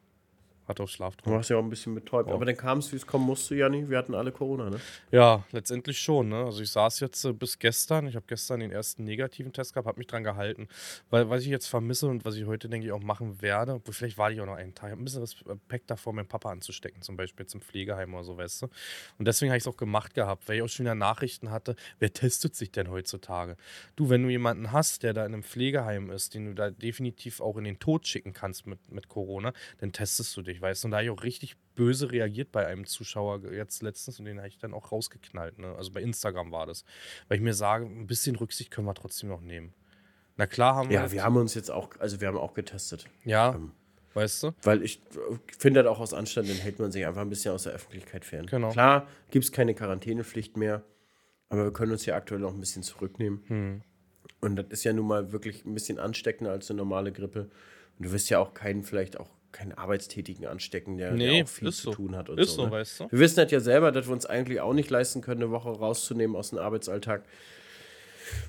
hatte 0.67 0.83
auch 0.83 0.87
Du 0.87 0.93
Schlaftraum. 0.93 1.33
warst 1.33 1.49
ja 1.49 1.57
auch 1.57 1.63
ein 1.63 1.69
bisschen 1.69 1.95
betäubt. 1.95 2.29
Ja. 2.29 2.35
Aber 2.35 2.45
dann 2.45 2.57
kam 2.57 2.79
es, 2.79 2.91
wie 2.91 2.95
es 2.95 3.05
kommen 3.05 3.25
musste, 3.25 3.55
Janni. 3.55 3.89
Wir 3.89 3.97
hatten 3.97 4.15
alle 4.15 4.31
Corona, 4.31 4.69
ne? 4.69 4.79
Ja, 5.11 5.43
letztendlich 5.51 5.99
schon. 5.99 6.29
Ne? 6.29 6.45
Also 6.45 6.61
ich 6.61 6.71
saß 6.71 6.99
jetzt 7.01 7.23
äh, 7.25 7.33
bis 7.33 7.59
gestern, 7.59 8.07
ich 8.07 8.15
habe 8.15 8.25
gestern 8.27 8.59
den 8.59 8.71
ersten 8.71 9.03
negativen 9.03 9.51
Test 9.53 9.73
gehabt, 9.73 9.87
habe 9.87 9.97
mich 9.97 10.07
dran 10.07 10.23
gehalten. 10.23 10.67
Weil 11.09 11.29
was 11.29 11.41
ich 11.41 11.47
jetzt 11.49 11.67
vermisse 11.67 12.07
und 12.07 12.25
was 12.25 12.35
ich 12.35 12.45
heute, 12.45 12.69
denke 12.69 12.87
ich, 12.87 12.93
auch 12.93 13.01
machen 13.01 13.41
werde, 13.41 13.73
obwohl 13.73 13.93
vielleicht 13.93 14.17
warte 14.17 14.35
ich 14.35 14.41
auch 14.41 14.45
noch 14.45 14.55
einen 14.55 14.73
Tag, 14.73 14.87
ich 14.87 14.91
habe 14.91 15.01
ein 15.01 15.05
bisschen 15.05 15.21
Respekt 15.23 15.89
davor, 15.91 16.13
meinen 16.13 16.27
Papa 16.27 16.49
anzustecken, 16.51 17.01
zum 17.01 17.17
Beispiel 17.17 17.43
jetzt 17.43 17.53
im 17.53 17.61
Pflegeheim 17.61 18.13
oder 18.13 18.23
so, 18.23 18.37
weißt 18.37 18.63
du. 18.63 18.67
Und 19.17 19.27
deswegen 19.27 19.51
habe 19.51 19.57
ich 19.57 19.63
es 19.63 19.67
auch 19.67 19.77
gemacht 19.77 20.13
gehabt, 20.13 20.47
weil 20.47 20.57
ich 20.57 20.61
auch 20.61 20.69
schon 20.69 20.85
wieder 20.85 20.95
Nachrichten 20.95 21.51
hatte, 21.51 21.75
wer 21.99 22.13
testet 22.13 22.55
sich 22.55 22.71
denn 22.71 22.89
heutzutage? 22.89 23.57
Du, 23.95 24.09
wenn 24.09 24.23
du 24.23 24.29
jemanden 24.29 24.71
hast, 24.71 25.03
der 25.03 25.13
da 25.13 25.25
in 25.25 25.33
einem 25.33 25.43
Pflegeheim 25.43 26.09
ist, 26.09 26.33
den 26.33 26.45
du 26.45 26.53
da 26.53 26.71
definitiv 26.71 27.41
auch 27.41 27.57
in 27.57 27.63
den 27.63 27.79
Tod 27.79 28.07
schicken 28.07 28.33
kannst 28.33 28.65
mit, 28.65 28.79
mit 28.91 29.07
Corona, 29.09 29.53
dann 29.79 29.91
testest 29.91 30.35
du 30.37 30.41
dich, 30.41 30.61
weißt 30.63 30.83
du. 30.83 30.87
Und 30.87 30.91
da 30.91 30.97
habe 30.97 31.05
ich 31.05 31.11
auch 31.11 31.23
richtig 31.23 31.55
böse 31.75 32.11
reagiert 32.11 32.51
bei 32.51 32.65
einem 32.65 32.85
Zuschauer 32.85 33.51
jetzt 33.51 33.83
letztens 33.83 34.17
und 34.17 34.25
den 34.25 34.37
habe 34.37 34.47
ich 34.47 34.57
dann 34.57 34.73
auch 34.73 34.91
rausgeknallt. 34.91 35.59
Ne? 35.59 35.75
Also 35.75 35.91
bei 35.91 36.01
Instagram 36.01 36.51
war 36.51 36.65
das. 36.65 36.85
Weil 37.27 37.37
ich 37.37 37.43
mir 37.43 37.53
sage, 37.53 37.85
ein 37.85 38.07
bisschen 38.07 38.35
Rücksicht 38.35 38.71
können 38.71 38.87
wir 38.87 38.95
trotzdem 38.95 39.29
noch 39.29 39.41
nehmen. 39.41 39.73
Na 40.37 40.47
klar 40.47 40.75
haben 40.75 40.89
wir. 40.89 40.95
Ja, 40.95 41.11
wir 41.11 41.23
haben 41.23 41.35
uns 41.35 41.53
jetzt 41.53 41.69
auch, 41.69 41.91
also 41.99 42.19
wir 42.21 42.27
haben 42.27 42.37
auch 42.37 42.53
getestet. 42.53 43.05
Ja, 43.23 43.53
ähm, 43.53 43.71
weißt 44.13 44.43
du? 44.43 44.51
Weil 44.63 44.81
ich 44.81 45.01
äh, 45.11 45.37
finde 45.59 45.83
das 45.83 45.91
auch 45.91 45.99
aus 45.99 46.13
Anstand, 46.13 46.49
dann 46.49 46.57
hält 46.57 46.79
man 46.79 46.91
sich 46.91 47.05
einfach 47.05 47.21
ein 47.21 47.29
bisschen 47.29 47.53
aus 47.53 47.63
der 47.63 47.73
Öffentlichkeit 47.73 48.25
fern. 48.25 48.47
Genau. 48.47 48.71
Klar, 48.71 49.07
gibt 49.29 49.45
es 49.45 49.51
keine 49.51 49.75
Quarantänepflicht 49.75 50.57
mehr, 50.57 50.83
aber 51.49 51.65
wir 51.65 51.73
können 51.73 51.91
uns 51.91 52.03
hier 52.03 52.15
aktuell 52.15 52.39
noch 52.39 52.53
ein 52.53 52.59
bisschen 52.59 52.81
zurücknehmen. 52.81 53.43
Hm. 53.47 53.81
Und 54.41 54.55
das 54.55 54.65
ist 54.69 54.83
ja 54.83 54.93
nun 54.93 55.07
mal 55.07 55.31
wirklich 55.31 55.65
ein 55.65 55.73
bisschen 55.73 55.99
ansteckender 55.99 56.51
als 56.51 56.69
eine 56.69 56.77
normale 56.77 57.11
Grippe. 57.11 57.49
Und 57.97 58.07
du 58.07 58.11
wirst 58.11 58.29
ja 58.29 58.39
auch 58.39 58.53
keinen, 58.53 58.83
vielleicht 58.83 59.19
auch 59.19 59.29
keinen 59.53 59.71
Arbeitstätigen 59.73 60.45
anstecken, 60.47 60.97
der, 60.97 61.11
Nee, 61.13 61.35
der 61.37 61.43
auch 61.45 61.47
viel 61.47 61.71
zu 61.71 61.81
so. 61.83 61.91
tun 61.93 62.15
hat. 62.17 62.29
Und 62.29 62.39
Ist 62.39 62.49
so, 62.51 62.55
so, 62.63 62.65
ne? 62.65 62.71
weißt 62.71 62.99
du? 62.99 63.11
Wir 63.11 63.19
wissen 63.19 63.37
das 63.37 63.51
ja 63.51 63.59
selber, 63.61 63.91
dass 63.93 64.07
wir 64.07 64.13
uns 64.13 64.25
eigentlich 64.25 64.59
auch 64.59 64.73
nicht 64.73 64.89
leisten 64.89 65.21
können, 65.21 65.43
eine 65.43 65.51
Woche 65.51 65.69
rauszunehmen 65.69 66.35
aus 66.35 66.49
dem 66.49 66.59
Arbeitsalltag. 66.59 67.23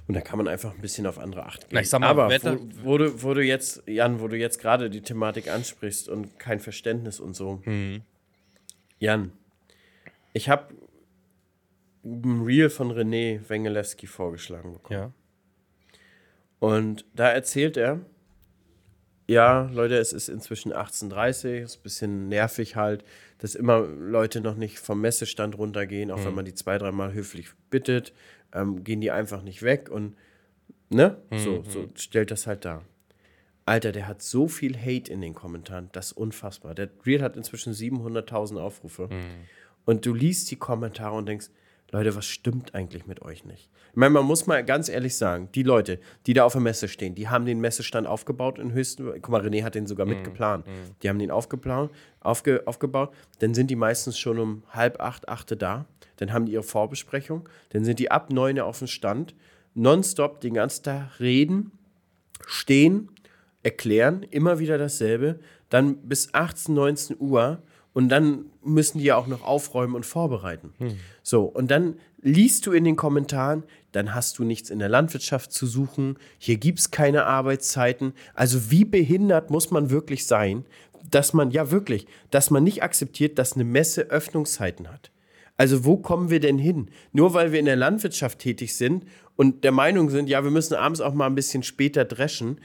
Und 0.09 0.15
da 0.15 0.21
kann 0.23 0.39
man 0.39 0.49
einfach 0.49 0.75
ein 0.75 0.81
bisschen 0.81 1.07
auf 1.07 1.19
andere 1.19 1.45
Acht 1.47 1.69
geben. 1.69 1.87
Mal, 2.01 2.03
Aber 2.09 2.29
Wetter- 2.31 2.59
wo, 2.83 2.91
wo, 2.93 2.99
du, 2.99 3.23
wo 3.23 3.35
du 3.35 3.43
jetzt, 3.43 3.83
Jan, 3.87 4.21
wo 4.21 4.29
du 4.29 4.37
jetzt 4.37 4.59
gerade 4.59 4.89
die 4.91 5.03
Thematik 5.03 5.49
ansprichst 5.49 6.09
und 6.09 6.39
kein 6.39 6.59
Verständnis 6.59 7.21
und 7.21 7.35
so. 7.35 7.61
Hm. 7.65 8.01
Jan, 8.99 9.33
ich 10.33 10.49
habe 10.49 10.73
ein 12.05 12.43
Reel 12.45 12.71
von 12.71 12.91
René 12.93 13.41
Wengelewski 13.49 14.07
vorgeschlagen 14.07 14.73
bekommen. 14.73 14.99
Ja. 15.01 15.13
Und 16.61 17.05
da 17.15 17.29
erzählt 17.31 17.77
er, 17.77 18.01
ja, 19.27 19.71
Leute, 19.73 19.97
es 19.97 20.13
ist 20.13 20.29
inzwischen 20.29 20.73
18.30 20.73 21.63
ist 21.63 21.79
ein 21.79 21.83
bisschen 21.83 22.29
nervig 22.29 22.77
halt, 22.77 23.05
dass 23.39 23.55
immer 23.55 23.81
Leute 23.81 24.41
noch 24.41 24.57
nicht 24.57 24.79
vom 24.79 25.01
Messestand 25.01 25.57
runtergehen, 25.57 26.11
auch 26.11 26.25
wenn 26.25 26.35
man 26.35 26.45
die 26.45 26.55
zwei, 26.55 26.79
dreimal 26.79 27.13
höflich 27.13 27.49
bittet, 27.71 28.13
ähm, 28.53 28.85
gehen 28.85 29.01
die 29.01 29.11
einfach 29.11 29.43
nicht 29.43 29.63
weg 29.63 29.91
und, 29.91 30.17
ne, 30.91 31.17
so, 31.39 31.63
so 31.69 31.89
stellt 31.95 32.31
das 32.31 32.47
halt 32.47 32.65
dar. 32.65 32.85
Alter, 33.67 33.93
der 33.93 34.07
hat 34.07 34.21
so 34.21 34.47
viel 34.47 34.77
Hate 34.77 35.11
in 35.11 35.23
den 35.23 35.35
Kommentaren, 35.35 35.89
das 35.93 36.09
ist 36.09 36.13
unfassbar. 36.19 36.75
Der 36.75 36.91
Reel 37.07 37.23
hat 37.23 37.37
inzwischen 37.37 37.73
700.000 37.73 38.59
Aufrufe. 38.59 39.09
Und 39.87 40.05
du 40.05 40.13
liest 40.15 40.51
die 40.51 40.57
Kommentare 40.57 41.17
und 41.17 41.27
denkst, 41.27 41.49
Leute, 41.91 42.17
was 42.17 42.27
stimmt 42.27 42.75
eigentlich 42.75 43.07
mit 43.07 43.23
euch 43.23 43.45
nicht? 43.45 43.71
Ich 43.91 43.97
meine, 43.97 44.11
man 44.11 44.25
muss 44.25 44.47
mal 44.47 44.65
ganz 44.65 44.89
ehrlich 44.89 45.17
sagen, 45.17 45.49
die 45.55 45.63
Leute, 45.63 46.01
die 46.27 46.35
da 46.35 46.45
auf 46.45 46.53
der 46.53 46.61
Messe 46.61 46.89
stehen, 46.89 47.15
die 47.15 47.29
haben 47.29 47.47
den 47.47 47.61
Messestand 47.61 48.07
aufgebaut 48.07 48.59
in 48.59 48.73
höchsten. 48.73 49.07
Guck 49.07 49.29
mal, 49.29 49.41
René 49.41 49.63
hat 49.63 49.77
den 49.77 49.87
sogar 49.87 50.05
mitgeplant. 50.05 50.67
Die 51.03 51.09
haben 51.09 51.19
den 51.21 51.31
aufgeplant, 51.31 51.93
aufge, 52.19 52.63
aufgebaut. 52.67 53.15
Dann 53.39 53.55
sind 53.55 53.71
die 53.71 53.77
meistens 53.77 54.19
schon 54.19 54.39
um 54.41 54.65
halb 54.71 55.01
acht, 55.01 55.29
achte 55.29 55.57
da. 55.57 55.87
Dann 56.17 56.33
haben 56.33 56.47
die 56.47 56.53
ihre 56.53 56.65
Vorbesprechung. 56.65 57.49
Dann 57.71 57.85
sind 57.85 58.01
die 58.01 58.11
ab 58.11 58.33
neun 58.33 58.59
auf 58.59 58.79
dem 58.79 58.89
Stand. 58.89 59.35
Nonstop 59.75 60.41
den 60.41 60.55
ganzen 60.55 60.85
Tag 60.85 61.21
reden, 61.21 61.73
stehen, 62.47 63.11
erklären, 63.63 64.23
immer 64.23 64.59
wieder 64.59 64.79
dasselbe, 64.79 65.41
dann 65.69 65.97
bis 65.97 66.33
18, 66.33 66.75
19 66.75 67.17
Uhr 67.19 67.63
und 67.95 68.11
dann 68.11 68.47
müssen 68.63 68.99
die 68.99 69.05
ja 69.05 69.17
auch 69.17 69.29
noch 69.29 69.43
aufräumen 69.43 69.95
und 69.95 70.05
vorbereiten. 70.05 70.75
So, 71.23 71.45
und 71.45 71.71
dann 71.71 71.95
liest 72.21 72.67
du 72.67 72.73
in 72.73 72.85
den 72.85 72.97
Kommentaren, 72.97 73.63
dann 73.93 74.15
hast 74.15 74.39
du 74.39 74.45
nichts 74.45 74.69
in 74.69 74.81
der 74.81 74.89
Landwirtschaft 74.89 75.53
zu 75.53 75.67
suchen, 75.67 76.19
hier 76.39 76.57
gibt 76.57 76.81
es 76.81 76.91
keine 76.91 77.25
Arbeitszeiten. 77.25 78.13
Also 78.35 78.71
wie 78.71 78.85
behindert 78.85 79.51
muss 79.51 79.71
man 79.71 79.91
wirklich 79.91 80.27
sein, 80.27 80.65
dass 81.11 81.33
man, 81.33 81.51
ja 81.51 81.71
wirklich, 81.71 82.07
dass 82.31 82.51
man 82.51 82.65
nicht 82.65 82.83
akzeptiert, 82.83 83.39
dass 83.39 83.55
eine 83.55 83.65
Messe 83.65 84.11
Öffnungszeiten 84.11 84.89
hat. 84.91 85.11
Also 85.57 85.85
wo 85.85 85.97
kommen 85.97 86.31
wir 86.31 86.41
denn 86.41 86.59
hin? 86.59 86.91
Nur 87.13 87.33
weil 87.35 87.53
wir 87.53 87.61
in 87.61 87.67
der 87.67 87.77
Landwirtschaft 87.77 88.41
tätig 88.41 88.75
sind 88.75 89.05
und 89.37 89.63
der 89.63 89.73
Meinung 89.73 90.11
sind, 90.11 90.29
ja, 90.29 90.43
wir 90.43 90.51
müssen 90.51 90.75
abends 90.75 91.01
auch 91.01 91.15
mal 91.15 91.27
ein 91.27 91.37
bisschen 91.37 91.63
später 91.63 92.05
dreschen 92.05 92.59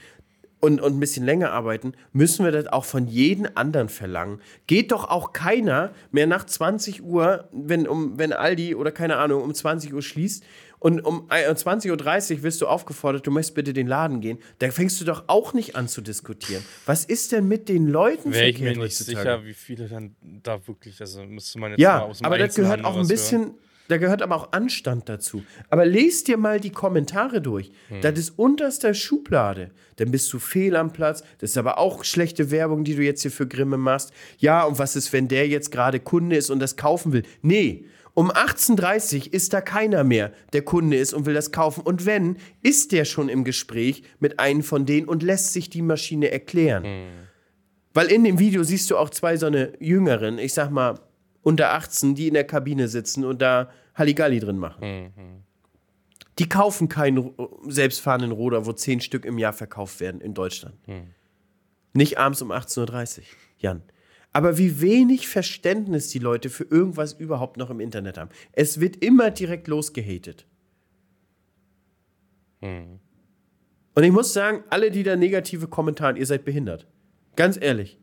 und, 0.60 0.80
und 0.80 0.96
ein 0.96 1.00
bisschen 1.00 1.24
länger 1.24 1.52
arbeiten, 1.52 1.92
müssen 2.12 2.44
wir 2.44 2.52
das 2.52 2.66
auch 2.66 2.84
von 2.84 3.06
jedem 3.06 3.48
anderen 3.54 3.88
verlangen. 3.88 4.40
Geht 4.66 4.92
doch 4.92 5.08
auch 5.08 5.32
keiner 5.32 5.92
mehr 6.10 6.26
nach 6.26 6.44
20 6.44 7.02
Uhr, 7.02 7.48
wenn, 7.52 7.88
um, 7.88 8.18
wenn 8.18 8.32
Aldi 8.32 8.74
oder 8.74 8.92
keine 8.92 9.16
Ahnung 9.16 9.42
um 9.42 9.54
20 9.54 9.92
Uhr 9.94 10.02
schließt 10.02 10.44
und 10.78 11.00
um 11.00 11.26
äh, 11.30 11.50
20.30 11.50 11.90
Uhr 12.36 12.42
wirst 12.42 12.60
du 12.62 12.66
aufgefordert, 12.66 13.26
du 13.26 13.30
möchtest 13.30 13.54
bitte 13.54 13.72
den 13.72 13.86
Laden 13.86 14.20
gehen. 14.20 14.38
Da 14.60 14.70
fängst 14.70 15.00
du 15.00 15.04
doch 15.04 15.24
auch 15.26 15.52
nicht 15.52 15.76
an 15.76 15.88
zu 15.88 16.00
diskutieren. 16.00 16.64
Was 16.86 17.04
ist 17.04 17.32
denn 17.32 17.48
mit 17.48 17.68
den 17.68 17.86
Leuten 17.86 18.32
Wäre 18.32 18.48
ich 18.48 18.58
mir 18.58 18.66
verkehrt 18.66 18.84
nicht 18.84 18.98
heutzutage? 19.00 19.18
sicher, 19.18 19.44
wie 19.44 19.54
viele 19.54 19.88
dann 19.88 20.16
da 20.22 20.66
wirklich, 20.66 21.00
also 21.00 21.22
müsste 21.24 21.58
man 21.58 21.72
jetzt 21.72 21.78
mal 21.80 21.82
Ja, 21.82 22.00
aus 22.00 22.18
dem 22.18 22.26
aber 22.26 22.38
das 22.38 22.54
gehört 22.54 22.84
auch 22.84 22.96
ein 22.96 23.08
bisschen, 23.08 23.54
da 23.90 23.98
gehört 23.98 24.22
aber 24.22 24.36
auch 24.36 24.52
Anstand 24.52 25.08
dazu. 25.08 25.42
Aber 25.68 25.84
lest 25.84 26.28
dir 26.28 26.36
mal 26.36 26.60
die 26.60 26.70
Kommentare 26.70 27.40
durch. 27.42 27.72
Hm. 27.88 28.00
Das 28.00 28.18
ist 28.18 28.38
unterster 28.38 28.94
Schublade. 28.94 29.70
Dann 29.96 30.10
bist 30.10 30.32
du 30.32 30.38
fehl 30.38 30.76
am 30.76 30.92
Platz. 30.92 31.22
Das 31.38 31.50
ist 31.50 31.56
aber 31.56 31.78
auch 31.78 32.04
schlechte 32.04 32.50
Werbung, 32.50 32.84
die 32.84 32.94
du 32.94 33.02
jetzt 33.02 33.22
hier 33.22 33.30
für 33.30 33.48
Grimme 33.48 33.78
machst. 33.78 34.12
Ja, 34.38 34.64
und 34.64 34.78
was 34.78 34.96
ist, 34.96 35.12
wenn 35.12 35.28
der 35.28 35.48
jetzt 35.48 35.72
gerade 35.72 35.98
Kunde 35.98 36.36
ist 36.36 36.50
und 36.50 36.60
das 36.60 36.76
kaufen 36.76 37.12
will? 37.12 37.24
Nee. 37.42 37.84
Um 38.14 38.30
18.30 38.30 39.28
Uhr 39.28 39.34
ist 39.34 39.52
da 39.52 39.60
keiner 39.60 40.04
mehr, 40.04 40.32
der 40.52 40.62
Kunde 40.62 40.96
ist 40.96 41.14
und 41.14 41.26
will 41.26 41.34
das 41.34 41.52
kaufen. 41.52 41.82
Und 41.82 42.06
wenn, 42.06 42.36
ist 42.62 42.92
der 42.92 43.04
schon 43.04 43.28
im 43.28 43.44
Gespräch 43.44 44.02
mit 44.18 44.40
einem 44.40 44.62
von 44.62 44.84
denen 44.84 45.08
und 45.08 45.22
lässt 45.22 45.52
sich 45.52 45.70
die 45.70 45.82
Maschine 45.82 46.30
erklären. 46.30 46.84
Weil 47.94 48.06
in 48.08 48.24
dem 48.24 48.38
Video 48.38 48.62
siehst 48.62 48.90
du 48.90 48.96
auch 48.96 49.10
zwei 49.10 49.36
so 49.36 49.46
eine 49.46 49.72
Jüngeren, 49.80 50.38
ich 50.38 50.54
sag 50.54 50.70
mal 50.70 51.00
unter 51.42 51.72
18, 51.72 52.14
die 52.14 52.28
in 52.28 52.34
der 52.34 52.44
Kabine 52.44 52.88
sitzen 52.88 53.24
und 53.24 53.40
da 53.40 53.70
Halligalli 53.94 54.40
drin 54.40 54.58
machen. 54.58 55.12
Die 56.38 56.48
kaufen 56.48 56.88
keinen 56.88 57.32
selbstfahrenden 57.66 58.32
Roder, 58.32 58.66
wo 58.66 58.72
zehn 58.72 59.00
Stück 59.00 59.24
im 59.24 59.38
Jahr 59.38 59.52
verkauft 59.52 60.00
werden 60.00 60.20
in 60.20 60.34
Deutschland. 60.34 60.76
Nicht 61.92 62.18
abends 62.18 62.40
um 62.40 62.52
18.30 62.52 63.18
Uhr, 63.18 63.24
Jan. 63.58 63.82
Aber 64.32 64.58
wie 64.58 64.80
wenig 64.80 65.28
Verständnis 65.28 66.08
die 66.08 66.20
Leute 66.20 66.50
für 66.50 66.64
irgendwas 66.64 67.14
überhaupt 67.14 67.56
noch 67.56 67.68
im 67.68 67.80
Internet 67.80 68.16
haben. 68.16 68.30
Es 68.52 68.78
wird 68.78 69.02
immer 69.04 69.30
direkt 69.30 69.66
losgehatet. 69.66 70.46
Und 73.94 74.04
ich 74.04 74.12
muss 74.12 74.32
sagen, 74.32 74.62
alle, 74.70 74.90
die 74.90 75.02
da 75.02 75.16
negative 75.16 75.66
Kommentare, 75.66 76.16
ihr 76.16 76.26
seid 76.26 76.44
behindert. 76.44 76.86
Ganz 77.34 77.58
ehrlich. 77.60 77.98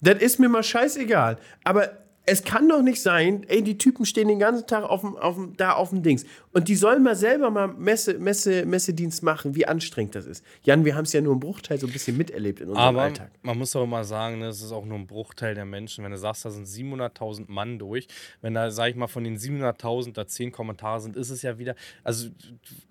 Das 0.00 0.20
ist 0.20 0.40
mir 0.40 0.48
mal 0.48 0.64
scheißegal. 0.64 1.36
Aber 1.62 2.01
es 2.24 2.44
kann 2.44 2.68
doch 2.68 2.82
nicht 2.82 3.02
sein, 3.02 3.44
ey, 3.48 3.62
die 3.62 3.78
Typen 3.78 4.06
stehen 4.06 4.28
den 4.28 4.38
ganzen 4.38 4.66
Tag 4.66 4.84
auf 4.84 5.00
dem, 5.00 5.16
auf 5.16 5.34
dem, 5.34 5.56
da 5.56 5.72
auf 5.72 5.90
dem 5.90 6.02
Dings. 6.02 6.24
Und 6.52 6.68
die 6.68 6.76
sollen 6.76 7.02
mal 7.02 7.16
selber 7.16 7.50
mal 7.50 7.68
Messe, 7.68 8.18
Messe, 8.18 8.66
Messedienst 8.66 9.22
machen, 9.22 9.54
wie 9.54 9.66
anstrengend 9.66 10.14
das 10.14 10.26
ist. 10.26 10.44
Jan, 10.62 10.84
wir 10.84 10.94
haben 10.94 11.04
es 11.04 11.12
ja 11.12 11.20
nur 11.20 11.32
im 11.32 11.40
Bruchteil 11.40 11.78
so 11.78 11.86
ein 11.86 11.92
bisschen 11.92 12.16
miterlebt 12.16 12.60
in 12.60 12.68
unserem 12.68 12.88
Aber 12.88 13.02
Alltag. 13.02 13.30
man 13.42 13.56
muss 13.56 13.74
auch 13.74 13.86
mal 13.86 14.04
sagen, 14.04 14.38
ne, 14.38 14.48
es 14.48 14.60
ist 14.60 14.72
auch 14.72 14.84
nur 14.84 14.98
ein 14.98 15.06
Bruchteil 15.06 15.54
der 15.54 15.64
Menschen. 15.64 16.04
Wenn 16.04 16.12
du 16.12 16.18
sagst, 16.18 16.44
da 16.44 16.50
sind 16.50 16.66
700.000 16.66 17.44
Mann 17.48 17.78
durch, 17.78 18.06
wenn 18.42 18.52
da, 18.54 18.70
sag 18.70 18.90
ich 18.90 18.96
mal, 18.96 19.06
von 19.06 19.24
den 19.24 19.38
700.000 19.38 20.12
da 20.12 20.26
10 20.26 20.52
Kommentare 20.52 21.00
sind, 21.00 21.16
ist 21.16 21.30
es 21.30 21.40
ja 21.42 21.58
wieder, 21.58 21.74
also 22.04 22.28
du 22.28 22.34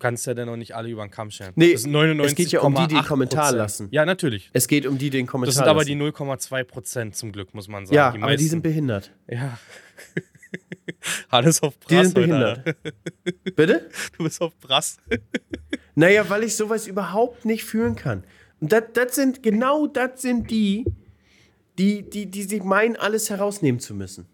kannst 0.00 0.26
ja 0.26 0.34
dann 0.34 0.46
noch 0.46 0.56
nicht 0.56 0.74
alle 0.74 0.88
über 0.88 1.04
den 1.04 1.10
Kamm 1.10 1.30
scheren. 1.30 1.52
Nee, 1.54 1.72
das 1.72 1.82
sind 1.82 1.92
99, 1.92 2.32
es 2.32 2.36
geht 2.36 2.52
ja 2.52 2.60
um 2.60 2.74
die, 2.74 2.88
die 2.88 2.96
einen 2.96 3.06
Kommentar 3.06 3.52
lassen. 3.52 3.88
Ja, 3.92 4.04
natürlich. 4.04 4.50
Es 4.52 4.66
geht 4.66 4.86
um 4.86 4.98
die, 4.98 5.10
den 5.10 5.26
Kommentar. 5.26 5.48
Das 5.48 5.54
sind 5.56 5.68
aber 5.68 5.80
lassen. 5.80 5.98
die 5.98 6.04
0,2 6.04 6.64
Prozent 6.64 7.16
zum 7.16 7.30
Glück, 7.30 7.54
muss 7.54 7.68
man 7.68 7.86
sagen. 7.86 7.94
Ja, 7.94 8.10
die 8.10 8.22
aber 8.22 8.36
die 8.36 8.48
sind 8.48 8.62
behindert. 8.62 9.12
Ja. 9.28 9.58
Alles 11.28 11.62
auf 11.62 11.76
Die 11.88 11.94
Brass. 11.94 12.04
sind 12.06 12.14
behindert. 12.14 12.66
Alter. 12.66 12.74
Bitte? 13.56 13.90
Du 14.16 14.24
bist 14.24 14.40
auf 14.40 14.54
Brass. 14.58 14.98
Naja, 15.94 16.28
weil 16.30 16.44
ich 16.44 16.56
sowas 16.56 16.86
überhaupt 16.86 17.44
nicht 17.44 17.64
fühlen 17.64 17.96
kann. 17.96 18.24
Und 18.60 18.72
das, 18.72 19.14
sind, 19.14 19.42
genau 19.42 19.86
das 19.86 20.22
sind 20.22 20.50
die, 20.50 20.86
die, 21.78 22.08
die, 22.08 22.24
die 22.30 22.44
sich 22.44 22.62
meinen, 22.62 22.96
alles 22.96 23.28
herausnehmen 23.28 23.78
zu 23.78 23.94
müssen. 23.94 24.26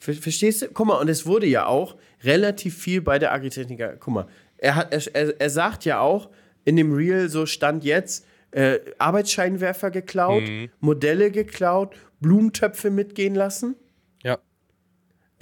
Ver 0.00 0.14
verstehst 0.14 0.62
du? 0.62 0.68
Guck 0.72 0.88
mal, 0.88 0.96
und 1.00 1.08
es 1.08 1.24
wurde 1.24 1.46
ja 1.46 1.66
auch 1.66 1.96
relativ 2.24 2.76
viel 2.76 3.00
bei 3.00 3.20
der 3.20 3.32
Agritechniker. 3.32 3.96
Guck 3.96 4.12
mal, 4.14 4.26
er, 4.58 4.74
hat, 4.74 4.92
er, 5.14 5.40
er 5.40 5.50
sagt 5.50 5.84
ja 5.84 6.00
auch 6.00 6.30
in 6.64 6.74
dem 6.74 6.92
Reel, 6.92 7.28
so 7.28 7.46
stand 7.46 7.84
jetzt, 7.84 8.26
äh, 8.50 8.80
Arbeitsscheinwerfer 8.98 9.92
geklaut, 9.92 10.42
Mhm. 10.42 10.68
Modelle 10.80 11.30
geklaut, 11.30 11.94
Blumentöpfe 12.20 12.90
mitgehen 12.90 13.36
lassen. 13.36 13.76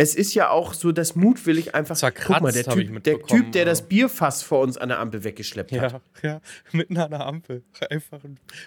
Ja. 0.00 0.02
Es 0.02 0.14
ist 0.14 0.34
ja 0.34 0.48
auch 0.48 0.72
so, 0.72 0.92
dass 0.92 1.14
mutwillig 1.14 1.74
einfach. 1.74 1.94
Zerkratzt, 1.94 2.26
guck 2.26 2.42
mal, 2.42 2.52
der 2.52 2.64
typ, 2.64 3.04
der, 3.04 3.22
typ, 3.22 3.52
der 3.52 3.62
ja. 3.62 3.64
das 3.66 3.82
Bierfass 3.82 4.42
vor 4.42 4.60
uns 4.60 4.78
an 4.78 4.88
der 4.88 4.98
Ampel 4.98 5.24
weggeschleppt 5.24 5.72
hat. 5.72 5.92
Ja, 5.92 6.00
ja, 6.22 6.40
mitten 6.72 6.96
an 6.96 7.10
der 7.10 7.26
Ampel. 7.26 7.62
Einfach 7.90 8.20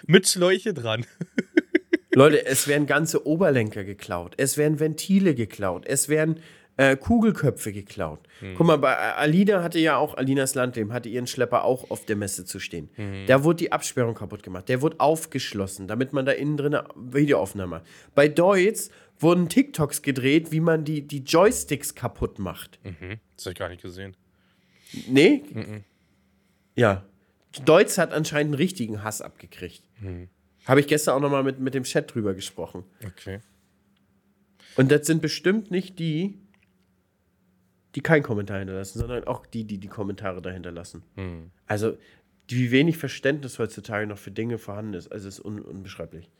mit 0.06 0.28
Schläuche 0.28 0.72
dran. 0.72 1.04
Leute, 2.14 2.46
es 2.46 2.68
werden 2.68 2.86
ganze 2.86 3.26
Oberlenker 3.26 3.82
geklaut, 3.82 4.34
es 4.36 4.56
werden 4.56 4.78
Ventile 4.78 5.34
geklaut, 5.34 5.84
es 5.86 6.08
werden 6.08 6.38
äh, 6.76 6.96
Kugelköpfe 6.96 7.72
geklaut. 7.72 8.20
Guck 8.56 8.66
mal, 8.66 8.78
bei 8.78 8.96
Alina 9.14 9.62
hatte 9.62 9.78
ja 9.78 9.96
auch, 9.96 10.16
Alinas 10.16 10.54
Landleben 10.54 10.92
hatte 10.92 11.08
ihren 11.08 11.26
Schlepper 11.26 11.64
auch 11.64 11.90
auf 11.90 12.04
der 12.04 12.16
Messe 12.16 12.44
zu 12.44 12.58
stehen. 12.58 12.88
Da 13.26 13.44
wurde 13.44 13.56
die 13.56 13.72
Absperrung 13.72 14.14
kaputt 14.14 14.42
gemacht, 14.42 14.68
der 14.68 14.82
wurde 14.82 14.98
aufgeschlossen, 15.00 15.86
damit 15.86 16.12
man 16.12 16.26
da 16.26 16.32
innen 16.32 16.56
drin 16.56 16.74
eine 16.74 16.88
Videoaufnahme 16.96 17.76
hat. 17.76 17.86
Bei 18.14 18.28
Deutz 18.28 18.90
wurden 19.24 19.48
TikToks 19.48 20.02
gedreht, 20.02 20.52
wie 20.52 20.60
man 20.60 20.84
die, 20.84 21.02
die 21.02 21.24
Joysticks 21.24 21.96
kaputt 21.96 22.38
macht. 22.38 22.78
Das 23.36 23.46
hab 23.46 23.52
ich 23.52 23.58
gar 23.58 23.68
nicht 23.68 23.82
gesehen. 23.82 24.16
Nee? 25.08 25.42
Ja. 26.76 27.04
Deutz 27.64 27.98
hat 27.98 28.12
anscheinend 28.12 28.52
einen 28.52 28.54
richtigen 28.54 29.02
Hass 29.02 29.20
abgekriegt. 29.20 29.82
Habe 30.66 30.80
ich 30.80 30.86
gestern 30.86 31.16
auch 31.16 31.20
noch 31.20 31.30
mal 31.30 31.42
mit, 31.42 31.58
mit 31.58 31.74
dem 31.74 31.82
Chat 31.82 32.14
drüber 32.14 32.34
gesprochen. 32.34 32.84
Okay. 33.04 33.40
Und 34.76 34.90
das 34.90 35.06
sind 35.06 35.20
bestimmt 35.20 35.70
nicht 35.70 35.98
die, 35.98 36.38
die 37.94 38.00
keinen 38.00 38.22
Kommentar 38.22 38.58
hinterlassen, 38.58 38.98
sondern 38.98 39.24
auch 39.24 39.46
die, 39.46 39.64
die 39.64 39.78
die 39.78 39.88
Kommentare 39.88 40.42
dahinter 40.42 40.72
lassen. 40.72 41.02
Also, 41.66 41.96
wie 42.48 42.70
wenig 42.70 42.98
Verständnis 42.98 43.58
heutzutage 43.58 44.06
noch 44.06 44.18
für 44.18 44.30
Dinge 44.30 44.58
vorhanden 44.58 44.94
ist, 44.94 45.10
also 45.10 45.28
es 45.28 45.38
ist 45.38 45.44
un 45.44 45.60
unbeschreiblich. 45.60 46.30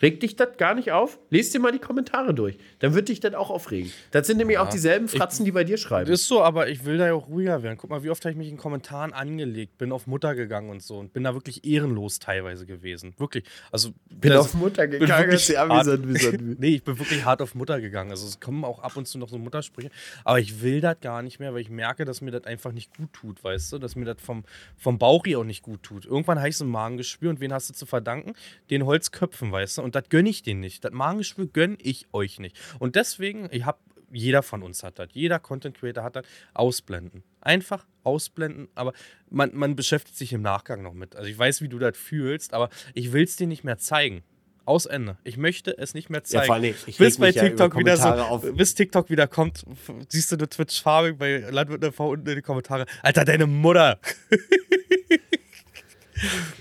Regt 0.00 0.22
dich 0.22 0.36
das 0.36 0.56
gar 0.58 0.74
nicht 0.74 0.92
auf? 0.92 1.18
Lest 1.30 1.54
dir 1.54 1.60
mal 1.60 1.72
die 1.72 1.78
Kommentare 1.78 2.32
durch. 2.34 2.56
Dann 2.78 2.94
wird 2.94 3.08
dich 3.08 3.20
das 3.20 3.34
auch 3.34 3.50
aufregen. 3.50 3.90
Das 4.12 4.26
sind 4.26 4.36
nämlich 4.36 4.58
auch 4.58 4.68
dieselben 4.68 5.08
Fratzen, 5.08 5.44
die 5.44 5.52
bei 5.52 5.64
dir 5.64 5.76
schreiben. 5.76 6.10
Ist 6.10 6.26
so, 6.28 6.42
aber 6.42 6.68
ich 6.68 6.84
will 6.84 6.98
da 6.98 7.06
ja 7.06 7.14
auch 7.14 7.28
ruhiger 7.28 7.62
werden. 7.62 7.76
Guck 7.78 7.90
mal, 7.90 8.02
wie 8.02 8.10
oft 8.10 8.24
habe 8.24 8.30
ich 8.32 8.36
mich 8.38 8.48
in 8.48 8.56
Kommentaren 8.56 9.12
angelegt, 9.12 9.76
bin 9.78 9.90
auf 9.92 10.06
Mutter 10.06 10.34
gegangen 10.34 10.70
und 10.70 10.82
so 10.82 10.98
und 10.98 11.12
bin 11.12 11.24
da 11.24 11.34
wirklich 11.34 11.64
ehrenlos 11.64 12.18
teilweise 12.18 12.64
gewesen. 12.66 13.14
Wirklich. 13.18 13.44
Also 13.72 13.90
bin 14.08 14.30
das- 14.32 14.46
auf 14.46 14.54
Mutter 14.54 14.86
bin 14.86 15.00
gegangen. 15.00 15.30
wirklich 15.30 15.48
Ja, 15.48 15.68
hart- 15.68 15.88
nee, 16.58 16.76
ich 16.76 16.84
bin 16.84 16.98
wirklich 16.98 17.24
hart 17.24 17.42
auf 17.42 17.54
Mutter 17.54 17.80
gegangen. 17.80 18.10
Also 18.10 18.26
es 18.26 18.38
kommen 18.40 18.64
auch 18.64 18.78
ab 18.80 18.96
und 18.96 19.08
zu 19.08 19.18
noch 19.18 19.28
so 19.28 19.38
Muttersprüche. 19.38 19.90
Aber 20.24 20.38
ich 20.38 20.62
will 20.62 20.80
das 20.80 21.00
gar 21.00 21.22
nicht 21.22 21.40
mehr, 21.40 21.52
weil 21.54 21.60
ich 21.60 21.70
merke, 21.70 22.04
dass 22.04 22.20
mir 22.20 22.30
das 22.30 22.44
einfach 22.44 22.72
nicht 22.72 22.96
gut 22.96 23.12
tut, 23.12 23.42
weißt 23.42 23.72
du? 23.72 23.78
Dass 23.78 23.96
mir 23.96 24.04
das 24.04 24.16
vom, 24.22 24.44
vom 24.76 24.98
Bauch 24.98 25.24
hier 25.24 25.40
auch 25.40 25.44
nicht 25.44 25.62
gut 25.62 25.82
tut. 25.82 26.04
Irgendwann 26.04 26.38
habe 26.38 26.48
ich 26.48 26.56
so 26.56 26.64
ein 26.64 26.70
Magengeschwür 26.70 27.30
und 27.30 27.40
wen 27.40 27.52
hast 27.52 27.68
du 27.68 27.74
zu 27.74 27.84
verdanken? 27.86 28.34
Den 28.70 28.86
Holzköpfen, 28.86 29.50
weißt 29.50 29.78
du? 29.78 29.82
Und 29.82 29.87
das 29.94 30.08
gönne 30.08 30.28
ich 30.28 30.42
denen 30.42 30.60
nicht. 30.60 30.84
Das 30.84 30.92
Magengeschwür 30.92 31.46
gönne 31.46 31.76
ich 31.80 32.06
euch 32.12 32.38
nicht. 32.38 32.58
Und 32.78 32.96
deswegen, 32.96 33.48
ich 33.50 33.64
habe, 33.64 33.78
jeder 34.10 34.42
von 34.42 34.62
uns 34.62 34.82
hat 34.82 34.98
das, 34.98 35.08
jeder 35.12 35.38
Content 35.38 35.78
Creator 35.78 36.04
hat 36.04 36.16
das, 36.16 36.26
ausblenden. 36.54 37.22
Einfach 37.40 37.86
ausblenden, 38.04 38.68
aber 38.74 38.92
man, 39.30 39.50
man 39.54 39.76
beschäftigt 39.76 40.16
sich 40.16 40.32
im 40.32 40.42
Nachgang 40.42 40.82
noch 40.82 40.94
mit. 40.94 41.16
Also 41.16 41.28
ich 41.28 41.38
weiß, 41.38 41.62
wie 41.62 41.68
du 41.68 41.78
das 41.78 41.96
fühlst, 41.96 42.54
aber 42.54 42.70
ich 42.94 43.12
will 43.12 43.24
es 43.24 43.36
dir 43.36 43.46
nicht 43.46 43.64
mehr 43.64 43.78
zeigen. 43.78 44.22
Aus 44.64 44.84
Ende. 44.84 45.16
Ich 45.24 45.38
möchte 45.38 45.78
es 45.78 45.94
nicht 45.94 46.10
mehr 46.10 46.24
zeigen. 46.24 46.44
vor 46.44 46.56
allen 46.56 46.64
Dingen, 46.64 46.76
ich 46.84 46.98
bis 46.98 47.16
bei 47.16 47.28
mich 47.28 47.36
ja 47.36 47.44
TikTok 47.44 47.74
wieder 47.78 47.96
so, 47.96 48.08
auf. 48.08 48.52
bis 48.52 48.74
TikTok 48.74 49.08
wieder 49.08 49.26
kommt, 49.26 49.64
siehst 50.10 50.30
du 50.30 50.36
eine 50.36 50.46
Twitch-Farbe 50.46 51.14
bei 51.14 51.38
Landwirt 51.50 51.80
TV 51.80 52.10
unten 52.10 52.28
in 52.28 52.36
die 52.36 52.42
Kommentare. 52.42 52.84
Alter, 53.02 53.24
deine 53.24 53.46
Mutter. 53.46 53.98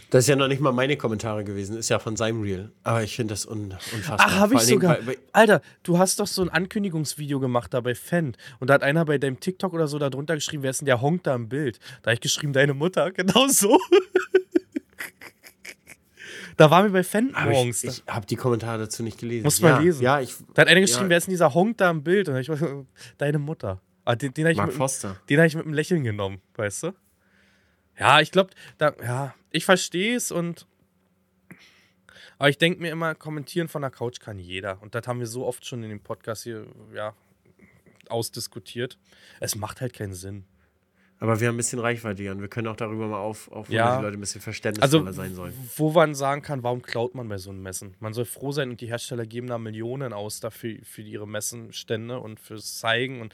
Das 0.09 0.23
ist 0.23 0.27
ja 0.29 0.35
noch 0.35 0.47
nicht 0.47 0.61
mal 0.61 0.71
meine 0.71 0.95
Kommentare 0.97 1.43
gewesen, 1.43 1.77
ist 1.77 1.89
ja 1.89 1.99
von 1.99 2.15
seinem 2.15 2.41
Reel. 2.41 2.71
Aber 2.83 3.03
ich 3.03 3.15
finde 3.15 3.33
das 3.33 3.45
un 3.45 3.73
unfassbar. 3.93 4.17
Ach, 4.19 4.35
habe 4.39 4.55
ich 4.55 4.61
sogar. 4.61 4.95
bei- 4.95 5.01
bei- 5.01 5.17
Alter, 5.33 5.61
du 5.83 5.97
hast 5.97 6.19
doch 6.19 6.27
so 6.27 6.41
ein 6.41 6.49
Ankündigungsvideo 6.49 7.39
gemacht 7.39 7.73
da 7.73 7.81
bei 7.81 7.95
Fan. 7.95 8.35
Und 8.59 8.69
da 8.69 8.75
hat 8.75 8.83
einer 8.83 9.03
bei 9.05 9.17
deinem 9.17 9.39
TikTok 9.39 9.73
oder 9.73 9.87
so 9.87 9.99
da 9.99 10.09
drunter 10.09 10.35
geschrieben, 10.35 10.63
wer 10.63 10.69
ist 10.71 10.81
denn 10.81 10.85
der 10.85 11.01
Honk 11.01 11.23
da 11.23 11.35
im 11.35 11.49
Bild? 11.49 11.79
Da 12.01 12.09
habe 12.11 12.13
ich 12.15 12.21
geschrieben, 12.21 12.53
deine 12.53 12.73
Mutter. 12.73 13.11
Genau 13.17 13.47
so. 13.47 13.79
da 16.57 16.71
waren 16.71 16.85
wir 16.85 16.91
bei 16.91 17.03
Fan 17.03 17.31
morgens. 17.45 17.83
ich, 17.83 18.03
ich 18.07 18.13
habe 18.13 18.25
die 18.25 18.35
Kommentare 18.35 18.79
dazu 18.79 19.03
nicht 19.03 19.19
gelesen. 19.19 19.43
Muss 19.43 19.61
man 19.61 19.71
ja, 19.73 19.79
lesen. 19.79 20.01
Ja, 20.01 20.19
ich. 20.21 20.33
da 20.53 20.61
hat 20.63 20.69
einer 20.69 20.81
geschrieben, 20.81 21.03
ja, 21.05 21.09
wer 21.11 21.17
ist 21.17 21.27
denn 21.27 21.31
dieser 21.33 21.53
Honk 21.53 21.77
da 21.77 21.89
im 21.89 22.03
Bild? 22.03 22.29
Und 22.29 22.37
ich 22.37 22.49
deine 23.17 23.39
Mutter. 23.39 23.81
Ah, 24.05 24.15
den 24.15 24.33
den 24.33 24.45
habe 24.45 24.51
ich, 24.53 24.57
Mark 24.57 24.69
mit- 24.69 24.77
Foster. 24.77 25.17
den 25.29 25.39
hab 25.39 25.45
ich 25.47 25.55
mit 25.55 25.65
einem 25.65 25.73
Lächeln 25.73 26.03
genommen, 26.03 26.41
weißt 26.55 26.83
du? 26.83 26.93
Ja, 27.99 28.21
ich 28.21 28.31
glaube, 28.31 28.51
da, 28.77 28.93
ja, 29.03 29.35
ich 29.57 29.65
verstehe 29.65 30.15
es 30.15 30.31
und. 30.31 30.65
Aber 32.39 32.49
ich 32.49 32.57
denke 32.59 32.79
mir 32.81 32.91
immer, 32.91 33.15
kommentieren 33.15 33.67
von 33.67 33.81
der 33.81 33.89
Couch 33.91 34.19
kann 34.19 34.37
jeder. 34.37 34.79
Und 34.83 34.93
das 34.93 35.07
haben 35.07 35.19
wir 35.19 35.25
so 35.27 35.45
oft 35.45 35.65
schon 35.65 35.81
in 35.83 35.89
dem 35.89 35.99
Podcast 36.01 36.43
hier, 36.43 36.67
ja, 36.93 37.13
ausdiskutiert. 38.09 38.97
Es 39.39 39.55
macht 39.55 39.81
halt 39.81 39.93
keinen 39.93 40.13
Sinn. 40.13 40.45
Aber 41.19 41.39
wir 41.39 41.47
haben 41.47 41.55
ein 41.55 41.57
bisschen 41.57 41.79
Reichweite, 41.79 42.21
Jan. 42.21 42.39
Wir 42.41 42.47
können 42.47 42.67
auch 42.67 42.75
darüber 42.75 43.07
mal 43.07 43.17
auf, 43.17 43.51
auf 43.51 43.69
Ja. 43.69 43.97
die 43.97 44.03
Leute 44.03 44.17
ein 44.17 44.19
bisschen 44.19 44.39
verständnisvoller 44.39 45.07
Also, 45.07 45.19
sein 45.19 45.33
sollen. 45.33 45.53
wo 45.75 45.91
man 45.91 46.13
sagen 46.13 46.43
kann, 46.43 46.61
warum 46.61 46.83
klaut 46.83 47.15
man 47.15 47.27
bei 47.27 47.39
so 47.39 47.49
einem 47.49 47.63
Messen? 47.63 47.95
Man 47.99 48.13
soll 48.13 48.25
froh 48.25 48.51
sein 48.51 48.69
und 48.69 48.81
die 48.81 48.87
Hersteller 48.87 49.25
geben 49.25 49.47
da 49.47 49.57
Millionen 49.57 50.13
aus 50.13 50.39
dafür 50.39 50.77
für 50.83 51.01
ihre 51.01 51.27
Messenstände 51.27 52.19
und 52.19 52.39
fürs 52.39 52.77
Zeigen 52.77 53.19
und 53.21 53.33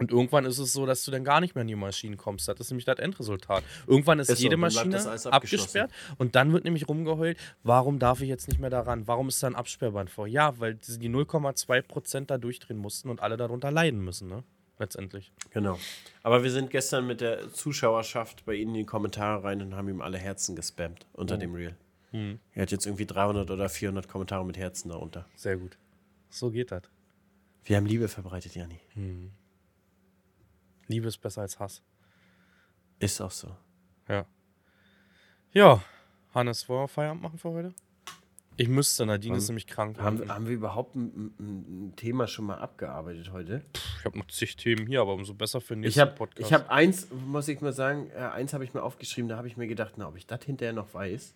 und 0.00 0.10
irgendwann 0.10 0.46
ist 0.46 0.58
es 0.58 0.72
so, 0.72 0.86
dass 0.86 1.04
du 1.04 1.10
dann 1.10 1.22
gar 1.24 1.40
nicht 1.40 1.54
mehr 1.54 1.62
in 1.62 1.68
die 1.68 1.76
Maschinen 1.76 2.16
kommst. 2.16 2.48
Das 2.48 2.58
ist 2.58 2.70
nämlich 2.70 2.86
das 2.86 2.98
Endresultat. 2.98 3.62
Irgendwann 3.86 4.18
ist, 4.18 4.30
Ist 4.30 4.38
so, 4.38 4.42
jede 4.42 4.56
bleibt 4.56 4.74
Maschine 4.74 5.32
abgesperrt 5.32 5.92
und 6.18 6.34
dann 6.34 6.52
wird 6.52 6.64
nämlich 6.64 6.88
rumgeheult, 6.88 7.38
warum 7.62 7.98
darf 7.98 8.22
ich 8.22 8.28
jetzt 8.28 8.48
nicht 8.48 8.58
mehr 8.58 8.70
daran? 8.70 9.06
Warum 9.06 9.28
ist 9.28 9.42
da 9.42 9.46
ein 9.46 9.54
Absperrband 9.54 10.10
vor? 10.10 10.26
Ja, 10.26 10.58
weil 10.58 10.74
die 10.74 11.08
0,2 11.08 11.82
Prozent 11.82 12.30
da 12.30 12.38
durchdrehen 12.38 12.78
mussten 12.78 13.10
und 13.10 13.20
alle 13.20 13.36
darunter 13.36 13.70
leiden 13.70 14.00
müssen, 14.00 14.28
ne? 14.28 14.42
Letztendlich. 14.78 15.30
Genau. 15.50 15.78
Aber 16.22 16.42
wir 16.42 16.50
sind 16.50 16.70
gestern 16.70 17.06
mit 17.06 17.20
der 17.20 17.52
Zuschauerschaft 17.52 18.46
bei 18.46 18.54
Ihnen 18.54 18.70
in 18.70 18.80
die 18.80 18.86
Kommentare 18.86 19.44
rein 19.44 19.60
und 19.60 19.76
haben 19.76 19.90
ihm 19.90 20.00
alle 20.00 20.16
Herzen 20.16 20.56
gespammt 20.56 21.06
unter 21.12 21.36
dem 21.36 21.54
Reel. 21.54 21.76
Er 22.12 22.62
hat 22.62 22.70
jetzt 22.70 22.86
irgendwie 22.86 23.04
300 23.04 23.50
oder 23.50 23.68
400 23.68 24.08
Kommentare 24.08 24.44
mit 24.46 24.56
Herzen 24.56 24.88
darunter. 24.88 25.26
Sehr 25.36 25.58
gut. 25.58 25.76
So 26.30 26.50
geht 26.50 26.72
das. 26.72 26.82
Wir 27.64 27.76
haben 27.76 27.84
Liebe 27.86 28.08
verbreitet, 28.08 28.54
Jani. 28.54 28.80
Liebe 30.90 31.06
ist 31.06 31.18
besser 31.18 31.42
als 31.42 31.58
Hass. 31.58 31.82
Ist 32.98 33.20
auch 33.20 33.30
so. 33.30 33.56
Ja. 34.08 34.26
Ja, 35.52 35.82
Hannes, 36.34 36.68
wollen 36.68 36.82
wir 36.82 36.88
Feierabend 36.88 37.22
machen 37.22 37.38
für 37.38 37.50
heute? 37.50 37.74
Ich 38.56 38.68
müsste, 38.68 39.06
Nadine 39.06 39.38
ist 39.38 39.48
nämlich 39.48 39.66
krank. 39.66 39.98
Haben, 40.00 40.28
haben 40.28 40.46
wir 40.46 40.54
überhaupt 40.54 40.94
ein, 40.94 41.32
ein, 41.38 41.92
Thema 41.96 42.26
schon 42.26 42.44
mal 42.44 42.58
abgearbeitet 42.58 43.32
heute? 43.32 43.62
Ich 43.98 44.04
habe 44.04 44.18
noch 44.18 44.26
zig 44.26 44.56
Themen 44.56 44.86
hier, 44.86 45.00
aber 45.00 45.14
umso 45.14 45.32
besser 45.32 45.60
für 45.60 45.74
den 45.74 45.80
nächsten 45.80 45.98
Ich 45.98 46.00
habe 46.00 46.12
Podcast. 46.12 46.50
ich 46.50 46.52
hab 46.52 46.68
eins, 46.68 47.08
muss 47.26 47.48
ich 47.48 47.60
mal 47.60 47.72
sagen, 47.72 48.10
äh, 48.10 48.18
eins 48.18 48.52
habe 48.52 48.64
ich 48.64 48.74
mir 48.74 48.82
aufgeschrieben, 48.82 49.28
da 49.28 49.36
habe 49.36 49.46
ich 49.46 49.56
mir 49.56 49.66
gedacht, 49.66 49.94
na, 49.96 50.08
ob 50.08 50.16
ich 50.16 50.26
das 50.26 50.44
hinterher 50.44 50.74
noch 50.74 50.92
weiß. 50.92 51.34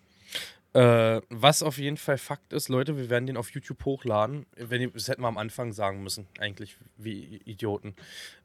Äh, 0.75 1.21
was 1.29 1.63
auf 1.63 1.77
jeden 1.77 1.95
Fall 1.95 2.17
Fakt 2.17 2.51
ist, 2.51 2.67
Leute, 2.67 2.97
wir 2.97 3.09
werden 3.09 3.27
den 3.27 3.37
auf 3.37 3.49
YouTube 3.51 3.85
hochladen. 3.85 4.45
Wenn, 4.57 4.81
ihr- 4.81 4.91
das 4.91 5.07
hätten 5.07 5.21
wir 5.21 5.29
am 5.29 5.37
Anfang 5.37 5.71
sagen 5.71 6.03
müssen, 6.03 6.27
eigentlich 6.37 6.75
wie 6.97 7.37
Idioten. 7.45 7.95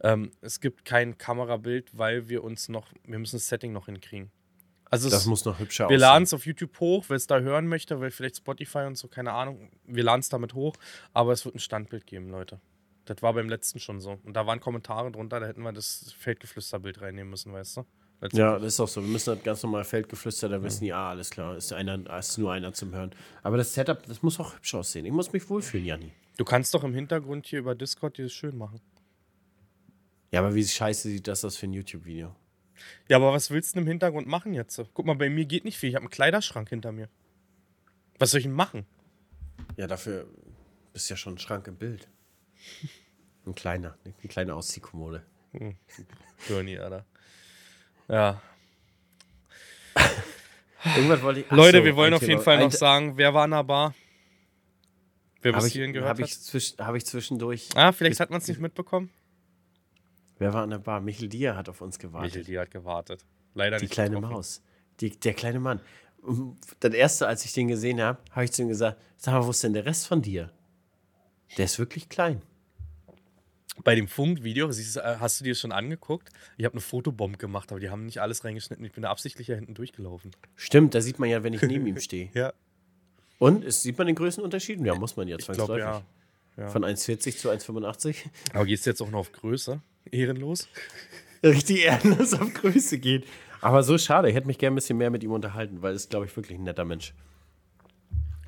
Ähm, 0.00 0.30
es 0.40 0.60
gibt 0.60 0.84
kein 0.84 1.18
Kamerabild, 1.18 1.98
weil 1.98 2.28
wir 2.28 2.44
uns 2.44 2.68
noch, 2.68 2.86
wir 3.04 3.18
müssen 3.18 3.34
das 3.36 3.48
Setting 3.48 3.72
noch 3.72 3.86
hinkriegen. 3.86 4.30
Also 4.92 5.08
Das 5.10 5.20
es, 5.22 5.26
muss 5.26 5.44
noch 5.44 5.58
hübscher 5.58 5.84
wir 5.84 5.96
aussehen. 5.96 6.00
laden 6.00 6.22
es 6.24 6.32
auf 6.34 6.46
YouTube 6.46 6.78
hoch, 6.78 7.04
wer 7.08 7.16
es 7.16 7.26
da 7.26 7.40
hören 7.40 7.66
möchte, 7.66 8.00
weil 8.00 8.10
vielleicht 8.12 8.36
Spotify 8.36 8.80
und 8.86 8.96
so, 8.96 9.08
keine 9.08 9.32
Ahnung. 9.32 9.70
Wir 9.84 10.04
laden 10.04 10.20
es 10.20 10.28
damit 10.28 10.54
hoch, 10.54 10.76
aber 11.12 11.32
es 11.32 11.44
wird 11.44 11.56
ein 11.56 11.60
Standbild 11.60 12.06
geben, 12.06 12.28
Leute. 12.28 12.60
Das 13.06 13.22
war 13.22 13.32
beim 13.34 13.48
letzten 13.48 13.80
schon 13.80 14.00
so. 14.00 14.18
Und 14.22 14.34
da 14.34 14.46
waren 14.46 14.60
Kommentare 14.60 15.10
drunter, 15.10 15.40
da 15.40 15.46
hätten 15.46 15.62
wir 15.62 15.72
das 15.72 16.12
Feldgeflüsterbild 16.18 17.00
reinnehmen 17.00 17.30
müssen, 17.30 17.52
weißt 17.52 17.78
du? 17.78 17.86
Letztes 18.20 18.38
Ja, 18.38 18.58
das 18.58 18.74
ist 18.74 18.80
auch 18.80 18.88
so. 18.88 19.02
Wir 19.02 19.08
müssen 19.08 19.34
das 19.34 19.42
ganz 19.42 19.62
normal 19.62 19.84
Feldgeflüster, 19.84 20.48
da 20.48 20.62
wissen 20.62 20.84
die, 20.84 20.92
ah, 20.92 21.10
alles 21.10 21.30
klar, 21.30 21.56
ist, 21.56 21.72
einer, 21.72 22.18
ist 22.18 22.36
nur 22.38 22.52
einer 22.52 22.72
zum 22.72 22.92
Hören. 22.92 23.12
Aber 23.42 23.56
das 23.56 23.72
Setup, 23.72 24.04
das 24.06 24.22
muss 24.22 24.38
auch 24.38 24.54
hübsch 24.54 24.74
aussehen. 24.74 25.06
Ich 25.06 25.12
muss 25.12 25.32
mich 25.32 25.48
wohlfühlen, 25.48 25.86
Janni. 25.86 26.12
Du 26.36 26.44
kannst 26.44 26.74
doch 26.74 26.84
im 26.84 26.94
Hintergrund 26.94 27.46
hier 27.46 27.60
über 27.60 27.74
Discord 27.74 28.18
dieses 28.18 28.32
schön 28.32 28.56
machen. 28.56 28.80
Ja, 30.30 30.40
aber 30.40 30.54
wie 30.54 30.64
scheiße 30.64 31.08
sieht 31.08 31.26
das 31.26 31.44
aus 31.44 31.56
für 31.56 31.66
ein 31.66 31.72
YouTube-Video? 31.72 32.34
Ja, 33.08 33.16
aber 33.16 33.32
was 33.32 33.50
willst 33.50 33.72
du 33.72 33.74
denn 33.74 33.84
im 33.84 33.88
Hintergrund 33.88 34.26
machen 34.26 34.54
jetzt? 34.54 34.80
Guck 34.94 35.06
mal, 35.06 35.16
bei 35.16 35.28
mir 35.28 35.44
geht 35.44 35.64
nicht 35.64 35.78
viel. 35.78 35.88
Ich 35.88 35.94
habe 35.96 36.04
einen 36.04 36.10
Kleiderschrank 36.10 36.68
hinter 36.68 36.92
mir. 36.92 37.08
Was 38.18 38.30
soll 38.30 38.38
ich 38.38 38.46
denn 38.46 38.54
machen? 38.54 38.86
Ja, 39.76 39.86
dafür 39.86 40.26
ist 40.92 41.08
ja 41.08 41.16
schon 41.16 41.34
ein 41.34 41.38
Schrank 41.38 41.66
im 41.66 41.76
Bild. 41.76 42.08
Ein 43.46 43.54
kleiner, 43.54 43.96
eine 44.04 44.28
kleine 44.28 44.54
Ausziehkommode. 44.54 45.22
Bernie, 46.46 46.78
Alter. 46.78 47.06
Ja. 48.10 48.40
Irgendwas 50.96 51.22
wollte 51.22 51.40
ich. 51.40 51.50
Leute, 51.50 51.78
so, 51.78 51.84
wir 51.84 51.96
wollen 51.96 52.14
auf 52.14 52.20
jeden 52.22 52.32
Thema. 52.32 52.42
Fall 52.42 52.58
noch 52.58 52.64
Ein- 52.64 52.70
sagen, 52.70 53.16
wer 53.16 53.34
war 53.34 53.44
in 53.44 53.50
der 53.52 53.64
Bar? 53.64 53.94
Wer 55.42 55.52
Habe 55.54 55.64
bis 55.64 55.72
hierhin 55.72 55.92
gehört 55.92 56.10
hab 56.10 56.18
hat? 56.18 56.26
ich, 56.26 56.40
zwisch, 56.40 56.74
hab 56.78 56.94
ich 56.94 57.06
zwischendurch. 57.06 57.68
Ah, 57.74 57.92
vielleicht 57.92 58.20
hat 58.20 58.30
man 58.30 58.40
es 58.40 58.48
nicht 58.48 58.60
mitbekommen. 58.60 59.10
Wer 60.38 60.52
war 60.54 60.62
an 60.62 60.70
der 60.70 60.78
Bar? 60.78 61.00
Michel 61.00 61.28
Dier 61.28 61.54
hat 61.56 61.68
auf 61.68 61.80
uns 61.80 61.96
Michel, 61.98 62.10
gewartet. 62.10 62.46
die 62.48 62.58
hat 62.58 62.70
gewartet. 62.70 63.24
Leider 63.54 63.76
Die 63.78 63.84
nicht 63.84 63.92
kleine 63.92 64.16
getroffen. 64.16 64.32
Maus. 64.34 64.62
Die, 65.00 65.10
der 65.18 65.34
kleine 65.34 65.60
Mann. 65.60 65.80
Das 66.80 66.92
erste, 66.94 67.26
als 67.26 67.44
ich 67.44 67.52
den 67.52 67.68
gesehen 67.68 68.00
habe, 68.00 68.18
habe 68.32 68.44
ich 68.44 68.52
zu 68.52 68.62
ihm 68.62 68.68
gesagt: 68.68 69.00
Sag 69.16 69.32
mal, 69.34 69.46
wo 69.46 69.50
ist 69.50 69.62
denn 69.62 69.72
der 69.72 69.86
Rest 69.86 70.06
von 70.06 70.20
dir? 70.22 70.50
Der 71.56 71.64
ist 71.64 71.78
wirklich 71.78 72.08
klein. 72.08 72.42
Bei 73.84 73.94
dem 73.94 74.08
Funkvideo, 74.08 74.68
äh, 74.68 74.72
hast 75.18 75.40
du 75.40 75.44
dir 75.44 75.52
das 75.52 75.60
schon 75.60 75.72
angeguckt? 75.72 76.28
Ich 76.56 76.64
habe 76.64 76.74
eine 76.74 76.80
Fotobomb 76.80 77.38
gemacht, 77.38 77.70
aber 77.72 77.80
die 77.80 77.90
haben 77.90 78.06
nicht 78.06 78.20
alles 78.20 78.44
reingeschnitten. 78.44 78.84
Ich 78.84 78.92
bin 78.92 79.02
da 79.02 79.10
absichtlich 79.10 79.48
ja 79.48 79.54
hinten 79.54 79.74
durchgelaufen. 79.74 80.32
Stimmt, 80.56 80.94
da 80.94 81.00
sieht 81.00 81.18
man 81.18 81.28
ja, 81.28 81.42
wenn 81.42 81.52
ich 81.52 81.62
neben 81.62 81.86
ihm 81.86 81.98
stehe. 81.98 82.30
Ja, 82.34 82.52
Und 83.38 83.64
es 83.64 83.82
sieht 83.82 83.96
man 83.98 84.06
den 84.06 84.16
Größenunterschied? 84.16 84.80
Ja, 84.84 84.94
muss 84.94 85.16
man 85.16 85.28
ja 85.28 85.38
zwangsläufig. 85.38 85.78
ja. 85.78 86.02
ja. 86.56 86.68
Von 86.68 86.84
1,40 86.84 87.36
zu 87.36 87.50
1,85. 87.50 88.16
Aber 88.52 88.66
gehst 88.66 88.86
du 88.86 88.90
jetzt 88.90 89.00
auch 89.00 89.10
noch 89.10 89.20
auf 89.20 89.32
Größe? 89.32 89.80
Ehrenlos? 90.10 90.68
Richtig 91.42 91.84
ehrenlos 91.84 92.34
auf 92.34 92.52
Größe 92.52 92.98
geht. 92.98 93.26
Aber 93.62 93.82
so 93.82 93.96
schade, 93.98 94.28
ich 94.28 94.34
hätte 94.34 94.46
mich 94.46 94.58
gerne 94.58 94.74
ein 94.74 94.76
bisschen 94.76 94.98
mehr 94.98 95.10
mit 95.10 95.22
ihm 95.22 95.32
unterhalten, 95.32 95.82
weil 95.82 95.94
es, 95.94 96.08
glaube 96.08 96.26
ich, 96.26 96.36
wirklich 96.36 96.58
ein 96.58 96.64
netter 96.64 96.84
Mensch. 96.84 97.14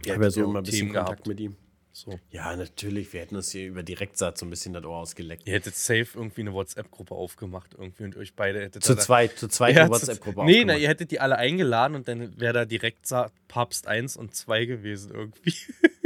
Ich 0.05 0.11
habe 0.11 0.25
ja 0.25 0.31
so 0.31 0.45
immer 0.45 0.61
ein 0.61 0.65
bisschen 0.65 0.89
Kontakt 0.89 1.09
gehabt. 1.09 1.27
mit 1.27 1.41
ihm. 1.41 1.57
So. 1.95 2.19
Ja, 2.31 2.57
natürlich. 2.57 3.13
Wir 3.13 3.21
hätten 3.21 3.37
uns 3.37 3.51
hier 3.51 3.67
über 3.69 3.83
Direktsaat 3.83 4.39
so 4.39 4.47
ein 4.47 4.51
bisschen 4.51 4.73
das 4.73 4.85
Ohr 4.85 4.97
ausgeleckt. 4.97 5.47
Ihr 5.47 5.53
hättet 5.55 5.77
safe 5.77 6.07
irgendwie 6.15 6.41
eine 6.41 6.53
WhatsApp-Gruppe 6.55 7.15
aufgemacht 7.15 7.75
irgendwie 7.79 8.05
und 8.05 8.17
euch 8.17 8.35
beide 8.35 8.61
hättet 8.63 8.83
Zu 8.83 8.97
zweit, 8.97 9.39
zu 9.39 9.49
zweit 9.49 9.75
Ja, 9.77 9.83
eine 9.83 9.91
WhatsApp-Gruppe 9.91 10.45
Nee, 10.45 10.65
na, 10.65 10.77
ihr 10.77 10.89
hättet 10.89 11.11
die 11.11 11.21
alle 11.21 11.37
eingeladen 11.37 11.95
und 11.95 12.09
dann 12.09 12.41
wäre 12.41 12.55
da 12.55 12.65
direkt 12.65 13.07
Sa- 13.07 13.31
Papst 13.49 13.87
1 13.89 14.17
und 14.17 14.35
2 14.35 14.65
gewesen 14.65 15.13
irgendwie. 15.13 15.55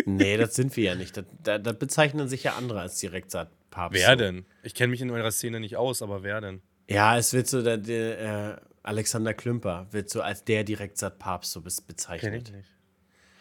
Nee, 0.05 0.37
das 0.39 0.55
sind 0.57 0.77
wir 0.77 0.85
ja 0.85 0.95
nicht. 0.97 1.17
Das, 1.17 1.25
da, 1.43 1.59
da 1.59 1.73
bezeichnen 1.73 2.29
sich 2.29 2.43
ja 2.43 2.55
andere 2.57 2.81
als 2.81 2.99
Direktsaat-Papst. 2.99 3.95
wer 3.99 4.11
so. 4.11 4.17
denn? 4.17 4.45
Ich 4.65 4.75
kenne 4.75 4.91
mich 4.91 5.01
in 5.01 5.11
eurer 5.11 5.31
Szene 5.31 5.61
nicht 5.61 5.77
aus, 5.77 6.03
aber 6.03 6.23
wer 6.25 6.41
denn? 6.41 6.63
Ja, 6.89 7.17
es 7.17 7.33
wird 7.33 7.47
so, 7.47 7.63
der, 7.63 7.77
der 7.79 8.21
äh, 8.21 8.57
Alexander 8.83 9.35
Klümper 9.35 9.87
wird 9.93 10.11
so 10.11 10.21
als 10.21 10.45
der 10.45 10.65
Direktsaat-Papst 10.65 11.53
so 11.53 11.61
bez- 11.61 11.79
Kenn 11.79 11.87
bezeichnet. 11.87 12.49
ich 12.49 12.55
nicht. 12.55 12.69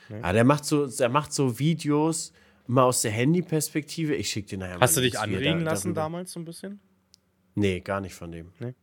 Ja, 0.10 0.34
der 0.34 0.44
macht 0.44 0.66
so, 0.66 0.88
der 0.88 1.10
macht 1.10 1.34
so 1.34 1.58
Videos 1.60 2.32
mal 2.68 2.84
aus 2.84 3.02
der 3.02 3.12
Handy-Perspektive. 3.12 4.16
Ich 4.16 4.30
schicke 4.30 4.50
dir 4.50 4.58
nachher 4.60 4.80
Hast 4.80 4.96
mal 4.96 5.02
du 5.02 5.08
dich 5.10 5.20
anregen 5.20 5.60
da- 5.66 5.72
lassen 5.72 5.88
darüber- 5.94 6.02
damals 6.02 6.32
so 6.32 6.40
ein 6.40 6.46
bisschen? 6.46 6.80
Nee, 7.56 7.80
gar 7.82 8.02
nicht 8.02 8.14
von 8.16 8.32
dem. 8.32 8.52
Nee? 8.60 8.74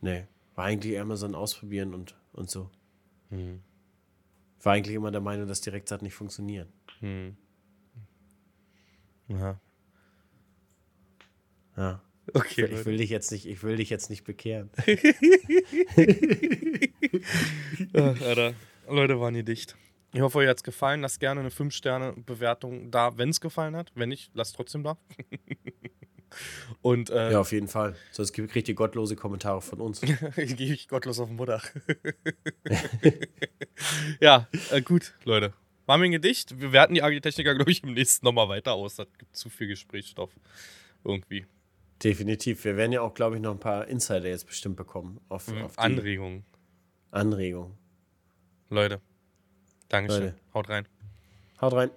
Nee. 0.00 0.26
War 0.54 0.64
eigentlich 0.66 0.94
eher 0.94 1.04
mal 1.04 1.16
so 1.16 1.26
ein 1.26 1.34
Ausprobieren 1.34 1.94
und, 1.94 2.14
und 2.32 2.50
so. 2.50 2.70
Hm. 3.30 3.60
War 4.62 4.74
eigentlich 4.74 4.94
immer 4.96 5.10
der 5.10 5.20
Meinung, 5.20 5.46
dass 5.48 5.60
Direktsaat 5.60 6.02
nicht 6.02 6.14
funktioniert. 6.14 6.68
Ja. 9.28 9.60
Ja. 11.76 12.00
Okay. 12.34 12.66
Ich 12.66 12.84
will 12.86 12.96
dich 12.98 13.10
jetzt 13.10 13.32
nicht, 13.32 13.46
ich 13.46 13.62
will 13.62 13.76
dich 13.76 13.90
jetzt 13.90 14.08
nicht 14.10 14.24
bekehren. 14.24 14.70
Ach, 17.94 18.20
Alter. 18.20 18.54
Leute, 18.88 19.18
waren 19.20 19.34
die 19.34 19.44
dicht. 19.44 19.76
Ich 20.14 20.20
hoffe, 20.20 20.38
euch 20.38 20.48
hat 20.48 20.58
es 20.58 20.62
gefallen. 20.62 21.00
Lasst 21.00 21.20
gerne 21.20 21.40
eine 21.40 21.48
5-Sterne-Bewertung 21.48 22.90
da, 22.90 23.16
wenn 23.16 23.30
es 23.30 23.40
gefallen 23.40 23.74
hat. 23.76 23.92
Wenn 23.94 24.10
nicht, 24.10 24.30
lasst 24.34 24.54
trotzdem 24.56 24.84
da. 24.84 24.98
Und 26.82 27.10
äh, 27.10 27.32
Ja, 27.32 27.40
auf 27.40 27.52
jeden 27.52 27.68
Fall. 27.68 27.96
Sonst 28.10 28.32
kriegt 28.32 28.68
ihr 28.68 28.74
gottlose 28.74 29.16
Kommentare 29.16 29.62
von 29.62 29.80
uns. 29.80 30.00
gehe 30.36 30.72
ich 30.72 30.88
gottlos 30.88 31.18
auf 31.18 31.28
den 31.28 31.36
Mutter. 31.36 31.62
ja, 34.20 34.48
äh, 34.70 34.82
gut, 34.82 35.14
Leute. 35.24 35.52
War 35.86 35.98
mir 35.98 36.06
ein 36.06 36.12
Gedicht. 36.12 36.60
Wir 36.60 36.72
werten 36.72 36.94
die 36.94 37.02
Agitechniker, 37.02 37.54
glaube 37.54 37.70
ich, 37.70 37.82
im 37.82 37.94
nächsten 37.94 38.24
nochmal 38.24 38.48
weiter 38.48 38.72
aus. 38.72 38.96
Das 38.96 39.08
gibt 39.18 39.36
zu 39.36 39.50
viel 39.50 39.66
Gesprächsstoff. 39.66 40.30
Irgendwie. 41.04 41.46
Definitiv. 42.02 42.64
Wir 42.64 42.76
werden 42.76 42.92
ja 42.92 43.00
auch, 43.00 43.14
glaube 43.14 43.36
ich, 43.36 43.42
noch 43.42 43.52
ein 43.52 43.60
paar 43.60 43.88
Insider 43.88 44.28
jetzt 44.28 44.46
bestimmt 44.46 44.76
bekommen. 44.76 45.20
Auf, 45.28 45.48
auf 45.48 45.72
die 45.72 45.78
Anregungen. 45.78 46.44
Anregungen. 47.10 47.76
Leute. 48.70 49.00
Dankeschön. 49.92 50.24
Leute. 50.24 50.36
Haut 50.54 50.68
rein. 50.70 50.88
Haut 51.60 51.72
rein. 51.74 51.90